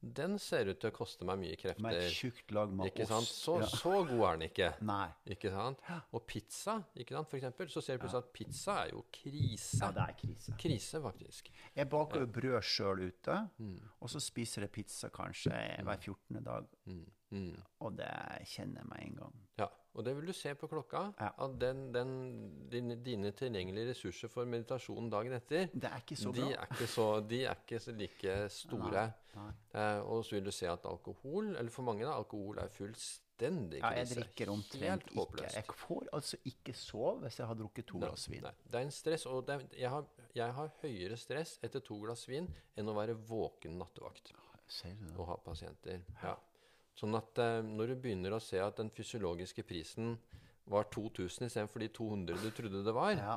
den 0.00 0.36
ser 0.38 0.68
ut 0.70 0.78
til 0.80 0.90
å 0.90 0.94
koste 0.94 1.24
meg 1.26 1.38
mye 1.40 1.74
Med 1.82 1.94
et 1.98 2.12
tjukt 2.12 2.52
lag 2.54 2.70
med 2.70 2.90
Ikke 2.90 3.06
sant? 3.08 3.26
ost. 3.26 3.40
Så, 3.42 3.56
ja. 3.62 3.66
så 3.66 3.94
god 4.06 4.22
er 4.28 4.36
den 4.38 4.46
ikke. 4.50 4.68
Nei. 4.92 5.08
Ikke 5.34 5.50
sant? 5.50 5.80
Og 6.12 6.26
pizza, 6.26 6.76
ikke 6.96 7.16
sant? 7.16 7.28
for 7.30 7.36
eksempel, 7.40 7.68
så 7.72 7.82
ser 7.82 7.96
du 7.98 8.04
plutselig 8.04 8.22
at 8.26 8.32
pizza 8.36 8.78
er 8.84 8.92
jo 8.92 9.04
krise. 9.12 9.80
Ja, 9.82 9.90
det 9.96 10.04
er 10.06 10.16
krise. 10.20 10.56
Krise, 10.60 11.02
faktisk. 11.02 11.50
Jeg 11.74 11.88
baker 11.90 12.20
jo 12.26 12.26
brød 12.38 12.62
sjøl 12.62 13.06
ute, 13.08 13.38
Mm. 13.58 13.78
og 14.00 14.08
så 14.12 14.20
spiser 14.20 14.62
jeg 14.66 14.72
pizza 14.72 15.08
kanskje 15.08 15.50
hver 15.82 15.98
14. 15.98 16.42
dag. 16.44 16.66
Mm. 16.86 17.04
Mm. 17.34 17.56
Og 17.82 17.96
det 17.98 18.10
kjenner 18.46 18.82
jeg 18.84 18.88
med 18.92 19.00
en 19.06 19.16
gang. 19.18 19.32
Ja, 19.58 19.66
og 19.96 20.04
det 20.06 20.12
vil 20.16 20.28
du 20.28 20.32
se 20.36 20.52
på 20.54 20.68
klokka. 20.70 21.00
Ja. 21.18 21.30
At 21.42 21.56
den, 21.60 21.80
den, 21.94 22.12
dine, 22.70 22.96
dine 23.02 23.32
tilgjengelige 23.34 23.90
ressurser 23.90 24.28
for 24.30 24.44
meditasjon 24.46 25.08
dagen 25.10 25.32
etter, 25.34 25.66
Det 25.74 25.90
er 25.90 26.02
ikke 26.04 26.16
så 26.20 26.32
de 26.36 26.44
bra. 26.44 26.50
er 26.60 26.70
ikke, 26.70 26.86
så, 26.92 27.06
de 27.32 27.40
er 27.44 27.56
ikke 27.64 27.80
så 27.82 27.94
like 27.98 28.36
store. 28.54 29.06
Nei. 29.36 29.50
Eh, 29.74 30.00
og 30.06 30.22
så 30.24 30.36
vil 30.38 30.44
du 30.46 30.52
se 30.54 30.68
at 30.70 30.86
alkohol, 30.88 31.54
eller 31.56 31.70
for 31.74 31.82
mange, 31.88 32.04
da, 32.06 32.14
alkohol 32.16 32.58
er 32.62 32.70
fullstendig 32.72 33.80
Ja, 33.82 33.90
jeg 33.98 34.08
drikker 34.14 34.48
omtrent 34.54 35.10
ikke. 35.12 35.48
Jeg 35.52 35.64
får 35.82 36.06
altså 36.16 36.38
ikke 36.48 36.72
sove 36.78 37.18
hvis 37.26 37.38
jeg 37.42 37.46
har 37.50 37.58
drukket 37.58 37.86
to 37.90 37.98
Nei, 38.00 38.06
glass 38.08 38.30
vin. 38.30 38.42
Nei, 38.46 38.52
det 38.70 38.78
er 38.80 38.86
en 38.86 38.94
stress, 38.94 39.26
og 39.28 39.50
er, 39.52 39.66
jeg, 39.76 39.90
har, 39.92 40.06
jeg 40.38 40.54
har 40.60 40.70
høyere 40.82 41.16
stress 41.20 41.58
etter 41.66 41.80
to 41.84 41.98
glass 42.04 42.24
vin 42.30 42.46
enn 42.76 42.88
å 42.88 42.94
være 42.96 43.18
våken 43.28 43.76
nattevakt 43.82 44.32
Ser 44.68 44.94
du 44.98 45.04
det? 45.06 45.16
og 45.20 45.28
ha 45.28 45.36
pasienter. 45.44 46.00
Ja. 46.22 46.32
Sånn 46.96 47.16
at 47.18 47.38
eh, 47.42 47.60
når 47.66 47.92
du 47.92 48.00
begynner 48.06 48.36
å 48.36 48.42
se 48.42 48.60
at 48.62 48.80
den 48.80 48.92
fysiologiske 48.94 49.66
prisen 49.68 50.14
var 50.72 50.88
2000 50.94 51.46
istedenfor 51.46 51.84
de 51.84 51.90
200 51.94 52.40
du 52.42 52.48
trodde 52.56 52.82
det 52.86 52.94
var, 52.96 53.12
Ja, 53.20 53.36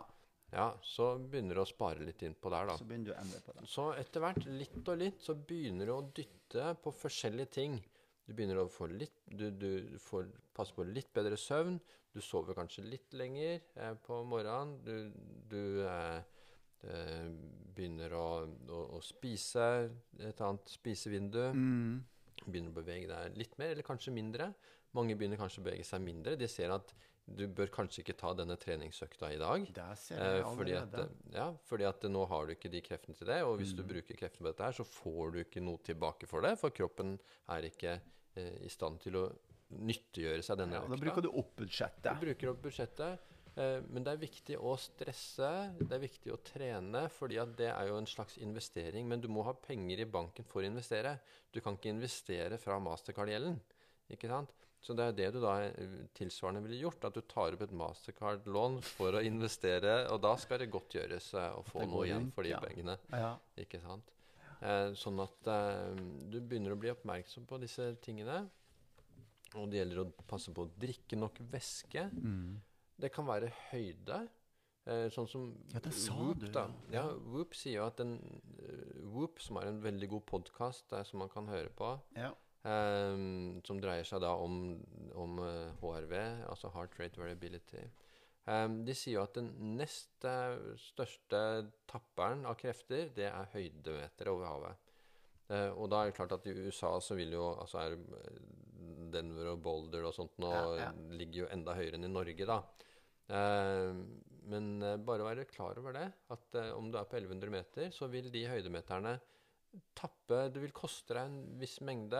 ja, 0.49 0.71
så 0.81 1.11
begynner 1.21 1.59
du 1.59 1.61
å 1.61 1.69
spare 1.69 2.01
litt 2.01 2.23
inn 2.25 2.33
på 2.33 2.49
der, 2.49 2.65
da. 2.65 2.77
så 2.79 2.87
begynner 2.87 3.11
du 3.11 3.13
å 3.13 3.19
endre 3.21 3.41
på 3.45 3.53
det. 3.53 3.67
Så 3.69 3.85
etter 3.99 4.23
hvert, 4.23 4.47
litt 4.49 4.79
og 4.81 4.97
litt, 4.97 5.21
så 5.21 5.35
begynner 5.37 5.89
du 5.89 5.93
å 5.93 6.01
dytte 6.15 6.71
på 6.81 6.93
forskjellige 7.03 7.53
ting. 7.59 7.77
Du 8.25 8.33
begynner 8.37 8.61
å 8.61 8.69
få 8.69 8.89
litt 8.89 9.23
Du, 9.29 9.49
du 9.51 9.97
får 10.01 10.27
passe 10.53 10.73
på 10.73 10.85
litt 10.89 11.11
bedre 11.13 11.37
søvn. 11.37 11.77
Du 12.13 12.21
sover 12.25 12.57
kanskje 12.57 12.87
litt 12.87 13.13
lenger 13.13 13.59
eh, 13.75 13.93
på 14.05 14.23
morgenen. 14.25 14.79
Du, 14.85 15.11
du 15.49 15.85
eh, 15.85 16.17
eh, 16.89 17.27
begynner 17.75 18.15
å, 18.17 18.29
å, 18.73 18.79
å 18.97 19.01
spise 19.05 19.67
et 20.17 20.41
annet 20.41 20.73
spisevindu. 20.73 21.43
Mm. 21.53 21.99
Begynner 22.45 22.71
å 22.71 22.77
bevege 22.79 23.07
deg 23.07 23.37
litt 23.37 23.57
mer, 23.59 23.73
eller 23.75 23.83
kanskje 23.83 24.13
mindre. 24.15 24.53
Mange 24.97 25.15
begynner 25.15 25.37
kanskje 25.37 25.61
å 25.61 25.65
bevege 25.67 25.85
seg 25.85 26.01
mindre. 26.01 26.35
De 26.39 26.47
ser 26.47 26.71
at 26.73 26.93
du 27.29 27.43
bør 27.47 27.69
kanskje 27.69 28.01
ikke 28.01 28.15
ta 28.17 28.31
denne 28.33 28.55
treningsøkta 28.57 29.27
i 29.35 29.37
dag. 29.37 29.67
Eh, 30.17 30.39
fordi, 30.57 30.73
at, 30.73 30.95
ja, 31.35 31.49
fordi 31.69 31.85
at 31.85 32.01
nå 32.09 32.23
har 32.27 32.47
du 32.49 32.55
ikke 32.55 32.71
de 32.73 32.81
kreftene 32.81 33.15
til 33.15 33.27
det, 33.29 33.43
og 33.45 33.59
hvis 33.59 33.73
Mm. 33.73 33.77
du 33.77 33.83
bruker 33.93 34.17
kreftene 34.17 34.41
på 34.47 34.49
dette 34.49 34.63
her, 34.65 34.71
så 34.73 34.83
får 34.87 35.31
du 35.33 35.39
ikke 35.43 35.61
noe 35.61 35.77
tilbake 35.77 36.25
for 36.27 36.41
det, 36.41 36.55
for 36.57 36.71
kroppen 36.71 37.19
er 37.49 37.61
ikke 37.69 37.99
eh, 38.35 38.65
i 38.65 38.69
stand 38.69 38.99
til 39.01 39.13
å 39.19 39.27
nyttiggjøre 39.69 40.41
seg 40.41 40.57
denne 40.57 40.79
Ja, 40.79 40.87
da 40.87 40.97
bruker 40.97 41.21
du 41.21 41.29
opp 41.29 41.55
Du 42.17 42.25
bruker 42.25 42.49
opp 42.49 42.61
budsjettet, 42.63 43.19
eh, 43.19 43.28
men 43.59 44.05
det 44.05 44.13
er 44.13 44.21
viktig 44.21 44.55
å 44.55 44.75
stresse, 44.79 45.49
det 45.79 45.95
er 45.95 46.03
viktig 46.03 46.31
å 46.31 46.39
trene, 46.45 47.01
fordi 47.11 47.39
at 47.41 47.51
det 47.59 47.67
er 47.73 47.89
jo 47.89 47.97
en 47.99 48.07
slags 48.07 48.37
investering, 48.39 49.07
men 49.09 49.19
du 49.19 49.27
må 49.31 49.43
ha 49.47 49.51
penger 49.51 49.99
i 49.99 50.07
banken 50.07 50.47
for 50.47 50.63
å 50.63 50.69
investere. 50.69 51.17
Du 51.51 51.59
kan 51.63 51.75
ikke 51.75 51.91
investere 51.91 52.59
fra 52.61 52.77
Mastercard-gjelden, 52.83 53.57
ikke 54.15 54.31
sant? 54.31 54.55
Så 54.79 54.95
det 54.95 55.09
er 55.09 55.17
det 55.17 55.27
du 55.35 55.41
da 55.43 55.57
eh, 55.65 55.97
tilsvarende 56.15 56.61
ville 56.63 56.79
gjort, 56.85 57.09
at 57.09 57.17
du 57.17 57.19
tar 57.27 57.55
opp 57.55 57.65
et 57.65 57.73
Mastercard-lån 57.75 58.79
for 58.93 59.17
å 59.19 59.23
investere, 59.27 60.05
og 60.13 60.21
da 60.23 60.31
skal 60.39 60.63
det 60.63 60.69
godt 60.71 60.95
gjøres 60.95 61.33
eh, 61.35 61.57
å 61.59 61.65
få 61.67 61.83
noe 61.83 62.05
igjen 62.07 62.29
for 62.35 62.47
de 62.47 62.53
ja. 62.53 62.61
pengene. 62.63 62.95
Ja. 63.11 63.33
Ikke 63.59 63.81
sant? 63.83 64.13
Eh, 64.59 64.93
sånn 64.99 65.19
at 65.23 65.51
eh, 65.51 65.99
du 66.31 66.39
begynner 66.39 66.75
å 66.75 66.79
bli 66.79 66.93
oppmerksom 66.93 67.47
på 67.49 67.59
disse 67.61 67.91
tingene. 68.03 68.45
Og 69.57 69.67
det 69.71 69.81
gjelder 69.81 70.03
å 70.03 70.09
passe 70.29 70.53
på 70.53 70.63
å 70.63 70.71
drikke 70.79 71.17
nok 71.17 71.39
væske. 71.51 72.05
Mm. 72.13 72.59
Det 72.99 73.11
kan 73.15 73.27
være 73.27 73.51
høyde. 73.69 74.19
Eh, 74.89 75.07
sånn 75.13 75.27
som 75.29 75.47
Ja, 75.73 75.81
Whoop, 76.15 76.39
du, 76.41 76.47
da. 76.55 76.65
ja. 76.93 77.03
Whoop 77.29 77.53
sier 77.57 77.79
jo 77.79 77.87
at 77.87 77.99
den 78.01 78.15
eh, 78.63 79.01
Whoop, 79.05 79.41
som 79.43 79.59
er 79.61 79.69
en 79.69 79.81
veldig 79.83 80.09
god 80.15 80.25
podkast 80.29 80.95
som 81.05 81.19
man 81.21 81.29
kan 81.29 81.47
høre 81.51 81.69
på, 81.75 81.91
Ja. 82.17 82.31
um, 82.63 83.59
som 83.67 83.79
dreier 83.81 84.07
seg 84.07 84.23
da 84.23 84.33
om, 84.39 84.79
om 85.13 85.39
eh, 85.45 85.75
HRV, 85.81 86.15
altså 86.49 86.71
Heart 86.73 86.97
Rate 86.99 87.21
Variability. 87.21 87.83
um, 88.49 88.79
de 88.87 88.95
sier 88.97 89.19
jo 89.19 89.23
at 89.27 89.35
den 89.37 89.51
nest 89.77 90.25
eh, 90.25 90.57
største 90.81 91.41
tapperen 91.91 92.45
av 92.49 92.57
krefter, 92.57 93.11
det 93.13 93.29
er 93.29 93.51
høydemeter 93.53 94.31
over 94.31 94.49
havet. 94.49 94.89
Uh, 95.49 95.69
og 95.81 95.89
da 95.89 96.01
er 96.03 96.09
det 96.11 96.17
klart 96.17 96.33
at 96.35 96.45
i 96.45 96.53
USA 96.53 96.91
så 97.01 97.15
vil 97.17 97.31
jo 97.33 97.47
altså 97.55 97.79
er 97.81 97.95
eh, 97.97 98.41
Denver 99.13 99.55
og 99.55 99.63
Boulder 99.65 100.05
og 100.05 100.13
sånt 100.13 100.35
nå 100.37 100.51
ja. 100.77 100.91
ligger 101.17 101.43
jo 101.43 101.47
enda 101.53 101.73
høyere 101.77 101.97
enn 101.97 102.05
i 102.05 102.11
Norge, 102.11 102.45
da. 102.45 102.59
Eh, 103.29 103.95
men 104.49 104.69
eh, 104.81 104.97
bare 105.05 105.27
være 105.27 105.49
klar 105.49 105.77
over 105.81 105.93
det, 105.97 106.07
at 106.33 106.55
eh, 106.57 106.71
om 106.73 106.89
du 106.89 106.97
er 106.97 107.09
på 107.09 107.19
1100 107.19 107.53
meter, 107.53 107.91
så 107.93 108.09
vil 108.11 108.31
de 108.33 108.47
høydemeterne 108.49 109.19
tappe 109.93 110.47
Det 110.49 110.63
vil 110.63 110.71
koste 110.73 111.13
deg 111.13 111.27
en 111.27 111.59
viss 111.61 111.75
mengde 111.85 112.17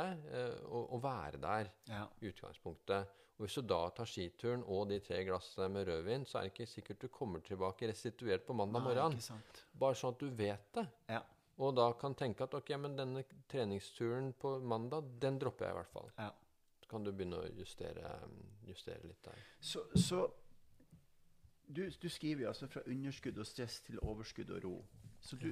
å, 0.70 0.84
å 0.94 1.00
være 1.02 1.40
der 1.42 1.72
ja. 1.90 2.04
i 2.22 2.30
utgangspunktet. 2.30 3.16
Og 3.40 3.48
hvis 3.48 3.56
du 3.58 3.64
da 3.72 3.80
tar 3.96 4.06
skituren 4.06 4.62
og 4.70 4.92
de 4.92 5.00
tre 5.02 5.24
glassene 5.26 5.66
med 5.74 5.88
rødvin, 5.90 6.28
så 6.30 6.38
er 6.38 6.46
det 6.46 6.52
ikke 6.52 6.68
sikkert 6.70 7.02
du 7.02 7.08
kommer 7.10 7.42
tilbake 7.42 7.90
restituert 7.90 8.46
på 8.46 8.54
mandag 8.54 8.86
morgen. 8.86 9.18
Bare 9.82 9.98
sånn 9.98 10.14
at 10.14 10.22
du 10.22 10.30
vet 10.30 10.70
det. 10.78 10.86
Ja. 11.10 11.24
Og 11.66 11.74
da 11.80 11.88
kan 11.98 12.14
tenke 12.20 12.46
at 12.46 12.54
ok, 12.60 12.70
men 12.84 13.00
denne 13.00 13.24
treningsturen 13.50 14.30
på 14.38 14.54
mandag, 14.62 15.10
den 15.24 15.42
dropper 15.42 15.72
jeg 15.72 15.74
i 15.74 15.80
hvert 15.80 15.96
fall. 15.96 16.14
Ja. 16.20 16.30
Så 16.84 16.94
kan 16.94 17.08
du 17.08 17.10
begynne 17.10 17.42
å 17.42 17.50
justere, 17.58 18.14
justere 18.70 19.10
litt 19.10 19.26
der. 19.26 19.42
Så, 19.58 19.88
så 19.98 20.28
du, 21.70 21.84
du 21.90 22.10
skriver 22.10 22.44
jo 22.44 22.52
altså 22.52 22.68
fra 22.68 22.82
underskudd 22.90 23.38
og 23.38 23.48
stress 23.48 23.82
til 23.86 24.00
overskudd 24.02 24.50
og 24.58 24.64
ro. 24.66 24.78
Så 25.22 25.38
du 25.38 25.52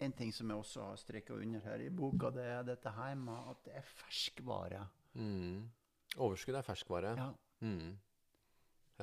En 0.00 0.12
ting 0.16 0.30
som 0.32 0.48
jeg 0.48 0.56
også 0.56 0.80
har 0.80 0.96
streka 0.96 1.34
under 1.36 1.60
her 1.60 1.82
i 1.84 1.90
boka, 1.92 2.30
det 2.32 2.44
er 2.48 2.62
dette 2.64 2.88
her 2.88 3.14
med 3.20 3.50
at 3.50 3.58
det 3.66 3.74
er 3.76 3.82
ferskvare. 3.84 4.86
Mm. 5.12 5.66
Overskudd 6.16 6.56
er 6.56 6.64
ferskvare. 6.64 7.10
Ja. 7.18 7.26
Mm. 7.60 7.98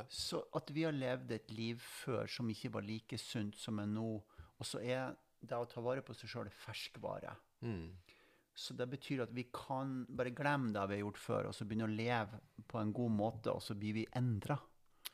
Så 0.10 0.40
at 0.58 0.72
vi 0.74 0.88
har 0.88 0.96
levd 0.96 1.36
et 1.36 1.52
liv 1.54 1.78
før 1.78 2.26
som 2.26 2.50
ikke 2.50 2.72
var 2.74 2.82
like 2.82 3.18
sunt 3.22 3.60
som 3.62 3.78
er 3.78 3.86
nå, 3.92 4.08
og 4.58 4.66
så 4.66 4.82
er 4.82 5.14
det 5.38 5.60
å 5.60 5.68
ta 5.70 5.84
vare 5.86 6.02
på 6.02 6.16
seg 6.18 6.32
sjøl 6.32 6.50
ferskvare. 6.66 7.36
Mm. 7.62 7.94
Så 8.58 8.74
det 8.74 8.88
betyr 8.90 9.22
at 9.28 9.36
vi 9.38 9.46
kan 9.54 10.00
bare 10.10 10.34
glemme 10.34 10.74
det 10.74 10.88
vi 10.90 10.98
har 10.98 11.04
gjort 11.04 11.22
før, 11.22 11.52
og 11.52 11.54
så 11.54 11.70
begynne 11.70 11.86
å 11.86 11.94
leve 11.94 12.42
på 12.66 12.82
en 12.82 12.96
god 13.04 13.14
måte, 13.20 13.54
og 13.54 13.62
så 13.62 13.78
blir 13.78 14.00
vi 14.00 14.08
endra. 14.18 14.58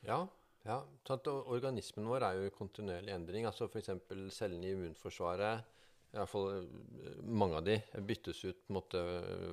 Ja, 0.00 0.22
ja. 0.64 0.80
sant? 1.06 1.28
at 1.28 1.30
organismen 1.30 2.10
vår 2.10 2.28
er 2.28 2.40
jo 2.40 2.50
i 2.50 2.54
kontinuerlig 2.54 3.14
endring. 3.14 3.48
Altså 3.48 3.68
F.eks. 3.68 3.92
cellene 4.34 4.68
i 4.68 4.74
immunforsvaret, 4.76 5.72
i 6.14 6.20
hvert 6.20 6.30
fall 6.30 6.50
eh, 6.58 7.18
mange 7.24 7.58
av 7.58 7.66
de, 7.66 7.80
byttes 8.06 8.44
ut 8.44 8.62
på 8.62 8.72
en 8.72 8.78
måte 8.78 9.02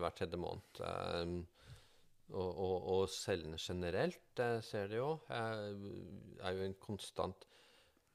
hver 0.01 0.15
tredje 0.17 0.39
måned. 0.39 0.83
Um, 0.85 1.41
og, 2.31 2.49
og, 2.49 2.75
og 2.95 3.07
cellene 3.11 3.59
generelt, 3.59 4.39
eh, 4.39 4.59
ser 4.63 4.91
det 4.91 4.99
jo, 4.99 5.13
eh, 5.29 6.43
er 6.45 6.57
jo 6.57 6.67
en 6.67 6.77
konstant 6.79 7.47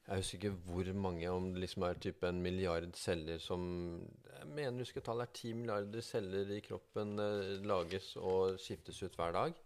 Jeg 0.07 0.21
husker 0.21 0.37
ikke 0.37 0.59
hvor 0.69 0.89
mange, 0.95 1.29
om 1.29 1.49
det 1.53 1.65
liksom 1.65 1.83
er 1.83 1.99
type 1.99 2.27
en 2.27 2.41
milliard 2.41 2.95
celler 2.95 3.41
som 3.43 3.61
Jeg 4.31 4.47
mener 4.47 4.85
husker 4.85 5.03
tallet 5.03 5.27
er 5.27 5.33
ti 5.35 5.51
milliarder 5.53 6.01
celler 6.01 6.53
i 6.55 6.61
kroppen 6.63 7.19
eh, 7.19 7.57
lages 7.67 8.15
og 8.17 8.57
skiftes 8.61 9.03
ut 9.03 9.15
hver 9.19 9.35
dag. 9.35 9.63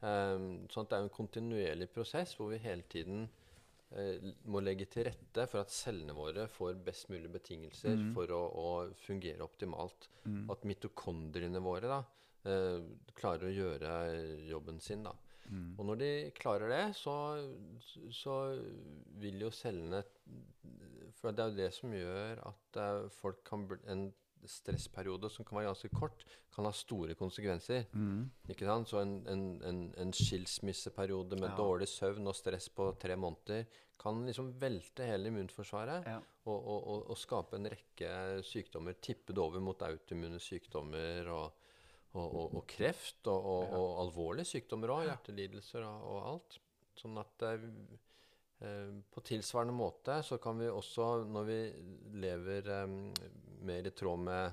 Um, 0.00 0.64
sånn 0.72 0.86
at 0.86 0.92
det 0.92 0.98
er 0.98 1.04
en 1.04 1.12
kontinuerlig 1.12 1.90
prosess 1.92 2.32
hvor 2.38 2.48
vi 2.54 2.60
hele 2.62 2.86
tiden 2.88 3.26
uh, 3.92 4.30
må 4.48 4.62
legge 4.64 4.86
til 4.88 5.04
rette 5.10 5.44
for 5.50 5.60
at 5.60 5.74
cellene 5.74 6.16
våre 6.16 6.46
får 6.48 6.78
best 6.86 7.10
mulig 7.12 7.28
betingelser 7.34 8.06
for 8.14 8.32
å, 8.32 8.40
å 8.48 8.70
fungere 9.04 9.44
optimalt. 9.44 10.08
At 10.52 10.64
mitokondriene 10.68 11.60
våre 11.64 11.90
da, 11.92 12.00
uh, 12.48 12.80
klarer 13.18 13.50
å 13.50 13.56
gjøre 13.58 13.98
jobben 14.48 14.80
sin. 14.80 15.04
da. 15.04 15.16
Og 15.50 15.86
når 15.86 15.98
de 15.98 16.10
klarer 16.38 16.70
det, 16.70 16.84
så, 16.94 17.14
så 18.14 18.36
vil 19.18 19.40
jo 19.46 19.50
cellene 19.54 20.02
For 21.18 21.34
det 21.34 21.42
er 21.42 21.50
jo 21.50 21.58
det 21.58 21.70
som 21.74 21.94
gjør 21.94 22.42
at 22.46 22.78
eh, 22.78 23.08
folk 23.18 23.40
kan 23.48 23.66
bli 23.68 23.80
En 23.90 24.06
stressperiode 24.48 25.28
som 25.30 25.44
kan 25.44 25.58
være 25.58 25.68
ganske 25.72 25.90
kort, 25.92 26.24
kan 26.54 26.64
ha 26.64 26.72
store 26.72 27.14
konsekvenser. 27.18 27.86
Ikke 28.48 28.66
sant? 28.68 28.88
Så 28.88 29.00
en, 29.02 29.14
en, 29.28 29.44
en, 29.66 29.80
en 30.00 30.12
skilsmisseperiode 30.12 31.36
med 31.40 31.50
Ja. 31.50 31.56
dårlig 31.56 31.88
søvn 31.88 32.26
og 32.26 32.34
stress 32.36 32.68
på 32.68 32.90
tre 32.98 33.16
måneder 33.16 33.66
kan 34.00 34.22
liksom 34.26 34.54
velte 34.60 35.04
hele 35.04 35.28
immunforsvaret 35.28 36.06
Ja. 36.08 36.18
og, 36.46 36.58
og, 36.58 36.86
og, 36.88 37.10
og 37.10 37.18
skape 37.20 37.56
en 37.56 37.68
rekke 37.68 38.42
sykdommer. 38.42 38.96
Tippe 39.00 39.34
det 39.34 39.42
over 39.42 39.60
mot 39.60 39.82
autoimmune 39.82 40.40
sykdommer 40.40 41.28
og, 41.28 41.52
kreft 42.66 43.26
og, 43.28 44.00
alvorlige 44.06 44.48
sykdommer 44.56 44.88
òg. 44.96 45.04
Hjertelidelser 45.10 45.84
og, 45.84 46.22
alt. 46.32 46.58
Sånn 46.98 47.18
at 47.20 47.30
det 47.38 47.52
eh, 47.60 48.06
på 49.10 49.20
tilsvarende 49.24 49.72
måte 49.72 50.18
så 50.26 50.36
kan 50.38 50.58
vi 50.60 50.66
også, 50.68 51.24
når 51.24 51.46
vi 51.48 51.60
lever 52.20 52.66
eh, 52.74 52.90
mer 53.64 53.86
i 53.88 53.92
tråd 53.96 54.20
med 54.26 54.52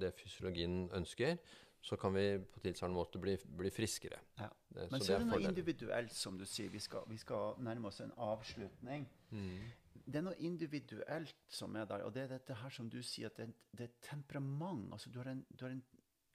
det 0.00 0.12
fysiologien 0.14 0.84
ønsker, 0.94 1.38
så 1.82 1.96
kan 1.96 2.14
vi 2.14 2.38
på 2.38 2.60
tilsvarende 2.62 2.94
måte 2.98 3.18
bli, 3.18 3.34
bli 3.42 3.70
friskere. 3.74 4.20
Ja. 4.38 4.50
Eh, 4.76 4.86
Men 4.90 5.00
så 5.00 5.06
så 5.06 5.12
er 5.14 5.18
det 5.18 5.26
noe 5.26 5.34
fordelen. 5.38 5.50
individuelt, 5.50 6.12
som 6.14 6.38
du 6.38 6.44
sier. 6.46 6.70
Vi 6.70 6.78
skal, 6.78 7.06
vi 7.08 7.16
skal 7.18 7.56
nærme 7.58 7.88
oss 7.88 8.00
en 8.04 8.12
avslutning. 8.16 9.08
Mm. 9.30 9.70
Det 10.06 10.18
er 10.20 10.26
noe 10.26 10.38
individuelt 10.38 11.36
som 11.48 11.74
er 11.76 11.88
der, 11.90 12.04
og 12.06 12.14
det 12.14 12.22
er 12.22 12.34
dette 12.36 12.54
her 12.54 12.70
som 12.70 12.88
du 12.90 13.00
sier, 13.02 13.30
at 13.32 13.36
det, 13.36 13.48
det 13.76 13.88
er 13.88 13.96
temperament. 14.02 14.92
Altså, 14.92 15.10
du 15.10 15.18
har 15.18 15.30
en, 15.32 15.42
du 15.50 15.64
har 15.64 15.72
en, 15.74 15.82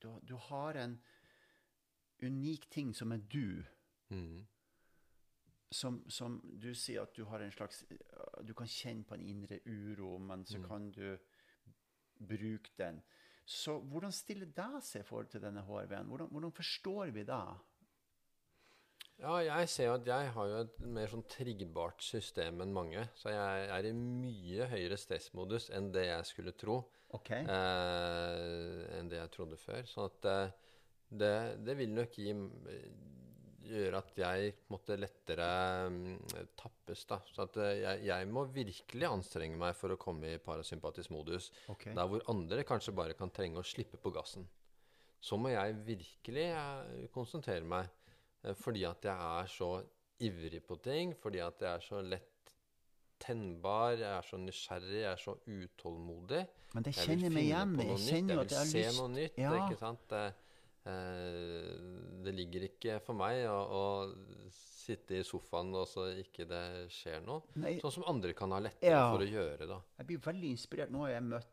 du 0.02 0.10
har, 0.10 0.20
du 0.24 0.36
har 0.50 0.82
en 0.84 0.98
unik 2.24 2.68
ting 2.72 2.94
som 2.96 3.12
er 3.12 3.24
du. 3.32 3.64
Mm. 4.10 4.46
Som, 5.72 6.04
som 6.10 6.38
du 6.62 6.70
sier 6.78 7.02
at 7.02 7.16
du 7.18 7.24
har 7.26 7.42
en 7.42 7.52
slags 7.52 7.82
Du 8.46 8.54
kan 8.54 8.68
kjenne 8.70 9.04
på 9.04 9.16
en 9.18 9.24
indre 9.26 9.60
uro, 9.66 10.18
men 10.22 10.46
så 10.46 10.62
kan 10.64 10.92
du 10.94 11.18
bruke 12.20 12.72
den. 12.78 13.02
Så 13.46 13.80
hvordan 13.80 14.14
stiller 14.14 14.50
det 14.50 14.84
seg 14.86 15.04
i 15.04 15.06
forhold 15.06 15.30
til 15.30 15.42
denne 15.44 15.62
HRV-en? 15.66 16.08
Hvordan, 16.10 16.30
hvordan 16.32 16.54
forstår 16.56 17.12
vi 17.14 17.26
det? 17.28 17.42
Ja, 19.22 19.36
jeg 19.40 19.70
ser 19.72 19.94
at 19.94 20.08
jeg 20.08 20.32
har 20.36 20.48
jo 20.52 20.62
et 20.66 20.80
mer 20.92 21.12
sånn 21.12 21.24
triggbart 21.32 22.04
system 22.04 22.60
enn 22.66 22.74
mange. 22.76 23.06
Så 23.16 23.32
jeg 23.32 23.68
er 23.72 23.88
i 23.88 23.94
mye 23.96 24.68
høyere 24.74 24.98
stressmodus 25.00 25.70
enn 25.76 25.92
det 25.96 26.08
jeg 26.10 26.30
skulle 26.32 26.56
tro. 26.58 26.82
Okay. 27.16 27.46
Eh, 27.48 28.82
enn 28.98 29.12
det 29.12 29.22
jeg 29.22 29.32
trodde 29.38 29.60
før. 29.62 29.86
Sånn 29.88 30.10
at 30.10 30.28
eh, 30.32 30.58
det, 31.22 31.36
det 31.64 31.78
vil 31.80 31.94
nok 31.96 32.18
gi, 32.20 32.34
gjøre 33.70 34.00
at 34.02 34.20
jeg 34.20 34.52
måtte 34.74 34.96
lettere 35.00 35.48
mm, 35.90 36.20
tappes. 36.60 37.06
da. 37.10 37.18
Så 37.32 37.46
at 37.46 37.58
eh, 37.64 37.72
jeg, 37.82 38.04
jeg 38.10 38.28
må 38.32 38.44
virkelig 38.54 39.08
anstrenge 39.10 39.58
meg 39.62 39.76
for 39.78 39.94
å 39.96 40.00
komme 40.02 40.36
i 40.36 40.42
parasympatisk 40.44 41.12
modus. 41.16 41.52
Okay. 41.74 41.94
Der 41.98 42.08
hvor 42.12 42.24
andre 42.32 42.64
kanskje 42.68 42.96
bare 42.98 43.18
kan 43.18 43.34
trenge 43.34 43.62
å 43.62 43.66
slippe 43.66 43.98
på 44.02 44.14
gassen. 44.16 44.48
Så 45.26 45.40
må 45.42 45.50
jeg 45.54 45.78
virkelig 45.88 46.48
eh, 46.54 47.06
konsentrere 47.16 47.66
meg. 47.66 47.90
eh, 48.44 48.54
Fordi 48.60 48.86
at 48.86 49.06
jeg 49.10 49.30
er 49.42 49.52
så 49.52 49.72
ivrig 50.22 50.62
på 50.68 50.78
ting. 50.86 51.16
Fordi 51.20 51.42
at 51.44 51.62
jeg 51.66 51.72
er 51.74 51.86
så 51.86 52.02
lett 52.06 52.54
tennbar. 53.20 53.96
Jeg 53.98 54.12
er 54.12 54.28
så 54.28 54.38
nysgjerrig. 54.38 55.00
Jeg 55.02 55.12
er 55.12 55.22
så 55.24 55.38
utålmodig. 55.48 56.44
Men 56.76 56.84
det 56.84 56.94
kjenner 56.98 57.30
jeg 57.30 57.34
meg 57.34 57.46
igjen. 57.48 57.76
Jeg 57.80 58.02
kjenner 58.10 58.36
jo 58.36 58.42
at 58.44 58.52
Jeg 58.52 58.60
har 58.60 58.66
lyst 58.66 58.76
jeg 58.76 58.86
vil 58.86 58.92
se 58.94 59.02
noe 59.02 59.14
nytt. 59.16 59.40
Ja. 59.40 59.54
ikke 59.64 59.80
sant? 59.80 60.16
Det, 60.86 62.30
eh, 62.30 62.34
ligger 62.36 62.66
ikke 62.70 63.00
for 63.02 63.18
meg 63.18 63.46
å, 63.50 63.58
å 63.58 64.50
sitte 64.54 65.18
i 65.18 65.24
sofaen 65.26 65.72
og 65.78 65.88
så 65.90 66.08
ikke 66.22 66.46
det 66.50 66.64
skjer 66.94 67.24
noe. 67.26 67.42
Nei. 67.62 67.78
Sånn 67.82 67.96
som 68.00 68.06
andre 68.12 68.34
kan 68.38 68.52
ha 68.54 68.60
lettere 68.62 68.92
Ja. 68.92 69.12
for 69.12 69.24
å 69.24 69.30
gjøre. 69.30 69.68
da. 69.68 69.80
Jeg 69.98 70.08
blir 70.08 70.18
veldig 70.28 70.50
inspirert. 70.54 70.92
Nå 70.94 71.06
har 71.06 71.16
jeg 71.16 71.24
møtt 71.24 71.52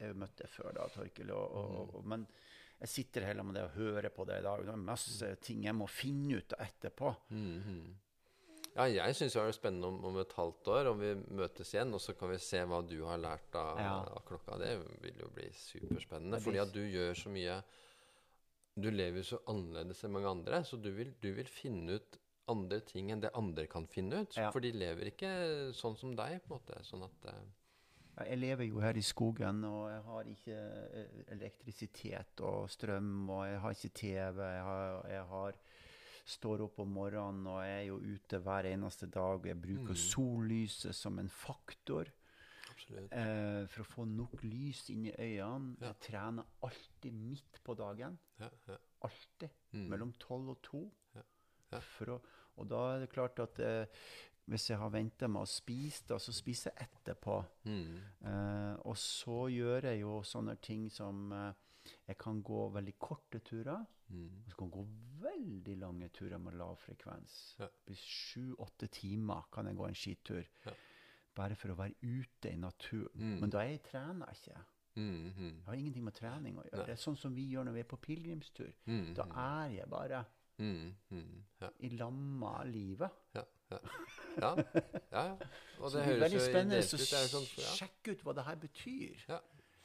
jeg 0.00 0.14
møtt 0.18 0.36
deg 0.36 0.48
før, 0.50 0.72
da, 0.74 0.88
Torkel, 0.90 1.30
og, 1.30 1.52
og, 1.54 1.70
Mm. 1.70 1.94
og, 1.94 2.04
men 2.04 2.26
jeg 2.80 2.88
sitter 2.88 3.24
heller 3.24 3.44
med 3.44 3.54
det 3.54 3.62
og 3.64 3.76
hører 3.78 4.10
på 4.10 4.26
det 4.26 4.40
i 4.40 4.42
dag. 4.42 4.64
Det 4.66 4.72
er 4.72 4.76
masse 4.76 5.36
ting 5.40 5.62
jeg 5.64 5.72
må 5.74 5.86
finne 5.88 6.36
ut 6.42 6.52
etterpå. 6.58 7.14
Mhm. 7.30 7.94
Ja, 8.74 8.84
jeg 8.90 9.14
syns 9.14 9.32
det 9.32 9.40
er 9.40 9.52
spennende 9.52 9.86
om, 9.86 10.04
om 10.04 10.18
et 10.18 10.32
halvt 10.34 10.64
år, 10.66 10.90
om 10.90 10.98
vi 10.98 11.14
møtes 11.30 11.72
igjen, 11.72 11.94
og 11.94 12.00
så 12.02 12.12
kan 12.18 12.28
vi 12.28 12.38
se 12.42 12.58
hva 12.66 12.82
du 12.86 13.04
har 13.06 13.18
lært 13.22 13.54
av, 13.54 13.78
Ja. 13.78 13.94
av 14.02 14.24
klokka. 14.26 14.58
Det 14.58 14.72
vil 15.00 15.14
jo 15.20 15.28
bli 15.28 15.48
superspennende. 15.54 16.40
Fordi 16.42 16.58
at 16.58 16.72
du 16.74 16.80
gjør 16.80 17.14
så 17.14 17.30
mye 17.30 17.62
Du 18.74 18.90
lever 18.90 19.22
så 19.22 19.38
annerledes 19.50 20.02
enn 20.02 20.14
mange 20.14 20.30
andre, 20.30 20.64
så 20.66 20.76
du 20.82 20.90
vil, 20.96 21.12
du 21.22 21.30
vil 21.36 21.46
finne 21.50 21.98
ut 22.00 22.18
andre 22.50 22.80
ting 22.84 23.10
enn 23.12 23.22
det 23.22 23.32
andre 23.38 23.66
kan 23.70 23.86
finne 23.88 24.24
ut. 24.24 24.36
Ja. 24.36 24.50
For 24.52 24.64
de 24.64 24.72
lever 24.74 25.12
ikke 25.12 25.30
sånn 25.76 25.96
som 26.00 26.14
deg, 26.18 26.40
på 26.44 26.50
en 26.50 26.58
måte. 26.58 26.80
Sånn 26.86 27.04
at 27.06 27.28
uh... 27.30 27.44
Jeg 28.14 28.38
lever 28.38 28.68
jo 28.68 28.82
her 28.82 28.98
i 28.98 29.02
skogen, 29.02 29.64
og 29.66 29.86
jeg 29.90 30.02
har 30.06 30.28
ikke 30.30 30.58
eh, 31.00 31.22
elektrisitet 31.34 32.42
og 32.46 32.68
strøm, 32.70 33.14
og 33.26 33.46
jeg 33.48 33.62
har 33.64 33.78
ikke 33.78 33.94
TV. 33.98 34.42
Jeg, 34.44 34.66
har, 34.68 35.00
jeg 35.10 35.24
har, 35.32 35.58
står 36.36 36.66
opp 36.68 36.78
om 36.84 36.92
morgenen, 36.94 37.48
og 37.50 37.64
jeg 37.66 37.80
er 37.80 37.88
jo 37.88 37.98
ute 37.98 38.42
hver 38.44 38.70
eneste 38.70 39.08
dag. 39.10 39.40
og 39.40 39.48
Jeg 39.50 39.62
bruker 39.64 39.98
sollyset 39.98 40.94
som 40.94 41.18
en 41.18 41.32
faktor. 41.32 42.12
Eh, 43.10 43.64
for 43.70 43.84
å 43.84 43.88
få 43.88 44.04
nok 44.08 44.44
lys 44.44 44.84
inn 44.94 45.08
i 45.08 45.14
øynene. 45.14 45.76
Ja. 45.80 45.92
Jeg 45.92 46.00
trener 46.08 46.46
alltid 46.66 47.16
midt 47.16 47.62
på 47.64 47.76
dagen. 47.78 48.18
Ja, 48.40 48.50
ja. 48.68 48.78
Alltid. 49.06 49.50
Mm. 49.72 49.88
Mellom 49.92 50.14
tolv 50.20 50.54
og 50.54 50.62
to. 50.64 50.84
Å, 51.74 52.20
og 52.60 52.68
da 52.70 52.80
er 52.92 53.02
det 53.02 53.10
klart 53.10 53.40
at 53.42 53.58
eh, 53.62 54.04
hvis 54.50 54.68
jeg 54.70 54.78
har 54.78 54.92
venta 54.92 55.28
med 55.30 55.42
å 55.42 55.48
spise, 55.48 56.04
da, 56.08 56.18
så 56.20 56.32
spiser 56.34 56.74
jeg 56.74 56.88
etterpå. 56.88 57.38
Mm. 57.64 57.96
Eh, 58.28 58.74
og 58.84 58.96
så 59.00 59.46
gjør 59.52 59.88
jeg 59.90 60.02
jo 60.02 60.18
sånne 60.26 60.56
ting 60.62 60.88
som 60.92 61.30
eh, 61.32 61.52
Jeg 62.08 62.16
kan 62.16 62.38
gå 62.40 62.68
veldig 62.72 62.94
korte 62.96 63.40
turer. 63.44 63.82
Mm. 64.08 64.44
Og 64.44 64.50
så 64.50 64.56
kan 64.58 64.68
jeg 64.70 64.76
gå 64.76 64.84
veldig 65.24 65.76
lange 65.80 66.08
turer 66.16 66.40
med 66.40 66.56
lav 66.60 66.76
frekvens. 66.80 67.56
Ja. 67.60 67.68
Sju-åtte 67.96 68.88
timer 68.92 69.48
kan 69.52 69.68
jeg 69.68 69.76
gå 69.76 69.88
en 69.88 69.98
skitur. 69.98 70.44
Ja. 70.64 70.76
Bare 71.34 71.56
for 71.58 71.72
å 71.74 71.76
være 71.78 71.94
ute 72.02 72.52
i 72.52 72.56
naturen. 72.56 73.18
Mm. 73.18 73.40
Men 73.42 73.50
da 73.50 73.62
er 73.64 73.72
jeg 73.74 73.82
trener 73.88 74.30
ikke. 74.36 74.60
Mm, 74.94 75.06
mm, 75.36 75.54
Jeg 75.58 75.66
har 75.66 75.74
ingenting 75.74 76.04
med 76.06 76.14
trening 76.14 76.58
å 76.58 76.62
gjøre. 76.68 76.78
Nei. 76.84 76.86
Det 76.92 76.98
sånn 77.02 77.16
som 77.18 77.34
vi 77.34 77.48
gjør 77.50 77.64
når 77.66 77.74
vi 77.74 77.80
er 77.82 77.88
på 77.90 77.96
pilegrimstur. 78.04 78.70
mm, 78.86 79.08
Da 79.16 79.24
er 79.42 79.72
jeg 79.80 79.88
bare 79.90 80.20
mm, 80.62 80.92
mm, 81.10 81.32
ja. 81.64 81.70
i 81.80 81.88
lamma 81.98 82.52
av 82.60 82.68
livet. 82.70 83.10
Ja, 83.34 83.42
ja. 83.72 83.80
ja, 84.38 84.52
ja. 85.10 85.24
Og 85.80 85.90
Så 85.90 85.98
det 85.98 86.04
det 86.04 86.06
høres 86.06 86.22
veldig 86.22 86.44
spennende 86.44 86.78
å 86.78 86.86
ut. 86.94 87.08
Er 87.18 87.26
sånn, 87.32 87.48
ja. 87.58 87.72
sjekke 87.80 88.14
ut 88.14 88.22
hva 88.22 88.36
det 88.38 88.46
her 88.46 88.60
betyr. 88.62 89.24
Ja, 89.32 89.40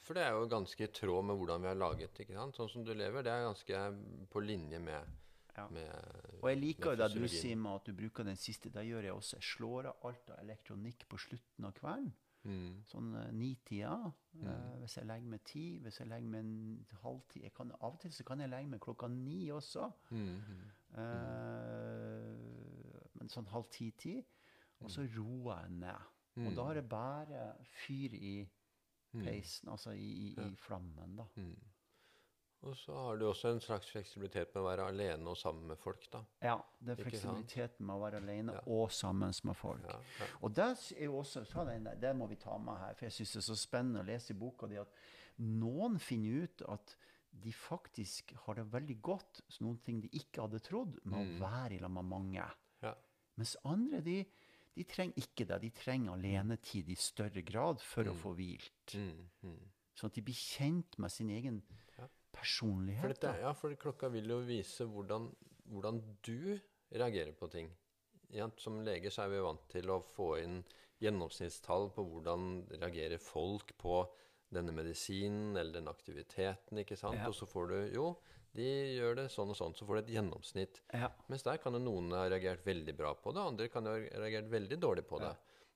for 0.05 0.13
det 0.19 0.27
er 0.27 0.37
jo 0.37 0.45
ganske 0.53 0.85
i 0.85 0.91
tråd 1.01 1.25
med 1.25 1.41
hvordan 1.41 1.65
vi 1.65 1.71
har 1.71 1.81
laget 1.81 2.21
ikke 2.21 2.37
sant? 2.37 2.55
Sånn 2.61 2.69
som 2.69 2.85
du 2.85 2.93
lever, 2.93 3.25
det 3.25 3.33
er 3.33 3.47
ganske 3.49 3.81
på 4.29 4.45
linje 4.45 4.79
med, 4.85 5.17
Ja. 5.57 5.67
med 5.69 5.89
Og 6.41 6.49
jeg 6.49 6.57
liker 6.57 6.91
jo 6.91 6.95
det 6.95 7.13
du 7.13 7.27
sier 7.27 7.55
med 7.57 7.71
at 7.75 7.85
du 7.85 7.93
bruker 7.93 8.23
den 8.23 8.35
siste. 8.35 8.69
Det 8.69 8.85
gjør 8.87 9.01
jeg 9.01 9.11
også. 9.13 9.35
Jeg 9.37 9.43
slår 9.43 9.85
av 9.87 9.95
alt 10.05 10.29
av 10.29 10.39
elektronikk 10.43 11.07
på 11.09 11.17
slutten 11.17 11.65
av 11.65 11.73
kvelden. 11.73 12.13
mm, 12.43 12.83
Sånn 12.87 13.15
uh, 13.15 13.31
ni-tida. 13.31 14.11
Eh, 14.39 14.77
hvis 14.79 14.95
jeg 14.97 15.05
legger 15.05 15.27
meg 15.27 15.43
ti, 15.43 15.79
hvis 15.83 15.99
jeg 15.99 16.07
legger 16.07 16.29
meg 16.29 16.39
en 16.39 16.85
halv 17.03 17.21
ti 17.27 17.49
kan, 17.49 17.71
Av 17.81 17.93
og 17.93 17.99
til 17.99 18.11
så 18.11 18.23
kan 18.23 18.39
jeg 18.39 18.49
legge 18.49 18.69
meg 18.69 18.79
klokka 18.79 19.07
ni 19.11 19.49
også. 19.51 19.91
mm, 20.11 20.39
mm, 20.39 20.69
Eh, 20.99 23.07
men 23.19 23.29
sånn 23.31 23.49
halv 23.51 23.67
ti-ti. 23.73 24.15
Og 24.79 24.91
så 24.91 25.03
roer 25.17 25.65
jeg 25.65 25.71
ned. 25.71 26.07
Og 26.39 26.51
Mm. 26.51 26.55
da 26.55 26.63
har 26.63 26.73
jeg 26.75 26.89
bare 26.89 27.53
fyr 27.83 28.13
i 28.13 28.47
mm, 29.13 29.23
peisen, 29.23 29.69
altså 29.69 29.91
i, 29.91 30.29
i, 30.29 30.33
i 30.47 30.55
flammen, 30.55 31.15
da. 31.17 31.25
Mm. 32.62 32.70
Og 32.70 32.76
så 32.78 32.93
har 32.93 33.18
du 33.18 33.26
også 33.30 33.49
en 33.53 33.62
slags 33.62 33.89
fleksibilitet 33.91 34.53
med 34.53 34.62
å 34.64 34.66
være 34.68 34.88
alene 34.91 35.28
og 35.32 35.38
sammen 35.38 35.68
med 35.68 35.78
folk, 35.80 36.10
da. 36.12 36.24
Ja, 36.41 36.57
det 36.80 36.97
er 36.97 37.03
fleksibiliteten 37.03 37.86
med 37.86 37.95
å 37.95 37.99
være 38.01 38.18
alene 38.22 38.53
Ja. 38.53 38.62
og 38.68 38.91
sammen 38.91 39.34
med 39.43 39.55
folk. 39.55 39.84
Ja, 39.88 39.99
ja. 40.20 40.26
Og 40.41 40.53
det 40.53 40.66
er 40.99 41.07
også, 41.10 41.45
det 42.01 42.16
må 42.16 42.28
vi 42.28 42.36
ta 42.36 42.57
med 42.57 42.78
her, 42.78 42.93
for 42.95 43.05
jeg 43.05 43.12
syns 43.14 43.32
det 43.34 43.38
er 43.43 43.47
så 43.53 43.55
spennende 43.55 44.01
å 44.01 44.07
lese 44.07 44.34
i 44.34 44.38
boka 44.38 44.68
di 44.68 44.76
at 44.78 44.88
noen 45.39 45.97
finner 45.99 46.43
ut 46.43 46.62
at 46.68 46.95
de 47.32 47.51
faktisk 47.53 48.34
har 48.45 48.55
det 48.55 48.66
veldig 48.74 49.01
godt, 49.01 49.41
så 49.47 49.64
noen 49.64 49.78
ting 49.86 50.01
de 50.01 50.10
ikke 50.10 50.41
hadde 50.41 50.60
trodd, 50.60 50.99
med 51.05 51.20
Mm. 51.20 51.36
å 51.36 51.39
være 51.39 51.76
i 51.76 51.80
lag 51.80 51.91
med 51.91 52.05
mange. 52.05 52.51
Ja. 52.82 52.93
Mens 53.38 53.55
andre, 53.64 54.01
de, 54.01 54.26
De 54.78 54.84
trenger 54.86 55.14
ikke 55.18 55.45
det. 55.45 55.62
De 55.62 55.70
trenger 55.72 56.14
alenetid 56.14 56.88
i 56.89 56.95
større 56.95 57.41
grad 57.41 57.82
for 57.82 58.03
å 58.03 58.14
få 58.16 58.34
hvilt. 58.34 58.93
Mm, 58.93 59.30
mm. 59.43 59.70
Sånn 59.93 60.05
at 60.05 60.14
de 60.16 60.22
blir 60.22 60.34
kjent 60.36 60.97
med 60.99 61.12
sin 61.12 61.30
egen. 61.30 61.62
Personlighet. 62.39 63.03
For, 63.03 63.15
dette, 63.15 63.35
ja, 63.43 63.53
for 63.57 63.75
klokka 63.83 64.09
vil 64.13 64.31
jo 64.33 64.39
vise 64.47 64.87
hvordan, 64.89 65.29
hvordan 65.69 66.01
du 66.25 66.57
reagerer 66.89 67.35
på 67.37 67.49
ting. 67.51 67.69
Ja, 68.33 68.49
som 68.61 68.81
leger 68.85 69.13
så 69.13 69.25
er 69.25 69.33
vi 69.33 69.43
vant 69.43 69.65
til 69.71 69.89
å 69.89 70.01
få 70.05 70.35
inn 70.41 70.61
gjennomsnittstall 71.01 71.89
på 71.95 72.03
hvordan 72.05 72.49
reagerer 72.75 73.21
folk 73.21 73.73
på 73.79 74.01
denne 74.53 74.73
medisinen 74.75 75.57
eller 75.57 75.79
den 75.79 75.89
aktiviteten. 75.91 76.81
ikke 76.81 76.97
sant? 76.99 77.19
Ja. 77.19 77.29
Og 77.29 77.37
så 77.37 77.47
får 77.49 77.71
du 77.71 77.77
Jo, 77.93 78.07
de 78.57 78.67
gjør 78.97 79.19
det 79.21 79.27
sånn 79.33 79.53
og 79.53 79.57
sånn. 79.57 79.75
Så 79.77 79.85
får 79.85 79.99
du 79.99 80.01
et 80.01 80.15
gjennomsnitt. 80.17 80.81
Ja. 80.93 81.11
Mens 81.29 81.45
der 81.45 81.61
kan 81.61 81.77
jo 81.77 81.81
noen 81.83 82.11
ha 82.17 82.25
reagert 82.27 82.65
veldig 82.65 82.95
bra 82.97 83.13
på 83.17 83.33
det, 83.35 83.45
andre 83.53 83.69
kan 83.71 83.87
ha 83.89 83.95
reagert 83.99 84.49
veldig 84.51 84.79
dårlig 84.81 85.05
på 85.09 85.21
det. 85.21 85.33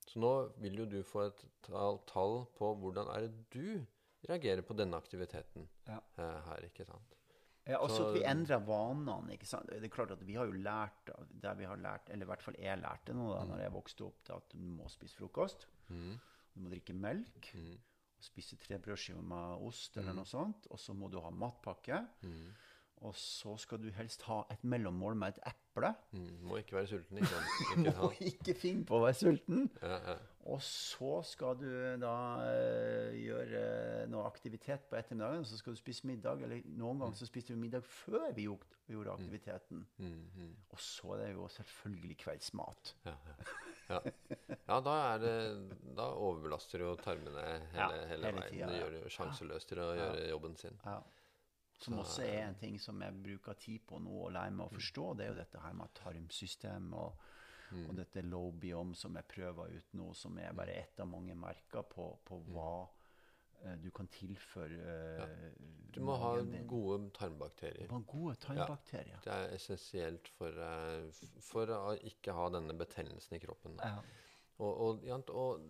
Så 0.09 0.19
nå 0.19 0.33
vil 0.59 0.81
jo 0.81 0.85
du 0.89 0.99
få 1.07 1.27
et 1.29 1.43
tall, 1.63 2.01
tall 2.09 2.41
på 2.57 2.73
hvordan 2.81 3.09
er 3.13 3.27
det 3.27 3.45
du 3.53 3.85
reagerer 4.29 4.61
på 4.63 4.75
denne 4.77 4.95
aktiviteten 4.97 5.67
Ja. 5.87 5.99
eh, 6.17 6.41
her, 6.49 6.65
ikke 6.69 6.85
sant? 6.85 7.15
Ja, 7.65 7.77
også 7.79 7.95
Så- 7.97 8.07
at 8.09 8.13
vi 8.15 8.23
endrer 8.27 8.59
vanene. 8.65 9.31
ikke 9.33 9.45
sant? 9.47 9.67
Det 9.69 9.83
er 9.83 9.87
klart 9.89 10.11
at 10.11 10.19
Vi 10.25 10.33
har 10.35 10.45
jo 10.45 10.51
lært 10.51 11.05
det 11.41 11.57
vi 11.57 11.63
har 11.65 11.77
lært, 11.77 12.09
eller 12.09 12.25
i 12.25 12.27
hvert 12.27 12.41
fall 12.41 12.55
jeg 12.59 12.77
lærte 12.81 13.13
nå 13.13 13.33
da 13.33 13.45
når 13.45 13.59
jeg 13.61 13.71
vokste 13.71 14.01
opp, 14.05 14.23
det 14.25 14.35
at 14.35 14.49
du 14.49 14.57
må 14.57 14.89
spise 14.89 15.15
frokost. 15.15 15.65
Mm. 15.89 16.19
Du 16.55 16.59
må 16.59 16.69
drikke 16.69 16.93
melk. 16.93 17.53
Mm. 17.55 17.77
Spise 18.19 18.57
tre 18.57 18.77
brødskiver 18.79 19.21
med 19.23 19.61
ost 19.67 19.97
eller 19.97 20.13
noe 20.13 20.25
sånt. 20.25 20.67
Og 20.71 20.77
så 20.79 20.93
må 20.93 21.09
du 21.11 21.19
ha 21.21 21.29
matpakke. 21.29 22.05
Mm. 22.23 22.53
Og 23.03 23.15
så 23.19 23.57
skal 23.59 23.81
du 23.83 23.89
helst 23.97 24.21
ha 24.29 24.41
et 24.53 24.61
mellommål 24.63 25.15
med 25.19 25.33
et 25.35 25.39
eple. 25.51 25.89
Mm. 26.15 26.27
Må 26.47 26.59
ikke 26.61 26.77
være 26.77 26.87
sulten, 26.87 27.17
ikke 27.19 27.41
ikke 27.75 27.95
Må 27.99 28.11
Ikke, 28.23 28.53
finne 28.55 28.85
på 28.87 28.95
å 28.95 29.01
være 29.03 29.17
sulten. 29.19 29.65
ja, 29.81 29.97
ja. 30.11 30.15
Og 30.51 30.59
så 30.59 31.21
skal 31.23 31.55
du 31.55 31.69
da 32.01 32.13
eh, 32.49 33.13
gjøre 33.15 33.61
noe 34.11 34.25
aktivitet 34.27 34.81
på 34.89 34.97
ettermiddagen, 34.99 35.45
og 35.45 35.47
så 35.47 35.55
skal 35.55 35.71
du 35.75 35.79
spise 35.79 36.03
middag. 36.09 36.41
Eller 36.43 36.65
noen 36.67 36.99
ganger 36.99 37.15
så 37.15 37.27
spiste 37.29 37.55
vi 37.55 37.61
middag 37.61 37.85
før 37.87 38.25
vi 38.35 38.43
gjorde, 38.49 38.67
gjorde 38.91 39.13
aktiviteten. 39.15 39.85
Mm, 40.03 40.17
mm. 40.35 40.49
Og 40.75 40.81
så 40.83 41.13
er 41.15 41.21
det 41.23 41.29
jo 41.37 41.47
selvfølgelig 41.55 42.17
kveldsmat. 42.25 42.91
Ja, 43.07 43.15
ja. 43.29 43.37
Ja. 43.93 43.97
ja, 44.67 44.75
da 44.79 44.91
er 45.13 45.17
det 45.19 45.31
Da 45.97 46.05
overbelaster 46.15 46.79
jo 46.85 46.93
tarmene 47.03 47.41
hele, 47.73 47.97
hele, 48.07 48.29
hele 48.29 48.29
veien. 48.37 48.45
tida, 48.53 48.69
det 48.71 48.77
gjør 48.79 48.93
det 48.95 49.11
sjanseløst 49.11 49.71
til 49.71 49.81
å 49.83 49.89
gjøre 49.97 50.29
jobben 50.29 50.55
sin. 50.59 50.77
Ja. 50.87 50.99
Som 51.81 51.99
også 51.99 52.23
er 52.23 52.45
en 52.45 52.57
ting 52.59 52.79
som 52.79 53.01
jeg 53.03 53.15
bruker 53.25 53.57
tid 53.59 53.83
på 53.87 53.99
nå 53.99 54.13
og 54.27 54.33
lærer 54.35 54.55
meg 54.55 54.69
å 54.69 54.75
forstå. 54.75 55.07
Det 55.17 55.25
er 55.25 55.31
jo 55.33 55.39
dette 55.41 55.61
her 55.63 55.77
med 55.77 55.93
tarmsystem 55.97 56.91
og, 56.95 57.23
og 57.83 57.93
dette 57.97 58.23
lobiom 58.25 58.93
som 58.97 59.15
jeg 59.19 59.29
prøver 59.33 59.73
ut 59.77 59.95
nå, 59.99 60.11
som 60.17 60.37
er 60.39 60.55
bare 60.55 60.77
ett 60.83 61.01
av 61.03 61.09
mange 61.11 61.35
merker 61.35 61.85
på, 61.89 62.07
på 62.23 62.39
hva 62.53 62.73
eh, 63.63 63.75
du 63.83 63.89
kan 63.95 64.07
tilføre 64.13 64.97
ja. 65.19 65.27
Du 65.93 65.99
må 66.01 66.15
ha 66.17 66.31
gode 66.69 67.11
tarmbakterier. 67.13 67.85
Du 67.85 67.93
må 67.93 67.99
ha 67.99 68.09
gode 68.09 68.37
tarmbakterier. 68.41 69.19
Det 69.25 69.33
er 69.33 69.51
essensielt 69.57 70.29
for, 70.37 70.55
eh, 70.57 71.25
for 71.45 71.69
å 71.73 71.97
ikke 72.09 72.33
ha 72.37 72.47
denne 72.53 72.73
betennelsen 72.77 73.37
i 73.37 73.41
kroppen. 73.43 73.77
Ja. 73.83 73.99
Og, 74.61 74.71
og, 74.87 75.29
og, 75.33 75.67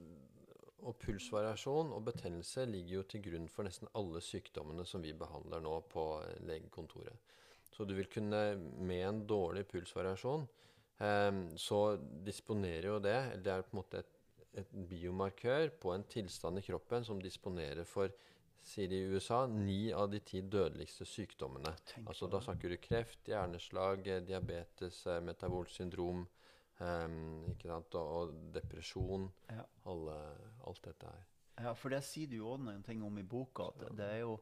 og 0.84 0.97
pulsvariasjon 1.01 1.93
og 1.95 2.03
betennelse 2.09 2.65
ligger 2.69 2.99
jo 2.99 3.05
til 3.13 3.23
grunn 3.27 3.47
for 3.51 3.67
nesten 3.67 3.91
alle 3.99 4.21
sykdommene 4.23 4.86
som 4.88 5.03
vi 5.05 5.13
behandler 5.17 5.63
nå 5.63 5.77
på 5.91 6.07
eh, 6.23 6.41
legekontoret. 6.49 7.31
Så 7.73 7.88
du 7.89 7.95
vil 7.97 8.09
kunne, 8.11 8.41
med 8.59 9.07
en 9.07 9.23
dårlig 9.27 9.65
pulsvariasjon, 9.71 10.45
eh, 10.99 11.31
så 11.57 11.81
disponerer 12.25 12.91
jo 12.91 12.99
det 13.01 13.17
Det 13.43 13.53
er 13.53 13.65
på 13.65 13.75
en 13.75 13.81
måte 13.81 14.03
et, 14.03 14.19
et 14.61 14.77
biomarkør 14.89 15.71
på 15.81 15.95
en 15.95 16.05
tilstand 16.05 16.61
i 16.61 16.67
kroppen 16.67 17.07
som 17.07 17.21
disponerer 17.21 17.88
for 17.89 18.13
sier 18.63 18.88
de 18.88 19.01
i 19.01 19.07
USA, 19.11 19.43
ni 19.47 19.91
av 19.91 20.09
de 20.11 20.21
ti 20.23 20.41
dødeligste 20.41 21.05
sykdommene. 21.07 21.73
Altså 22.05 22.29
Da 22.31 22.39
snakker 22.41 22.71
du 22.71 22.77
kreft, 22.81 23.27
hjerneslag, 23.27 24.07
eh, 24.07 24.23
diabetes, 24.23 25.05
eh, 25.07 25.19
ehm, 26.84 27.51
ikke 27.53 27.69
sant, 27.71 27.95
og, 27.99 28.15
og 28.17 28.34
depresjon. 28.55 29.29
Ja. 29.49 29.63
Alle, 29.91 30.17
alt 30.67 30.84
dette 30.86 31.11
her. 31.13 31.29
Ja, 31.61 31.73
for 31.77 31.93
det 31.93 32.01
sier 32.05 32.29
du 32.31 32.39
jo 32.39 32.49
også 32.55 32.65
noen 32.65 32.84
ting 32.86 33.03
om 33.05 33.17
i 33.21 33.23
boka. 33.23 33.69
At 33.75 33.97
det 33.97 34.07
er 34.15 34.21
jo 34.23 34.38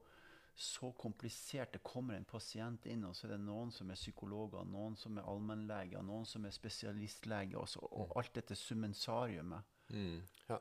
så 0.55 0.91
komplisert. 0.99 1.73
Det 1.73 1.81
kommer 1.83 2.15
en 2.15 2.27
pasient 2.27 2.85
inn, 2.91 3.03
og 3.07 3.15
så 3.15 3.27
er 3.27 3.35
det 3.35 3.43
noen 3.45 3.71
som 3.73 3.89
er 3.91 3.99
psykologer, 3.99 4.67
noen 4.67 4.95
som 4.99 5.17
er 5.17 5.27
allmennleger, 5.27 6.03
noen 6.05 6.27
som 6.27 6.45
er 6.45 6.55
spesialistleger, 6.55 7.57
og, 7.59 7.67
så, 7.71 7.81
og 7.87 8.13
alt 8.19 8.35
dette 8.37 8.55
summensariumet. 8.59 9.71
Mm, 9.91 10.19
ja. 10.47 10.59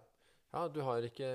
ja, 0.55 0.65
du 0.69 0.81
har 0.83 1.05
ikke 1.07 1.29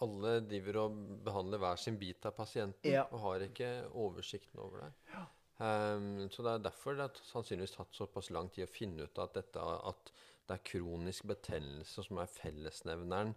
Alle 0.00 0.38
driver 0.48 0.78
og 0.86 0.94
behandler 1.26 1.60
hver 1.60 1.76
sin 1.76 1.98
bit 2.00 2.24
av 2.24 2.32
pasienten 2.32 2.88
Ja. 2.88 3.02
og 3.12 3.20
har 3.26 3.42
ikke 3.44 3.68
oversikten 3.92 4.62
over 4.62 4.86
det. 4.86 4.92
Ehm, 5.60 6.30
så 6.32 6.44
det 6.44 6.54
er 6.54 6.64
derfor 6.64 6.96
det 6.96 7.06
har 7.08 7.22
sannsynligvis 7.28 7.76
tatt 7.76 7.96
såpass 7.96 8.32
lang 8.32 8.48
tid 8.52 8.64
å 8.64 8.72
finne 8.72 9.06
ut 9.06 9.20
at, 9.20 9.36
dette, 9.36 9.60
at 9.60 10.12
det 10.48 10.56
er 10.56 10.66
kronisk 10.72 11.28
betennelse 11.30 12.04
som 12.06 12.20
er 12.22 12.32
fellesnevneren 12.32 13.34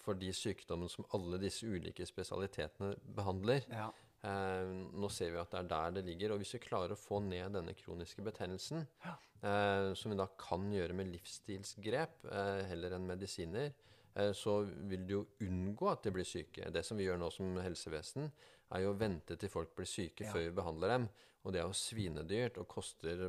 for 0.00 0.18
de 0.18 0.32
sykdommene 0.34 0.90
som 0.90 1.06
alle 1.16 1.38
disse 1.42 1.68
ulike 1.68 2.06
spesialitetene 2.08 2.94
behandler. 3.16 3.66
Ja. 3.70 3.90
Um, 4.20 4.90
nå 5.00 5.08
ser 5.12 5.30
vi 5.32 5.38
at 5.40 5.52
det 5.52 5.60
er 5.62 5.68
der 5.70 5.94
det 5.96 6.04
ligger. 6.08 6.34
Og 6.34 6.42
hvis 6.42 6.54
vi 6.56 6.62
klarer 6.64 6.92
å 6.92 6.98
få 6.98 7.20
ned 7.24 7.54
denne 7.56 7.72
kroniske 7.76 8.24
betennelsen, 8.24 8.86
eh, 9.06 9.92
som 9.96 10.12
vi 10.12 10.18
da 10.18 10.26
kan 10.40 10.66
gjøre 10.72 10.96
med 10.96 11.12
livsstilsgrep 11.14 12.26
uh, 12.28 12.60
heller 12.68 12.96
enn 12.96 13.08
medisiner, 13.08 13.72
eh, 14.14 14.32
så 14.36 14.60
vil 14.90 15.06
du 15.08 15.14
jo 15.18 15.22
unngå 15.46 15.88
at 15.92 16.04
de 16.04 16.12
blir 16.16 16.28
syke. 16.28 16.68
Det 16.72 16.84
som 16.84 17.00
vi 17.00 17.08
gjør 17.08 17.20
nå 17.20 17.30
som 17.32 17.60
helsevesen, 17.60 18.28
er 18.70 18.84
jo 18.84 18.92
å 18.92 19.00
vente 19.00 19.36
til 19.40 19.52
folk 19.52 19.72
blir 19.76 19.88
syke 19.88 20.26
Ja. 20.26 20.32
før 20.32 20.48
vi 20.48 20.56
behandler 20.60 20.96
dem. 20.96 21.08
Og 21.44 21.52
det 21.54 21.60
er 21.62 21.66
jo 21.70 21.76
svinedyrt 21.76 22.58
og 22.60 22.68
koster 22.68 23.26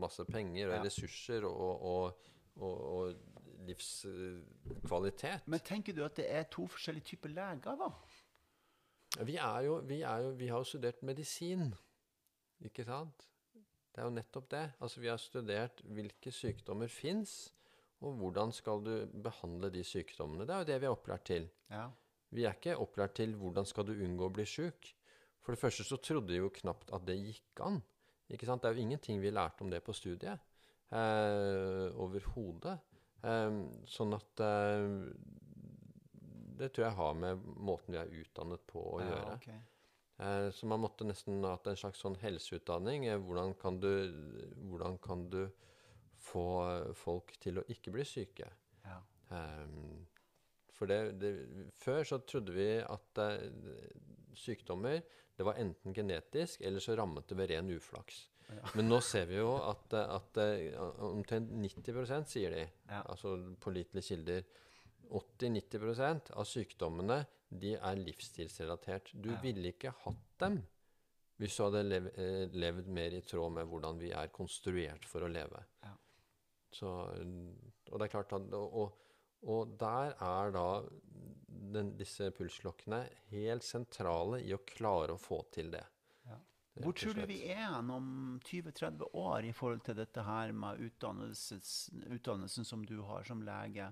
masse 0.00 0.24
penger 0.24 0.70
og 0.70 0.76
Ja. 0.78 0.82
ressurser 0.86 1.44
og, 1.44 1.82
og, 1.84 2.30
og, 2.56 2.80
og 2.94 3.14
livskvalitet. 3.68 5.46
Men 5.50 5.60
tenker 5.64 5.92
du 5.96 6.02
at 6.06 6.16
det 6.16 6.26
er 6.30 6.46
to 6.50 6.66
forskjellige 6.70 7.12
typer 7.12 7.28
leger, 7.34 7.76
da? 7.80 7.90
Vi, 9.26 9.36
er 9.36 9.60
jo, 9.66 9.76
vi, 9.84 10.00
er 10.06 10.24
jo, 10.24 10.30
vi 10.38 10.48
har 10.48 10.62
jo 10.62 10.68
studert 10.70 11.02
medisin, 11.02 11.72
ikke 12.64 12.84
sant? 12.86 13.26
Det 13.90 13.98
er 13.98 14.06
jo 14.06 14.14
nettopp 14.14 14.50
det. 14.52 14.64
Altså, 14.80 15.00
vi 15.02 15.08
har 15.10 15.18
studert 15.18 15.80
hvilke 15.84 16.30
sykdommer 16.32 16.88
fins, 16.88 17.50
og 18.00 18.14
hvordan 18.20 18.52
skal 18.54 18.80
du 18.86 18.94
behandle 19.24 19.68
de 19.74 19.82
sykdommene. 19.84 20.46
Det 20.46 20.54
er 20.54 20.62
jo 20.62 20.68
det 20.70 20.78
vi 20.80 20.86
er 20.88 20.94
opplært 20.94 21.24
til. 21.28 21.48
Ja. 21.68 21.88
Vi 22.30 22.44
er 22.46 22.54
ikke 22.54 22.78
opplært 22.80 23.16
til 23.18 23.34
hvordan 23.36 23.66
skal 23.66 23.84
du 23.88 23.92
unngå 23.98 24.28
å 24.30 24.32
bli 24.32 24.46
sjuk. 24.48 24.92
For 25.40 25.54
det 25.54 25.62
første 25.62 25.86
så 25.86 25.98
trodde 26.02 26.32
vi 26.32 26.40
jo 26.40 26.52
knapt 26.60 26.92
at 26.94 27.06
det 27.08 27.16
gikk 27.18 27.62
an. 27.64 27.80
Ikke 28.30 28.46
sant? 28.46 28.62
Det 28.62 28.70
er 28.70 28.78
jo 28.78 28.84
ingenting 28.84 29.20
vi 29.22 29.32
lærte 29.32 29.64
om 29.64 29.72
det 29.72 29.82
på 29.84 29.94
studiet. 29.96 30.42
Eh, 30.90 31.86
Overhodet. 32.02 32.76
Eh, 33.22 33.56
sånn 33.90 34.16
at 34.16 34.42
eh, 34.44 34.86
Det 36.60 36.70
tror 36.72 36.86
jeg 36.86 36.96
har 36.96 37.18
med 37.18 37.42
måten 37.56 37.94
vi 37.94 38.00
er 38.00 38.14
utdannet 38.20 38.64
på 38.68 38.84
å 38.84 39.00
ja, 39.00 39.08
gjøre. 39.10 39.36
Okay. 39.38 39.60
Eh, 40.20 40.48
så 40.52 40.68
man 40.68 40.82
måtte 40.84 41.08
nesten 41.08 41.40
hatt 41.48 41.70
en 41.70 41.80
slags 41.80 42.02
sånn 42.04 42.18
helseutdanning. 42.20 43.08
Eh, 43.08 43.20
hvordan, 43.20 43.56
kan 43.60 43.80
du, 43.80 43.90
hvordan 44.68 44.98
kan 45.00 45.24
du 45.32 45.42
få 46.20 46.46
folk 47.00 47.32
til 47.40 47.62
å 47.62 47.66
ikke 47.72 47.94
bli 47.94 48.04
syke? 48.04 48.50
Ja. 48.84 48.98
Ehm, 49.32 50.04
for 50.76 50.90
det, 50.90 50.98
det, 51.20 51.30
før 51.80 52.04
så 52.08 52.20
trodde 52.28 52.54
vi 52.56 52.68
at 52.80 53.20
eh, 53.24 53.46
sykdommer 54.36 55.00
det 55.36 55.44
var 55.46 55.56
enten 55.56 55.94
genetisk, 55.96 56.60
eller 56.60 56.80
så 56.84 56.96
rammet 56.98 57.26
det 57.28 57.36
ved 57.38 57.50
ren 57.50 57.70
uflaks. 57.72 58.26
Men 58.76 58.88
nå 58.90 58.98
ser 59.00 59.26
vi 59.30 59.36
jo 59.38 59.54
at, 59.62 59.94
at 59.94 60.36
eh, 60.42 60.74
omtrent 61.06 61.50
90% 61.54 62.26
sier 62.28 62.50
de, 62.50 62.64
Ja. 62.90 63.02
altså 63.06 63.36
pålitelige 63.62 64.08
kilder 64.10 64.42
80-90% 65.10 66.32
av 66.38 66.44
sykdommene 66.46 67.22
de 67.50 67.72
er 67.78 67.96
livsstilsrelatert. 67.98 69.10
Du 69.14 69.30
Ja. 69.32 69.40
ville 69.42 69.72
ikke 69.72 69.90
hatt 70.04 70.38
dem 70.38 70.60
hvis 71.40 71.56
du 71.56 71.62
hadde 71.64 71.80
lev, 71.88 72.06
eh, 72.20 72.48
levd 72.52 72.86
mer 72.92 73.14
i 73.16 73.22
tråd 73.24 73.52
med 73.52 73.66
hvordan 73.66 73.98
vi 73.98 74.10
er 74.12 74.28
konstruert 74.28 75.06
for 75.08 75.24
å 75.24 75.30
leve. 75.32 75.62
Ja. 75.82 75.94
Så, 76.70 76.86
og 77.90 77.98
det 77.98 78.04
er 78.04 78.12
klart 78.12 78.32
at, 78.36 78.52
og, 78.52 78.74
og, 78.76 78.92
og 79.48 79.76
der 79.80 80.14
er 80.20 80.52
da 80.54 80.66
den, 81.70 81.94
disse 81.98 82.30
pulsklokkene 82.34 83.04
helt 83.30 83.64
sentrale 83.64 84.40
i 84.42 84.52
å 84.54 84.60
klare 84.66 85.14
å 85.14 85.20
få 85.20 85.42
til 85.54 85.70
det. 85.72 85.84
Ja. 86.28 86.38
Hvor 86.80 86.96
tror 86.96 87.14
du 87.16 87.22
vi 87.30 87.40
er 87.52 87.76
om 87.78 88.40
20-30 88.46 89.14
år 89.20 89.46
i 89.48 89.52
forhold 89.56 89.84
til 89.86 89.98
dette 89.98 90.24
her 90.26 90.52
med 90.56 90.80
utdannelsen 90.88 92.66
som 92.66 92.84
du 92.86 92.98
har 93.06 93.24
som 93.28 93.42
lege? 93.46 93.90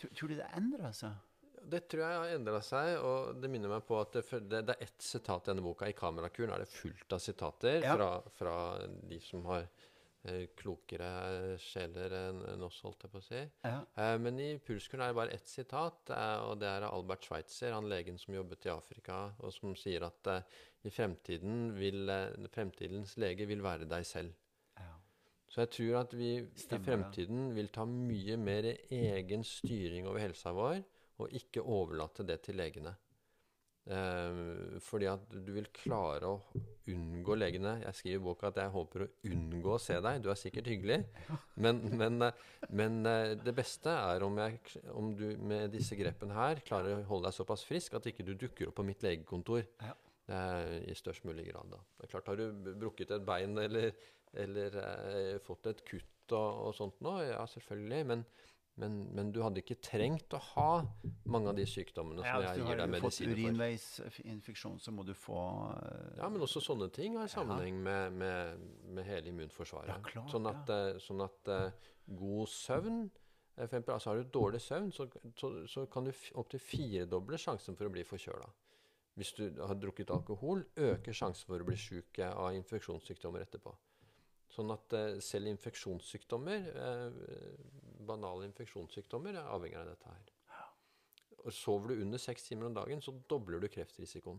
Tror, 0.00 0.10
tror 0.16 0.32
du 0.32 0.36
det 0.40 0.50
endrer 0.58 0.92
seg? 0.96 1.22
Det 1.64 1.86
tror 1.88 2.02
jeg 2.04 2.20
har 2.20 2.34
endra 2.34 2.58
seg, 2.60 2.98
og 3.00 3.38
det 3.40 3.48
minner 3.48 3.70
meg 3.72 3.86
på 3.88 3.96
at 3.96 4.12
det, 4.18 4.24
det, 4.50 4.60
det 4.68 4.74
er 4.74 4.84
ett 4.84 5.00
sitat 5.04 5.46
i 5.46 5.52
denne 5.52 5.64
boka. 5.64 5.88
I 5.88 5.96
Kamerakuren 5.96 6.52
er 6.52 6.64
det 6.64 6.68
fullt 6.68 7.14
av 7.16 7.22
sitater 7.24 7.80
Ja. 7.80 7.94
fra, 7.96 8.10
fra 8.36 8.56
de 8.84 9.20
som 9.24 9.46
har 9.48 9.64
klokere 10.56 11.56
sjeler 11.60 12.14
enn 12.30 12.62
oss, 12.64 12.80
holdt 12.84 13.04
jeg 13.04 13.12
på 13.12 13.20
å 13.20 13.24
si. 13.24 13.40
Ja. 13.66 13.80
Eh, 14.00 14.14
men 14.22 14.38
i 14.40 14.50
Pulskuren 14.64 15.04
er 15.04 15.12
det 15.12 15.18
bare 15.18 15.36
ett 15.36 15.50
sitat, 15.50 16.12
eh, 16.14 16.38
og 16.48 16.60
det 16.62 16.70
er 16.70 16.86
av 16.86 16.96
Albert 16.96 17.28
Schweitzer, 17.28 17.74
han 17.76 17.90
legen 17.90 18.18
som 18.20 18.36
jobbet 18.36 18.68
i 18.68 18.72
Afrika, 18.72 19.18
og 19.40 19.52
som 19.52 19.76
sier 19.78 20.06
at 20.08 20.32
eh, 20.32 20.56
i 20.88 20.92
fremtiden 20.92 21.68
vil 21.76 22.08
eh, 22.12 22.48
fremtidens 22.54 23.18
lege 23.20 23.48
vil 23.50 23.64
være 23.64 23.88
deg 23.90 24.08
selv. 24.08 24.32
ja. 24.80 24.90
Så 25.48 25.66
jeg 25.66 25.72
tror 25.76 26.00
at 26.00 26.16
vi 26.16 26.32
i 26.40 26.42
Stemmer 26.58 26.80
i 26.80 26.88
fremtiden 26.88 27.46
vil 27.54 27.68
ta 27.74 27.84
mye 27.86 28.40
mer 28.40 28.72
egen 28.90 29.44
styring 29.46 30.08
over 30.08 30.24
helsa 30.24 30.54
vår, 30.56 30.80
og 31.22 31.36
ikke 31.36 31.62
overlate 31.62 32.24
det 32.26 32.40
til 32.48 32.58
legene. 32.58 32.96
Eh, 33.84 34.78
fordi 34.80 35.08
at 35.10 35.24
du 35.44 35.50
vil 35.52 35.66
klare 35.76 36.30
å 36.30 36.62
unngå 36.88 37.36
legene. 37.36 37.76
Jeg 37.82 37.98
skriver 37.98 38.20
i 38.20 38.24
boka 38.24 38.48
at 38.48 38.60
jeg 38.62 38.72
håper 38.72 39.04
å 39.04 39.08
unngå 39.28 39.74
å 39.74 39.82
se 39.82 39.98
deg. 40.06 40.22
Du 40.24 40.30
er 40.32 40.40
sikkert 40.40 40.70
hyggelig. 40.72 41.02
Men, 41.60 41.82
men, 41.92 42.16
eh, 42.24 42.46
men 42.72 43.02
eh, 43.10 43.34
det 43.40 43.54
beste 43.56 43.92
er 43.92 44.24
om, 44.24 44.40
jeg, 44.40 44.62
om 44.96 45.12
du 45.18 45.26
med 45.36 45.74
disse 45.74 45.98
grepene 46.00 46.36
her 46.36 46.64
klarer 46.64 46.96
å 46.96 47.04
holde 47.10 47.28
deg 47.28 47.36
såpass 47.36 47.66
frisk 47.68 47.98
at 47.98 48.08
ikke 48.08 48.26
du 48.26 48.32
dukker 48.40 48.70
opp 48.70 48.80
på 48.80 48.86
mitt 48.88 49.04
legekontor. 49.04 49.66
Ja. 49.84 49.94
I 50.24 50.94
størst 50.96 51.26
mulig 51.28 51.50
grad, 51.50 51.68
da. 51.68 51.76
Det 51.98 52.06
er 52.06 52.10
klart, 52.14 52.28
Har 52.30 52.38
du 52.40 52.68
brukket 52.80 53.10
et 53.12 53.26
bein 53.28 53.58
eller, 53.60 53.90
eller 54.40 54.78
fått 55.44 55.68
et 55.68 55.82
kutt 55.84 56.32
og, 56.32 56.62
og 56.64 56.70
sånt 56.72 57.02
nå, 57.04 57.12
ja, 57.28 57.42
selvfølgelig. 57.52 58.06
Men, 58.08 58.22
men, 58.80 58.94
men 59.14 59.30
du 59.30 59.38
hadde 59.44 59.62
ikke 59.62 59.76
trengt 59.78 60.34
å 60.34 60.40
ha 60.50 60.70
mange 61.30 61.52
av 61.52 61.58
de 61.58 61.66
sykdommene 61.68 62.24
som 62.24 62.42
ja, 62.42 62.50
jeg 62.50 62.58
du 62.58 62.64
gir 62.64 62.70
har 62.72 62.80
deg 62.80 62.96
fått 62.96 63.04
medisiner 63.04 63.34
for. 63.34 63.42
urinveisinfeksjon, 63.44 64.80
så 64.82 64.94
må 64.94 65.04
du 65.06 65.12
få 65.14 65.42
uh, 65.70 66.16
Ja, 66.18 66.30
men 66.32 66.42
også 66.42 66.62
sånne 66.64 66.88
ting 66.94 67.18
har 67.20 67.30
sammenheng 67.30 67.78
med, 67.84 68.16
med, 68.18 68.64
med 68.96 69.06
hele 69.06 69.30
immunforsvaret. 69.30 69.92
Ja, 69.94 70.00
klart, 70.08 70.32
sånn 70.32 70.50
at, 70.50 70.74
eh, 70.74 70.98
sånn 71.04 71.22
at 71.22 71.52
uh, 71.54 71.92
god 72.18 72.50
søvn 72.50 73.04
for 73.54 73.68
eksempel, 73.68 73.94
altså 73.94 74.10
Har 74.10 74.18
du 74.18 74.30
dårlig 74.34 74.60
søvn, 74.60 74.90
så, 74.92 75.06
så, 75.38 75.50
så 75.70 75.86
kan 75.86 76.08
du 76.08 76.10
opptil 76.40 76.58
firedoble 76.58 77.38
sjansen 77.38 77.76
for 77.78 77.86
å 77.86 77.92
bli 77.94 78.02
forkjøla. 78.02 78.48
Hvis 79.14 79.30
du 79.38 79.44
har 79.62 79.78
drukket 79.78 80.10
alkohol, 80.10 80.64
øker 80.74 81.14
sjansen 81.14 81.46
for 81.46 81.62
å 81.62 81.68
bli 81.68 81.76
eh, 81.78 82.32
av 82.32 82.50
infeksjonssykdommer 82.58 83.44
etterpå. 83.46 83.76
Sånn 84.54 84.70
at 84.70 84.94
eh, 84.94 85.18
selv 85.24 85.50
infeksjonssykdommer, 85.50 86.70
eh, 86.78 87.20
banale 88.06 88.46
infeksjonssykdommer, 88.50 89.34
er 89.40 89.50
avhengig 89.50 89.80
av 89.80 89.90
dette 89.90 90.14
her. 90.14 90.32
Og 91.44 91.52
Sover 91.52 91.92
du 91.92 92.02
under 92.04 92.20
seks 92.22 92.46
timer 92.46 92.70
om 92.70 92.76
dagen, 92.76 93.02
så 93.04 93.12
dobler 93.28 93.60
du 93.60 93.68
kreftrisikoen. 93.68 94.38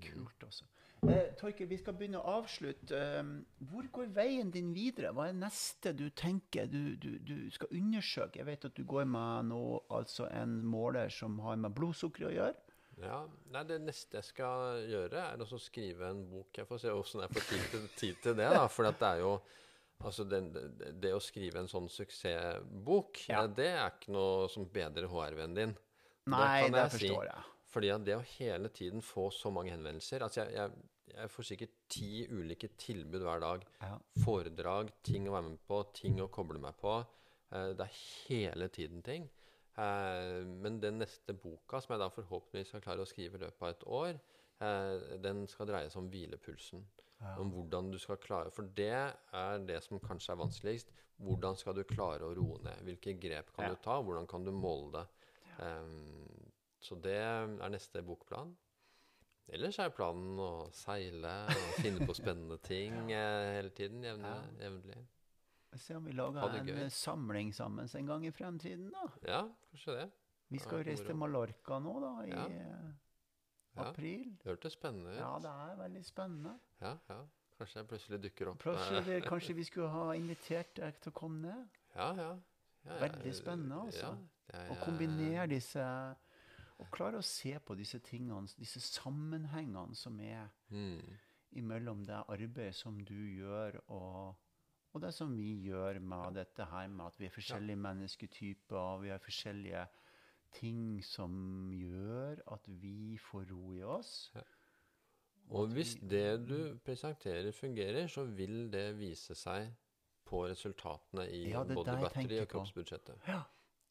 Kult, 0.00 0.44
altså. 0.44 0.64
Eh, 1.08 1.32
Torke, 1.40 1.64
vi 1.68 1.78
skal 1.80 1.96
begynne 1.96 2.20
å 2.20 2.36
avslutte. 2.38 2.96
Eh, 2.96 3.30
hvor 3.70 3.88
går 3.92 4.10
veien 4.16 4.50
din 4.52 4.72
videre? 4.76 5.12
Hva 5.16 5.30
er 5.30 5.38
neste 5.38 5.92
du 5.96 6.06
tenker 6.16 6.68
du, 6.68 6.96
du, 7.00 7.16
du 7.18 7.50
skal 7.52 7.72
undersøke? 7.76 8.40
Jeg 8.40 8.48
vet 8.48 8.68
at 8.68 8.76
du 8.76 8.84
går 8.88 9.08
med 9.08 9.50
nå 9.52 9.62
altså 9.92 10.28
en 10.28 10.58
måler 10.64 11.12
som 11.12 11.38
har 11.44 11.56
med 11.60 11.76
blodsukkeret 11.76 12.30
å 12.30 12.36
gjøre. 12.36 12.65
Ja, 13.02 13.20
nei, 13.52 13.62
Det 13.68 13.76
neste 13.84 14.20
jeg 14.20 14.28
skal 14.30 14.86
gjøre, 14.88 15.24
er 15.34 15.42
å 15.44 15.60
skrive 15.60 16.08
en 16.08 16.22
bok. 16.30 16.48
Jeg 16.56 16.68
får 16.68 16.80
se 16.80 16.94
hvordan 16.94 17.24
jeg 17.26 17.34
får 17.36 17.46
tid 17.50 17.66
til, 17.72 17.88
tid 18.00 18.22
til 18.24 18.38
det. 18.38 18.48
da, 18.56 18.66
For 18.72 18.88
det 18.88 19.08
er 19.10 19.20
jo 19.20 19.34
altså 20.06 20.24
det, 20.28 20.40
det, 21.00 21.12
å 21.16 21.20
skrive 21.22 21.60
en 21.62 21.70
sånn 21.70 21.88
suksessbok, 21.92 23.26
Ja. 23.32 23.46
det 23.48 23.68
er 23.74 23.94
ikke 23.94 24.12
noe 24.16 24.48
som 24.52 24.66
bedrer 24.72 25.08
HR-vennen 25.12 25.56
din. 25.60 25.76
Nei, 26.32 26.66
det 26.70 26.82
jeg 26.82 26.94
forstår 26.96 27.30
jeg. 27.30 27.44
Fordi 27.76 27.90
at 27.92 28.04
det 28.06 28.16
å 28.16 28.26
hele 28.38 28.70
tiden 28.72 29.02
få 29.04 29.28
så 29.34 29.50
mange 29.52 29.74
henvendelser 29.74 30.22
altså 30.24 30.40
jeg, 30.46 30.54
jeg, 30.56 30.86
jeg 31.12 31.32
får 31.34 31.46
sikkert 31.50 31.74
ti 31.92 32.10
ulike 32.32 32.70
tilbud 32.80 33.24
hver 33.26 33.42
dag. 33.44 33.66
Ja. 33.82 33.96
Foredrag, 34.24 34.92
ting 35.04 35.28
å 35.28 35.34
være 35.36 35.50
med 35.50 35.60
på, 35.68 35.82
ting 35.96 36.16
å 36.24 36.30
koble 36.32 36.60
meg 36.62 36.78
på. 36.80 36.96
Eh, 37.52 37.72
det 37.76 37.84
er 37.86 37.98
hele 38.28 38.68
tiden 38.72 39.04
ting. 39.06 39.28
Eh, 39.76 40.44
men 40.46 40.78
den 40.80 40.98
neste 41.02 41.34
boka, 41.36 41.80
som 41.80 41.92
jeg 41.94 42.00
da 42.00 42.08
forhåpentligvis 42.12 42.70
skal 42.72 42.84
klare 42.84 43.04
å 43.04 43.08
skrive 43.08 43.36
i 43.36 43.42
løpet 43.44 43.62
av 43.62 43.68
et 43.74 43.84
år, 43.86 44.20
eh, 44.64 45.16
den 45.20 45.46
skal 45.52 45.68
dreie 45.68 45.90
seg 45.90 46.00
om 46.02 46.10
hvilepulsen. 46.12 46.84
Om 47.40 47.50
hvordan 47.52 47.90
du 47.90 47.96
skal 47.98 48.18
klare 48.20 48.50
For 48.52 48.62
det 48.76 48.90
er 48.92 49.58
det 49.64 49.78
som 49.82 49.98
kanskje 49.98 50.34
er 50.34 50.36
vanskeligst. 50.42 50.90
Hvordan 51.24 51.56
skal 51.56 51.74
du 51.74 51.82
klare 51.88 52.20
å 52.28 52.34
roe 52.36 52.58
ned? 52.62 52.82
Hvilke 52.84 53.14
grep 53.18 53.54
kan 53.56 53.64
Ja. 53.64 53.70
du 53.74 53.76
ta? 53.80 54.02
Hvordan 54.02 54.26
kan 54.28 54.44
du 54.44 54.50
måle 54.52 54.92
det? 54.92 55.06
Em, 55.64 56.52
så 56.78 56.94
det 57.00 57.16
er 57.16 57.46
neste 57.70 58.02
bokplan. 58.04 58.54
Ellers 59.48 59.78
er 59.78 59.90
planen 59.90 60.36
å 60.38 60.68
seile 60.74 61.46
og 61.48 61.74
finne 61.80 62.06
på 62.06 62.14
spennende 62.14 62.58
ting 62.62 63.10
eh, 63.12 63.54
hele 63.56 63.70
tiden. 63.70 64.02
Jevnlig. 64.02 65.06
Se 65.78 65.94
om 65.96 66.04
vi 66.04 66.12
lager 66.12 66.54
en 66.58 66.66
gøy. 66.66 66.78
eh, 66.84 66.88
samling 66.88 67.52
sammen 67.54 67.88
en 67.94 68.06
gang 68.06 68.24
i 68.26 68.30
fremtiden, 68.30 68.90
da. 68.92 69.06
Ja, 69.26 69.42
kanskje 69.72 69.96
det. 70.00 70.10
Vi 70.50 70.58
skal 70.58 70.78
jo 70.84 70.90
reise 70.90 71.04
til. 71.06 71.16
Mallorca 71.16 71.78
nå, 71.82 72.00
da, 72.00 72.12
i 72.26 72.30
Ja. 72.30 72.46
eh, 72.46 72.92
Ja. 73.76 73.82
april. 73.90 74.36
Det 74.42 74.44
hørtes 74.58 74.72
spennende 74.72 75.10
ut. 75.12 75.18
Ja, 75.18 75.38
det 75.38 75.50
er 75.50 75.76
veldig 75.88 76.04
spennende. 76.04 76.58
Ja, 76.80 76.96
ja. 77.08 77.24
Kanskje 77.58 77.74
jeg 77.76 77.88
plutselig 77.88 78.20
dukker 78.22 78.48
opp. 78.50 78.58
Plutselig, 78.58 78.98
eh, 78.98 79.04
det- 79.20 79.24
kanskje 79.24 79.54
vi 79.60 79.64
skulle 79.64 79.88
ha 79.88 80.12
invitert 80.12 80.74
deg 80.74 81.00
til 81.00 81.12
å 81.12 81.14
komme 81.14 81.40
ned? 81.42 81.68
Ja, 81.94 82.12
ja. 82.14 82.38
ja 82.84 82.98
Veldig 83.08 83.34
spennende, 83.34 83.80
altså. 83.86 84.16
Ja, 84.52 84.70
Og 84.70 84.76
kombinere 84.84 85.48
disse 85.48 86.16
Og 86.78 86.90
klare 86.92 87.16
å 87.16 87.24
se 87.24 87.58
på 87.58 87.74
disse 87.74 87.98
tingene, 88.00 88.46
disse 88.58 88.80
sammenhengene 88.80 89.94
som 89.96 90.20
er 90.20 90.50
Mm. 90.70 91.00
imellom 91.54 92.04
det 92.04 92.22
arbeidet 92.28 92.74
som 92.74 92.98
du 93.02 93.14
gjør, 93.14 93.80
og, 93.88 94.36
og 94.96 95.02
det 95.04 95.12
som 95.12 95.32
vi 95.36 95.50
gjør 95.66 96.00
med 96.00 96.38
dette 96.38 96.64
her 96.70 96.88
med 96.88 97.10
at 97.10 97.18
vi 97.20 97.28
er 97.28 97.34
forskjellige 97.34 97.80
mennesketyper, 97.84 98.76
og 98.80 99.02
vi 99.02 99.12
har 99.12 99.20
forskjellige 99.20 99.82
ting 100.56 101.02
som 101.04 101.32
gjør 101.76 102.40
at 102.54 102.70
vi 102.80 103.18
får 103.20 103.50
ro 103.50 103.74
i 103.76 103.82
oss. 103.84 104.14
Og 105.52 105.68
hvis 105.76 105.94
det 106.00 106.48
du 106.48 106.78
presenterer 106.84 107.52
fungerer, 107.52 108.08
så 108.08 108.24
vil 108.24 108.70
det 108.72 108.88
vise 108.98 109.36
seg 109.38 109.68
på 110.26 110.46
resultatene 110.48 111.28
i 111.30 111.44
Ja, 111.52 111.62
både 111.62 111.98
batteri 112.00 112.40
og 112.42 112.48
kroppsbudsjettet. 112.50 113.28
Ja. 113.28 113.42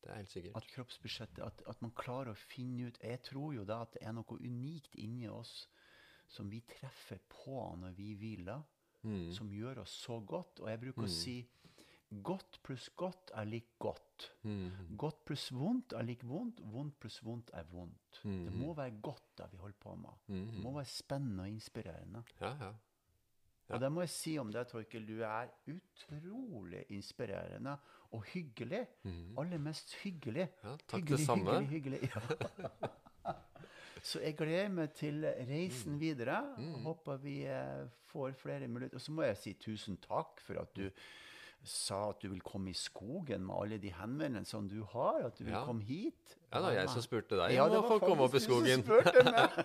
Det 0.01 0.11
er 0.11 0.19
helt 0.19 0.33
sikkert. 0.33 0.57
At 0.59 0.67
kroppsbudsjettet 0.69 1.41
at, 1.41 1.61
at 1.69 1.79
man 1.81 1.93
klarer 1.97 2.35
å 2.35 2.37
finne 2.37 2.91
ut 2.91 2.99
Jeg 3.01 3.23
tror 3.25 3.55
jo 3.55 3.63
da 3.65 3.79
at 3.85 3.95
det 3.95 4.03
er 4.05 4.13
noe 4.13 4.37
unikt 4.37 4.93
inni 5.01 5.29
oss 5.31 5.63
som 6.29 6.49
vi 6.49 6.59
treffer 6.69 7.21
på 7.29 7.61
når 7.79 7.95
vi 7.97 8.11
hviler, 8.19 8.61
Mm. 9.05 9.27
som 9.35 9.51
gjør 9.53 9.83
oss 9.83 9.93
så 10.05 10.19
godt. 10.19 10.63
Og 10.63 10.69
jeg 10.71 10.81
bruker 10.81 11.05
å 11.05 11.11
si 11.11 11.35
godt 12.25 12.59
pluss 12.63 12.89
godt 12.95 13.31
er 13.35 13.47
lik 13.49 13.75
godt. 13.81 14.29
Mm. 14.47 14.95
Godt 14.97 15.23
pluss 15.27 15.49
vondt 15.53 15.93
er 15.97 16.05
lik 16.07 16.23
vondt. 16.27 16.61
Vondt 16.73 16.97
pluss 17.01 17.19
vondt 17.25 17.51
er 17.53 17.67
vondt. 17.71 18.21
Mm. 18.23 18.43
Det 18.47 18.53
må 18.55 18.73
være 18.77 18.97
godt, 19.01 19.25
det 19.37 19.49
vi 19.51 19.61
holder 19.63 19.79
på 19.79 19.95
med. 19.95 20.19
Det 20.27 20.63
må 20.63 20.75
være 20.77 20.91
spennende 20.91 21.47
og 21.47 21.49
inspirerende. 21.49 22.23
Ja, 22.41 22.53
ja. 22.61 22.73
Og 23.73 23.81
det 23.81 23.91
må 23.91 24.03
jeg 24.03 24.11
si 24.13 24.35
om 24.37 24.51
deg, 24.53 24.67
Torkel. 24.69 25.07
Du 25.07 25.23
er 25.25 25.49
utrolig 25.73 26.83
inspirerende 26.93 27.77
og 28.13 28.21
hyggelig. 28.33 28.83
Aller 29.41 29.57
mest 29.57 29.95
hyggelig. 30.03 30.45
Mm. 30.61 30.69
Ja, 30.69 30.75
takk 30.85 30.99
hyggelig, 31.01 31.17
det 31.17 31.25
samme. 31.25 31.59
Hyggelig, 31.65 31.99
hyggelig. 32.05 32.11
Ja. 32.85 32.93
Så 34.05 34.19
jeg 34.21 34.35
gleder 34.37 34.69
meg 34.69 34.91
til 34.93 35.23
reisen 35.49 35.95
videre. 36.01 36.37
Håper 36.85 37.17
vi 37.23 37.39
eh, 37.49 37.85
får 38.11 38.35
flere 38.37 38.67
muligheter. 38.69 38.99
Og 38.99 39.01
så 39.01 39.13
må 39.17 39.25
jeg 39.25 39.39
si 39.41 39.53
tusen 39.57 39.97
takk 40.03 40.43
for 40.45 40.61
at 40.61 40.75
du 40.77 40.89
sa 41.65 42.11
at 42.11 42.19
du 42.21 42.27
vil 42.29 42.43
komme 42.45 42.69
i 42.69 42.75
skogen 42.77 43.41
med 43.47 43.55
alle 43.57 43.77
de 43.81 43.89
henvendelsene 43.89 44.69
du 44.69 44.83
har. 44.91 45.23
At 45.31 45.39
du 45.39 45.47
vil 45.47 45.55
Ja. 45.55 45.63
komme 45.65 45.81
hit. 45.87 46.35
ja, 46.53 46.59
det 46.59 46.67
var 46.67 46.75
jeg 46.77 46.89
som 46.93 47.01
spurte 47.01 47.39
deg 47.39 47.55
Ja, 47.55 47.65
det 47.67 47.79
var 47.81 47.87
få 47.89 47.97
komme 48.03 48.27
opp 48.27 48.35
i 48.37 48.41
skogen. 48.43 48.83
du 48.85 48.91
som 48.91 49.31
meg. 49.31 49.55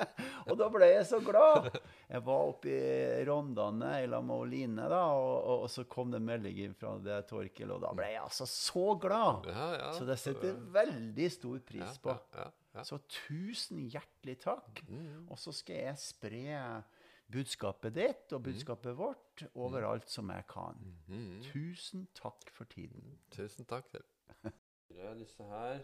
og 0.48 0.56
da 0.62 0.68
ble 0.72 0.88
jeg 0.88 1.04
så 1.10 1.20
glad. 1.20 1.68
Jeg 2.08 2.24
var 2.24 2.48
oppe 2.54 2.72
i 2.72 3.24
Rondane 3.28 3.90
i 4.02 4.06
lag 4.08 4.24
med 4.24 4.36
Oline, 4.46 4.88
da, 4.88 5.02
og, 5.12 5.36
og, 5.44 5.66
og 5.66 5.70
så 5.70 5.84
kom 5.84 6.10
det 6.16 6.22
melding 6.24 6.72
fra 6.80 6.94
det 7.04 7.20
Torkel, 7.28 7.70
og 7.76 7.84
da 7.84 7.92
ble 8.00 8.08
jeg 8.14 8.22
altså 8.24 8.48
så 8.48 8.86
glad. 9.04 9.44
Ja, 9.52 9.68
ja. 9.76 9.92
Så 9.98 10.08
det 10.08 10.16
setter 10.24 10.56
veldig 10.80 11.28
stor 11.36 11.60
pris 11.68 12.00
på. 12.00 12.16
Ja, 12.40 12.48
ja. 12.74 12.84
Så 12.84 12.98
tusen 13.08 13.78
hjertelig 13.90 14.38
takk. 14.44 14.82
Mm. 14.88 15.26
Og 15.30 15.38
så 15.38 15.52
skal 15.52 15.76
jeg 15.76 15.98
spre 15.98 16.82
budskapet 17.30 17.94
ditt 17.94 18.30
Mm. 18.32 18.36
og 18.36 18.42
budskapet 18.42 18.96
vårt 18.98 19.44
overalt 19.54 20.08
som 20.10 20.30
jeg 20.30 20.46
kan. 20.50 20.76
Mm. 21.08 21.40
Tusen 21.52 22.08
takk 22.14 22.50
for 22.50 22.64
tiden. 22.64 23.18
Tusen 23.30 23.64
takk 23.64 23.86
selv. 23.90 24.04
Disse 25.18 25.42
her, 25.46 25.82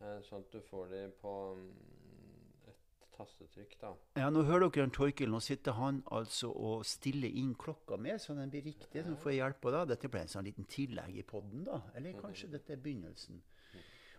eh, 0.00 0.20
sånn 0.26 0.42
at 0.42 0.50
du 0.52 0.60
får 0.60 0.88
de 0.90 1.02
på 1.20 1.32
mm, 1.54 2.68
et 2.68 3.06
tastetrykk, 3.16 3.76
da. 3.80 3.92
Ja, 4.18 4.28
nå 4.30 4.42
hører 4.44 4.68
dere 4.68 4.84
en 4.88 4.90
Torkel. 4.90 5.30
Nå 5.30 5.40
sitter 5.40 5.72
han 5.78 6.02
altså 6.10 6.50
og 6.50 6.84
stiller 6.84 7.28
inn 7.30 7.54
klokka 7.54 7.96
med, 7.96 8.20
så 8.20 8.34
den 8.34 8.50
blir 8.50 8.62
riktig. 8.66 9.04
Så 9.06 9.14
får 9.16 9.30
jeg 9.32 9.40
hjelp 9.42 9.64
av 9.70 9.72
det. 9.78 9.84
Dette 9.94 10.10
ble 10.10 10.20
en 10.26 10.28
sånn 10.34 10.44
liten 10.50 10.66
tillegg 10.66 11.16
i 11.16 11.22
podden, 11.22 11.64
da. 11.64 11.80
Eller 11.94 12.18
kanskje 12.20 12.50
dette 12.50 12.74
er 12.74 12.82
begynnelsen. 12.82 13.40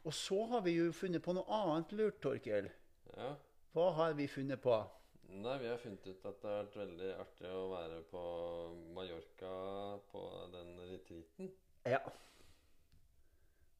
Og 0.05 0.13
så 0.13 0.37
har 0.51 0.61
vi 0.61 0.75
jo 0.77 0.91
funnet 0.93 1.23
på 1.25 1.33
noe 1.33 1.45
annet 1.49 1.93
lurt, 1.97 2.19
Torkel. 2.21 2.67
Ja. 3.15 3.31
Hva 3.73 3.87
har 3.97 4.13
vi 4.17 4.27
funnet 4.29 4.61
på? 4.61 4.75
Nei, 5.35 5.55
Vi 5.59 5.67
har 5.67 5.79
funnet 5.81 6.05
ut 6.05 6.25
at 6.29 6.37
det 6.41 6.51
har 6.51 6.61
vært 6.61 6.77
veldig 6.77 7.09
artig 7.23 7.49
å 7.49 7.63
være 7.71 7.97
på 8.11 8.21
Mallorca 8.95 9.55
på 10.11 10.21
den 10.53 10.75
retreaten. 10.91 11.49
Ja. 11.89 11.99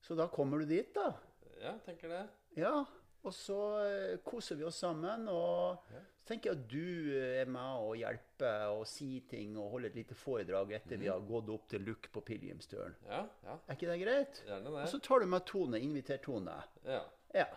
Så 0.02 0.18
da 0.18 0.28
kommer 0.34 0.62
du 0.62 0.66
dit, 0.70 0.90
da? 0.98 1.14
Ja, 1.62 1.78
tenker 1.86 2.10
det. 2.12 2.24
Ja, 2.58 2.86
Og 3.26 3.34
så 3.34 3.60
eh, 3.86 4.18
koser 4.26 4.58
vi 4.60 4.66
oss 4.68 4.82
sammen. 4.82 5.30
og... 5.30 5.86
Ja 5.94 6.02
tenker 6.26 6.52
jeg 6.52 6.58
at 6.58 6.70
du 6.72 7.16
eh, 7.16 7.42
er 7.42 7.50
med 7.52 7.84
og 7.86 7.96
hjelper 8.00 8.72
og 8.74 8.86
sier 8.90 9.26
ting 9.30 9.58
og 9.62 9.72
holder 9.76 9.92
et 9.92 10.00
lite 10.02 10.18
foredrag 10.18 10.74
etter 10.80 11.02
vi 11.02 11.10
har 11.12 11.24
gått 11.28 11.52
opp 11.54 11.68
til 11.72 11.86
Luck 11.88 12.10
på 12.14 12.24
pilegrimsturen. 12.26 12.96
Ja, 13.10 13.24
ja. 13.46 13.58
Er 13.66 13.78
ikke 13.78 13.92
det 13.92 14.00
greit? 14.02 14.42
Gjerne 14.48 14.74
det. 14.74 14.86
Og 14.86 14.94
så 14.94 15.02
tar 15.06 15.24
du 15.24 15.30
med 15.32 15.46
Tone, 15.50 15.82
inviter 15.82 16.22
Tone. 16.24 16.58
Ja. 16.88 17.04
Ja. 17.36 17.50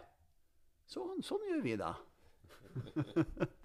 Sånn, 0.89 1.23
sånn 1.25 1.45
gjør 1.51 1.65
vi 1.65 1.79
det. 1.81 1.95